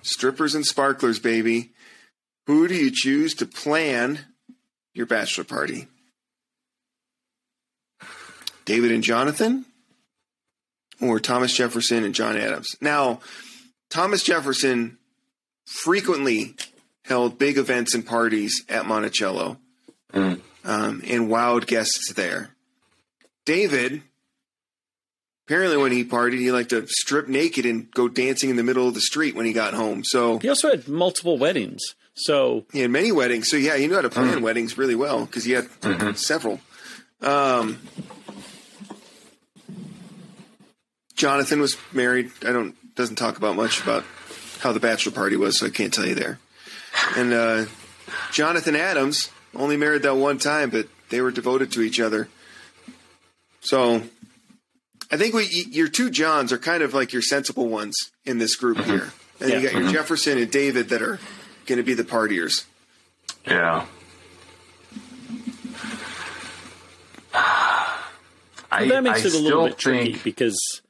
strippers, 0.02 0.56
and 0.56 0.66
sparklers, 0.66 1.20
baby. 1.20 1.70
Who 2.48 2.68
do 2.68 2.74
you 2.74 2.90
choose 2.92 3.36
to 3.36 3.46
plan 3.46 4.26
your 4.96 5.06
bachelor 5.06 5.44
party? 5.44 5.88
David 8.66 8.92
and 8.92 9.04
Jonathan? 9.04 9.66
Or 11.00 11.20
Thomas 11.20 11.54
Jefferson 11.54 12.04
and 12.04 12.16
John 12.16 12.38
Adams? 12.38 12.76
Now, 12.82 13.20
Thomas 13.92 14.24
Jefferson 14.24 14.98
frequently 15.68 16.56
held 17.08 17.38
big 17.38 17.58
events 17.58 17.94
and 17.96 18.06
parties 18.06 18.64
at 18.70 18.86
Monticello 18.86 19.58
um, 20.14 20.42
and 20.66 21.30
wowed 21.30 21.66
guests 21.68 22.12
there. 22.14 22.50
David, 23.46 24.02
apparently, 25.46 25.78
when 25.78 25.92
he 25.92 26.04
partied, 26.04 26.40
he 26.40 26.52
liked 26.52 26.72
to 26.72 26.86
strip 26.88 27.28
naked 27.28 27.66
and 27.66 27.90
go 27.92 28.08
dancing 28.10 28.50
in 28.50 28.56
the 28.58 28.64
middle 28.64 28.88
of 28.88 28.94
the 28.94 29.02
street 29.02 29.36
when 29.36 29.46
he 29.46 29.54
got 29.54 29.74
home. 29.74 30.04
So 30.04 30.40
He 30.40 30.50
also 30.50 30.70
had 30.70 30.88
multiple 30.88 31.38
weddings. 31.38 31.82
So 32.16 32.66
he 32.74 32.80
had 32.80 32.92
many 32.92 33.12
weddings. 33.12 33.50
So 33.50 33.58
yeah, 33.58 33.78
he 33.78 33.88
knew 33.88 33.96
how 33.96 34.02
to 34.02 34.10
plan 34.10 34.42
weddings 34.42 34.78
really 34.78 34.96
well 34.96 35.26
because 35.26 35.44
he 35.46 35.52
had 35.52 35.70
several. 36.18 36.60
Um, 37.22 37.80
Jonathan 41.16 41.60
was 41.62 41.78
married. 41.94 42.32
I 42.44 42.52
don't 42.52 42.76
doesn't 42.96 43.16
talk 43.18 43.38
about 43.38 43.56
much 43.56 43.82
about 43.82 44.04
how 44.60 44.72
the 44.72 44.80
bachelor 44.80 45.12
party 45.12 45.36
was, 45.38 45.60
so 45.60 45.68
I 45.68 45.70
can't 45.70 45.94
tell 45.94 46.06
you 46.06 46.16
there. 46.16 46.40
And 47.16 47.34
uh, 47.34 47.66
Jonathan 48.32 48.76
Adams 48.76 49.30
only 49.56 49.78
married 49.78 50.04
that 50.04 50.16
one 50.16 50.38
time, 50.38 50.70
but 50.70 50.88
they 51.10 51.22
were 51.22 51.32
devoted 51.32 51.72
to 51.74 51.82
each 51.82 52.00
other. 52.00 52.28
So 53.62 54.04
I 55.12 55.18
think 55.18 55.34
we, 55.34 55.46
your 55.72 55.88
two 55.88 56.10
Johns 56.10 56.52
are 56.52 56.58
kind 56.58 56.84
of 56.84 56.94
like 56.94 57.14
your 57.14 57.22
sensible 57.22 57.68
ones 57.68 58.12
in 58.26 58.38
this 58.38 58.56
group 58.56 58.80
here. 58.80 59.14
And 59.40 59.52
you 59.52 59.62
got 59.62 59.74
your 59.74 59.92
Jefferson 59.92 60.38
and 60.38 60.52
David 60.52 60.90
that 60.90 61.02
are 61.02 61.20
going 61.66 61.78
to 61.78 61.84
be 61.84 61.94
the 61.94 62.04
partiers. 62.04 62.66
Yeah. 63.46 63.86
I, 68.70 68.88
that 68.88 69.04
makes 69.04 69.24
I 69.24 69.28
it 69.28 69.34
a 69.34 69.38
little 69.38 69.48
still 69.48 69.68
bit 69.68 69.78
tricky 69.78 70.12
think, 70.14 70.24
because 70.24 70.82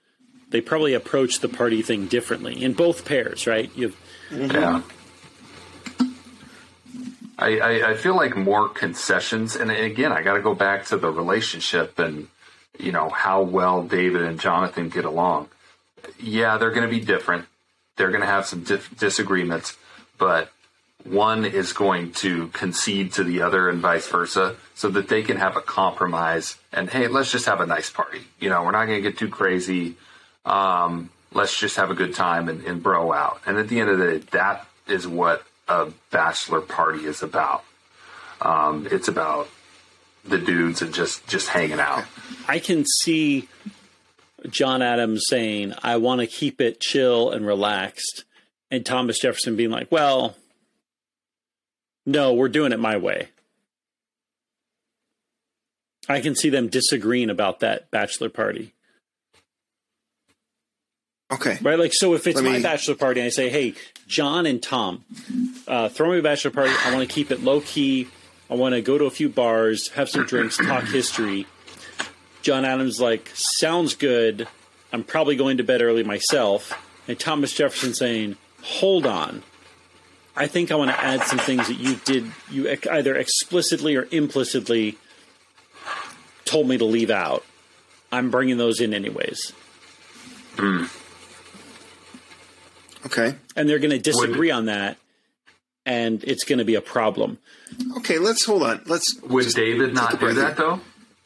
they 0.50 0.62
probably 0.62 0.94
approach 0.94 1.42
the 1.42 1.50
party 1.50 1.82
thing 1.82 2.08
differently 2.08 2.64
in 2.64 2.74
both 2.74 3.06
pairs, 3.06 3.46
right? 3.46 3.70
You 3.76 3.90
have 3.90 4.52
Yeah. 4.52 4.82
I, 7.38 7.60
I, 7.60 7.92
I 7.92 7.94
feel 7.96 8.16
like 8.16 8.36
more 8.36 8.68
concessions, 8.68 9.56
and 9.56 9.70
again, 9.70 10.12
I 10.12 10.24
got 10.24 10.34
to 10.34 10.42
go 10.42 10.56
back 10.56 10.86
to 10.88 10.98
the 10.98 11.12
relationship 11.12 12.00
and 12.00 12.28
you 12.80 12.92
know 12.92 13.10
how 13.10 13.42
well 13.42 13.84
David 13.84 14.24
and 14.24 14.40
Jonathan 14.40 14.90
get 14.90 15.06
along. 15.06 15.50
Yeah, 16.20 16.58
they're 16.58 16.72
going 16.72 16.90
to 16.90 16.96
be 16.96 17.04
different. 17.04 17.46
They're 17.96 18.10
going 18.10 18.22
to 18.22 18.28
have 18.28 18.46
some 18.46 18.64
dif- 18.64 18.98
disagreements, 18.98 19.78
but 20.18 20.52
one 21.04 21.46
is 21.46 21.74
going 21.74 22.12
to 22.12 22.48
concede 22.50 23.14
to 23.14 23.24
the 23.24 23.42
other 23.42 23.70
and 23.70 23.80
vice 23.80 24.08
versa, 24.08 24.56
so 24.76 24.90
that 24.90 25.08
they 25.08 25.24
can 25.24 25.38
have 25.38 25.56
a 25.56 25.62
compromise. 25.62 26.58
And 26.74 26.90
hey, 26.90 27.08
let's 27.08 27.32
just 27.32 27.46
have 27.46 27.62
a 27.62 27.66
nice 27.66 27.90
party. 27.90 28.22
You 28.40 28.50
know, 28.50 28.64
we're 28.64 28.72
not 28.72 28.86
going 28.86 29.02
to 29.02 29.10
get 29.10 29.18
too 29.18 29.30
crazy. 29.30 29.96
Um, 30.46 31.10
let's 31.34 31.58
just 31.58 31.78
have 31.78 31.92
a 31.92 31.96
good 31.96 32.14
time 32.14 32.50
and, 32.50 32.64
and 32.64 32.82
bro 32.82 33.14
out. 33.14 33.42
And 33.46 33.58
at 33.58 33.70
the 33.70 33.80
end 33.80 33.90
of 33.90 34.00
the 34.00 34.20
day, 34.20 34.26
that 34.32 34.68
is 34.88 35.08
what 35.08 35.44
a 35.68 35.92
bachelor 36.12 36.62
party 36.62 37.06
is 37.06 37.22
about. 37.24 37.64
Um, 38.42 38.88
it's 38.92 39.08
about 39.08 39.50
the 40.24 40.38
dudes 40.38 40.82
and 40.82 40.94
just 40.94 41.28
just 41.28 41.50
hanging 41.50 41.80
out. 41.80 42.06
I 42.48 42.60
can 42.60 42.86
see 43.02 43.48
John 44.50 44.82
Adams 44.82 45.24
saying, 45.28 45.74
I 45.84 45.98
want 45.98 46.22
to 46.22 46.28
keep 46.28 46.62
it 46.62 46.80
chill 46.80 47.32
and 47.32 47.46
relaxed. 47.46 48.26
And 48.70 48.86
Thomas 48.86 49.20
Jefferson 49.20 49.56
being 49.56 49.72
like, 49.72 49.92
well, 49.92 50.36
no, 52.06 52.34
we're 52.34 52.50
doing 52.50 52.72
it 52.72 52.80
my 52.80 52.98
way. 52.98 53.30
I 56.10 56.22
can 56.22 56.36
see 56.36 56.50
them 56.50 56.68
disagreeing 56.68 57.30
about 57.30 57.60
that 57.62 57.92
bachelor 57.92 58.30
party. 58.30 58.74
Okay. 61.32 61.58
Right? 61.62 61.78
Like, 61.78 61.92
so 61.94 62.14
if 62.14 62.26
it's 62.26 62.38
Let 62.38 62.46
my 62.46 62.58
me- 62.58 62.64
bachelor 62.64 62.96
party 62.96 63.20
and 63.20 63.26
I 63.28 63.30
say, 63.30 63.50
hey, 63.50 63.74
John 64.08 64.46
and 64.46 64.62
Tom, 64.64 65.04
uh, 65.68 65.90
throw 65.90 66.12
me 66.12 66.20
a 66.20 66.22
bachelor 66.22 66.52
party. 66.52 66.74
I 66.86 66.94
want 66.94 67.08
to 67.08 67.14
keep 67.14 67.32
it 67.32 67.44
low 67.44 67.60
key. 67.62 68.08
I 68.50 68.56
want 68.56 68.76
to 68.76 68.82
go 68.82 68.98
to 68.98 69.06
a 69.06 69.12
few 69.12 69.28
bars, 69.28 69.90
have 69.90 70.08
some 70.10 70.26
drinks, 70.26 70.56
talk 70.58 70.86
history. 70.86 71.46
John 72.42 72.64
Adams 72.64 73.02
like, 73.02 73.30
sounds 73.34 73.94
good. 73.96 74.48
I'm 74.94 75.04
probably 75.04 75.36
going 75.36 75.58
to 75.58 75.64
bed 75.64 75.82
early 75.82 76.04
myself. 76.04 76.72
And 77.10 77.20
Thomas 77.20 77.52
Jefferson 77.54 77.94
saying, 77.94 78.38
hold 78.62 79.06
on. 79.06 79.44
I 80.34 80.48
think 80.48 80.72
I 80.72 80.76
want 80.76 80.92
to 80.92 81.04
add 81.04 81.24
some 81.24 81.40
things 81.40 81.68
that 81.68 81.78
you 81.78 81.96
did, 82.06 82.32
you 82.50 82.74
either 82.90 83.16
explicitly 83.18 83.96
or 83.98 84.08
implicitly 84.12 84.98
told 86.46 86.70
me 86.70 86.78
to 86.78 86.86
leave 86.86 87.10
out. 87.10 87.44
I'm 88.14 88.30
bringing 88.32 88.58
those 88.58 88.80
in 88.80 88.94
anyways. 88.94 89.52
Okay. 93.08 93.36
And 93.56 93.68
they're 93.68 93.80
going 93.80 93.92
to 93.92 94.00
disagree 94.00 94.52
on 94.52 94.66
that, 94.68 94.98
and 95.86 96.24
it's 96.24 96.44
going 96.44 96.60
to 96.60 96.66
be 96.66 96.76
a 96.76 96.82
problem. 96.82 97.40
Okay, 97.98 98.18
let's 98.20 98.46
hold 98.46 98.64
on. 98.64 98.82
Let's 98.86 99.20
Would 99.24 99.48
David 99.54 99.94
not 99.94 100.20
do 100.20 100.34
that 100.34 100.36
here. 100.36 100.54
though? 100.56 100.80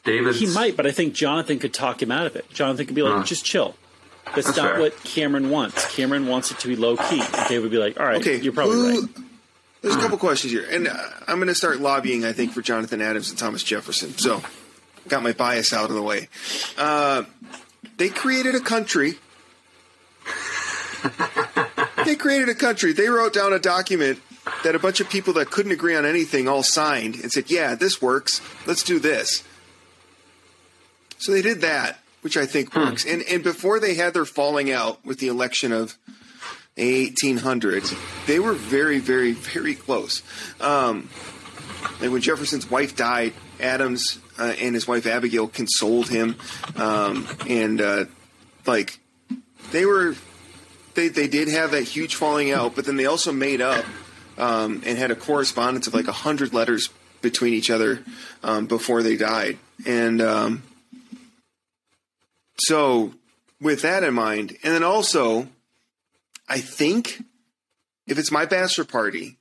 David, 0.04 0.34
He 0.34 0.46
might, 0.46 0.76
but 0.76 0.86
I 0.86 0.90
think 0.90 1.14
Jonathan 1.14 1.58
could 1.60 1.72
talk 1.72 2.02
him 2.02 2.10
out 2.10 2.26
of 2.26 2.34
it. 2.34 2.48
Jonathan 2.52 2.86
could 2.86 2.96
be 2.96 3.02
like, 3.02 3.12
Huh. 3.18 3.22
just 3.24 3.44
chill. 3.44 3.76
That's, 4.34 4.46
That's 4.46 4.56
not 4.56 4.70
fair. 4.72 4.80
what 4.80 5.04
Cameron 5.04 5.50
wants. 5.50 5.94
Cameron 5.94 6.26
wants 6.26 6.50
it 6.50 6.58
to 6.60 6.68
be 6.68 6.74
low 6.76 6.96
key. 6.96 7.20
And 7.20 7.48
David 7.48 7.62
would 7.62 7.70
be 7.70 7.78
like, 7.78 8.00
all 8.00 8.06
right, 8.06 8.20
Okay, 8.20 8.40
you're 8.40 8.52
probably 8.52 8.76
who- 8.76 9.00
right. 9.02 9.08
There's 9.82 9.96
a 9.96 9.98
couple 9.98 10.16
questions 10.18 10.52
here, 10.52 10.64
and 10.70 10.86
uh, 10.86 10.96
I'm 11.26 11.38
going 11.38 11.48
to 11.48 11.56
start 11.56 11.80
lobbying. 11.80 12.24
I 12.24 12.32
think 12.32 12.52
for 12.52 12.62
Jonathan 12.62 13.02
Adams 13.02 13.30
and 13.30 13.38
Thomas 13.38 13.64
Jefferson. 13.64 14.16
So, 14.16 14.40
got 15.08 15.24
my 15.24 15.32
bias 15.32 15.72
out 15.72 15.90
of 15.90 15.96
the 15.96 16.02
way. 16.02 16.28
Uh, 16.78 17.24
they 17.96 18.08
created 18.08 18.54
a 18.54 18.60
country. 18.60 19.14
they 22.04 22.16
created 22.16 22.48
a 22.48 22.54
country. 22.54 22.92
They 22.92 23.08
wrote 23.08 23.32
down 23.32 23.52
a 23.52 23.58
document 23.58 24.20
that 24.64 24.74
a 24.74 24.78
bunch 24.78 25.00
of 25.00 25.08
people 25.08 25.34
that 25.34 25.50
couldn't 25.50 25.72
agree 25.72 25.94
on 25.94 26.04
anything 26.04 26.48
all 26.48 26.62
signed 26.62 27.16
and 27.16 27.32
said, 27.32 27.50
"Yeah, 27.50 27.74
this 27.74 28.02
works. 28.02 28.40
Let's 28.66 28.82
do 28.82 28.98
this." 28.98 29.42
So 31.18 31.32
they 31.32 31.42
did 31.42 31.60
that, 31.60 32.00
which 32.22 32.36
I 32.36 32.46
think 32.46 32.74
works. 32.74 33.04
And 33.04 33.22
and 33.22 33.42
before 33.42 33.78
they 33.78 33.94
had 33.94 34.14
their 34.14 34.24
falling 34.24 34.70
out 34.70 35.04
with 35.04 35.18
the 35.18 35.28
election 35.28 35.72
of 35.72 35.96
1800s, 36.76 38.26
they 38.26 38.40
were 38.40 38.54
very, 38.54 38.98
very, 38.98 39.32
very 39.32 39.74
close. 39.74 40.22
Um, 40.60 41.08
like 42.00 42.10
when 42.10 42.22
Jefferson's 42.22 42.70
wife 42.70 42.96
died, 42.96 43.34
Adams 43.60 44.18
uh, 44.38 44.54
and 44.58 44.74
his 44.74 44.88
wife 44.88 45.06
Abigail 45.06 45.48
consoled 45.48 46.08
him, 46.08 46.36
um, 46.76 47.28
and 47.48 47.80
uh, 47.80 48.04
like 48.66 48.98
they 49.70 49.84
were, 49.86 50.16
they 50.94 51.08
they 51.08 51.28
did 51.28 51.48
have 51.48 51.70
that 51.72 51.82
huge 51.84 52.14
falling 52.14 52.50
out, 52.50 52.74
but 52.74 52.84
then 52.84 52.96
they 52.96 53.06
also 53.06 53.32
made 53.32 53.60
up 53.60 53.84
um, 54.38 54.82
and 54.84 54.98
had 54.98 55.10
a 55.10 55.16
correspondence 55.16 55.86
of 55.86 55.94
like 55.94 56.08
a 56.08 56.12
hundred 56.12 56.52
letters 56.52 56.88
between 57.20 57.54
each 57.54 57.70
other 57.70 58.02
um, 58.42 58.66
before 58.66 59.02
they 59.02 59.16
died, 59.16 59.58
and 59.86 60.20
um, 60.20 60.62
so 62.58 63.12
with 63.60 63.82
that 63.82 64.04
in 64.04 64.14
mind, 64.14 64.56
and 64.62 64.74
then 64.74 64.82
also. 64.82 65.48
I 66.48 66.58
think 66.58 67.22
if 68.06 68.18
it's 68.18 68.30
my 68.30 68.44
bachelor 68.44 68.84
party, 68.84 69.38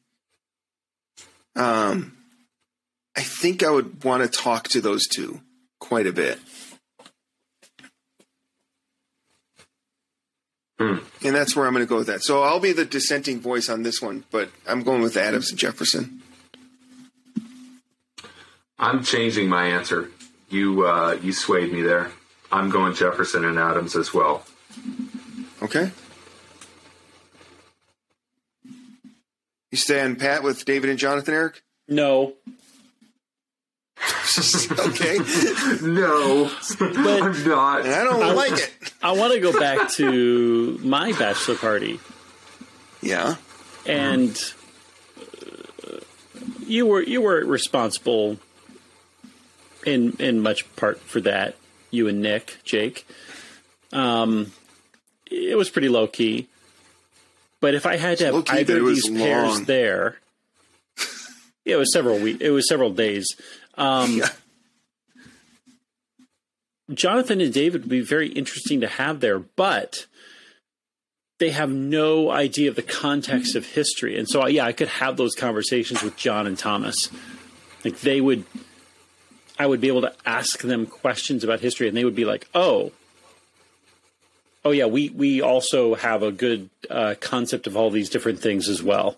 um, 1.57 2.15
I 3.17 3.21
think 3.21 3.63
I 3.63 3.69
would 3.69 4.03
want 4.05 4.23
to 4.23 4.29
talk 4.29 4.69
to 4.69 4.79
those 4.79 5.07
two 5.07 5.41
quite 5.79 6.07
a 6.07 6.13
bit. 6.13 6.39
Hmm. 10.81 10.97
And 11.23 11.35
that's 11.35 11.55
where 11.55 11.67
I'm 11.67 11.73
going 11.73 11.85
to 11.85 11.89
go 11.89 11.97
with 11.97 12.07
that. 12.07 12.23
So 12.23 12.41
I'll 12.41 12.59
be 12.59 12.71
the 12.71 12.85
dissenting 12.85 13.39
voice 13.39 13.69
on 13.69 13.83
this 13.83 14.01
one, 14.01 14.23
but 14.31 14.49
I'm 14.67 14.81
going 14.81 15.03
with 15.03 15.15
Adams 15.15 15.51
and 15.51 15.59
Jefferson. 15.59 16.23
I'm 18.79 19.03
changing 19.03 19.47
my 19.47 19.67
answer. 19.67 20.09
You 20.49 20.87
uh, 20.87 21.19
you 21.21 21.33
swayed 21.33 21.71
me 21.71 21.83
there. 21.83 22.09
I'm 22.51 22.71
going 22.71 22.95
Jefferson 22.95 23.45
and 23.45 23.59
Adams 23.59 23.95
as 23.95 24.11
well. 24.11 24.43
Okay. 25.61 25.91
You 29.69 29.77
stand 29.77 30.19
pat 30.19 30.41
with 30.41 30.65
David 30.65 30.89
and 30.89 30.97
Jonathan, 30.97 31.35
Eric? 31.35 31.61
No, 31.87 32.33
okay. 34.79 35.17
No, 35.81 36.51
But- 36.79 37.21
I'm 37.23 37.47
not. 37.47 37.85
And 37.85 37.93
I 37.93 38.03
don't 38.03 38.35
like 38.35 38.53
it. 38.53 38.93
I 39.01 39.11
want 39.13 39.33
to 39.33 39.39
go 39.39 39.57
back 39.57 39.89
to 39.93 40.79
my 40.83 41.11
bachelor 41.13 41.55
party, 41.55 41.99
Yeah. 43.01 43.35
and 43.85 44.39
uh, 45.87 45.97
you 46.65 46.85
were 46.85 47.01
you 47.01 47.21
were 47.21 47.43
responsible 47.45 48.37
in 49.85 50.15
in 50.19 50.39
much 50.41 50.73
part 50.75 50.99
for 50.99 51.19
that. 51.21 51.55
You 51.89 52.07
and 52.07 52.21
Nick, 52.21 52.57
Jake. 52.63 53.05
Um, 53.91 54.53
it 55.29 55.57
was 55.57 55.69
pretty 55.69 55.89
low 55.89 56.07
key. 56.07 56.47
But 57.59 57.75
if 57.75 57.85
I 57.85 57.97
had 57.97 58.17
to 58.19 58.25
have 58.25 58.49
either 58.49 58.77
of 58.77 58.83
was 58.83 59.03
these 59.03 59.17
pairs 59.17 59.61
there, 59.65 60.17
yeah, 61.65 61.73
it 61.73 61.77
was 61.77 61.91
several 61.93 62.17
weeks. 62.19 62.39
It 62.41 62.51
was 62.51 62.67
several 62.67 62.91
days. 62.91 63.27
Um, 63.81 64.17
Yeah. 64.17 64.29
Jonathan 66.93 67.39
and 67.39 67.53
David 67.53 67.81
would 67.83 67.89
be 67.89 68.01
very 68.01 68.27
interesting 68.27 68.81
to 68.81 68.87
have 68.87 69.21
there, 69.21 69.39
but 69.39 70.07
they 71.39 71.51
have 71.51 71.69
no 71.69 72.29
idea 72.29 72.69
of 72.69 72.75
the 72.75 72.81
context 72.81 73.55
of 73.55 73.65
history. 73.65 74.17
And 74.17 74.27
so, 74.27 74.45
yeah, 74.47 74.65
I 74.65 74.73
could 74.73 74.89
have 74.89 75.17
those 75.17 75.33
conversations 75.33 76.03
with 76.03 76.17
John 76.17 76.47
and 76.47 76.57
Thomas. 76.57 77.09
Like, 77.83 78.01
they 78.01 78.19
would, 78.21 78.43
I 79.57 79.65
would 79.65 79.81
be 79.81 79.87
able 79.87 80.01
to 80.01 80.13
ask 80.25 80.61
them 80.61 80.85
questions 80.85 81.43
about 81.43 81.61
history, 81.61 81.87
and 81.87 81.95
they 81.95 82.03
would 82.03 82.15
be 82.15 82.25
like, 82.25 82.47
oh, 82.53 82.91
oh, 84.63 84.71
yeah, 84.71 84.85
we, 84.85 85.09
we 85.09 85.41
also 85.41 85.95
have 85.95 86.23
a 86.23 86.31
good 86.31 86.69
uh, 86.89 87.15
concept 87.19 87.67
of 87.67 87.77
all 87.77 87.89
these 87.89 88.09
different 88.09 88.39
things 88.39 88.67
as 88.67 88.83
well. 88.83 89.17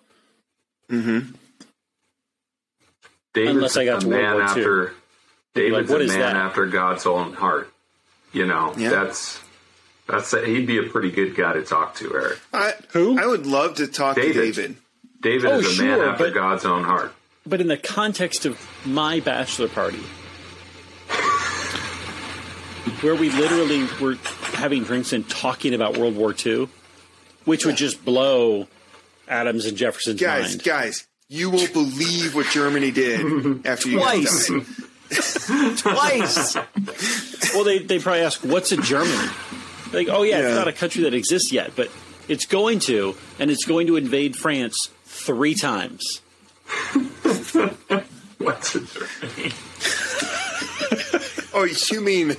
David's 3.33 3.55
Unless 3.55 3.77
I 3.77 3.85
got 3.85 3.97
a 3.97 4.01
to 4.01 4.07
World 4.07 4.21
man 4.21 4.33
War 4.33 4.41
II. 4.43 4.47
after. 4.49 4.93
David's 5.55 5.89
what 5.89 6.01
a 6.01 6.03
is 6.05 6.11
man 6.11 6.19
that? 6.19 6.35
after 6.35 6.65
God's 6.65 7.05
own 7.05 7.33
heart. 7.33 7.71
You 8.31 8.45
know, 8.47 8.73
Yeah. 8.77 8.89
that's 8.89 9.39
that's 10.07 10.33
a, 10.33 10.45
he'd 10.45 10.65
be 10.67 10.77
a 10.79 10.83
pretty 10.83 11.11
good 11.11 11.35
guy 11.35 11.53
to 11.53 11.63
talk 11.63 11.95
to, 11.95 12.13
Eric. 12.13 12.39
I, 12.53 12.73
Who? 12.91 13.17
I 13.19 13.25
would 13.25 13.45
love 13.45 13.75
to 13.75 13.87
talk 13.87 14.15
David. 14.15 14.33
to 14.33 14.41
David. 14.61 14.77
David 15.21 15.45
Oh, 15.51 15.59
is 15.59 15.79
a 15.79 15.83
man 15.83 15.97
sure, 15.99 16.09
after 16.09 16.25
but- 16.25 16.33
God's 16.33 16.65
own 16.65 16.83
heart. 16.83 17.13
But 17.45 17.59
in 17.61 17.67
the 17.67 17.77
context 17.77 18.45
of 18.45 18.57
my 18.85 19.19
bachelor 19.19 19.67
party, 19.67 19.99
where 23.01 23.15
we 23.15 23.29
literally 23.29 23.85
were 24.01 24.15
having 24.53 24.83
drinks 24.83 25.13
and 25.13 25.29
talking 25.29 25.73
about 25.73 25.97
World 25.97 26.15
War 26.15 26.33
II, 26.45 26.69
which 27.45 27.65
would 27.65 27.75
just 27.75 28.03
blow 28.05 28.67
Adams 29.27 29.65
and 29.65 29.75
Jefferson's 29.75 30.19
Guys, 30.21 30.51
mind. 30.51 30.63
guys, 30.63 31.07
you 31.33 31.49
won't 31.49 31.73
believe 31.73 32.35
what 32.35 32.45
Germany 32.47 32.91
did 32.91 33.65
after 33.65 33.89
you 33.89 33.99
guys 33.99 34.47
Twice. 35.09 35.47
Twice. 35.81 36.55
well, 37.53 37.63
they 37.63 37.79
they 37.79 37.99
probably 37.99 38.21
ask, 38.21 38.41
"What's 38.41 38.71
a 38.71 38.77
Germany?" 38.77 39.29
Like, 39.91 40.07
oh 40.09 40.23
yeah, 40.23 40.39
Yeah. 40.39 40.47
it's 40.49 40.55
not 40.55 40.67
a 40.67 40.73
country 40.73 41.03
that 41.03 41.13
exists 41.13 41.51
yet, 41.51 41.71
but 41.75 41.89
it's 42.27 42.45
going 42.45 42.79
to, 42.81 43.15
and 43.39 43.51
it's 43.51 43.65
going 43.65 43.87
to 43.87 43.95
invade 43.97 44.35
France 44.35 44.89
three 45.05 45.53
times. 45.55 46.21
What's 48.39 48.75
it? 48.75 48.87
Germany? 48.87 49.51
Oh, 51.55 51.65
you 51.91 52.01
mean 52.01 52.35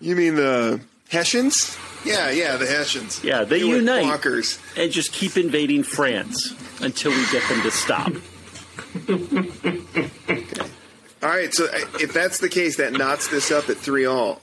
you 0.00 0.14
mean 0.16 0.36
the 0.36 0.80
Hessians? 1.12 1.76
Yeah, 2.04 2.30
yeah, 2.30 2.56
the 2.56 2.66
Hessians. 2.66 3.22
Yeah, 3.22 3.44
they 3.44 3.62
went 3.62 3.76
unite. 3.76 4.04
Bonkers. 4.06 4.58
and 4.76 4.90
just 4.90 5.12
keep 5.12 5.36
invading 5.36 5.84
France 5.84 6.52
until 6.80 7.12
we 7.12 7.24
get 7.30 7.48
them 7.48 7.62
to 7.62 7.70
stop. 7.70 8.12
All 11.22 11.28
right, 11.28 11.54
so 11.54 11.66
uh, 11.66 11.78
if 12.00 12.12
that's 12.12 12.38
the 12.40 12.48
case, 12.48 12.78
that 12.78 12.92
knots 12.94 13.28
this 13.28 13.52
up 13.52 13.68
at 13.68 13.76
three 13.76 14.04
all. 14.06 14.40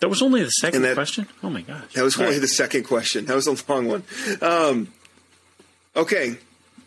That 0.00 0.08
was 0.08 0.22
only 0.22 0.42
the 0.42 0.50
second 0.50 0.82
that- 0.82 0.94
question. 0.94 1.28
Oh 1.44 1.50
my 1.50 1.60
gosh, 1.60 1.92
That 1.92 2.02
was 2.02 2.16
All 2.16 2.22
only 2.24 2.36
right. 2.36 2.40
the 2.40 2.48
second 2.48 2.84
question. 2.84 3.26
That 3.26 3.36
was 3.36 3.46
a 3.46 3.54
long 3.70 3.86
one. 3.86 4.02
Um, 4.40 4.88
okay, 5.94 6.36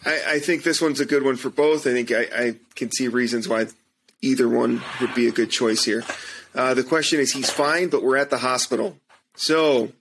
I, 0.05 0.21
I 0.31 0.39
think 0.39 0.63
this 0.63 0.81
one's 0.81 0.99
a 0.99 1.05
good 1.05 1.23
one 1.23 1.37
for 1.37 1.49
both. 1.49 1.87
I 1.87 1.91
think 1.93 2.11
I, 2.11 2.27
I 2.35 2.55
can 2.75 2.91
see 2.91 3.07
reasons 3.07 3.47
why 3.47 3.67
either 4.21 4.49
one 4.49 4.81
would 4.99 5.13
be 5.15 5.27
a 5.27 5.31
good 5.31 5.49
choice 5.51 5.85
here. 5.85 6.03
Uh, 6.55 6.73
the 6.73 6.83
question 6.83 7.19
is, 7.19 7.31
he's 7.31 7.49
fine, 7.49 7.89
but 7.89 8.03
we're 8.03 8.17
at 8.17 8.29
the 8.29 8.37
hospital. 8.39 8.97
So, 9.35 9.91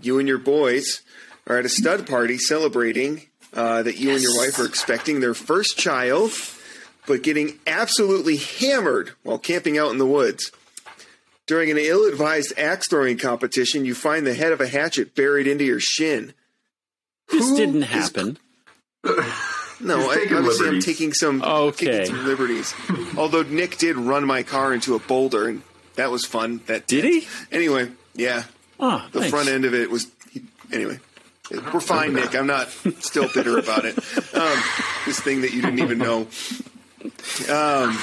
you 0.00 0.18
and 0.18 0.26
your 0.26 0.38
boys 0.38 1.02
are 1.46 1.58
at 1.58 1.64
a 1.64 1.68
stud 1.68 2.06
party 2.06 2.38
celebrating 2.38 3.22
uh, 3.54 3.82
that 3.82 3.96
you 3.98 4.10
and 4.12 4.20
your 4.22 4.36
wife 4.36 4.58
are 4.58 4.66
expecting 4.66 5.20
their 5.20 5.34
first 5.34 5.78
child, 5.78 6.32
but 7.06 7.22
getting 7.22 7.58
absolutely 7.66 8.36
hammered 8.36 9.10
while 9.22 9.38
camping 9.38 9.78
out 9.78 9.90
in 9.92 9.98
the 9.98 10.06
woods. 10.06 10.50
During 11.46 11.70
an 11.70 11.78
ill 11.78 12.04
advised 12.06 12.52
axe 12.58 12.88
throwing 12.88 13.18
competition, 13.18 13.84
you 13.84 13.94
find 13.94 14.26
the 14.26 14.34
head 14.34 14.52
of 14.52 14.60
a 14.60 14.68
hatchet 14.68 15.14
buried 15.16 15.46
into 15.48 15.64
your 15.64 15.80
shin. 15.80 16.32
This 17.28 17.48
Who 17.48 17.56
didn't 17.56 17.82
is- 17.84 17.88
happen. 17.88 18.38
No, 19.82 19.98
He's 19.98 20.08
I, 20.08 20.14
taking 20.16 20.36
obviously 20.36 20.68
I'm 20.68 20.80
taking 20.80 21.12
some 21.14 21.42
Okay. 21.42 21.86
taking 21.86 22.06
some 22.16 22.26
liberties. 22.26 22.74
Although 23.16 23.42
Nick 23.42 23.78
did 23.78 23.96
run 23.96 24.26
my 24.26 24.42
car 24.42 24.74
into 24.74 24.94
a 24.94 24.98
boulder, 24.98 25.48
and 25.48 25.62
that 25.96 26.10
was 26.10 26.24
fun. 26.26 26.60
That 26.66 26.86
Did 26.86 27.04
he? 27.04 27.26
Anyway, 27.50 27.90
yeah, 28.14 28.44
Oh, 28.78 29.06
the 29.12 29.20
thanks. 29.20 29.30
front 29.34 29.48
end 29.48 29.64
of 29.64 29.74
it 29.74 29.90
was 29.90 30.06
he 30.32 30.42
anyway, 30.72 30.98
we're 31.50 31.80
fine, 31.80 32.12
Nick. 32.14 32.34
I'm 32.34 32.46
not 32.46 32.68
still 33.00 33.28
bitter 33.32 33.58
about 33.58 33.84
it. 33.84 33.96
Um, 34.34 34.58
this 35.06 35.20
thing 35.20 35.40
that 35.42 35.52
you 35.52 35.62
didn't 35.62 35.80
even 35.80 35.98
know. 35.98 36.26
Um, 37.48 37.98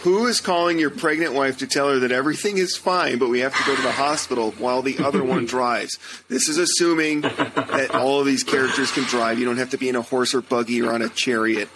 who 0.00 0.26
is 0.26 0.40
calling 0.40 0.78
your 0.78 0.90
pregnant 0.90 1.34
wife 1.34 1.58
to 1.58 1.66
tell 1.66 1.88
her 1.90 1.98
that 2.00 2.12
everything 2.12 2.56
is 2.58 2.76
fine, 2.76 3.18
but 3.18 3.28
we 3.28 3.40
have 3.40 3.54
to 3.56 3.64
go 3.64 3.74
to 3.74 3.82
the 3.82 3.92
hospital 3.92 4.52
while 4.52 4.82
the 4.82 4.98
other 5.04 5.24
one 5.24 5.44
drives? 5.56 5.98
This 6.28 6.48
is 6.48 6.56
assuming 6.58 7.22
that 7.22 7.90
all 7.94 8.20
of 8.20 8.26
these 8.26 8.44
characters 8.44 8.92
can 8.92 9.04
drive. 9.04 9.38
You 9.38 9.44
don't 9.44 9.56
have 9.58 9.70
to 9.70 9.78
be 9.78 9.88
in 9.88 9.96
a 9.96 10.02
horse 10.02 10.34
or 10.34 10.40
buggy 10.40 10.82
or 10.82 10.92
on 10.92 11.02
a 11.02 11.08
chariot. 11.08 11.68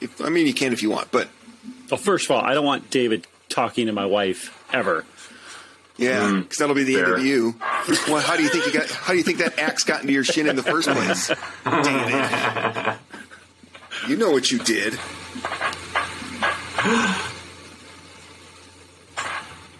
If, 0.00 0.20
I 0.20 0.28
mean, 0.28 0.46
you 0.46 0.54
can 0.54 0.72
if 0.72 0.82
you 0.82 0.90
want, 0.90 1.10
but 1.10 1.28
Well, 1.90 1.98
first 1.98 2.26
of 2.26 2.32
all, 2.32 2.42
I 2.42 2.54
don't 2.54 2.64
want 2.66 2.90
David 2.90 3.26
talking 3.48 3.86
to 3.86 3.92
my 3.92 4.06
wife 4.06 4.62
ever. 4.72 5.04
yeah, 5.96 6.28
hmm. 6.30 6.40
because 6.42 6.58
that'll 6.58 6.74
be 6.76 6.84
the 6.84 6.98
end 7.00 7.12
of 7.12 7.24
you. 7.24 7.54
Well, 8.08 8.20
how 8.20 8.36
do 8.36 8.42
you 8.42 8.48
think 8.50 8.66
you 8.66 8.72
got? 8.72 8.90
How 8.90 9.12
do 9.12 9.16
you 9.16 9.24
think 9.24 9.38
that 9.38 9.58
axe 9.58 9.82
got 9.84 10.02
into 10.02 10.12
your 10.12 10.22
shin 10.22 10.46
in 10.46 10.54
the 10.54 10.62
first 10.62 10.88
place, 10.88 11.30
David? 11.64 12.98
You 14.06 14.16
know 14.16 14.30
what 14.30 14.50
you 14.50 14.58
did. 14.60 14.96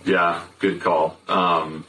Yeah, 0.08 0.42
good 0.58 0.80
call. 0.80 1.18
Um, 1.28 1.84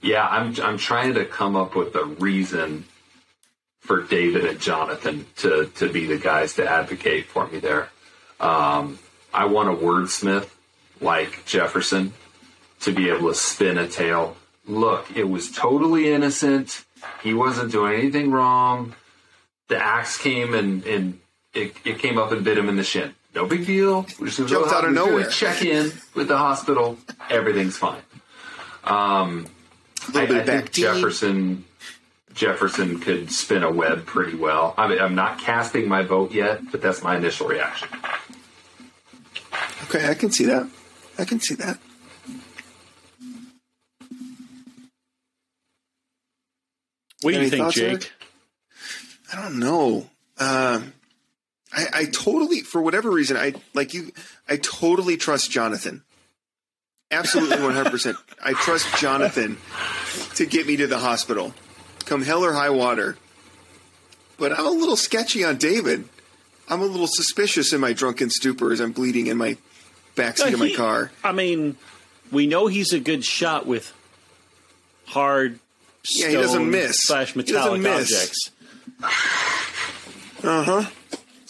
yeah, 0.00 0.24
I'm 0.24 0.54
I'm 0.62 0.78
trying 0.78 1.14
to 1.14 1.24
come 1.24 1.56
up 1.56 1.74
with 1.74 1.96
a 1.96 2.04
reason 2.04 2.84
for 3.80 4.02
David 4.04 4.44
and 4.44 4.60
Jonathan 4.60 5.26
to 5.38 5.66
to 5.74 5.92
be 5.92 6.06
the 6.06 6.18
guys 6.18 6.54
to 6.54 6.70
advocate 6.70 7.26
for 7.26 7.48
me 7.48 7.58
there. 7.58 7.88
Um, 8.38 9.00
I 9.34 9.46
want 9.46 9.68
a 9.68 9.72
wordsmith 9.72 10.48
like 11.00 11.44
Jefferson 11.46 12.12
to 12.82 12.92
be 12.92 13.10
able 13.10 13.30
to 13.30 13.34
spin 13.34 13.76
a 13.76 13.88
tale. 13.88 14.36
Look, 14.68 15.16
it 15.16 15.28
was 15.28 15.50
totally 15.50 16.12
innocent. 16.12 16.84
He 17.24 17.34
wasn't 17.34 17.72
doing 17.72 17.94
anything 17.94 18.30
wrong. 18.30 18.94
The 19.66 19.78
axe 19.82 20.16
came 20.16 20.54
and 20.54 20.84
and 20.84 21.18
it, 21.54 21.74
it 21.84 21.98
came 21.98 22.18
up 22.18 22.30
and 22.30 22.44
bit 22.44 22.56
him 22.56 22.68
in 22.68 22.76
the 22.76 22.84
shin. 22.84 23.16
No 23.36 23.44
big 23.44 23.66
deal. 23.66 24.06
We're 24.18 24.28
just 24.28 24.38
gonna 24.38 24.48
Jumped 24.48 24.70
go 24.70 24.76
out 24.76 24.84
of 24.84 24.90
we're 24.90 24.94
nowhere. 24.94 25.26
Check 25.28 25.60
in 25.60 25.92
with 26.14 26.28
the 26.28 26.38
hospital. 26.38 26.96
Everything's 27.28 27.76
fine. 27.76 28.00
Um, 28.82 29.46
I, 30.14 30.24
bit 30.24 30.30
I 30.30 30.38
of 30.38 30.46
think 30.46 30.72
Jefferson 30.72 31.66
Jefferson 32.32 32.98
could 32.98 33.30
spin 33.30 33.62
a 33.62 33.70
web 33.70 34.06
pretty 34.06 34.38
well. 34.38 34.72
I 34.78 34.88
mean, 34.88 35.00
I'm 35.00 35.14
not 35.14 35.38
casting 35.38 35.86
my 35.86 36.02
vote 36.02 36.32
yet, 36.32 36.60
but 36.72 36.80
that's 36.80 37.02
my 37.02 37.18
initial 37.18 37.46
reaction. 37.46 37.88
Okay, 39.84 40.08
I 40.08 40.14
can 40.14 40.30
see 40.30 40.46
that. 40.46 40.66
I 41.18 41.26
can 41.26 41.38
see 41.38 41.56
that. 41.56 41.78
What 47.20 47.34
do 47.34 47.40
you 47.42 47.50
think, 47.50 47.70
Jake? 47.70 47.90
Eric? 47.90 48.12
I 49.34 49.42
don't 49.42 49.58
know. 49.58 50.08
Um, 50.38 50.94
I, 51.76 51.86
I 51.92 52.04
totally, 52.06 52.60
for 52.62 52.80
whatever 52.80 53.10
reason, 53.10 53.36
I 53.36 53.52
like 53.74 53.92
you. 53.94 54.10
I 54.48 54.56
totally 54.56 55.16
trust 55.18 55.50
Jonathan. 55.50 56.02
Absolutely, 57.10 57.60
one 57.62 57.74
hundred 57.74 57.90
percent. 57.90 58.16
I 58.42 58.54
trust 58.54 58.96
Jonathan 58.98 59.58
to 60.36 60.46
get 60.46 60.66
me 60.66 60.76
to 60.76 60.86
the 60.86 60.98
hospital, 60.98 61.54
come 62.06 62.22
hell 62.22 62.42
or 62.44 62.52
high 62.54 62.70
water. 62.70 63.16
But 64.38 64.52
I'm 64.58 64.66
a 64.66 64.70
little 64.70 64.96
sketchy 64.96 65.44
on 65.44 65.56
David. 65.56 66.08
I'm 66.68 66.80
a 66.80 66.86
little 66.86 67.06
suspicious 67.06 67.72
in 67.72 67.80
my 67.80 67.92
drunken 67.92 68.28
stupor 68.30 68.72
as 68.72 68.80
I'm 68.80 68.92
bleeding 68.92 69.28
in 69.28 69.36
my 69.36 69.56
backseat 70.16 70.52
of 70.52 70.58
my 70.58 70.68
He- 70.68 70.74
car. 70.74 71.12
I 71.22 71.32
mean, 71.32 71.76
we 72.32 72.46
know 72.46 72.66
he's 72.66 72.92
a 72.92 72.98
good 73.00 73.24
shot 73.24 73.66
with 73.66 73.92
hard 75.06 75.60
Yeah, 76.10 76.28
he 76.28 76.34
doesn't 76.34 76.68
miss. 76.70 76.96
slash 77.02 77.36
metallic 77.36 77.84
objects. 77.86 78.50
Uh 80.42 80.62
huh. 80.62 80.84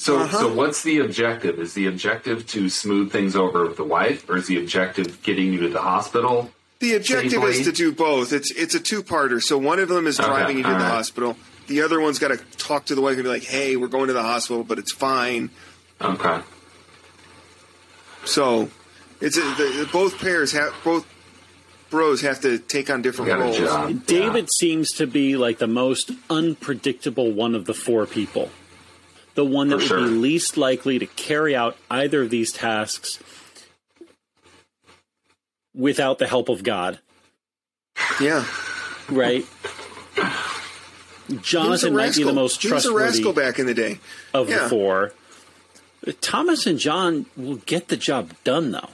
So, 0.07 0.21
Uh-huh. 0.21 0.39
so 0.39 0.53
what's 0.55 0.85
the 0.85 0.99
objective? 1.01 1.59
Is 1.59 1.75
the 1.75 1.87
objective 1.87 2.47
to 2.49 2.69
smooth 2.71 3.11
things 3.11 3.35
over 3.35 3.67
with 3.67 3.77
the 3.77 3.83
wife, 3.83 4.31
or 4.31 4.37
is 4.37 4.47
the 4.47 4.57
objective 4.57 5.21
getting 5.25 5.53
you 5.53 5.61
to 5.63 5.69
the 5.69 5.81
hospital? 5.83 6.53
The 6.79 6.95
objective 6.95 7.33
Safely. 7.33 7.51
is 7.59 7.67
to 7.67 7.73
do 7.73 7.91
both. 7.91 8.33
It's 8.33 8.53
it's 8.53 8.77
a 8.77 8.79
two 8.81 9.03
parter. 9.03 9.43
So 9.43 9.59
one 9.59 9.81
of 9.81 9.89
them 9.89 10.07
is 10.07 10.21
Okay, 10.21 10.29
driving 10.29 10.59
you 10.59 10.63
to 10.63 10.71
all 10.73 10.79
the 10.79 10.85
hospital. 10.85 11.37
The 11.67 11.83
other 11.83 11.99
one's 12.01 12.21
got 12.21 12.29
to 12.29 12.37
talk 12.57 12.85
to 12.85 12.95
the 12.95 13.01
wife 13.01 13.15
and 13.15 13.25
be 13.25 13.29
like, 13.31 13.43
"Hey, 13.43 13.75
we're 13.75 13.89
going 13.89 14.07
to 14.07 14.13
the 14.13 14.23
hospital, 14.23 14.63
but 14.63 14.79
it's 14.79 14.93
fine." 14.93 15.51
Okay. 16.01 16.39
So 18.25 18.69
it's 19.21 19.37
a, 19.37 19.41
the, 19.41 19.89
both 19.93 20.19
pairs 20.21 20.53
have 20.53 20.73
both 20.85 21.05
bros 21.91 22.21
have 22.21 22.41
to 22.43 22.59
take 22.59 22.91
on 22.91 23.03
different 23.03 23.33
roles. 23.41 23.57
job. 23.59 24.07
David 24.07 24.49
seems 24.53 24.93
to 24.93 25.07
be 25.09 25.37
like 25.37 25.59
the 25.59 25.67
most 25.67 26.13
unpredictable 26.31 27.33
one 27.33 27.57
of 27.57 27.65
the 27.65 27.75
four 27.75 28.07
people. 28.07 28.51
The 29.37 29.45
one 29.45 29.69
that 29.69 29.81
For 29.83 30.01
would 30.01 30.09
be 30.09 30.11
least 30.17 30.57
likely 30.57 30.99
to 30.99 31.07
carry 31.07 31.55
out 31.55 31.77
either 31.91 32.23
of 32.23 32.31
these 32.31 32.53
tasks 32.53 33.19
without 35.75 36.19
the 36.19 36.27
help 36.27 36.49
of 36.49 36.63
God, 36.63 36.99
Yeah, 38.21 38.45
right? 39.09 39.45
he 40.15 41.35
was 41.35 41.39
a 41.39 41.43
Jonathan 41.43 41.95
might 41.95 42.15
be 42.17 42.23
the 42.23 42.27
rascal. 42.31 42.33
most 42.35 42.63
He 42.63 42.69
was 42.73 42.85
a 42.85 42.89
trustworthy 42.89 43.05
rascal 43.19 43.33
back 43.33 43.59
in 43.59 43.67
the 43.67 43.75
day. 43.75 44.01
of 44.33 44.49
Yeah. 44.49 44.65
the 44.65 44.69
four. 44.71 45.13
Thomas 46.21 46.67
and 46.67 46.79
John 46.79 47.27
will 47.37 47.57
get 47.57 47.89
the 47.89 47.97
job 47.97 48.33
done, 48.45 48.71
though. 48.71 48.89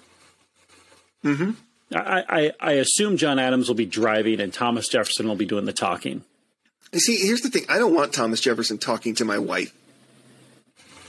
Mm-hmm. 1.25 1.51
I, 1.95 2.25
I, 2.29 2.53
I 2.59 2.73
assume 2.75 3.17
John 3.19 3.39
Adams 3.39 3.69
will 3.69 3.75
be 3.75 3.85
driving 3.87 4.41
and 4.41 4.53
Thomas 4.53 4.89
Jefferson 4.89 5.29
will 5.29 5.37
be 5.37 5.45
doing 5.45 5.67
the 5.67 5.75
talking. 5.75 6.25
You 6.93 7.01
see, 7.01 7.17
here's 7.17 7.43
the 7.43 7.51
thing: 7.51 7.65
I 7.69 7.79
don't 7.79 7.95
want 7.95 8.13
Thomas 8.15 8.41
Jefferson 8.41 8.79
talking 8.79 9.15
to 9.17 9.25
my 9.25 9.39
wife. 9.39 9.73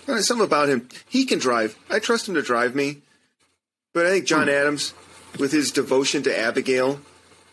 There's 0.05 0.27
something 0.27 0.45
about 0.45 0.69
him. 0.69 0.89
He 1.07 1.25
can 1.25 1.39
drive. 1.39 1.77
I 1.89 1.99
trust 1.99 2.27
him 2.27 2.35
to 2.35 2.41
drive 2.41 2.75
me. 2.75 3.01
But 3.93 4.07
I 4.07 4.09
think 4.09 4.25
John 4.25 4.43
hmm. 4.43 4.53
Adams, 4.53 4.93
with 5.39 5.51
his 5.51 5.71
devotion 5.71 6.23
to 6.23 6.37
Abigail, 6.37 6.99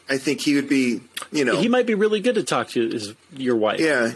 I 0.08 0.18
think 0.18 0.40
he 0.40 0.56
would 0.56 0.68
be, 0.68 1.00
you 1.30 1.44
know, 1.44 1.60
He 1.60 1.68
might 1.68 1.86
be 1.86 1.94
really 1.94 2.20
good 2.20 2.34
to 2.34 2.42
talk 2.42 2.68
to 2.70 2.88
his, 2.88 3.14
your 3.32 3.56
wife 3.56 3.78
yeah. 3.78 4.12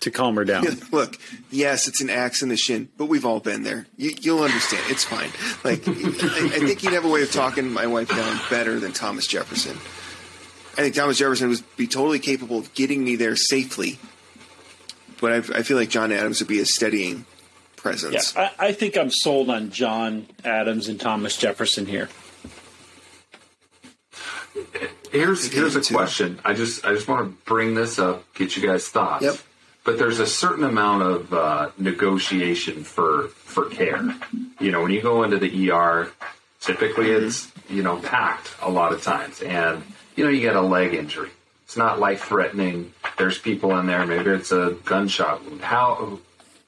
to 0.00 0.10
calm 0.10 0.34
her 0.36 0.44
down. 0.44 0.64
Look, 0.92 1.18
yes, 1.50 1.86
it's 1.86 2.00
an 2.00 2.10
axe 2.10 2.42
in 2.42 2.48
the 2.48 2.56
shin, 2.56 2.88
but 2.96 3.06
we've 3.06 3.24
all 3.24 3.38
been 3.38 3.62
there. 3.62 3.86
You, 3.96 4.12
you'll 4.20 4.42
understand. 4.42 4.82
It's 4.88 5.04
fine. 5.04 5.30
Like, 5.62 5.86
I, 5.88 5.92
I 5.92 6.58
think 6.58 6.80
he'd 6.80 6.94
have 6.94 7.04
a 7.04 7.08
way 7.08 7.22
of 7.22 7.30
talking 7.30 7.70
my 7.70 7.86
wife 7.86 8.08
down 8.08 8.40
better 8.48 8.80
than 8.80 8.92
Thomas 8.92 9.26
Jefferson. 9.26 9.76
I 10.78 10.82
think 10.82 10.94
Thomas 10.94 11.18
Jefferson 11.18 11.50
would 11.50 11.62
be 11.76 11.86
totally 11.86 12.18
capable 12.18 12.58
of 12.58 12.72
getting 12.74 13.04
me 13.04 13.16
there 13.16 13.36
safely. 13.36 13.98
But 15.20 15.32
I, 15.32 15.58
I 15.58 15.62
feel 15.62 15.76
like 15.76 15.90
John 15.90 16.10
Adams 16.10 16.40
would 16.40 16.48
be 16.48 16.60
a 16.60 16.64
steadying 16.64 17.26
Yeah, 17.84 17.90
presence. 17.92 18.36
I, 18.36 18.50
I 18.58 18.72
think 18.72 18.96
I'm 18.96 19.10
sold 19.10 19.50
on 19.50 19.70
John 19.70 20.26
Adams 20.44 20.88
and 20.88 21.00
Thomas 21.00 21.36
Jefferson 21.36 21.86
here. 21.86 22.08
Here's 25.12 25.50
here's 25.52 25.76
a 25.76 25.82
question. 25.94 26.40
I 26.44 26.54
just 26.54 26.84
I 26.84 26.92
just 26.94 27.08
want 27.08 27.26
to 27.26 27.44
bring 27.44 27.74
this 27.74 27.98
up, 27.98 28.24
get 28.34 28.56
you 28.56 28.66
guys' 28.66 28.88
thoughts. 28.88 29.24
Yep. 29.24 29.36
But 29.82 29.98
there's 29.98 30.20
a 30.20 30.26
certain 30.26 30.64
amount 30.64 31.02
of 31.02 31.32
uh, 31.32 31.70
negotiation 31.78 32.84
for 32.84 33.28
for 33.28 33.66
care. 33.70 34.02
You 34.60 34.70
know, 34.70 34.82
when 34.82 34.92
you 34.92 35.00
go 35.02 35.22
into 35.24 35.38
the 35.38 35.70
ER, 35.70 36.10
typically 36.60 37.06
Mm-hmm. 37.06 37.26
it's 37.26 37.50
you 37.68 37.82
know 37.82 37.96
packed 37.98 38.50
a 38.62 38.70
lot 38.70 38.92
of 38.92 39.02
times, 39.02 39.40
and 39.40 39.82
you 40.16 40.24
know 40.24 40.30
you 40.30 40.40
get 40.42 40.54
a 40.54 40.60
leg 40.60 40.94
injury. 40.94 41.30
It's 41.64 41.76
not 41.76 41.98
life 41.98 42.24
threatening. 42.24 42.92
There's 43.16 43.38
people 43.38 43.76
in 43.78 43.86
there. 43.86 44.04
Maybe 44.06 44.30
it's 44.30 44.52
a 44.52 44.76
gunshot 44.84 45.44
wound. 45.44 45.60
How? 45.62 46.18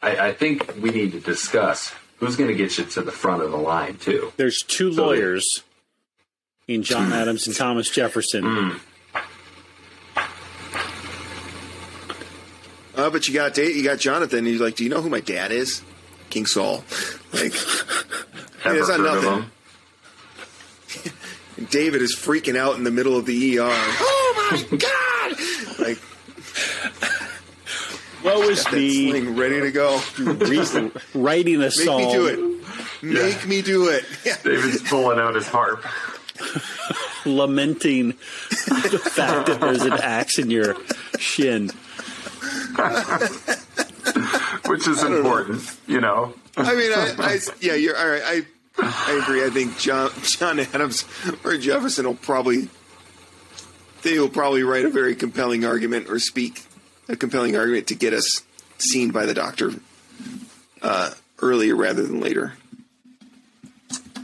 I, 0.02 0.28
I 0.28 0.32
think 0.32 0.74
we 0.80 0.90
need 0.90 1.12
to 1.12 1.20
discuss 1.20 1.92
who's 2.18 2.36
going 2.36 2.48
to 2.48 2.54
get 2.56 2.76
you 2.78 2.84
to 2.84 3.02
the 3.02 3.12
front 3.12 3.42
of 3.42 3.50
the 3.50 3.56
line 3.56 3.96
too. 3.96 4.32
There's 4.36 4.62
two 4.62 4.92
So- 4.92 5.06
lawyers 5.06 5.62
in 6.68 6.82
John 6.82 7.12
Adams 7.12 7.46
and 7.46 7.54
Thomas 7.56 7.88
Jefferson. 7.90 8.80
Uh, 12.94 13.08
but 13.10 13.26
you 13.26 13.32
got 13.34 13.54
Da- 13.54 13.72
you 13.72 13.82
got 13.82 13.98
Jonathan. 13.98 14.44
He's 14.44 14.60
like, 14.60 14.76
"Do 14.76 14.84
you 14.84 14.90
know 14.90 15.00
who 15.00 15.08
my 15.08 15.20
dad 15.20 15.50
is? 15.50 15.80
King 16.30 16.44
Saul." 16.46 16.84
Like, 17.32 17.54
Ever 18.64 18.76
it's 18.78 18.88
not 18.88 19.00
heard 19.00 19.06
of 19.16 19.24
nothing. 19.24 19.50
David 21.70 22.02
is 22.02 22.14
freaking 22.14 22.56
out 22.56 22.76
in 22.76 22.84
the 22.84 22.90
middle 22.90 23.16
of 23.16 23.24
the 23.26 23.58
ER. 23.58 23.68
Oh 23.72 24.48
my 24.50 24.76
god! 24.76 25.86
Like 25.86 25.98
Woe 28.24 28.42
is 28.42 28.64
that 28.64 28.72
me, 28.74 29.10
sling 29.10 29.36
ready 29.36 29.60
to 29.60 29.70
go. 29.70 30.00
re- 30.18 30.90
writing 31.14 31.56
a 31.56 31.58
Make 31.58 31.72
song. 31.72 31.98
Make 32.00 32.08
me 32.08 32.14
do 32.14 32.26
it. 32.26 32.38
Make 33.02 33.46
me 33.46 33.62
do 33.62 33.88
it. 33.88 34.04
Yeah. 34.24 34.36
David's 34.44 34.82
pulling 34.82 35.18
out 35.18 35.34
his 35.34 35.48
harp. 35.48 35.84
lamenting 37.24 38.08
the 38.08 39.00
fact 39.14 39.46
that 39.46 39.60
there's 39.60 39.82
an 39.82 39.92
axe 39.92 40.38
in 40.38 40.50
your 40.50 40.76
shin. 41.18 41.68
which 44.66 44.88
is 44.88 45.02
important, 45.02 45.62
you 45.86 46.00
know. 46.00 46.34
I 46.56 46.74
mean, 46.74 46.92
I, 46.92 47.14
I 47.18 47.38
yeah, 47.60 47.74
you're 47.74 47.96
all 47.96 48.08
right. 48.08 48.22
I 48.24 48.42
I 48.78 49.20
agree. 49.22 49.44
I 49.44 49.50
think 49.50 49.78
John 49.78 50.10
John 50.22 50.58
Adams 50.58 51.04
or 51.44 51.56
Jefferson 51.56 52.06
will 52.06 52.14
probably 52.14 52.68
they 54.02 54.18
will 54.18 54.28
probably 54.28 54.62
write 54.62 54.84
a 54.84 54.90
very 54.90 55.14
compelling 55.14 55.64
argument 55.64 56.08
or 56.08 56.18
speak 56.18 56.64
a 57.08 57.16
compelling 57.16 57.56
argument 57.56 57.88
to 57.88 57.94
get 57.94 58.12
us 58.12 58.42
seen 58.78 59.10
by 59.10 59.26
the 59.26 59.34
doctor 59.34 59.72
uh, 60.82 61.10
earlier 61.40 61.76
rather 61.76 62.02
than 62.02 62.20
later. 62.20 62.54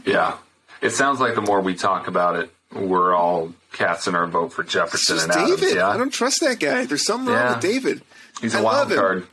Yeah. 0.05 0.37
It 0.81 0.91
sounds 0.91 1.19
like 1.19 1.35
the 1.35 1.41
more 1.41 1.61
we 1.61 1.75
talk 1.75 2.07
about 2.07 2.35
it, 2.35 2.51
we're 2.73 3.13
all 3.13 3.53
casting 3.73 4.15
our 4.15 4.27
vote 4.27 4.53
for 4.53 4.63
Jefferson 4.63 5.19
and 5.19 5.31
Adams. 5.31 5.59
David. 5.59 5.75
Yeah. 5.75 5.89
I 5.89 5.97
don't 5.97 6.11
trust 6.11 6.39
that 6.41 6.59
guy. 6.59 6.85
There's 6.85 7.05
something 7.05 7.33
wrong 7.33 7.53
with 7.53 7.61
David. 7.61 8.01
He's 8.41 8.55
a 8.55 8.59
I 8.59 8.61
wild 8.61 8.89
card. 8.89 9.27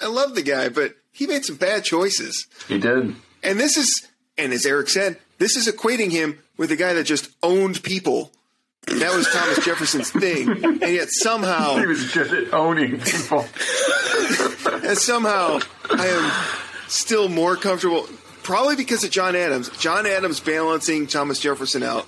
I 0.00 0.06
love 0.06 0.34
the 0.34 0.42
guy, 0.42 0.68
but 0.68 0.94
he 1.12 1.26
made 1.26 1.44
some 1.44 1.56
bad 1.56 1.84
choices. 1.84 2.46
He 2.68 2.78
did. 2.78 3.14
And 3.42 3.60
this 3.60 3.76
is, 3.76 4.08
and 4.38 4.52
as 4.52 4.64
Eric 4.66 4.88
said, 4.88 5.18
this 5.38 5.56
is 5.56 5.68
equating 5.68 6.10
him 6.10 6.38
with 6.56 6.70
a 6.70 6.76
guy 6.76 6.92
that 6.94 7.04
just 7.04 7.30
owned 7.42 7.82
people. 7.82 8.30
That 8.86 9.14
was 9.14 9.26
Thomas 9.32 9.64
Jefferson's 9.64 10.10
thing, 10.10 10.48
and 10.64 10.80
yet 10.82 11.08
somehow, 11.10 11.76
He 11.78 11.86
was 11.86 12.12
good 12.12 12.32
at 12.48 12.54
owning 12.54 13.00
people. 13.00 13.40
and 14.84 14.96
somehow, 14.98 15.60
I 15.90 16.06
am 16.06 16.32
still 16.88 17.28
more 17.28 17.56
comfortable. 17.56 18.08
Probably 18.42 18.76
because 18.76 19.02
of 19.04 19.10
John 19.10 19.34
Adams. 19.36 19.70
John 19.78 20.06
Adams 20.06 20.38
balancing 20.40 21.06
Thomas 21.06 21.40
Jefferson 21.40 21.82
out 21.82 22.06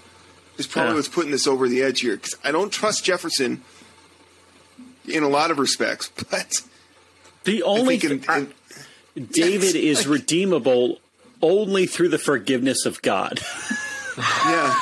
is 0.58 0.66
probably 0.66 0.90
Yeah. 0.90 0.96
what's 0.96 1.08
putting 1.08 1.30
this 1.30 1.46
over 1.46 1.66
the 1.68 1.82
edge 1.82 2.00
here. 2.00 2.16
Because 2.16 2.34
I 2.44 2.52
don't 2.52 2.70
trust 2.70 3.04
Jefferson 3.04 3.62
in 5.08 5.22
a 5.22 5.28
lot 5.28 5.50
of 5.50 5.58
respects, 5.58 6.08
but 6.30 6.60
The 7.44 7.62
I 7.62 7.66
only 7.66 7.98
think 7.98 8.26
in, 8.28 8.52
in, 9.16 9.26
David 9.26 9.76
is 9.76 10.06
redeemable 10.06 10.98
only 11.40 11.86
through 11.86 12.10
the 12.10 12.18
forgiveness 12.18 12.84
of 12.84 13.00
God. 13.02 13.40
yeah. 14.18 14.74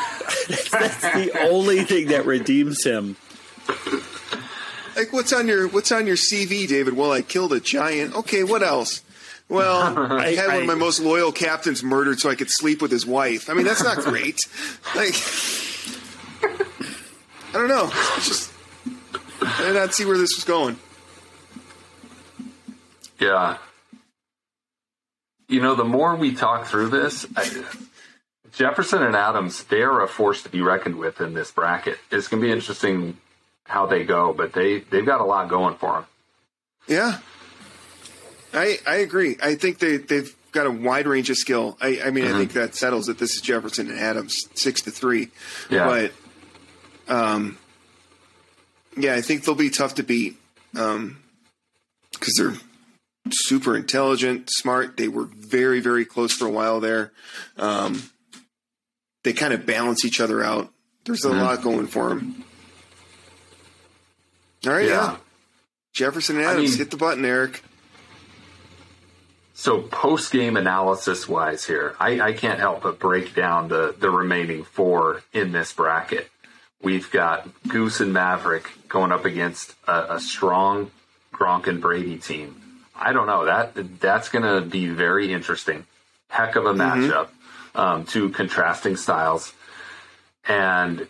That's 0.70 1.00
the 1.00 1.48
only 1.50 1.84
thing 1.84 2.08
that 2.08 2.26
redeems 2.26 2.84
him. 2.84 3.16
Like 4.96 5.12
what's 5.12 5.32
on 5.32 5.48
your 5.48 5.68
what's 5.68 5.90
on 5.92 6.06
your 6.06 6.16
CV, 6.16 6.68
David? 6.68 6.96
Well, 6.96 7.12
I 7.12 7.22
killed 7.22 7.52
a 7.52 7.60
giant. 7.60 8.14
Okay, 8.14 8.44
what 8.44 8.62
else? 8.62 9.02
Well, 9.48 10.12
I 10.12 10.34
had 10.34 10.48
one 10.48 10.62
of 10.62 10.66
my 10.66 10.74
most 10.74 11.00
loyal 11.00 11.32
captains 11.32 11.82
murdered 11.82 12.20
so 12.20 12.30
I 12.30 12.34
could 12.34 12.50
sleep 12.50 12.80
with 12.80 12.90
his 12.90 13.04
wife. 13.04 13.50
I 13.50 13.54
mean, 13.54 13.64
that's 13.64 13.82
not 13.82 13.98
great. 13.98 14.40
Like, 14.94 15.14
I 17.48 17.52
don't 17.52 17.68
know. 17.68 17.90
It's 18.16 18.28
just 18.28 18.52
I 19.42 19.62
did 19.64 19.74
not 19.74 19.94
see 19.94 20.04
where 20.04 20.18
this 20.18 20.36
was 20.36 20.44
going. 20.44 20.78
Yeah. 23.18 23.58
You 25.48 25.60
know, 25.60 25.74
the 25.74 25.84
more 25.84 26.16
we 26.16 26.34
talk 26.34 26.66
through 26.66 26.88
this, 26.88 27.26
I, 27.36 27.64
Jefferson 28.56 29.02
and 29.02 29.16
Adams, 29.16 29.64
they 29.64 29.82
are 29.82 30.02
a 30.02 30.08
force 30.08 30.42
to 30.44 30.48
be 30.48 30.60
reckoned 30.60 30.96
with 30.96 31.20
in 31.20 31.34
this 31.34 31.50
bracket. 31.50 31.98
It's 32.10 32.28
going 32.28 32.40
to 32.40 32.46
be 32.46 32.52
interesting 32.52 33.18
how 33.64 33.86
they 33.86 34.04
go, 34.04 34.32
but 34.32 34.52
they, 34.52 34.80
they've 34.80 35.06
got 35.06 35.20
a 35.20 35.24
lot 35.24 35.48
going 35.48 35.74
for 35.76 35.92
them. 35.92 36.06
Yeah, 36.86 37.18
I 38.52 38.78
I 38.86 38.96
agree. 38.96 39.38
I 39.42 39.54
think 39.54 39.78
they 39.78 39.96
they've 39.96 40.34
got 40.52 40.66
a 40.66 40.70
wide 40.70 41.06
range 41.06 41.30
of 41.30 41.36
skill. 41.36 41.76
I, 41.80 42.00
I 42.04 42.10
mean, 42.10 42.26
I 42.26 42.32
think 42.32 42.52
that 42.52 42.74
settles 42.74 43.08
it. 43.08 43.18
This 43.18 43.34
is 43.34 43.40
Jefferson 43.40 43.90
and 43.90 43.98
Adams, 43.98 44.38
six 44.54 44.82
to 44.82 44.90
three. 44.90 45.30
Yeah. 45.68 46.10
But, 47.08 47.14
um, 47.14 47.58
yeah, 48.96 49.14
I 49.14 49.20
think 49.20 49.44
they'll 49.44 49.56
be 49.56 49.70
tough 49.70 49.96
to 49.96 50.02
beat 50.02 50.36
because 50.72 52.34
they're 52.38 52.54
super 53.30 53.76
intelligent, 53.76 54.48
smart. 54.52 54.96
They 54.96 55.08
were 55.08 55.24
very, 55.24 55.80
very 55.80 56.04
close 56.04 56.32
for 56.32 56.46
a 56.46 56.50
while 56.50 56.80
there. 56.80 57.12
Um, 57.56 58.10
they 59.24 59.32
kind 59.32 59.52
of 59.52 59.66
balance 59.66 60.04
each 60.04 60.20
other 60.20 60.44
out. 60.44 60.70
There's 61.04 61.24
a 61.24 61.28
mm-hmm. 61.28 61.40
lot 61.40 61.62
going 61.62 61.86
for 61.86 62.10
them. 62.10 62.44
All 64.66 64.72
right, 64.72 64.86
yeah. 64.86 64.92
Yeah. 64.92 65.16
Jefferson 65.92 66.36
and 66.36 66.46
Adams, 66.46 66.70
mean- 66.70 66.78
hit 66.78 66.90
the 66.90 66.96
button, 66.96 67.24
Eric. 67.24 67.62
So 69.56 69.80
post 69.80 70.32
game 70.32 70.56
analysis 70.56 71.28
wise 71.28 71.64
here, 71.64 71.94
I, 72.00 72.20
I 72.20 72.32
can't 72.32 72.58
help 72.58 72.82
but 72.82 72.98
break 72.98 73.34
down 73.34 73.68
the, 73.68 73.94
the 73.96 74.10
remaining 74.10 74.64
four 74.64 75.22
in 75.32 75.52
this 75.52 75.72
bracket. 75.72 76.28
We've 76.82 77.08
got 77.10 77.48
Goose 77.68 78.00
and 78.00 78.12
Maverick 78.12 78.68
going 78.88 79.12
up 79.12 79.24
against 79.24 79.74
a, 79.86 80.16
a 80.16 80.20
strong 80.20 80.90
Gronk 81.32 81.68
and 81.68 81.80
Brady 81.80 82.18
team. 82.18 82.60
I 82.96 83.12
don't 83.12 83.28
know 83.28 83.44
that 83.44 84.00
that's 84.00 84.28
going 84.28 84.44
to 84.44 84.68
be 84.68 84.88
very 84.88 85.32
interesting. 85.32 85.86
Heck 86.28 86.56
of 86.56 86.66
a 86.66 86.74
mm-hmm. 86.74 86.80
matchup, 86.80 87.28
um, 87.74 88.04
two 88.04 88.30
contrasting 88.30 88.96
styles, 88.96 89.52
and 90.46 91.06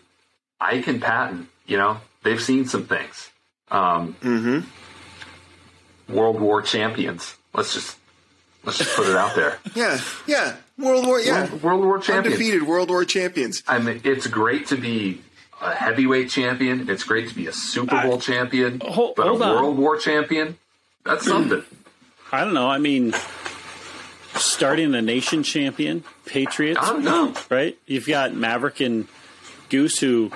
Ike 0.59 0.87
and 0.87 1.01
Patton. 1.01 1.47
You 1.65 1.77
know 1.77 1.97
they've 2.23 2.41
seen 2.41 2.65
some 2.65 2.85
things. 2.85 3.29
Um, 3.71 4.15
mm-hmm. 4.21 6.13
World 6.13 6.39
War 6.39 6.61
champions. 6.61 7.35
Let's 7.53 7.73
just 7.73 7.97
let's 8.63 8.77
just 8.77 8.95
put 8.95 9.07
it 9.07 9.15
out 9.15 9.35
there. 9.35 9.57
Yeah, 9.75 9.99
yeah. 10.27 10.55
World 10.77 11.05
War, 11.05 11.19
yeah. 11.19 11.49
World, 11.49 11.63
World 11.63 11.83
War 11.85 11.97
champions. 11.99 12.35
Undefeated 12.35 12.63
World 12.67 12.89
War 12.89 13.05
champions. 13.05 13.63
I 13.67 13.79
mean, 13.79 14.01
it's 14.03 14.27
great 14.27 14.67
to 14.67 14.77
be 14.77 15.21
a 15.61 15.73
heavyweight 15.73 16.29
champion. 16.29 16.89
It's 16.89 17.03
great 17.03 17.29
to 17.29 17.35
be 17.35 17.47
a 17.47 17.53
Super 17.53 18.01
Bowl 18.01 18.19
champion. 18.19 18.81
Hold- 18.81 19.15
but 19.15 19.27
hold 19.27 19.41
a 19.41 19.45
on. 19.45 19.55
World 19.55 19.77
War 19.77 19.97
champion, 19.97 20.57
that's 21.03 21.25
something. 21.25 21.63
I 22.31 22.43
don't 22.43 22.53
know. 22.53 22.69
I 22.69 22.77
mean, 22.77 23.13
starting 24.35 24.93
a 24.95 25.01
nation 25.01 25.43
champion, 25.43 26.03
Patriots, 26.25 26.79
I 26.81 26.89
don't 26.93 27.03
know. 27.03 27.33
right? 27.49 27.77
You've 27.85 28.07
got 28.07 28.33
Maverick 28.33 28.79
and 28.79 29.07
Goose 29.69 29.99
who 29.99 30.31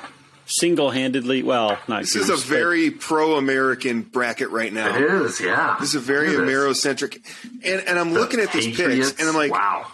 single-handedly, 0.45 1.43
well, 1.43 1.77
not 1.87 2.01
This 2.01 2.13
Goose, 2.13 2.29
is 2.29 2.43
a 2.43 2.47
very 2.47 2.89
pro-American 2.91 4.01
bracket 4.01 4.49
right 4.49 4.73
now. 4.73 4.95
It 4.95 5.03
is, 5.03 5.39
yeah. 5.39 5.77
This 5.79 5.89
is 5.89 5.95
a 5.95 5.99
very 5.99 6.29
Look 6.29 6.39
at. 6.39 6.47
Amerocentric, 6.47 7.21
and 7.63 7.81
and 7.87 7.99
I'm 7.99 8.13
The 8.13 8.19
looking 8.19 8.39
at 8.39 8.51
these 8.51 8.75
picks, 8.75 9.11
and 9.19 9.29
I'm 9.29 9.35
like, 9.35 9.51
wow. 9.51 9.87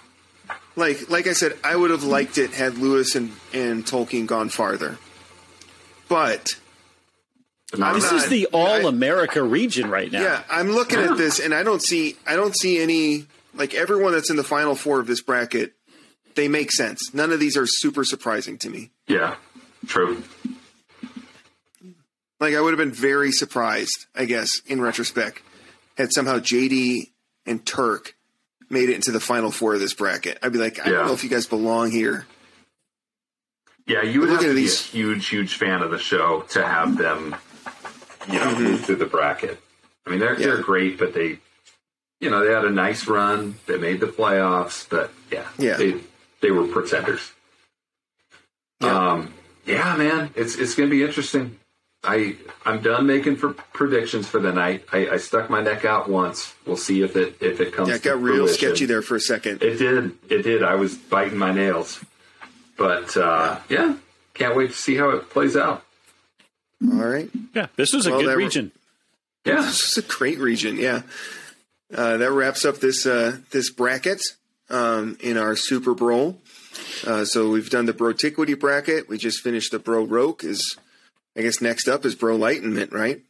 like 0.76 1.10
like 1.10 1.28
I 1.28 1.34
said, 1.34 1.58
I 1.64 1.76
would 1.76 1.92
have 1.92 2.04
liked 2.04 2.38
it 2.38 2.52
had 2.52 2.78
Lewis 2.78 3.16
and 3.16 3.32
and 3.54 3.86
Tolkien 3.86 4.28
gone 4.28 4.48
farther, 4.50 4.98
but 6.08 6.56
Not 7.76 7.96
This 7.96 8.06
not- 8.12 8.14
is 8.24 8.30
the 8.30 8.48
all-America 8.54 9.44
region 9.44 9.90
right 9.90 10.10
now. 10.12 10.22
yeah, 10.22 10.44
I'm 10.50 10.70
looking 10.72 11.00
at 11.00 11.18
this, 11.18 11.40
and 11.40 11.54
I 11.54 11.64
don't 11.64 11.82
see 11.82 12.16
I 12.26 12.36
don't 12.38 12.56
see 12.58 12.80
any 12.80 13.26
like 13.56 13.74
everyone 13.74 14.12
that's 14.14 14.30
in 14.30 14.36
the 14.36 14.44
final 14.44 14.76
four 14.76 15.00
of 15.00 15.08
this 15.08 15.22
bracket. 15.22 15.74
They 16.36 16.48
make 16.50 16.72
sense. 16.72 17.14
None 17.14 17.32
of 17.32 17.40
these 17.40 17.56
are 17.56 17.66
super 17.66 18.04
surprising 18.04 18.58
to 18.60 18.70
me. 18.70 18.92
yeah, 19.08 19.36
true. 19.88 20.22
Like 22.40 22.54
I 22.54 22.62
would 22.62 22.72
have 22.72 22.78
been 22.78 22.92
very 22.92 23.32
surprised, 23.32 24.06
I 24.14 24.26
guess, 24.26 24.52
in 24.68 24.82
retrospect, 24.82 25.42
had 25.98 26.12
somehow 26.12 26.40
JD 26.40 27.12
and 27.46 27.66
Turk 27.66 28.16
made 28.70 28.90
it 28.90 28.96
into 28.96 29.12
the 29.12 29.20
final 29.22 29.52
four 29.52 29.74
of 29.74 29.80
this 29.80 29.94
bracket. 29.94 30.38
I'd 30.44 30.52
be 30.52 30.58
like, 30.60 30.80
I 30.86 30.90
Yeah. 30.90 30.98
don't 30.98 31.08
know 31.08 31.14
if 31.14 31.24
you 31.24 31.30
guys 31.30 31.46
belong 31.46 31.92
here. 31.92 32.26
Yeah, 33.88 34.02
you 34.02 34.20
would 34.20 34.30
have 34.30 34.42
to 34.42 34.48
be 34.48 34.54
these- 34.54 34.82
a 34.82 34.84
huge, 34.92 35.28
huge 35.28 35.56
fan 35.56 35.82
of 35.82 35.92
the 35.92 36.00
show 36.00 36.42
to 36.50 36.66
have 36.68 36.98
them, 36.98 37.36
you 38.28 38.40
know, 38.40 38.60
move 38.60 38.84
through 38.84 38.96
the 38.98 39.06
bracket. 39.06 39.60
I 40.06 40.10
mean, 40.10 40.20
they're 40.20 40.34
Mm-hmm. 40.34 40.42
Yeah. 40.42 40.48
they're 40.48 40.62
great, 40.64 40.98
but 40.98 41.14
they, 41.14 41.40
you 42.20 42.30
know, 42.30 42.44
they 42.46 42.54
had 42.54 42.66
a 42.66 42.70
nice 42.72 43.08
run. 43.08 43.56
They 43.68 43.78
made 43.78 44.00
the 44.00 44.08
playoffs, 44.08 44.88
but 44.90 45.12
yeah, 45.32 45.48
Yeah. 45.58 45.78
they 45.78 45.96
they 46.42 46.52
were 46.52 46.68
pretenders. 46.68 47.32
Yeah. 48.82 49.12
Um, 49.12 49.34
yeah, 49.66 49.96
man, 49.96 50.32
it's 50.36 50.56
it's 50.56 50.76
gonna 50.76 50.90
be 50.90 51.04
interesting. 51.04 51.58
I 52.04 52.36
I'm 52.66 52.82
done 52.82 53.08
making 53.08 53.38
for 53.38 53.54
predictions 53.74 54.28
for 54.28 54.40
the 54.40 54.52
night. 54.54 54.86
I, 54.94 55.10
I 55.10 55.18
stuck 55.18 55.50
my 55.50 55.62
neck 55.62 55.86
out 55.86 56.08
once. 56.10 56.54
We'll 56.66 56.78
see 56.78 57.02
if 57.02 57.16
it 57.16 57.38
if 57.42 57.60
it 57.60 57.74
comes. 57.74 57.90
Yeah, 57.90 57.96
it 57.96 58.04
to 58.04 58.10
got 58.10 58.22
real 58.22 58.36
fruition. 58.46 58.56
sketchy 58.56 58.86
there 58.86 59.02
for 59.02 59.16
a 59.16 59.20
second. 59.20 59.64
It 59.64 59.78
did. 59.78 60.12
It 60.30 60.44
did. 60.44 60.64
I 60.64 60.76
was 60.76 60.96
biting 60.96 61.38
my 61.38 61.52
nails. 61.52 62.04
But 62.78 63.16
uh, 63.18 63.60
yeah, 63.70 63.96
can't 64.34 64.56
wait 64.56 64.68
to 64.72 64.76
see 64.76 64.96
how 64.96 65.10
it 65.12 65.30
plays 65.30 65.56
out. 65.58 65.84
All 66.84 66.90
right. 67.06 67.30
Yeah, 67.56 67.68
this 67.78 67.94
was 67.94 68.06
a 68.06 68.12
Well, 68.12 68.20
good 68.20 68.30
that- 68.32 68.38
region. 68.38 68.72
Yeah. 69.46 69.62
This 69.62 69.98
is 69.98 69.98
a 69.98 70.02
great 70.08 70.40
region. 70.40 70.76
Yeah. 70.78 71.04
Uh, 71.96 72.18
that 72.18 72.32
wraps 72.32 72.66
up 72.66 72.78
this 72.78 73.06
uh, 73.06 73.38
this 73.52 73.72
bracket 73.72 74.22
um, 74.70 75.18
in 75.22 75.38
our 75.38 75.56
Super 75.56 75.94
Bowl. 75.94 76.38
Uh, 77.08 77.24
so 77.24 77.50
we've 77.50 77.70
done 77.70 77.86
the 77.86 77.94
Brotiquity 77.94 78.60
bracket. 78.60 79.08
We 79.08 79.18
just 79.18 79.42
finished 79.42 79.72
the 79.72 79.80
Bro 79.80 80.06
Roke. 80.06 80.44
Is 80.44 80.78
I 81.36 81.42
guess 81.42 81.62
next 81.62 81.88
up 81.88 82.06
is 82.06 82.16
Bro 82.16 82.36
Lightenment, 82.36 82.92
right? 82.92 83.22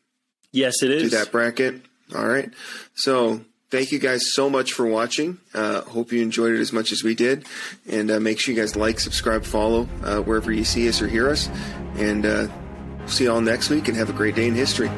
Yes, 0.51 0.81
it 0.81 0.91
is. 0.91 1.11
Do 1.11 1.17
that 1.17 1.31
bracket. 1.31 1.81
All 2.15 2.27
right. 2.27 2.49
So 2.95 3.41
thank 3.69 3.91
you 3.91 3.99
guys 3.99 4.33
so 4.33 4.49
much 4.49 4.73
for 4.73 4.85
watching. 4.85 5.39
Uh, 5.53 5.81
hope 5.81 6.11
you 6.11 6.21
enjoyed 6.21 6.53
it 6.53 6.61
as 6.61 6.71
much 6.71 6.91
as 6.91 7.03
we 7.03 7.15
did. 7.15 7.45
And 7.89 8.09
uh, 8.09 8.19
make 8.19 8.39
sure 8.39 8.53
you 8.53 8.61
guys 8.61 8.75
like, 8.75 8.99
subscribe, 8.99 9.43
follow 9.43 9.87
uh, 10.03 10.19
wherever 10.21 10.51
you 10.51 10.63
see 10.63 10.87
us 10.87 11.01
or 11.01 11.07
hear 11.07 11.29
us. 11.29 11.49
And 11.95 12.25
uh, 12.25 12.47
see 13.07 13.25
you 13.25 13.31
all 13.31 13.41
next 13.41 13.69
week 13.69 13.87
and 13.87 13.97
have 13.97 14.09
a 14.09 14.13
great 14.13 14.35
day 14.35 14.47
in 14.47 14.55
history. 14.55 14.89